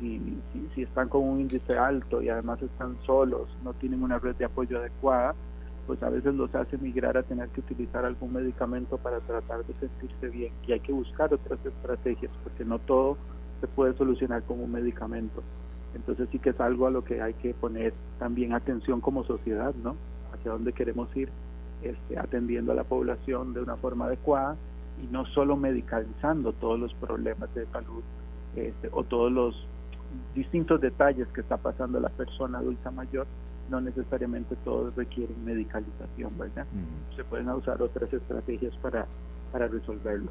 Si, 0.00 0.18
si, 0.52 0.68
si 0.74 0.82
están 0.82 1.08
con 1.08 1.28
un 1.28 1.40
índice 1.40 1.76
alto 1.76 2.22
y 2.22 2.28
además 2.28 2.62
están 2.62 2.96
solos, 3.04 3.48
no 3.64 3.74
tienen 3.74 4.02
una 4.02 4.18
red 4.18 4.36
de 4.36 4.44
apoyo 4.44 4.78
adecuada, 4.78 5.34
pues 5.88 6.02
a 6.02 6.10
veces 6.10 6.34
los 6.34 6.54
hace 6.54 6.76
migrar 6.76 7.16
a 7.16 7.22
tener 7.22 7.48
que 7.48 7.60
utilizar 7.60 8.04
algún 8.04 8.34
medicamento 8.34 8.98
para 8.98 9.20
tratar 9.20 9.64
de 9.64 9.74
sentirse 9.74 10.28
bien. 10.28 10.52
Y 10.66 10.72
hay 10.72 10.80
que 10.80 10.92
buscar 10.92 11.32
otras 11.32 11.58
estrategias, 11.64 12.30
porque 12.44 12.64
no 12.64 12.78
todo 12.78 13.16
se 13.62 13.66
puede 13.66 13.96
solucionar 13.96 14.42
con 14.42 14.60
un 14.60 14.70
medicamento. 14.70 15.42
Entonces 15.94 16.28
sí 16.30 16.38
que 16.38 16.50
es 16.50 16.60
algo 16.60 16.86
a 16.86 16.90
lo 16.90 17.04
que 17.04 17.22
hay 17.22 17.34
que 17.34 17.54
poner 17.54 17.94
también 18.18 18.52
atención 18.52 19.00
como 19.00 19.24
sociedad, 19.24 19.74
¿no? 19.82 19.96
Hacia 20.32 20.52
dónde 20.52 20.72
queremos 20.72 21.14
ir, 21.16 21.30
este, 21.82 22.18
atendiendo 22.18 22.72
a 22.72 22.74
la 22.74 22.84
población 22.84 23.54
de 23.54 23.60
una 23.60 23.76
forma 23.76 24.06
adecuada 24.06 24.56
y 25.02 25.06
no 25.06 25.24
solo 25.26 25.56
medicalizando 25.56 26.52
todos 26.52 26.78
los 26.78 26.92
problemas 26.94 27.54
de 27.54 27.66
salud 27.66 28.02
este, 28.56 28.88
o 28.92 29.04
todos 29.04 29.30
los 29.30 29.66
distintos 30.34 30.80
detalles 30.80 31.28
que 31.28 31.40
está 31.40 31.56
pasando 31.56 32.00
la 32.00 32.08
persona 32.08 32.58
adulta 32.58 32.90
mayor, 32.90 33.26
no 33.70 33.80
necesariamente 33.80 34.56
todos 34.64 34.94
requieren 34.96 35.44
medicalización, 35.44 36.36
¿verdad? 36.38 36.66
Se 37.14 37.24
pueden 37.24 37.48
usar 37.50 37.80
otras 37.82 38.12
estrategias 38.12 38.74
para, 38.76 39.06
para 39.52 39.68
resolverlo. 39.68 40.30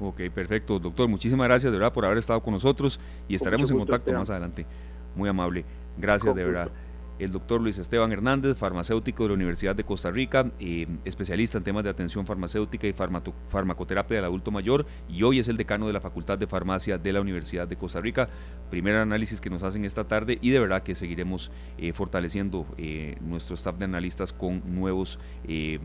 Ok, 0.00 0.20
perfecto. 0.34 0.78
Doctor, 0.78 1.08
muchísimas 1.08 1.48
gracias 1.48 1.72
de 1.72 1.78
verdad 1.78 1.92
por 1.92 2.04
haber 2.04 2.18
estado 2.18 2.40
con 2.42 2.54
nosotros 2.54 3.00
y 3.28 3.34
estaremos 3.34 3.70
en 3.70 3.78
contacto 3.78 4.12
más 4.12 4.30
adelante. 4.30 4.66
Muy 5.14 5.28
amable. 5.28 5.64
Gracias 5.96 6.34
de 6.34 6.44
verdad. 6.44 6.70
El 7.18 7.32
doctor 7.32 7.60
Luis 7.60 7.78
Esteban 7.78 8.12
Hernández, 8.12 8.56
farmacéutico 8.56 9.24
de 9.24 9.30
la 9.30 9.34
Universidad 9.34 9.74
de 9.74 9.82
Costa 9.82 10.12
Rica, 10.12 10.52
eh, 10.60 10.86
especialista 11.04 11.58
en 11.58 11.64
temas 11.64 11.82
de 11.82 11.90
atención 11.90 12.26
farmacéutica 12.26 12.86
y 12.86 12.92
farmacoterapia 12.92 14.18
del 14.18 14.24
adulto 14.24 14.52
mayor 14.52 14.86
y 15.08 15.24
hoy 15.24 15.40
es 15.40 15.48
el 15.48 15.56
decano 15.56 15.88
de 15.88 15.92
la 15.92 16.00
Facultad 16.00 16.38
de 16.38 16.46
Farmacia 16.46 16.96
de 16.96 17.12
la 17.12 17.20
Universidad 17.20 17.66
de 17.66 17.74
Costa 17.74 18.00
Rica. 18.00 18.28
Primer 18.70 18.94
análisis 18.94 19.40
que 19.40 19.50
nos 19.50 19.64
hacen 19.64 19.84
esta 19.84 20.06
tarde 20.06 20.38
y 20.40 20.50
de 20.50 20.60
verdad 20.60 20.84
que 20.84 20.94
seguiremos 20.94 21.50
eh, 21.78 21.92
fortaleciendo 21.92 22.66
eh, 22.76 23.16
nuestro 23.20 23.56
staff 23.56 23.76
de 23.78 23.86
analistas 23.86 24.32
con 24.32 24.62
nuevos 24.72 25.18
eh, 25.48 25.80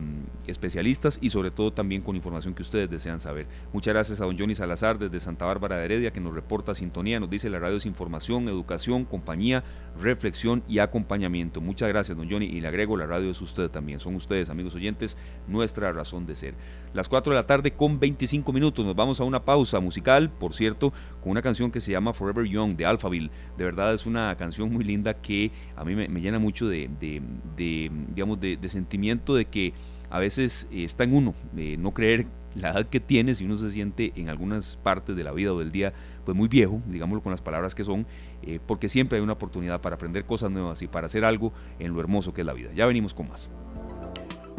especialistas 0.46 1.18
y 1.20 1.30
sobre 1.30 1.50
todo 1.50 1.72
también 1.72 2.02
con 2.02 2.14
información 2.14 2.54
que 2.54 2.62
ustedes 2.62 2.88
desean 2.88 3.18
saber. 3.18 3.48
Muchas 3.72 3.92
gracias 3.92 4.20
a 4.20 4.26
don 4.26 4.38
Johnny 4.38 4.54
Salazar 4.54 5.00
desde 5.00 5.18
Santa 5.18 5.46
Bárbara 5.46 5.78
de 5.78 5.86
Heredia 5.86 6.12
que 6.12 6.20
nos 6.20 6.32
reporta 6.32 6.76
sintonía, 6.76 7.18
nos 7.18 7.30
dice 7.30 7.50
la 7.50 7.58
radio 7.58 7.78
es 7.78 7.86
información, 7.86 8.48
educación, 8.48 9.04
compañía, 9.04 9.64
reflexión 10.00 10.62
y 10.68 10.78
acompañamiento. 10.78 11.23
Muchas 11.28 11.88
gracias 11.88 12.16
don 12.16 12.30
Johnny 12.30 12.46
y 12.46 12.60
le 12.60 12.68
agrego 12.68 12.96
la 12.96 13.06
radio 13.06 13.30
es 13.30 13.40
usted 13.40 13.70
también, 13.70 14.00
son 14.00 14.14
ustedes 14.14 14.50
amigos 14.50 14.74
oyentes 14.74 15.16
nuestra 15.48 15.92
razón 15.92 16.26
de 16.26 16.36
ser. 16.36 16.54
Las 16.92 17.08
4 17.08 17.32
de 17.32 17.36
la 17.36 17.46
tarde 17.46 17.72
con 17.72 17.98
25 17.98 18.52
minutos 18.52 18.84
nos 18.84 18.94
vamos 18.94 19.20
a 19.20 19.24
una 19.24 19.44
pausa 19.44 19.80
musical, 19.80 20.30
por 20.30 20.54
cierto, 20.54 20.92
con 21.20 21.32
una 21.32 21.42
canción 21.42 21.70
que 21.70 21.80
se 21.80 21.92
llama 21.92 22.12
Forever 22.12 22.44
Young 22.44 22.76
de 22.76 22.86
Alphaville. 22.86 23.30
De 23.56 23.64
verdad 23.64 23.94
es 23.94 24.06
una 24.06 24.34
canción 24.36 24.72
muy 24.72 24.84
linda 24.84 25.14
que 25.14 25.50
a 25.76 25.84
mí 25.84 25.94
me, 25.94 26.08
llena 26.20 26.38
mucho 26.38 26.68
de, 26.68 26.90
digamos, 27.56 28.40
de, 28.40 28.68
sentimiento 28.68 29.34
de 29.34 29.46
que 29.46 29.72
a 30.10 30.18
veces 30.18 30.68
eh, 30.70 30.84
está 30.84 31.04
en 31.04 31.14
uno, 31.14 31.34
de 31.52 31.76
no 31.76 31.92
creer 31.92 32.26
la 32.54 32.70
edad 32.70 32.86
que 32.86 33.00
tiene, 33.00 33.34
si 33.34 33.44
uno 33.44 33.58
se 33.58 33.70
siente 33.70 34.12
en 34.16 34.28
algunas 34.28 34.76
partes 34.76 35.16
de 35.16 35.24
la 35.24 35.32
vida 35.32 35.52
o 35.52 35.58
del 35.58 35.72
día, 35.72 35.92
pues 36.24 36.36
muy 36.36 36.48
viejo, 36.48 36.80
digámoslo 36.86 37.22
con 37.22 37.30
las 37.30 37.42
palabras 37.42 37.74
que 37.74 37.84
son, 37.84 38.06
eh, 38.42 38.58
porque 38.66 38.88
siempre 38.88 39.18
hay 39.18 39.22
una 39.22 39.34
oportunidad 39.34 39.80
para 39.80 39.96
aprender 39.96 40.24
cosas 40.24 40.50
nuevas 40.50 40.82
y 40.82 40.86
para 40.86 41.06
hacer 41.06 41.24
algo 41.24 41.52
en 41.78 41.92
lo 41.92 42.00
hermoso 42.00 42.32
que 42.32 42.40
es 42.42 42.46
la 42.46 42.52
vida. 42.52 42.70
Ya 42.74 42.86
venimos 42.86 43.14
con 43.14 43.28
más. 43.28 43.50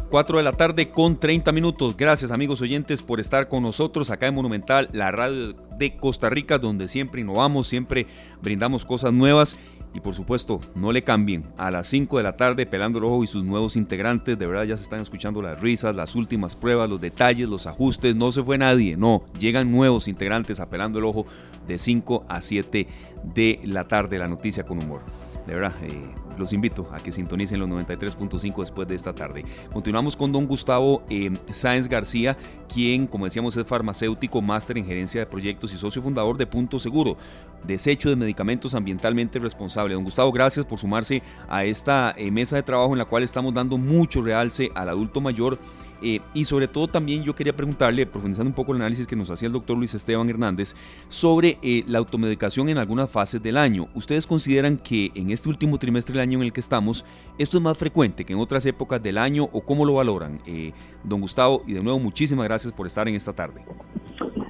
4 0.10 0.38
de 0.38 0.44
la 0.44 0.52
tarde 0.52 0.92
con 0.92 1.20
30 1.20 1.52
minutos. 1.52 1.98
Gracias 1.98 2.32
amigos 2.32 2.62
oyentes 2.62 3.02
por 3.02 3.20
estar 3.20 3.48
con 3.48 3.64
nosotros 3.64 4.12
acá 4.12 4.28
en 4.28 4.36
Monumental, 4.36 4.88
la 4.94 5.12
radio 5.12 5.54
de 5.78 5.98
Costa 5.98 6.30
Rica, 6.30 6.58
donde 6.58 6.88
siempre 6.88 7.22
innovamos, 7.22 7.68
siempre 7.68 8.08
brindamos 8.42 8.86
cosas 8.86 9.12
nuevas. 9.14 9.58
Y 9.96 10.02
por 10.02 10.14
supuesto, 10.14 10.60
no 10.76 10.92
le 10.92 11.06
cambien. 11.06 11.46
A 11.56 11.72
las 11.72 11.88
5 11.88 12.18
de 12.18 12.24
la 12.24 12.36
tarde, 12.36 12.66
Pelando 12.66 13.00
el 13.00 13.06
Ojo 13.06 13.24
y 13.24 13.28
sus 13.28 13.46
nuevos 13.46 13.78
integrantes, 13.78 14.38
de 14.38 14.46
verdad 14.46 14.66
ya 14.66 14.76
se 14.76 14.84
están 14.84 15.00
escuchando 15.00 15.42
las 15.42 15.62
risas, 15.62 15.96
las 15.96 16.16
últimas 16.16 16.54
pruebas, 16.54 16.90
los 16.90 17.00
detalles, 17.00 17.48
los 17.48 17.66
ajustes. 17.66 18.14
No 18.14 18.34
se 18.34 18.44
fue 18.44 18.58
nadie, 18.58 18.98
no. 18.98 19.24
Llegan 19.40 19.72
nuevos 19.72 20.10
integrantes 20.10 20.60
a 20.60 20.70
Pelando 20.70 21.00
el 21.00 21.06
Ojo 21.06 21.26
de 21.66 21.78
5 21.78 22.26
a 22.28 22.42
7 22.42 22.88
de 23.34 23.62
la 23.64 23.88
tarde. 23.88 24.20
La 24.20 24.28
noticia 24.28 24.66
con 24.66 24.84
humor. 24.84 25.00
De 25.48 25.54
verdad, 25.54 25.74
eh, 25.84 26.10
los 26.38 26.54
invito 26.54 26.88
a 26.92 26.98
que 26.98 27.12
sintonicen 27.12 27.60
los 27.60 27.70
93.5 27.70 28.60
después 28.60 28.88
de 28.88 28.96
esta 28.96 29.14
tarde. 29.14 29.46
Continuamos 29.72 30.16
con 30.16 30.32
don 30.32 30.46
Gustavo 30.46 31.04
eh, 31.10 31.32
Sáenz 31.52 31.88
García, 31.88 32.38
quien, 32.72 33.08
como 33.08 33.26
decíamos, 33.26 33.56
es 33.58 33.66
farmacéutico, 33.66 34.42
máster 34.42 34.78
en 34.78 34.86
gerencia 34.86 35.22
de 35.22 35.26
proyectos 35.26 35.74
y 35.74 35.78
socio 35.78 36.02
fundador 36.02 36.38
de 36.38 36.48
Punto 36.48 36.80
Seguro, 36.80 37.18
desecho 37.66 38.10
de 38.10 38.16
medicamentos 38.16 38.76
ambientalmente 38.76 39.40
responsable. 39.40 39.94
Don 39.94 40.04
Gustavo, 40.04 40.32
gracias 40.32 40.66
por 40.66 40.80
sumarse 40.80 41.22
a 41.48 41.64
esta 41.64 42.14
eh, 42.18 42.32
mesa 42.32 42.56
de 42.56 42.64
trabajo 42.64 42.94
en 42.94 43.00
la 43.00 43.06
cual 43.06 43.24
estamos 43.24 43.54
dando 43.54 43.78
mucho 43.78 44.22
realce 44.22 44.70
al 44.76 44.90
adulto 44.90 45.22
mayor 45.22 45.60
eh, 46.02 46.20
y 46.34 46.46
sobre 46.46 46.68
todo 46.68 46.88
también 46.88 47.24
yo 47.24 47.36
quería 47.36 47.56
preguntarle, 47.56 48.06
profundizando 48.06 48.50
un 48.50 48.56
poco 48.56 48.74
el 48.74 48.80
análisis 48.80 49.08
que 49.08 49.16
nos 49.16 49.30
hacía 49.30 49.48
el 49.48 49.54
doctor 49.54 49.78
Luis 49.78 49.94
Esteban 49.94 50.30
Hernández, 50.30 50.76
sobre 51.10 51.58
eh, 51.62 51.84
la 51.88 52.00
automedicación 52.00 52.70
en 52.70 52.78
algunas 52.78 53.10
fases 53.10 53.42
del 53.42 53.58
año. 53.58 53.88
¿Ustedes 53.94 54.28
consideran 54.28 54.78
que 54.78 55.12
en 55.16 55.32
este 55.32 55.50
último 55.50 55.78
trimestre 55.78 56.14
del 56.14 56.22
año 56.22 56.25
en 56.34 56.42
el 56.42 56.52
que 56.52 56.60
estamos, 56.60 57.06
esto 57.38 57.58
es 57.58 57.64
más 57.64 57.78
frecuente 57.78 58.26
que 58.26 58.34
en 58.34 58.40
otras 58.40 58.66
épocas 58.66 59.02
del 59.02 59.18
año 59.18 59.44
o 59.52 59.62
cómo 59.62 59.86
lo 59.86 59.94
valoran? 59.94 60.42
Eh, 60.46 60.74
don 61.04 61.22
Gustavo, 61.22 61.62
y 61.68 61.74
de 61.74 61.84
nuevo 61.84 62.00
muchísimas 62.00 62.46
gracias 62.48 62.74
por 62.74 62.88
estar 62.88 63.08
en 63.08 63.16
esta 63.16 63.34
tarde. 63.34 63.64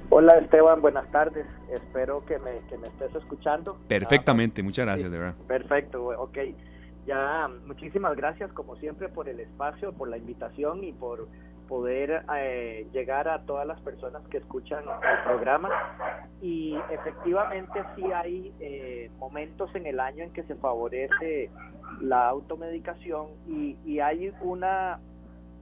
Hola 0.09 0.37
Esteban, 0.37 0.81
buenas 0.81 1.09
tardes. 1.11 1.45
Espero 1.69 2.25
que 2.25 2.39
me, 2.39 2.59
que 2.69 2.77
me 2.77 2.87
estés 2.87 3.13
escuchando. 3.15 3.77
Perfectamente, 3.87 4.63
muchas 4.63 4.85
gracias, 4.85 5.11
de 5.11 5.17
verdad. 5.17 5.35
Perfecto, 5.47 6.05
ok. 6.17 6.37
Ya, 7.05 7.49
muchísimas 7.67 8.15
gracias 8.15 8.51
como 8.53 8.75
siempre 8.77 9.09
por 9.09 9.29
el 9.29 9.39
espacio, 9.39 9.93
por 9.93 10.07
la 10.07 10.17
invitación 10.17 10.83
y 10.83 10.93
por 10.93 11.27
poder 11.67 12.23
eh, 12.37 12.87
llegar 12.91 13.27
a 13.27 13.43
todas 13.45 13.67
las 13.67 13.79
personas 13.81 14.21
que 14.29 14.37
escuchan 14.37 14.83
el 14.83 15.23
programa. 15.23 15.69
Y 16.41 16.77
efectivamente 16.91 17.83
sí 17.95 18.03
hay 18.11 18.53
eh, 18.59 19.11
momentos 19.17 19.73
en 19.75 19.85
el 19.85 19.99
año 19.99 20.23
en 20.23 20.33
que 20.33 20.43
se 20.43 20.55
favorece 20.55 21.49
la 22.01 22.27
automedicación 22.27 23.27
y, 23.47 23.77
y 23.85 23.99
hay 23.99 24.31
una, 24.41 24.99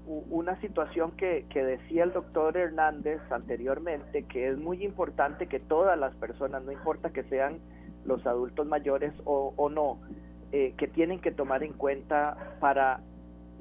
una 0.06 0.60
situación 0.60 1.12
que, 1.12 1.46
decía 1.54 2.04
el 2.04 2.12
doctor 2.12 2.58
Hernández 2.58 3.22
anteriormente, 3.32 4.24
que 4.24 4.50
es 4.50 4.58
muy 4.58 4.84
importante 4.84 5.48
que 5.48 5.60
todas 5.60 5.98
las 5.98 6.14
personas, 6.16 6.64
no 6.64 6.72
importa 6.72 7.12
que 7.12 7.24
sean 7.24 7.60
los 8.06 8.26
adultos 8.26 8.68
mayores 8.68 9.14
o, 9.24 9.54
o 9.56 9.70
no, 9.70 10.00
eh, 10.52 10.74
que 10.78 10.88
tienen 10.88 11.20
que 11.20 11.32
tomar 11.32 11.64
en 11.64 11.74
cuenta 11.74 12.56
para 12.60 13.00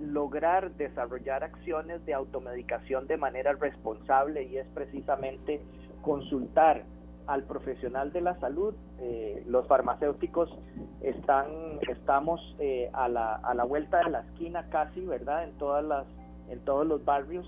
lograr 0.02 0.72
desarrollar 0.72 1.44
acciones 1.44 2.04
de 2.04 2.14
automedicación 2.14 3.06
de 3.06 3.16
manera 3.16 3.52
responsable 3.52 4.44
y 4.44 4.56
es 4.56 4.66
precisamente 4.74 5.60
consultar 6.02 6.84
al 7.26 7.44
profesional 7.44 8.12
de 8.12 8.20
la 8.20 8.38
salud. 8.40 8.74
Eh, 9.00 9.44
los 9.46 9.66
farmacéuticos 9.68 10.50
están, 11.00 11.46
estamos 11.88 12.40
eh, 12.58 12.90
a, 12.92 13.08
la, 13.08 13.36
a 13.36 13.54
la 13.54 13.64
vuelta 13.64 13.98
de 13.98 14.10
la 14.10 14.20
esquina 14.20 14.68
casi, 14.70 15.00
¿verdad? 15.00 15.44
En 15.44 15.52
todas 15.58 15.84
las, 15.84 16.06
en 16.48 16.60
todos 16.64 16.86
los 16.86 17.04
barrios 17.04 17.46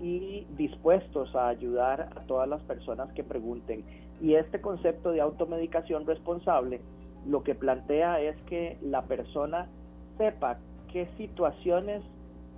y 0.00 0.46
dispuestos 0.56 1.34
a 1.36 1.48
ayudar 1.48 2.08
a 2.16 2.20
todas 2.26 2.48
las 2.48 2.62
personas 2.62 3.12
que 3.12 3.22
pregunten. 3.22 3.84
Y 4.22 4.34
este 4.34 4.60
concepto 4.60 5.12
de 5.12 5.20
automedicación 5.20 6.06
responsable 6.06 6.80
lo 7.26 7.42
que 7.42 7.54
plantea 7.54 8.20
es 8.20 8.36
que 8.42 8.78
la 8.82 9.02
persona 9.02 9.68
sepa 10.16 10.58
qué 10.92 11.08
situaciones 11.16 12.02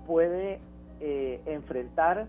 puede 0.06 0.60
eh, 1.00 1.40
enfrentar, 1.46 2.26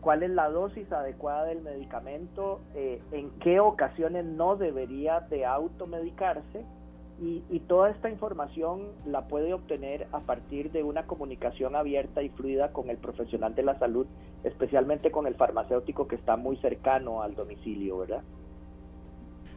cuál 0.00 0.22
es 0.22 0.30
la 0.30 0.50
dosis 0.50 0.90
adecuada 0.92 1.44
del 1.46 1.62
medicamento, 1.62 2.60
eh, 2.74 3.00
en 3.12 3.30
qué 3.40 3.60
ocasiones 3.60 4.24
no 4.24 4.56
debería 4.56 5.20
de 5.20 5.46
automedicarse 5.46 6.64
y, 7.20 7.42
y, 7.48 7.60
toda 7.60 7.90
esta 7.90 8.10
información 8.10 8.88
la 9.06 9.28
puede 9.28 9.54
obtener 9.54 10.08
a 10.10 10.18
partir 10.18 10.72
de 10.72 10.82
una 10.82 11.06
comunicación 11.06 11.76
abierta 11.76 12.22
y 12.22 12.28
fluida 12.28 12.72
con 12.72 12.90
el 12.90 12.96
profesional 12.96 13.54
de 13.54 13.62
la 13.62 13.78
salud, 13.78 14.06
especialmente 14.42 15.12
con 15.12 15.28
el 15.28 15.36
farmacéutico 15.36 16.08
que 16.08 16.16
está 16.16 16.36
muy 16.36 16.56
cercano 16.56 17.22
al 17.22 17.36
domicilio, 17.36 17.98
¿verdad? 17.98 18.22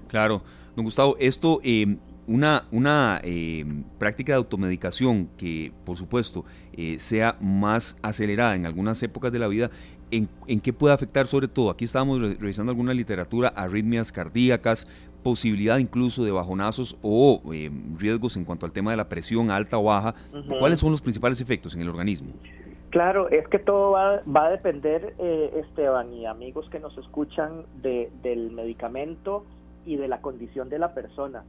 Claro, 0.08 0.44
don 0.76 0.86
Gustavo, 0.86 1.16
esto, 1.20 1.60
eh, 1.64 1.98
una, 2.28 2.66
una 2.72 3.22
eh, 3.24 3.66
práctica 3.98 4.34
de 4.34 4.38
automedicación 4.38 5.30
que, 5.38 5.72
por 5.86 5.98
supuesto, 5.98 6.46
eh, 6.74 7.00
sea 7.00 7.38
más 7.40 7.98
acelerada 8.02 8.56
en 8.56 8.66
algunas 8.66 9.02
épocas 9.02 9.32
de 9.32 9.40
la 9.40 9.48
vida, 9.48 9.72
¿en, 10.12 10.30
¿en, 10.46 10.60
qué 10.60 10.74
puede 10.74 10.94
afectar 10.94 11.26
sobre 11.26 11.48
todo? 11.48 11.70
Aquí 11.70 11.86
estábamos 11.86 12.20
revisando 12.20 12.72
alguna 12.72 12.94
literatura, 12.94 13.48
arritmias 13.50 14.12
cardíacas, 14.12 14.88
posibilidad 15.24 15.78
incluso 15.78 16.24
de 16.24 16.32
bajonazos 16.32 16.98
o 17.02 17.42
riesgos 17.98 18.38
en 18.38 18.46
cuanto 18.46 18.66
al 18.66 18.72
tema 18.72 18.92
de 18.92 18.98
la 18.98 19.10
presión 19.10 19.50
alta 19.50 19.78
o 19.78 19.84
baja. 19.86 20.14
Uh 20.32 20.38
-huh. 20.38 20.60
¿Cuáles 20.60 20.80
son 20.80 20.92
los 20.92 21.02
principales 21.02 21.42
efectos 21.42 21.76
en 21.76 21.82
el 21.82 21.90
organismo? 21.90 22.34
Claro, 22.90 23.30
es 23.30 23.48
que 23.50 23.60
todo 23.60 23.92
va, 23.92 24.22
va 24.24 24.46
a 24.46 24.50
depender, 24.50 25.14
Esteban 25.20 26.14
y 26.14 26.26
amigos 26.26 26.70
que 26.70 26.80
nos 26.80 26.98
escuchan, 26.98 27.64
de, 27.82 28.10
del 28.24 28.52
medicamento 28.52 29.46
y 29.86 29.98
de 29.98 30.08
la 30.08 30.22
condición 30.22 30.70
de 30.70 30.80
la 30.80 30.94
persona. 30.94 31.44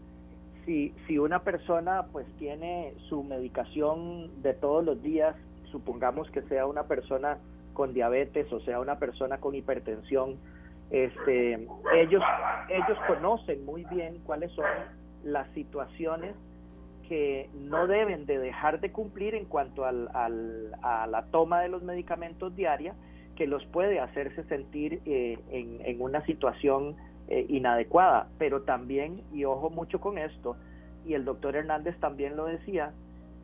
Si, 0.69 0.93
si 1.07 1.17
una 1.19 1.45
persona 1.45 2.09
pues 2.13 2.27
tiene 2.37 2.93
su 3.09 3.25
medicación 3.25 4.43
de 4.43 4.53
todos 4.53 4.85
los 4.85 5.03
días, 5.03 5.35
supongamos 5.73 6.31
que 6.31 6.43
sea 6.43 6.67
una 6.67 6.83
persona 6.83 7.39
con 7.73 7.95
diabetes 7.95 8.53
o 8.53 8.61
sea 8.61 8.79
una 8.79 8.99
persona 8.99 9.39
con 9.39 9.55
hipertensión, 9.55 10.37
este, 10.91 11.55
ellos, 11.95 12.23
ellos 12.69 12.99
conocen 13.07 13.65
muy 13.65 13.87
bien 13.87 14.19
cuáles 14.27 14.53
son 14.53 14.67
las 15.25 15.49
situaciones 15.55 16.35
que 17.09 17.49
no 17.55 17.87
deben 17.87 18.27
de 18.27 18.39
dejar 18.39 18.81
de 18.81 18.93
cumplir 18.93 19.35
en 19.35 19.47
cuanto 19.47 19.87
al, 19.87 20.11
al, 20.13 20.75
a 20.83 21.07
la 21.07 21.23
toma 21.31 21.63
de 21.63 21.69
los 21.69 21.83
medicamentos 21.83 22.55
diaria, 22.55 22.95
que 23.37 23.47
los 23.47 23.65
puede 23.67 24.01
hacerse 24.01 24.45
sentir 24.45 25.01
eh, 25.07 25.39
en, 25.51 25.81
en 25.87 26.03
una 26.03 26.23
situación 26.27 26.95
eh, 27.31 27.45
inadecuada, 27.51 28.29
pero 28.39 28.63
también, 28.63 29.23
y 29.35 29.45
ojo 29.45 29.69
mucho 29.69 30.01
con 30.01 30.17
esto, 30.17 30.57
y 31.05 31.13
el 31.13 31.27
doctor 31.27 31.57
Hernández 31.57 31.95
también 32.01 32.37
lo 32.37 32.47
decía, 32.47 32.93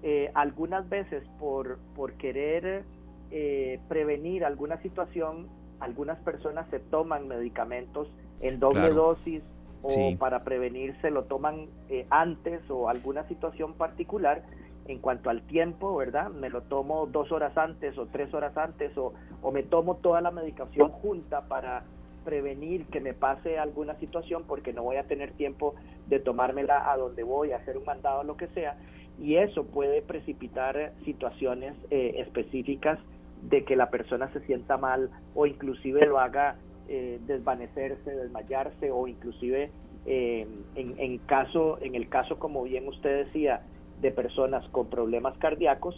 eh, 0.02 0.30
algunas 0.32 0.88
veces 0.88 1.22
por, 1.38 1.78
por 1.94 2.14
querer 2.14 2.84
eh, 3.30 3.78
prevenir 3.88 4.46
alguna 4.46 4.80
situación, 4.80 5.48
algunas 5.80 6.18
personas 6.20 6.66
se 6.70 6.78
toman 6.78 7.28
medicamentos 7.28 8.08
en 8.40 8.58
doble 8.58 8.80
claro. 8.80 8.94
dosis 8.94 9.42
o 9.82 9.90
sí. 9.90 10.16
para 10.18 10.44
prevenirse 10.44 11.10
lo 11.10 11.24
toman 11.24 11.66
antes 12.08 12.62
o 12.70 12.88
alguna 12.88 13.28
situación 13.28 13.74
particular 13.74 14.44
en 14.86 14.98
cuanto 14.98 15.28
al 15.28 15.42
tiempo, 15.42 15.94
¿verdad? 15.94 16.30
Me 16.30 16.48
lo 16.48 16.62
tomo 16.62 17.06
dos 17.06 17.32
horas 17.32 17.56
antes 17.58 17.98
o 17.98 18.06
tres 18.06 18.32
horas 18.32 18.56
antes 18.56 18.96
o, 18.96 19.12
o 19.42 19.52
me 19.52 19.62
tomo 19.62 19.96
toda 19.96 20.22
la 20.22 20.30
medicación 20.30 20.88
junta 20.88 21.42
para 21.42 21.84
prevenir 22.24 22.86
que 22.86 23.00
me 23.00 23.14
pase 23.14 23.58
alguna 23.58 23.94
situación 23.98 24.44
porque 24.46 24.72
no 24.72 24.82
voy 24.82 24.96
a 24.96 25.04
tener 25.04 25.32
tiempo 25.32 25.74
de 26.08 26.20
tomármela 26.20 26.90
a 26.90 26.96
donde 26.96 27.22
voy, 27.22 27.52
hacer 27.52 27.76
un 27.76 27.84
mandado, 27.84 28.24
lo 28.24 28.36
que 28.36 28.48
sea, 28.48 28.76
y 29.20 29.36
eso 29.36 29.64
puede 29.64 30.02
precipitar 30.02 30.92
situaciones 31.04 31.74
eh, 31.90 32.14
específicas 32.18 32.98
de 33.42 33.64
que 33.64 33.76
la 33.76 33.90
persona 33.90 34.32
se 34.32 34.40
sienta 34.40 34.76
mal 34.76 35.10
o 35.34 35.46
inclusive 35.46 36.06
lo 36.06 36.18
haga 36.18 36.56
eh, 36.88 37.20
desvanecerse, 37.26 38.10
desmayarse 38.10 38.90
o 38.90 39.06
inclusive 39.06 39.70
eh, 40.06 40.46
en, 40.74 40.94
en, 40.98 41.18
caso, 41.18 41.78
en 41.80 41.94
el 41.94 42.08
caso, 42.08 42.38
como 42.38 42.62
bien 42.64 42.88
usted 42.88 43.26
decía, 43.26 43.62
de 44.00 44.10
personas 44.10 44.66
con 44.68 44.88
problemas 44.90 45.36
cardíacos 45.38 45.94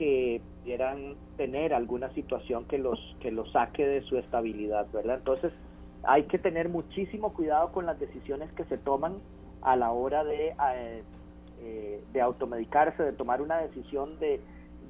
que 0.00 0.40
pudieran 0.62 1.14
tener 1.36 1.74
alguna 1.74 2.08
situación 2.14 2.64
que 2.64 2.78
los 2.78 2.98
que 3.20 3.30
los 3.30 3.52
saque 3.52 3.86
de 3.86 4.00
su 4.00 4.16
estabilidad, 4.16 4.86
¿verdad? 4.94 5.18
Entonces 5.18 5.52
hay 6.04 6.22
que 6.22 6.38
tener 6.38 6.70
muchísimo 6.70 7.34
cuidado 7.34 7.70
con 7.70 7.84
las 7.84 8.00
decisiones 8.00 8.50
que 8.52 8.64
se 8.64 8.78
toman 8.78 9.18
a 9.60 9.76
la 9.76 9.92
hora 9.92 10.24
de 10.24 10.54
eh, 10.74 11.02
eh, 11.60 12.02
de 12.14 12.20
automedicarse, 12.22 13.02
de 13.02 13.12
tomar 13.12 13.42
una 13.42 13.58
decisión 13.58 14.18
de, 14.20 14.40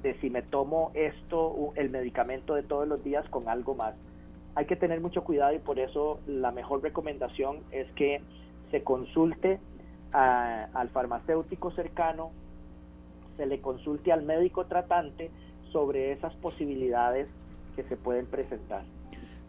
de 0.01 0.13
si 0.21 0.29
me 0.29 0.43
tomo 0.43 0.91
esto, 0.93 1.73
el 1.75 1.89
medicamento 1.89 2.55
de 2.55 2.63
todos 2.63 2.87
los 2.87 3.03
días 3.03 3.27
con 3.27 3.49
algo 3.49 3.75
más. 3.75 3.95
Hay 4.55 4.65
que 4.65 4.77
tener 4.77 5.01
mucho 5.01 5.25
cuidado 5.25 5.53
y 5.53 5.59
por 5.59 5.77
eso 5.77 6.21
la 6.25 6.53
mejor 6.53 6.83
recomendación 6.83 7.59
es 7.71 7.91
que 7.97 8.21
se 8.71 8.81
consulte 8.81 9.59
a, 10.13 10.69
al 10.73 10.87
farmacéutico 10.87 11.71
cercano, 11.71 12.31
se 13.41 13.47
le 13.47 13.59
consulte 13.59 14.11
al 14.11 14.21
médico 14.21 14.67
tratante 14.67 15.31
sobre 15.71 16.11
esas 16.11 16.31
posibilidades 16.35 17.27
que 17.75 17.81
se 17.85 17.97
pueden 17.97 18.27
presentar. 18.27 18.83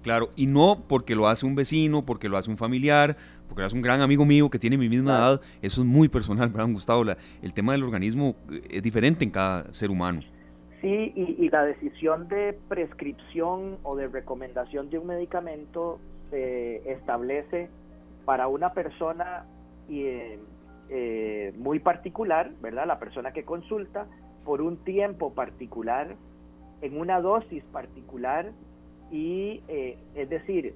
Claro, 0.01 0.31
y 0.35 0.47
no 0.47 0.82
porque 0.89 1.14
lo 1.14 1.28
hace 1.28 1.44
un 1.44 1.55
vecino, 1.55 2.01
porque 2.01 2.31
lo 2.31 2.39
hace 2.39 2.51
un 2.51 2.56
familiar, 2.56 3.19
porque 3.48 3.60
lo 3.60 3.66
hace 3.66 3.77
un 3.77 3.82
gran 3.82 4.01
amigo 4.01 4.24
mío 4.24 4.48
que 4.48 4.59
tiene 4.59 4.78
mi 4.78 4.89
misma 4.89 5.19
edad, 5.19 5.40
eso 5.60 5.82
es 5.82 5.86
muy 5.86 6.09
personal, 6.09 6.48
¿verdad, 6.48 6.73
Gustavo? 6.73 7.05
el 7.43 7.52
tema 7.52 7.73
del 7.73 7.85
organismo 7.85 8.35
eh, 8.51 8.62
es 8.70 8.82
diferente 8.82 9.27
en 9.27 9.31
cada 9.31 9.70
ser 9.74 9.90
humano. 9.90 10.23
Sí, 10.81 11.12
y, 11.14 11.51
la 11.51 11.64
decisión 11.64 12.28
de 12.28 12.59
prescripción 12.69 13.77
o 13.82 13.94
de 13.94 14.09
recomendación 14.09 14.89
de 14.89 14.98
un 14.98 15.06
medicamento 15.06 16.01
se 16.31 16.90
establece 16.90 17.69
para 18.24 18.48
una 18.48 18.73
persona 18.73 19.44
eh, 19.90 20.39
eh, 20.94 21.55
muy 21.56 21.78
particular, 21.78 22.51
¿verdad? 22.60 22.86
La 22.86 22.98
persona 22.98 23.32
que 23.32 23.44
consulta 23.44 24.06
por 24.44 24.60
un 24.60 24.77
tiempo 24.85 25.32
particular, 25.32 26.16
en 26.82 27.01
una 27.01 27.19
dosis 27.23 27.64
particular, 27.64 28.52
y 29.10 29.62
eh, 29.69 29.97
es 30.14 30.28
decir, 30.28 30.74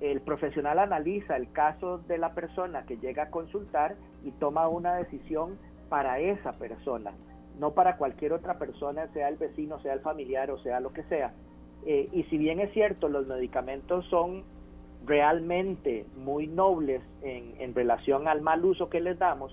el 0.00 0.20
profesional 0.20 0.78
analiza 0.78 1.36
el 1.36 1.50
caso 1.50 1.98
de 2.06 2.18
la 2.18 2.34
persona 2.34 2.84
que 2.86 2.98
llega 2.98 3.24
a 3.24 3.30
consultar 3.30 3.96
y 4.22 4.30
toma 4.30 4.68
una 4.68 4.94
decisión 4.94 5.58
para 5.88 6.20
esa 6.20 6.52
persona, 6.52 7.14
no 7.58 7.72
para 7.72 7.96
cualquier 7.96 8.34
otra 8.34 8.60
persona, 8.60 9.08
sea 9.12 9.28
el 9.28 9.38
vecino, 9.38 9.80
sea 9.80 9.94
el 9.94 10.00
familiar 10.00 10.52
o 10.52 10.58
sea 10.58 10.78
lo 10.78 10.92
que 10.92 11.02
sea. 11.04 11.32
Eh, 11.84 12.08
y 12.12 12.22
si 12.24 12.38
bien 12.38 12.60
es 12.60 12.72
cierto, 12.72 13.08
los 13.08 13.26
medicamentos 13.26 14.06
son 14.06 14.44
realmente 15.06 16.04
muy 16.16 16.46
nobles 16.46 17.02
en, 17.22 17.54
en 17.58 17.74
relación 17.74 18.28
al 18.28 18.42
mal 18.42 18.64
uso 18.64 18.88
que 18.88 19.00
les 19.00 19.18
damos, 19.18 19.52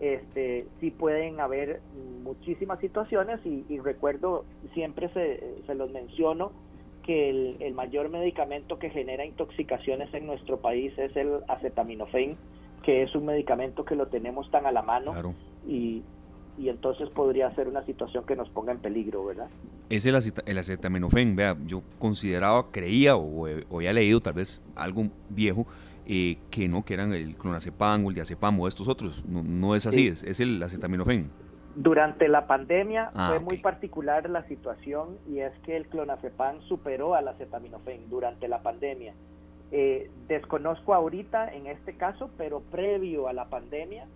este, 0.00 0.66
sí 0.80 0.90
pueden 0.90 1.40
haber 1.40 1.80
muchísimas 2.24 2.80
situaciones 2.80 3.40
y, 3.46 3.64
y 3.68 3.78
recuerdo, 3.78 4.44
siempre 4.74 5.08
se, 5.10 5.62
se 5.66 5.74
los 5.74 5.90
menciono, 5.92 6.52
que 7.02 7.30
el, 7.60 7.74
mayor 7.74 8.08
medicamento 8.08 8.78
que 8.78 8.90
genera 8.90 9.24
intoxicaciones 9.24 10.12
en 10.14 10.26
nuestro 10.26 10.58
país 10.60 10.96
es 10.98 11.14
el 11.16 11.40
acetaminofén, 11.48 12.36
que 12.82 13.02
es 13.02 13.14
un 13.14 13.26
medicamento 13.26 13.84
que 13.84 13.96
lo 13.96 14.06
tenemos 14.06 14.50
tan 14.50 14.66
a 14.66 14.72
la 14.72 14.82
mano 14.82 15.34
y, 15.66 16.02
y 16.58 16.68
entonces 16.68 17.08
podría 17.10 17.54
ser 17.54 17.68
una 17.68 17.84
situación 17.84 18.24
que 18.24 18.36
nos 18.36 18.48
ponga 18.50 18.72
en 18.72 18.78
peligro, 18.78 19.24
¿verdad? 19.24 19.48
Es 19.88 20.06
el, 20.06 20.16
el 20.46 20.58
acetaminofén, 20.58 21.34
vea, 21.34 21.56
yo 21.66 21.82
consideraba, 21.98 22.70
creía 22.70 23.16
o, 23.16 23.46
o 23.70 23.76
había 23.76 23.92
leído 23.92 24.20
tal 24.20 24.34
vez 24.34 24.62
algo 24.76 25.08
viejo, 25.28 25.66
eh, 26.06 26.38
que 26.50 26.68
no, 26.68 26.84
que 26.84 26.94
eran 26.94 27.12
el 27.12 27.36
clonazepam 27.36 28.04
o 28.04 28.08
el 28.08 28.14
diazepam 28.14 28.58
o 28.58 28.68
estos 28.68 28.88
otros. 28.88 29.24
No, 29.26 29.42
no 29.42 29.74
es 29.74 29.86
así, 29.86 30.08
es, 30.08 30.22
es 30.24 30.40
el 30.40 30.62
acetaminofén. 30.62 31.30
Durante 31.74 32.28
la 32.28 32.46
pandemia 32.46 33.10
ah, 33.14 33.30
fue 33.30 33.40
muy 33.40 33.56
particular 33.58 34.28
la 34.28 34.46
situación 34.46 35.16
y 35.26 35.38
es 35.38 35.52
que 35.60 35.76
el 35.76 35.86
clonazepam 35.86 36.60
superó 36.62 37.14
al 37.14 37.28
acetaminofén 37.28 38.10
durante 38.10 38.48
la 38.48 38.62
pandemia. 38.62 39.14
Eh, 39.70 40.10
desconozco 40.28 40.92
ahorita 40.92 41.54
en 41.54 41.66
este 41.66 41.96
caso, 41.96 42.30
pero 42.36 42.60
previo 42.60 43.26
a 43.26 43.32
la 43.32 43.48
pandemia 43.48 44.06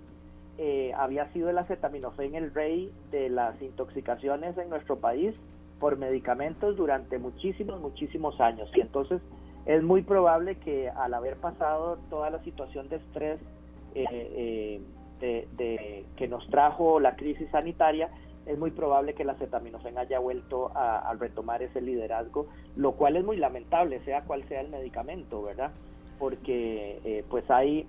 eh, 0.59 0.93
había 0.97 1.31
sido 1.33 1.51
el 1.51 1.59
acetaminofén 1.59 2.35
el 2.35 2.55
rey 2.55 2.91
de 3.11 3.29
las 3.29 3.61
intoxicaciones 3.61 4.57
en 4.57 4.71
nuestro 4.71 4.97
país 4.97 5.35
por 5.79 5.99
medicamentos 5.99 6.77
durante 6.77 7.19
muchísimos, 7.19 7.79
muchísimos 7.81 8.41
años. 8.41 8.71
Y 8.75 8.81
entonces 8.81 9.21
es 9.67 9.83
muy 9.83 10.03
probable 10.03 10.57
que 10.57 10.89
al 10.89 11.13
haber 11.13 11.37
pasado 11.37 11.99
toda 12.09 12.31
la 12.31 12.43
situación 12.43 12.89
de 12.89 12.97
estrés 12.97 13.39
eh, 13.95 14.81
de, 15.21 16.07
que 16.17 16.29
nos 16.29 16.47
trajo 16.49 17.01
la 17.01 17.17
crisis 17.17 17.51
sanitaria, 17.51 18.09
es 18.47 18.57
muy 18.59 18.71
probable 18.71 19.15
que 19.15 19.25
la 19.25 19.33
acetaminofén 19.33 19.99
haya 19.99 20.21
vuelto 20.21 20.71
a, 20.75 21.13
retomar 21.19 21.63
ese 21.63 21.81
liderazgo, 21.83 22.47
lo 22.77 22.93
cual 22.93 23.17
es 23.17 23.25
muy 23.25 23.37
lamentable, 23.37 24.01
sea 24.05 24.23
cual 24.23 24.47
sea 24.49 24.61
el 24.61 24.69
medicamento, 24.69 25.43
¿verdad? 25.43 25.73
Porque 26.19 27.01
eh, 27.05 27.25
pues 27.29 27.51
hay 27.51 27.87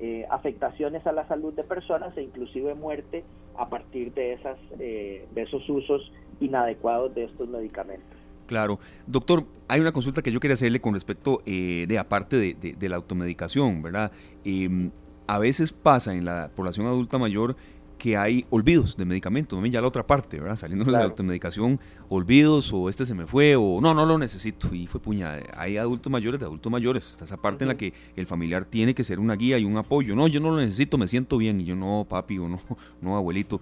eh, 0.00 0.20
eh, 0.22 0.26
afectaciones 0.30 1.06
a 1.06 1.12
la 1.12 1.26
salud 1.28 1.52
de 1.54 1.64
personas 1.64 2.16
e 2.16 2.22
inclusive 2.22 2.74
muerte 2.74 3.24
a 3.56 3.68
partir 3.68 4.12
de, 4.14 4.34
esas, 4.34 4.56
de 4.78 5.26
esos 5.36 5.68
usos 5.68 6.12
inadecuados 6.40 7.14
de 7.14 7.24
estos 7.24 7.48
medicamentos. 7.48 8.16
Claro. 8.46 8.78
Doctor, 9.06 9.44
hay 9.68 9.80
una 9.80 9.92
consulta 9.92 10.22
que 10.22 10.32
yo 10.32 10.40
quería 10.40 10.54
hacerle 10.54 10.80
con 10.80 10.94
respecto 10.94 11.42
de, 11.44 11.96
aparte 11.98 12.36
de, 12.36 12.54
de 12.54 12.88
la 12.88 12.96
automedicación, 12.96 13.82
¿verdad? 13.82 14.10
Em, 14.44 14.90
a 15.26 15.38
veces 15.38 15.72
pasa 15.72 16.14
en 16.14 16.24
la 16.24 16.50
población 16.54 16.86
adulta 16.86 17.18
mayor 17.18 17.56
que 18.02 18.16
hay 18.16 18.44
olvidos 18.50 18.96
de 18.96 19.04
medicamentos, 19.04 19.56
también 19.56 19.72
ya 19.72 19.80
la 19.80 19.86
otra 19.86 20.04
parte, 20.04 20.40
¿verdad? 20.40 20.56
Saliendo 20.56 20.84
de 20.84 20.90
la 20.90 21.04
automedicación, 21.04 21.78
olvidos 22.08 22.72
o 22.72 22.88
este 22.88 23.06
se 23.06 23.14
me 23.14 23.28
fue 23.28 23.54
o 23.54 23.80
no, 23.80 23.94
no 23.94 24.04
lo 24.04 24.18
necesito 24.18 24.74
y 24.74 24.88
fue 24.88 25.00
puña. 25.00 25.38
Hay 25.56 25.76
adultos 25.76 26.10
mayores 26.10 26.40
de 26.40 26.46
adultos 26.46 26.72
mayores, 26.72 27.08
está 27.12 27.26
esa 27.26 27.36
parte 27.36 27.62
en 27.62 27.68
la 27.68 27.76
que 27.76 27.92
el 28.16 28.26
familiar 28.26 28.64
tiene 28.64 28.92
que 28.92 29.04
ser 29.04 29.20
una 29.20 29.36
guía 29.36 29.56
y 29.56 29.64
un 29.64 29.76
apoyo. 29.76 30.16
No, 30.16 30.26
yo 30.26 30.40
no 30.40 30.50
lo 30.50 30.56
necesito, 30.56 30.98
me 30.98 31.06
siento 31.06 31.38
bien 31.38 31.60
y 31.60 31.64
yo 31.64 31.76
no, 31.76 32.04
papi 32.08 32.38
o 32.38 32.48
no, 32.48 32.58
no 33.00 33.16
abuelito. 33.16 33.60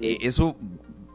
Eh, 0.00 0.18
¿Eso 0.20 0.56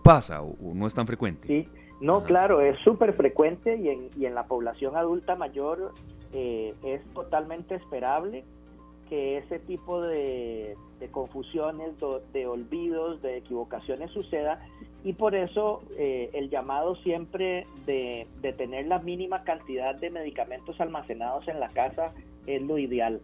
pasa 0.01 0.41
o, 0.41 0.55
no 0.73 0.87
es 0.87 0.93
tan 0.93 1.05
frecuente? 1.05 1.49
Sí, 1.49 1.67
no, 1.99 2.23
claro, 2.23 2.61
es 2.61 2.79
súper 2.85 3.11
frecuente 3.17 3.75
y 3.75 3.89
en, 3.89 4.09
y 4.17 4.27
en 4.27 4.33
la 4.33 4.45
población 4.45 4.95
adulta 4.95 5.35
mayor 5.35 5.91
eh, 6.31 6.73
es 6.83 7.01
totalmente 7.13 7.75
esperable 7.75 8.45
que 9.11 9.39
ese 9.39 9.59
tipo 9.59 10.01
de, 10.01 10.77
confusiones, 11.11 11.91
de, 12.31 12.47
olvidos, 12.47 13.21
de 13.21 13.39
equivocaciones 13.39 14.09
suceda 14.11 14.65
y 15.03 15.11
por 15.11 15.35
eso 15.35 15.83
eh, 15.97 16.29
el 16.31 16.49
llamado 16.49 16.95
siempre 16.95 17.67
de, 17.85 18.25
tener 18.57 18.87
la 18.87 18.99
mínima 18.99 19.43
cantidad 19.43 19.95
de 19.95 20.11
medicamentos 20.11 20.79
almacenados 20.79 21.45
en 21.49 21.59
la 21.59 21.67
casa 21.67 22.13
es 22.47 22.61
lo 22.61 22.77
ideal. 22.77 23.19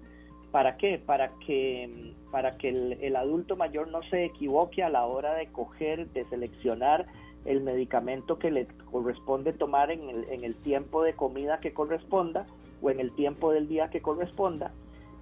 ¿Para 0.51 0.75
qué? 0.75 0.99
Para 0.99 1.31
que, 1.45 2.11
para 2.31 2.57
que 2.57 2.67
el, 2.67 3.15
adulto 3.15 3.55
mayor 3.55 3.87
no 3.87 4.03
se 4.03 4.25
equivoque 4.25 4.83
a 4.83 4.89
la 4.89 5.05
hora 5.05 5.35
de 5.35 5.47
coger, 5.47 6.09
de 6.09 6.25
seleccionar 6.25 7.05
el 7.45 7.61
medicamento 7.61 8.37
que 8.37 8.51
le 8.51 8.67
corresponde 8.91 9.53
tomar 9.53 9.89
en 9.91 10.09
el, 10.09 10.29
en 10.31 10.43
el 10.43 10.55
tiempo 10.55 11.01
de 11.01 11.13
comida 11.13 11.61
que 11.61 11.71
corresponda 11.71 12.45
o 12.81 12.89
en 12.89 12.99
el 12.99 13.15
tiempo 13.15 13.53
del 13.53 13.69
día 13.69 13.89
que 13.89 14.01
corresponda 14.01 14.73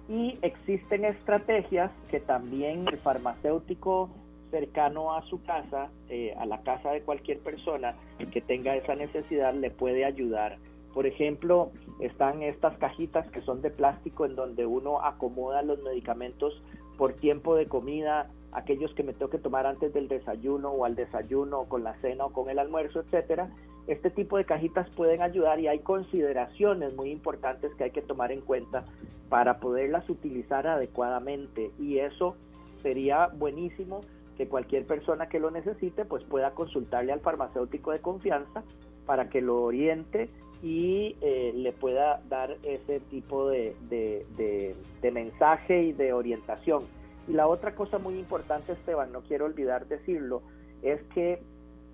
y 0.08 0.38
existen 0.42 1.04
estrategias 1.04 1.90
que 2.08 2.20
también 2.20 2.86
el 2.88 2.98
farmacéutico 2.98 4.10
cercano 4.50 5.14
a 5.14 5.22
su 5.22 5.42
casa, 5.42 5.90
eh, 6.08 6.34
a 6.38 6.46
la 6.46 6.62
casa 6.62 6.92
de 6.92 7.02
cualquier 7.02 7.40
persona 7.40 7.96
que 8.30 8.40
tenga 8.40 8.76
esa 8.76 8.94
necesidad, 8.94 9.52
le 9.54 9.70
puede 9.70 10.04
ayudar. 10.04 10.58
Por 10.94 11.06
ejemplo, 11.06 11.72
están 12.00 12.42
estas 12.42 12.78
cajitas 12.78 13.28
que 13.28 13.42
son 13.42 13.60
de 13.60 13.70
plástico 13.70 14.24
en 14.24 14.34
donde 14.34 14.64
uno 14.64 15.02
acomoda 15.04 15.62
los 15.62 15.82
medicamentos 15.82 16.62
por 16.96 17.12
tiempo 17.14 17.54
de 17.54 17.66
comida, 17.66 18.30
aquellos 18.52 18.94
que 18.94 19.02
me 19.02 19.12
tengo 19.12 19.28
que 19.30 19.38
tomar 19.38 19.66
antes 19.66 19.92
del 19.92 20.08
desayuno 20.08 20.70
o 20.70 20.84
al 20.86 20.94
desayuno 20.94 21.64
con 21.64 21.84
la 21.84 21.94
cena 22.00 22.24
o 22.24 22.32
con 22.32 22.48
el 22.48 22.58
almuerzo, 22.58 23.00
etcétera. 23.00 23.50
Este 23.86 24.10
tipo 24.10 24.36
de 24.36 24.44
cajitas 24.44 24.88
pueden 24.94 25.22
ayudar 25.22 25.60
y 25.60 25.68
hay 25.68 25.78
consideraciones 25.78 26.94
muy 26.96 27.10
importantes 27.10 27.72
que 27.74 27.84
hay 27.84 27.90
que 27.92 28.02
tomar 28.02 28.32
en 28.32 28.40
cuenta 28.40 28.84
para 29.28 29.58
poderlas 29.58 30.08
utilizar 30.10 30.66
adecuadamente 30.66 31.70
y 31.78 31.98
eso 31.98 32.36
sería 32.82 33.28
buenísimo 33.28 34.00
que 34.36 34.48
cualquier 34.48 34.86
persona 34.86 35.28
que 35.28 35.40
lo 35.40 35.50
necesite 35.50 36.04
pues 36.04 36.24
pueda 36.24 36.52
consultarle 36.52 37.12
al 37.12 37.20
farmacéutico 37.20 37.92
de 37.92 38.00
confianza 38.00 38.64
para 39.06 39.28
que 39.28 39.40
lo 39.40 39.62
oriente 39.62 40.28
y 40.62 41.16
eh, 41.20 41.52
le 41.54 41.72
pueda 41.72 42.20
dar 42.28 42.56
ese 42.62 43.00
tipo 43.00 43.48
de, 43.48 43.76
de, 43.88 45.10
mensaje 45.12 45.82
y 45.82 45.92
de 45.92 46.12
orientación. 46.12 46.82
Y 47.28 47.32
la 47.32 47.46
otra 47.46 47.74
cosa 47.74 47.98
muy 47.98 48.18
importante, 48.18 48.72
Esteban, 48.72 49.12
no 49.12 49.22
quiero 49.22 49.44
olvidar 49.44 49.86
decirlo, 49.86 50.42
es 50.82 51.02
que 51.14 51.40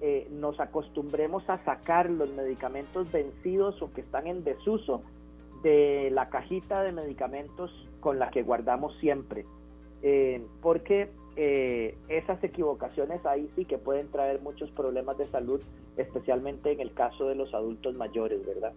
eh, 0.04 0.26
nos 0.32 0.58
acostumbremos 0.58 1.48
a 1.48 1.64
sacar 1.64 2.10
los 2.10 2.32
medicamentos 2.34 3.12
vencidos 3.12 3.80
o 3.80 3.92
que 3.92 4.00
están 4.00 4.26
en 4.26 4.42
desuso 4.42 5.04
de 5.62 6.10
la 6.10 6.28
cajita 6.28 6.82
de 6.82 6.90
medicamentos 6.90 7.70
con 8.00 8.18
la 8.18 8.30
que 8.30 8.42
guardamos 8.42 8.96
siempre. 8.98 9.46
Eh, 10.02 10.44
porque 10.60 11.12
eh, 11.36 11.96
esas 12.08 12.42
equivocaciones 12.42 13.24
ahí 13.24 13.48
sí 13.54 13.64
que 13.64 13.78
pueden 13.78 14.08
traer 14.08 14.40
muchos 14.40 14.72
problemas 14.72 15.16
de 15.18 15.24
salud, 15.26 15.62
especialmente 15.96 16.72
en 16.72 16.80
el 16.80 16.92
caso 16.92 17.28
de 17.28 17.36
los 17.36 17.54
adultos 17.54 17.94
mayores, 17.94 18.44
¿verdad? 18.44 18.72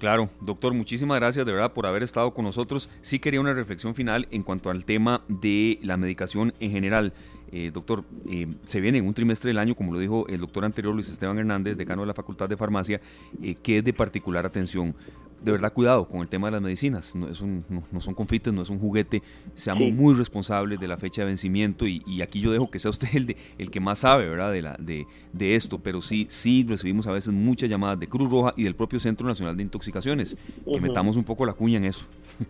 Claro, 0.00 0.30
doctor, 0.40 0.72
muchísimas 0.72 1.20
gracias 1.20 1.44
de 1.44 1.52
verdad 1.52 1.74
por 1.74 1.84
haber 1.84 2.02
estado 2.02 2.32
con 2.32 2.46
nosotros. 2.46 2.88
Sí 3.02 3.18
quería 3.18 3.38
una 3.38 3.52
reflexión 3.52 3.94
final 3.94 4.28
en 4.30 4.42
cuanto 4.42 4.70
al 4.70 4.86
tema 4.86 5.24
de 5.28 5.78
la 5.82 5.98
medicación 5.98 6.54
en 6.58 6.70
general. 6.70 7.12
Eh, 7.52 7.70
doctor, 7.72 8.04
eh, 8.28 8.46
se 8.62 8.80
viene 8.80 8.98
en 8.98 9.06
un 9.06 9.14
trimestre 9.14 9.48
del 9.48 9.58
año, 9.58 9.74
como 9.74 9.92
lo 9.92 9.98
dijo 9.98 10.26
el 10.28 10.38
doctor 10.38 10.64
anterior 10.64 10.94
Luis 10.94 11.10
Esteban 11.10 11.38
Hernández, 11.38 11.76
decano 11.76 12.02
de 12.02 12.06
la 12.06 12.14
Facultad 12.14 12.48
de 12.48 12.56
Farmacia, 12.56 13.00
eh, 13.42 13.56
que 13.60 13.78
es 13.78 13.84
de 13.84 13.92
particular 13.92 14.46
atención. 14.46 14.94
de 15.42 15.52
verdad 15.52 15.72
cuidado 15.72 16.06
con 16.06 16.20
el 16.20 16.28
tema 16.28 16.48
de 16.48 16.52
las 16.52 16.62
medicinas. 16.62 17.14
No, 17.14 17.26
es 17.26 17.40
un, 17.40 17.64
no, 17.90 18.00
son 18.00 18.14
confites, 18.14 18.52
no 18.52 18.62
es 18.62 18.68
un 18.68 18.78
juguete. 18.78 19.22
Seamos 19.54 19.90
muy 19.90 20.14
responsables 20.14 20.78
de 20.78 20.86
la 20.86 20.98
fecha 20.98 21.22
de 21.22 21.28
vencimiento 21.28 21.86
y, 21.86 22.20
aquí 22.22 22.40
yo 22.40 22.52
dejo 22.52 22.70
que 22.70 22.78
sea 22.78 22.90
usted 22.90 23.08
el, 23.14 23.26
de, 23.26 23.36
el 23.58 23.70
que 23.70 23.80
más 23.80 24.00
sabe, 24.00 24.28
¿verdad? 24.28 24.52
De, 24.52 24.62
la, 24.62 24.76
de, 24.78 25.06
de, 25.32 25.56
esto. 25.56 25.78
Pero 25.78 26.02
sí, 26.02 26.26
sí 26.28 26.64
recibimos 26.68 27.06
a 27.06 27.12
veces 27.12 27.32
muchas 27.32 27.70
llamadas 27.70 27.98
de 27.98 28.06
Cruz 28.06 28.30
Roja 28.30 28.52
y 28.56 28.64
del 28.64 28.76
propio 28.76 29.00
Centro 29.00 29.26
Nacional 29.26 29.56
de 29.56 29.62
Intoxicaciones. 29.62 30.36
Que 30.64 30.80
metamos 30.80 31.16
un 31.16 31.24
poco 31.24 31.46
la 31.46 31.54
cuña 31.54 31.78
en 31.78 31.84
eso. 31.86 32.04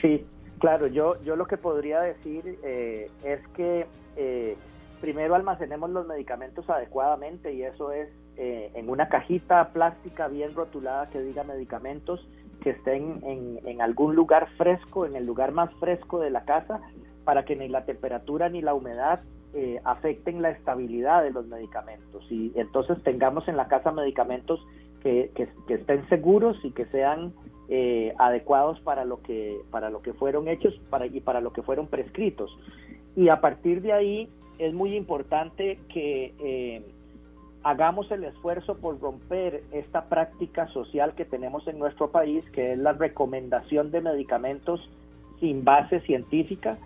Sí, 0.00 0.24
claro. 0.60 0.86
Yo, 0.86 1.20
yo 1.22 1.34
lo 1.34 1.46
que 1.46 1.56
podría 1.56 2.00
decir 2.00 2.58
eh, 2.62 3.10
es 3.24 3.40
que 3.48 3.86
eh, 4.16 4.56
primero 5.00 5.34
almacenemos 5.34 5.90
los 5.90 6.06
medicamentos 6.06 6.68
adecuadamente 6.70 7.52
y 7.52 7.62
eso 7.64 7.90
es 7.92 8.08
eh, 8.36 8.70
en 8.74 8.88
una 8.88 9.08
cajita 9.08 9.68
plástica 9.72 10.28
bien 10.28 10.54
rotulada 10.54 11.10
que 11.10 11.20
diga 11.20 11.42
medicamentos 11.42 12.26
que 12.62 12.70
estén 12.70 13.20
en, 13.24 13.80
algún 13.80 14.14
lugar 14.14 14.48
fresco, 14.56 15.06
en 15.06 15.16
el 15.16 15.26
lugar 15.26 15.52
más 15.52 15.72
fresco 15.80 16.20
de 16.20 16.30
la 16.30 16.44
casa, 16.44 16.80
para 17.24 17.44
que 17.44 17.56
ni 17.56 17.68
la 17.68 17.84
temperatura 17.84 18.48
ni 18.48 18.60
la 18.60 18.74
humedad 18.74 19.20
eh, 19.54 19.80
afecten 19.84 20.42
la 20.42 20.50
estabilidad 20.50 21.22
de 21.22 21.30
los 21.30 21.46
medicamentos. 21.46 22.24
Y 22.30 22.52
entonces 22.54 23.02
tengamos 23.02 23.48
en 23.48 23.56
la 23.56 23.68
casa 23.68 23.92
medicamentos 23.92 24.60
que, 25.02 25.30
estén 25.68 26.08
seguros 26.08 26.58
y 26.62 26.70
que 26.72 26.84
sean 26.86 27.32
eh, 27.70 28.14
adecuados 28.18 28.80
para 28.80 29.04
lo 29.04 29.22
que, 29.22 29.60
para 29.70 29.88
lo 29.88 30.02
que 30.02 30.12
fueron 30.12 30.48
hechos 30.48 30.78
y 31.12 31.20
para 31.20 31.40
lo 31.40 31.52
que 31.52 31.62
fueron 31.62 31.86
prescritos. 31.86 32.56
Y 33.16 33.28
a 33.28 33.40
partir 33.40 33.80
de 33.80 33.92
ahí 33.92 34.28
es 34.58 34.74
muy 34.74 34.94
importante 34.94 35.78
que 35.88 36.82
hagamos 37.62 38.10
el 38.10 38.24
esfuerzo 38.24 38.76
por 38.78 39.00
romper 39.00 39.64
esta 39.72 40.06
práctica 40.06 40.66
social 40.68 41.14
que 41.14 41.24
tenemos 41.24 41.66
en 41.68 41.78
nuestro 41.78 42.10
país, 42.10 42.48
que 42.50 42.72
es 42.72 42.78
la 42.78 42.92
recomendación 42.92 43.90
de 43.90 44.00
medicamentos 44.00 44.88
sin 45.40 45.64
base 45.64 46.00
científica. 46.00 46.78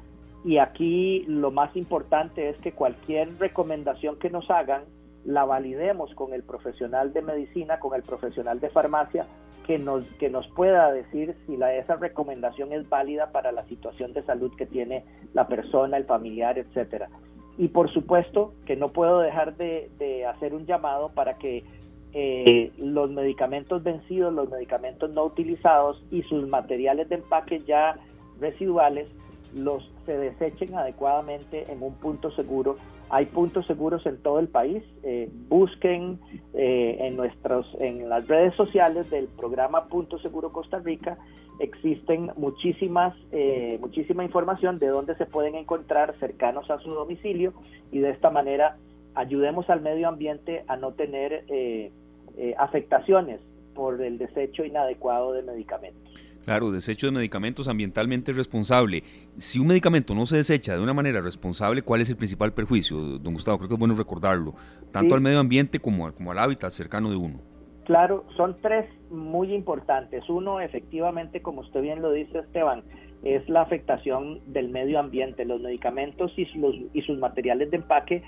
Y 0.44 0.58
aquí 0.58 1.24
lo 1.26 1.50
más 1.50 1.74
importante 1.76 2.48
es 2.48 2.58
que 2.60 2.72
cualquier 2.72 3.38
recomendación 3.38 4.18
que 4.18 4.30
nos 4.30 4.50
hagan, 4.50 4.82
la 5.24 5.44
validemos 5.44 6.14
con 6.14 6.34
el 6.34 6.42
profesional 6.42 7.12
de 7.12 7.22
medicina, 7.22 7.78
con 7.78 7.94
el 7.94 8.02
profesional 8.02 8.60
de 8.60 8.70
farmacia, 8.70 9.26
que 9.66 9.78
nos, 9.78 10.06
que 10.16 10.28
nos 10.28 10.46
pueda 10.48 10.92
decir 10.92 11.34
si 11.46 11.56
la, 11.56 11.74
esa 11.74 11.96
recomendación 11.96 12.72
es 12.72 12.88
válida 12.88 13.32
para 13.32 13.50
la 13.50 13.64
situación 13.64 14.12
de 14.12 14.22
salud 14.24 14.52
que 14.56 14.66
tiene 14.66 15.04
la 15.32 15.48
persona, 15.48 15.96
el 15.96 16.04
familiar, 16.04 16.58
etcétera. 16.58 17.08
Y 17.56 17.68
por 17.68 17.90
supuesto 17.90 18.52
que 18.66 18.76
no 18.76 18.88
puedo 18.88 19.20
dejar 19.20 19.56
de, 19.56 20.26
hacer 20.26 20.54
un 20.54 20.66
llamado 20.66 21.10
para 21.10 21.34
que 21.34 21.64
eh, 22.12 22.72
los 22.78 23.10
medicamentos 23.10 23.82
vencidos, 23.82 24.32
los 24.32 24.50
medicamentos 24.50 25.14
no 25.14 25.24
utilizados 25.24 26.04
y 26.10 26.22
sus 26.22 26.46
materiales 26.48 27.08
de 27.08 27.16
empaque 27.16 27.60
ya 27.60 27.96
residuales 28.40 29.08
los 29.56 29.88
se 30.04 30.18
desechen 30.18 30.74
adecuadamente 30.74 31.70
en 31.72 31.82
un 31.82 31.94
punto 31.94 32.30
seguro. 32.32 32.76
Hay 33.14 33.26
puntos 33.26 33.64
seguros 33.66 34.04
en 34.06 34.16
todo 34.18 34.40
el 34.40 34.48
país. 34.48 34.82
Eh, 35.04 35.30
busquen 35.48 36.18
eh, 36.52 36.96
en 36.98 37.16
nuestros 37.16 37.64
en 37.80 38.08
las 38.08 38.26
redes 38.26 38.56
sociales 38.56 39.08
del 39.08 39.28
programa 39.28 39.86
Punto 39.86 40.18
Seguro 40.18 40.50
Costa 40.50 40.80
Rica 40.80 41.16
existen 41.58 42.32
muchísimas, 42.36 43.14
eh, 43.32 43.78
muchísima 43.80 44.24
información 44.24 44.78
de 44.78 44.88
dónde 44.88 45.14
se 45.16 45.26
pueden 45.26 45.54
encontrar 45.54 46.14
cercanos 46.18 46.70
a 46.70 46.78
su 46.80 46.90
domicilio 46.90 47.52
y 47.92 48.00
de 48.00 48.10
esta 48.10 48.30
manera 48.30 48.76
ayudemos 49.14 49.70
al 49.70 49.80
medio 49.80 50.08
ambiente 50.08 50.64
a 50.66 50.76
no 50.76 50.92
tener 50.92 51.44
eh, 51.48 51.92
eh, 52.36 52.54
afectaciones 52.58 53.40
por 53.74 54.02
el 54.02 54.18
desecho 54.18 54.64
inadecuado 54.64 55.32
de 55.32 55.42
medicamentos. 55.42 56.03
Claro, 56.44 56.70
desecho 56.70 57.06
de 57.06 57.12
medicamentos 57.12 57.68
ambientalmente 57.68 58.32
responsable. 58.32 59.02
Si 59.38 59.58
un 59.58 59.66
medicamento 59.66 60.14
no 60.14 60.26
se 60.26 60.36
desecha 60.36 60.74
de 60.74 60.82
una 60.82 60.92
manera 60.92 61.20
responsable, 61.20 61.82
¿cuál 61.82 62.02
es 62.02 62.10
el 62.10 62.16
principal 62.16 62.52
perjuicio, 62.52 63.18
don 63.18 63.32
Gustavo? 63.32 63.58
Creo 63.58 63.68
que 63.68 63.74
es 63.74 63.78
bueno 63.78 63.94
recordarlo, 63.94 64.54
tanto 64.92 65.14
al 65.14 65.22
medio 65.22 65.38
ambiente 65.38 65.78
como, 65.78 66.12
como 66.12 66.32
al 66.32 66.38
hábitat 66.38 66.70
cercano 66.70 67.08
de 67.10 67.16
uno. 67.16 67.40
Claro, 67.84 68.24
son 68.36 68.56
tres 68.60 68.86
muy 69.10 69.54
importantes. 69.54 70.28
Uno, 70.28 70.60
efectivamente, 70.60 71.42
como 71.42 71.60
usted 71.60 71.80
bien 71.80 72.02
lo 72.02 72.12
dice, 72.12 72.38
Esteban, 72.38 72.82
es 73.22 73.48
la 73.48 73.62
afectación 73.62 74.40
del 74.52 74.68
medio 74.68 74.98
ambiente. 74.98 75.44
Los 75.44 75.60
medicamentos 75.60 76.32
y, 76.36 76.46
y 76.92 77.02
sus 77.02 77.18
materiales 77.18 77.70
de 77.70 77.78
empaque 77.78 78.22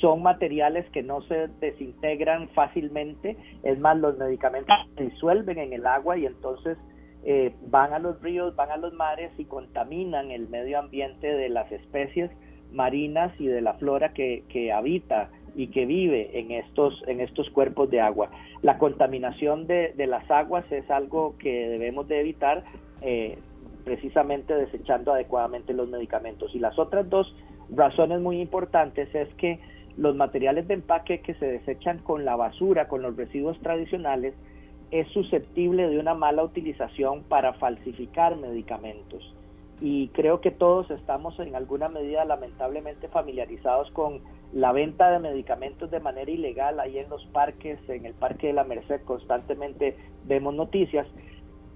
son 0.00 0.22
materiales 0.22 0.88
que 0.90 1.02
no 1.02 1.22
se 1.22 1.48
desintegran 1.60 2.48
fácilmente. 2.50 3.36
Es 3.62 3.78
más, 3.78 3.96
los 3.98 4.16
medicamentos 4.18 4.74
se 4.96 5.04
disuelven 5.04 5.58
en 5.58 5.72
el 5.72 5.86
agua 5.86 6.16
y 6.18 6.26
entonces 6.26 6.78
eh, 7.24 7.52
van 7.66 7.92
a 7.92 7.98
los 7.98 8.20
ríos, 8.22 8.56
van 8.56 8.70
a 8.70 8.76
los 8.76 8.92
mares 8.94 9.30
y 9.36 9.44
contaminan 9.44 10.30
el 10.30 10.48
medio 10.48 10.78
ambiente 10.78 11.26
de 11.26 11.48
las 11.48 11.70
especies 11.70 12.30
marinas 12.72 13.32
y 13.38 13.46
de 13.46 13.60
la 13.60 13.74
flora 13.74 14.12
que, 14.14 14.72
habita 14.72 15.30
y 15.56 15.68
que 15.68 15.84
vive 15.84 16.38
en 16.38 16.52
estos, 16.52 17.02
en 17.06 17.20
estos 17.20 17.50
cuerpos 17.50 17.90
de 17.90 18.00
agua. 18.00 18.30
La 18.62 18.78
contaminación 18.78 19.66
de, 19.66 19.92
las 20.06 20.30
aguas 20.30 20.64
es 20.70 20.88
algo 20.90 21.36
que 21.38 21.68
debemos 21.68 22.08
de 22.08 22.20
evitar 22.20 22.64
eh, 23.02 23.38
precisamente 23.84 24.54
desechando 24.54 25.12
adecuadamente 25.12 25.74
los 25.74 25.88
medicamentos. 25.88 26.54
Y 26.54 26.58
las 26.58 26.78
otras 26.78 27.08
dos 27.10 27.34
razones 27.70 28.20
muy 28.20 28.40
importantes 28.40 29.12
es 29.14 29.28
que 29.34 29.58
los 29.96 30.14
materiales 30.14 30.68
de 30.68 30.74
empaque 30.74 31.20
que 31.20 31.34
se 31.34 31.46
desechan 31.46 31.98
con 31.98 32.24
la 32.24 32.36
basura, 32.36 32.88
con 32.88 33.02
los 33.02 33.16
residuos 33.16 33.58
tradicionales, 33.60 34.34
es 34.90 35.08
susceptible 35.08 35.88
de 35.88 35.98
una 35.98 36.14
mala 36.14 36.42
utilización 36.42 37.22
para 37.24 37.54
falsificar 37.54 38.36
medicamentos. 38.36 39.34
Y 39.80 40.08
creo 40.08 40.40
que 40.40 40.50
todos 40.50 40.90
estamos 40.90 41.38
en 41.40 41.54
alguna 41.54 41.88
medida 41.88 42.24
lamentablemente 42.24 43.08
familiarizados 43.08 43.90
con 43.92 44.20
la 44.52 44.72
venta 44.72 45.10
de 45.10 45.20
medicamentos 45.20 45.90
de 45.90 46.00
manera 46.00 46.30
ilegal 46.30 46.80
ahí 46.80 46.98
en 46.98 47.08
los 47.08 47.24
parques, 47.26 47.78
en 47.88 48.04
el 48.04 48.14
Parque 48.14 48.48
de 48.48 48.52
la 48.52 48.64
Merced 48.64 49.00
constantemente 49.04 49.96
vemos 50.26 50.54
noticias, 50.54 51.06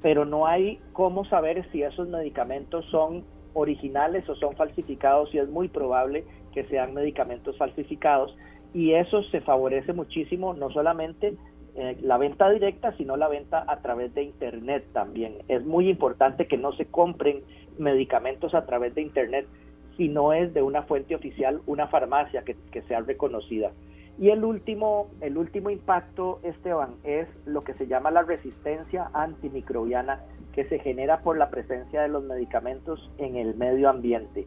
pero 0.03 0.25
no 0.25 0.47
hay 0.47 0.81
cómo 0.93 1.25
saber 1.25 1.67
si 1.71 1.83
esos 1.83 2.09
medicamentos 2.09 2.85
son 2.91 3.25
originales 3.55 4.29
o 4.29 4.35
son 4.35 4.55
falsificados 4.57 5.33
y 5.33 5.39
es 5.39 5.49
muy 5.49 5.69
probable 5.69 6.25
que 6.53 6.65
sean 6.65 6.93
medicamentos 6.93 7.57
falsificados 7.57 8.37
y 8.75 8.93
eso 8.93 9.23
se 9.25 9.41
favorece 9.41 9.93
muchísimo 9.93 10.53
no 10.53 10.69
solamente 10.71 11.37
eh, 11.77 11.97
la 12.03 12.19
venta 12.19 12.49
directa, 12.51 12.97
sino 12.97 13.17
la 13.17 13.29
venta 13.29 13.65
a 13.67 13.81
través 13.81 14.15
de 14.15 14.23
Internet 14.23 14.85
también. 14.93 15.39
Es 15.49 15.65
muy 15.65 15.89
importante 15.89 16.47
que 16.47 16.57
no 16.57 16.73
se 16.73 16.87
compren 16.87 17.43
medicamentos 17.79 18.55
a 18.55 18.65
través 18.65 18.95
de 18.95 19.03
Internet 19.03 19.47
si 19.97 20.09
no 20.09 20.33
es 20.33 20.55
de 20.55 20.63
una 20.63 20.83
fuente 20.83 21.15
oficial, 21.15 21.61
una 21.67 21.89
farmacia 21.89 22.45
que, 22.45 22.83
sea 22.83 23.01
reconocida. 23.01 23.73
Y 24.19 24.31
el 24.31 24.45
último, 24.45 25.09
el 25.21 25.37
último 25.37 25.71
impacto, 25.71 26.39
Esteban, 26.45 26.95
es 27.03 27.27
lo 27.45 27.65
que 27.65 27.75
se 27.75 27.89
llama 27.89 28.13
la 28.13 28.23
resistencia 28.23 29.11
antimicrobiana 29.13 30.21
que 30.53 30.65
se 30.67 30.79
genera 30.79 31.23
por 31.23 31.37
la 31.37 31.51
presencia 31.51 32.03
de 32.03 32.09
los 32.09 32.23
medicamentos 32.23 33.11
en 33.19 33.35
el 33.37 33.57
medio 33.57 33.89
ambiente. 33.89 34.47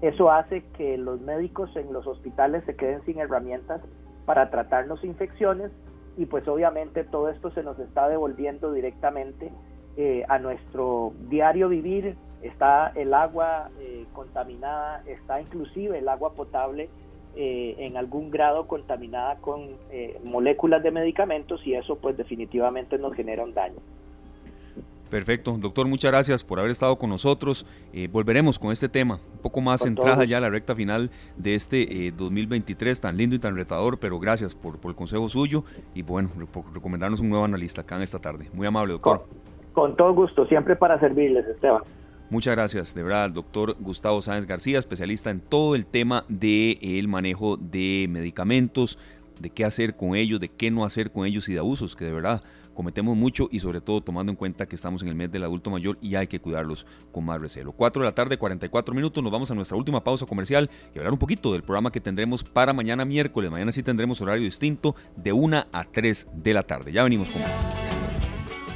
Eso 0.00 0.30
hace 0.30 0.62
que 0.76 0.96
los 0.96 1.20
médicos 1.20 1.74
en 1.74 1.92
los 1.92 2.06
hospitales 2.06 2.62
se 2.64 2.76
queden 2.76 3.04
sin 3.04 3.18
herramientas 3.18 3.80
para 4.24 4.50
tratarnos 4.50 5.02
infecciones 5.04 5.72
y 6.18 6.26
pues 6.26 6.46
obviamente 6.48 7.04
todo 7.04 7.30
esto 7.30 7.50
se 7.52 7.62
nos 7.62 7.78
está 7.78 8.08
devolviendo 8.08 8.72
directamente 8.72 9.52
eh, 9.96 10.24
a 10.28 10.38
nuestro 10.38 11.12
diario 11.30 11.68
vivir, 11.68 12.16
está 12.42 12.92
el 12.96 13.14
agua 13.14 13.70
eh, 13.78 14.04
contaminada, 14.12 15.02
está 15.06 15.40
inclusive 15.40 15.98
el 15.98 16.08
agua 16.08 16.34
potable 16.34 16.90
eh, 17.36 17.76
en 17.78 17.96
algún 17.96 18.30
grado 18.30 18.66
contaminada 18.66 19.36
con 19.36 19.76
eh, 19.92 20.18
moléculas 20.24 20.82
de 20.82 20.90
medicamentos 20.90 21.64
y 21.64 21.74
eso 21.74 21.96
pues 21.96 22.16
definitivamente 22.16 22.98
nos 22.98 23.14
genera 23.14 23.44
un 23.44 23.54
daño. 23.54 23.78
Perfecto, 25.10 25.56
doctor, 25.58 25.86
muchas 25.88 26.10
gracias 26.10 26.44
por 26.44 26.58
haber 26.58 26.70
estado 26.70 26.96
con 26.96 27.10
nosotros. 27.10 27.64
volveremos 28.10 28.58
con 28.58 28.72
este 28.72 28.88
tema, 28.88 29.20
un 29.32 29.38
poco 29.38 29.60
más 29.60 29.80
centrada 29.80 30.24
ya 30.24 30.36
a 30.36 30.40
la 30.40 30.50
recta 30.50 30.74
final 30.74 31.10
de 31.36 31.54
este 31.54 32.12
2023 32.16 33.00
tan 33.00 33.16
lindo 33.16 33.34
y 33.34 33.38
tan 33.38 33.56
retador, 33.56 33.98
pero 33.98 34.18
gracias 34.18 34.54
por, 34.54 34.78
por 34.78 34.90
el 34.90 34.96
consejo 34.96 35.28
suyo 35.28 35.64
y 35.94 36.02
bueno, 36.02 36.30
por 36.52 36.64
recomendarnos 36.74 37.20
un 37.20 37.30
nuevo 37.30 37.44
analista 37.44 37.80
acá 37.80 37.96
en 37.96 38.02
esta 38.02 38.18
tarde. 38.18 38.50
Muy 38.52 38.66
amable, 38.66 38.92
doctor. 38.92 39.24
con 39.72 39.96
todo 39.96 40.12
gusto, 40.12 40.46
siempre 40.46 40.76
para 40.76 41.00
servirles, 41.00 41.46
Esteban. 41.46 41.82
Muchas 42.30 42.54
gracias, 42.54 42.94
de 42.94 43.02
verdad, 43.02 43.24
al 43.24 43.32
doctor 43.32 43.74
Gustavo 43.80 44.20
Sáenz 44.20 44.44
García, 44.44 44.78
especialista 44.78 45.30
en 45.30 45.40
todo 45.40 45.74
el 45.74 45.86
tema 45.86 46.26
del 46.28 47.08
manejo 47.08 47.56
de 47.56 48.06
medicamentos, 48.10 48.98
de 49.40 49.48
qué 49.48 49.64
hacer 49.64 49.96
con 49.96 50.14
ellos, 50.14 50.38
de 50.38 50.50
qué 50.50 50.70
no 50.70 50.84
hacer 50.84 51.10
con 51.10 51.24
ellos 51.24 51.48
y 51.48 51.54
de 51.54 51.60
abusos, 51.60 51.96
que 51.96 52.04
de 52.04 52.12
verdad 52.12 52.42
cometemos 52.78 53.16
mucho 53.16 53.48
y 53.50 53.58
sobre 53.58 53.80
todo 53.80 54.00
tomando 54.00 54.30
en 54.30 54.36
cuenta 54.36 54.66
que 54.66 54.76
estamos 54.76 55.02
en 55.02 55.08
el 55.08 55.16
mes 55.16 55.32
del 55.32 55.42
adulto 55.42 55.68
mayor 55.68 55.98
y 56.00 56.14
hay 56.14 56.28
que 56.28 56.38
cuidarlos 56.38 56.86
con 57.10 57.24
más 57.24 57.40
recelo. 57.40 57.72
4 57.72 58.02
de 58.02 58.08
la 58.08 58.14
tarde, 58.14 58.38
44 58.38 58.94
minutos, 58.94 59.20
nos 59.20 59.32
vamos 59.32 59.50
a 59.50 59.56
nuestra 59.56 59.76
última 59.76 60.04
pausa 60.04 60.26
comercial 60.26 60.70
y 60.94 60.98
hablar 60.98 61.12
un 61.12 61.18
poquito 61.18 61.52
del 61.52 61.62
programa 61.62 61.90
que 61.90 62.00
tendremos 62.00 62.44
para 62.44 62.72
mañana 62.72 63.04
miércoles. 63.04 63.50
Mañana 63.50 63.72
sí 63.72 63.82
tendremos 63.82 64.20
horario 64.20 64.44
distinto 64.44 64.94
de 65.16 65.32
1 65.32 65.66
a 65.72 65.84
3 65.86 66.28
de 66.34 66.54
la 66.54 66.62
tarde. 66.62 66.92
Ya 66.92 67.02
venimos 67.02 67.28
con 67.30 67.42
más. 67.42 67.97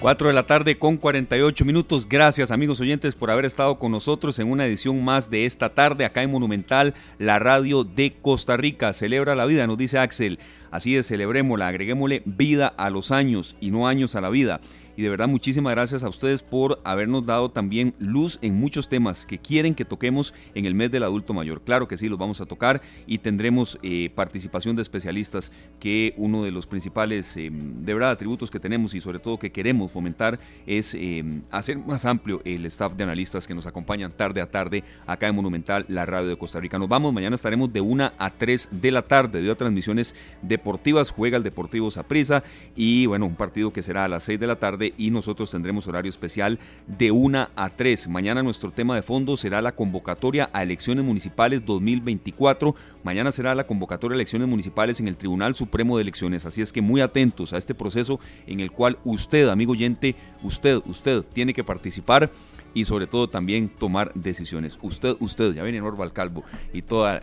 4 0.02 0.26
de 0.26 0.34
la 0.34 0.46
tarde 0.46 0.80
con 0.80 0.96
48 0.96 1.64
minutos. 1.64 2.08
Gracias 2.08 2.50
amigos 2.50 2.80
oyentes 2.80 3.14
por 3.14 3.30
haber 3.30 3.44
estado 3.44 3.78
con 3.78 3.92
nosotros 3.92 4.36
en 4.40 4.50
una 4.50 4.66
edición 4.66 5.04
más 5.04 5.30
de 5.30 5.46
esta 5.46 5.68
tarde 5.68 6.04
acá 6.04 6.24
en 6.24 6.32
Monumental, 6.32 6.94
la 7.20 7.38
radio 7.38 7.84
de 7.84 8.12
Costa 8.20 8.56
Rica. 8.56 8.92
Celebra 8.94 9.36
la 9.36 9.46
vida, 9.46 9.64
nos 9.68 9.78
dice 9.78 10.00
Axel. 10.00 10.40
Así 10.72 10.96
es, 10.96 11.06
celebrémosla, 11.06 11.68
agreguémosle 11.68 12.22
vida 12.24 12.66
a 12.66 12.90
los 12.90 13.12
años 13.12 13.54
y 13.60 13.70
no 13.70 13.86
años 13.86 14.16
a 14.16 14.20
la 14.20 14.30
vida. 14.30 14.60
Y 14.96 15.02
de 15.02 15.08
verdad 15.08 15.28
muchísimas 15.28 15.72
gracias 15.72 16.04
a 16.04 16.08
ustedes 16.08 16.42
por 16.42 16.80
habernos 16.84 17.24
dado 17.24 17.50
también 17.50 17.94
luz 17.98 18.38
en 18.42 18.54
muchos 18.54 18.88
temas 18.88 19.26
que 19.26 19.38
quieren 19.38 19.74
que 19.74 19.84
toquemos 19.84 20.34
en 20.54 20.66
el 20.66 20.74
mes 20.74 20.90
del 20.90 21.02
adulto 21.02 21.32
mayor. 21.32 21.62
Claro 21.62 21.88
que 21.88 21.96
sí, 21.96 22.08
los 22.08 22.18
vamos 22.18 22.40
a 22.40 22.46
tocar 22.46 22.82
y 23.06 23.18
tendremos 23.18 23.78
eh, 23.82 24.10
participación 24.14 24.76
de 24.76 24.82
especialistas 24.82 25.52
que 25.80 26.14
uno 26.16 26.42
de 26.44 26.50
los 26.50 26.66
principales, 26.66 27.36
eh, 27.36 27.50
de 27.52 27.94
verdad, 27.94 28.10
atributos 28.10 28.50
que 28.50 28.60
tenemos 28.60 28.94
y 28.94 29.00
sobre 29.00 29.18
todo 29.18 29.38
que 29.38 29.52
queremos 29.52 29.90
fomentar 29.90 30.38
es 30.66 30.94
eh, 30.94 31.24
hacer 31.50 31.78
más 31.78 32.04
amplio 32.04 32.42
el 32.44 32.66
staff 32.66 32.94
de 32.94 33.04
analistas 33.04 33.46
que 33.46 33.54
nos 33.54 33.66
acompañan 33.66 34.12
tarde 34.12 34.40
a 34.40 34.50
tarde 34.50 34.84
acá 35.06 35.28
en 35.28 35.34
Monumental, 35.34 35.86
la 35.88 36.04
radio 36.04 36.28
de 36.28 36.36
Costa 36.36 36.60
Rica. 36.60 36.78
Nos 36.78 36.88
vamos, 36.88 37.12
mañana 37.12 37.36
estaremos 37.36 37.72
de 37.72 37.80
1 37.80 38.12
a 38.18 38.30
3 38.30 38.68
de 38.70 38.90
la 38.90 39.02
tarde, 39.02 39.40
de 39.40 39.52
transmisiones 39.54 40.14
deportivas, 40.42 41.10
juega 41.10 41.36
el 41.36 41.42
Deportivo 41.42 41.90
Saprisa 41.90 42.42
y 42.74 43.06
bueno, 43.06 43.26
un 43.26 43.36
partido 43.36 43.72
que 43.72 43.82
será 43.82 44.04
a 44.04 44.08
las 44.08 44.24
6 44.24 44.40
de 44.40 44.46
la 44.46 44.56
y 44.96 45.10
nosotros 45.10 45.50
tendremos 45.50 45.86
horario 45.86 46.08
especial 46.08 46.58
de 46.86 47.10
1 47.10 47.48
a 47.54 47.70
3. 47.70 48.08
Mañana 48.08 48.42
nuestro 48.42 48.70
tema 48.70 48.96
de 48.96 49.02
fondo 49.02 49.36
será 49.36 49.62
la 49.62 49.72
convocatoria 49.72 50.50
a 50.52 50.62
elecciones 50.62 51.04
municipales 51.04 51.64
2024. 51.64 52.74
Mañana 53.04 53.32
será 53.32 53.54
la 53.54 53.66
convocatoria 53.66 54.14
a 54.14 54.16
elecciones 54.16 54.48
municipales 54.48 54.98
en 55.00 55.08
el 55.08 55.16
Tribunal 55.16 55.54
Supremo 55.54 55.96
de 55.96 56.02
Elecciones. 56.02 56.46
Así 56.46 56.62
es 56.62 56.72
que 56.72 56.82
muy 56.82 57.00
atentos 57.00 57.52
a 57.52 57.58
este 57.58 57.74
proceso 57.74 58.18
en 58.46 58.60
el 58.60 58.70
cual 58.72 58.98
usted, 59.04 59.48
amigo 59.48 59.72
oyente, 59.72 60.16
usted, 60.42 60.80
usted 60.86 61.22
tiene 61.32 61.54
que 61.54 61.64
participar 61.64 62.30
y 62.74 62.84
sobre 62.84 63.06
todo 63.06 63.28
también 63.28 63.68
tomar 63.68 64.12
decisiones. 64.14 64.78
Usted, 64.82 65.16
usted, 65.20 65.54
ya 65.54 65.62
viene 65.62 65.80
Norval 65.80 66.12
Calvo 66.12 66.44
y 66.72 66.82
toda 66.82 67.20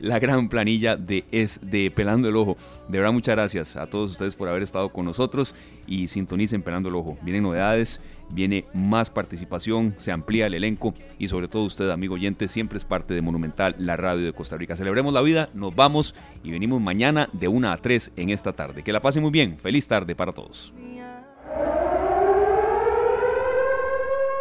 la 0.00 0.18
gran 0.18 0.48
planilla 0.48 0.96
de, 0.96 1.24
es, 1.30 1.60
de 1.62 1.90
Pelando 1.90 2.28
el 2.28 2.36
Ojo. 2.36 2.56
De 2.88 2.98
verdad, 2.98 3.12
muchas 3.12 3.34
gracias 3.34 3.76
a 3.76 3.86
todos 3.86 4.12
ustedes 4.12 4.34
por 4.34 4.48
haber 4.48 4.62
estado 4.62 4.90
con 4.90 5.04
nosotros 5.04 5.54
y 5.86 6.08
sintonicen 6.08 6.62
Pelando 6.62 6.88
el 6.88 6.96
Ojo. 6.96 7.18
Vienen 7.22 7.42
novedades, 7.42 8.00
viene 8.30 8.64
más 8.74 9.10
participación, 9.10 9.94
se 9.96 10.12
amplía 10.12 10.46
el 10.46 10.54
elenco 10.54 10.94
y 11.18 11.28
sobre 11.28 11.48
todo 11.48 11.64
usted, 11.64 11.90
amigo 11.90 12.14
oyente, 12.14 12.48
siempre 12.48 12.78
es 12.78 12.84
parte 12.84 13.14
de 13.14 13.22
Monumental, 13.22 13.74
la 13.78 13.96
radio 13.96 14.24
de 14.24 14.32
Costa 14.32 14.56
Rica. 14.56 14.76
Celebremos 14.76 15.12
la 15.12 15.22
vida, 15.22 15.48
nos 15.54 15.74
vamos 15.74 16.14
y 16.42 16.50
venimos 16.50 16.80
mañana 16.80 17.28
de 17.32 17.48
1 17.48 17.70
a 17.70 17.76
3 17.76 18.12
en 18.16 18.30
esta 18.30 18.52
tarde. 18.52 18.82
Que 18.82 18.92
la 18.92 19.00
pasen 19.00 19.22
muy 19.22 19.30
bien. 19.30 19.58
Feliz 19.58 19.86
tarde 19.88 20.14
para 20.14 20.32
todos. 20.32 20.72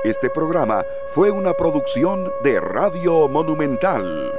Este 0.05 0.29
programa 0.29 0.83
fue 1.13 1.31
una 1.31 1.53
producción 1.53 2.31
de 2.43 2.59
Radio 2.59 3.27
Monumental. 3.27 4.31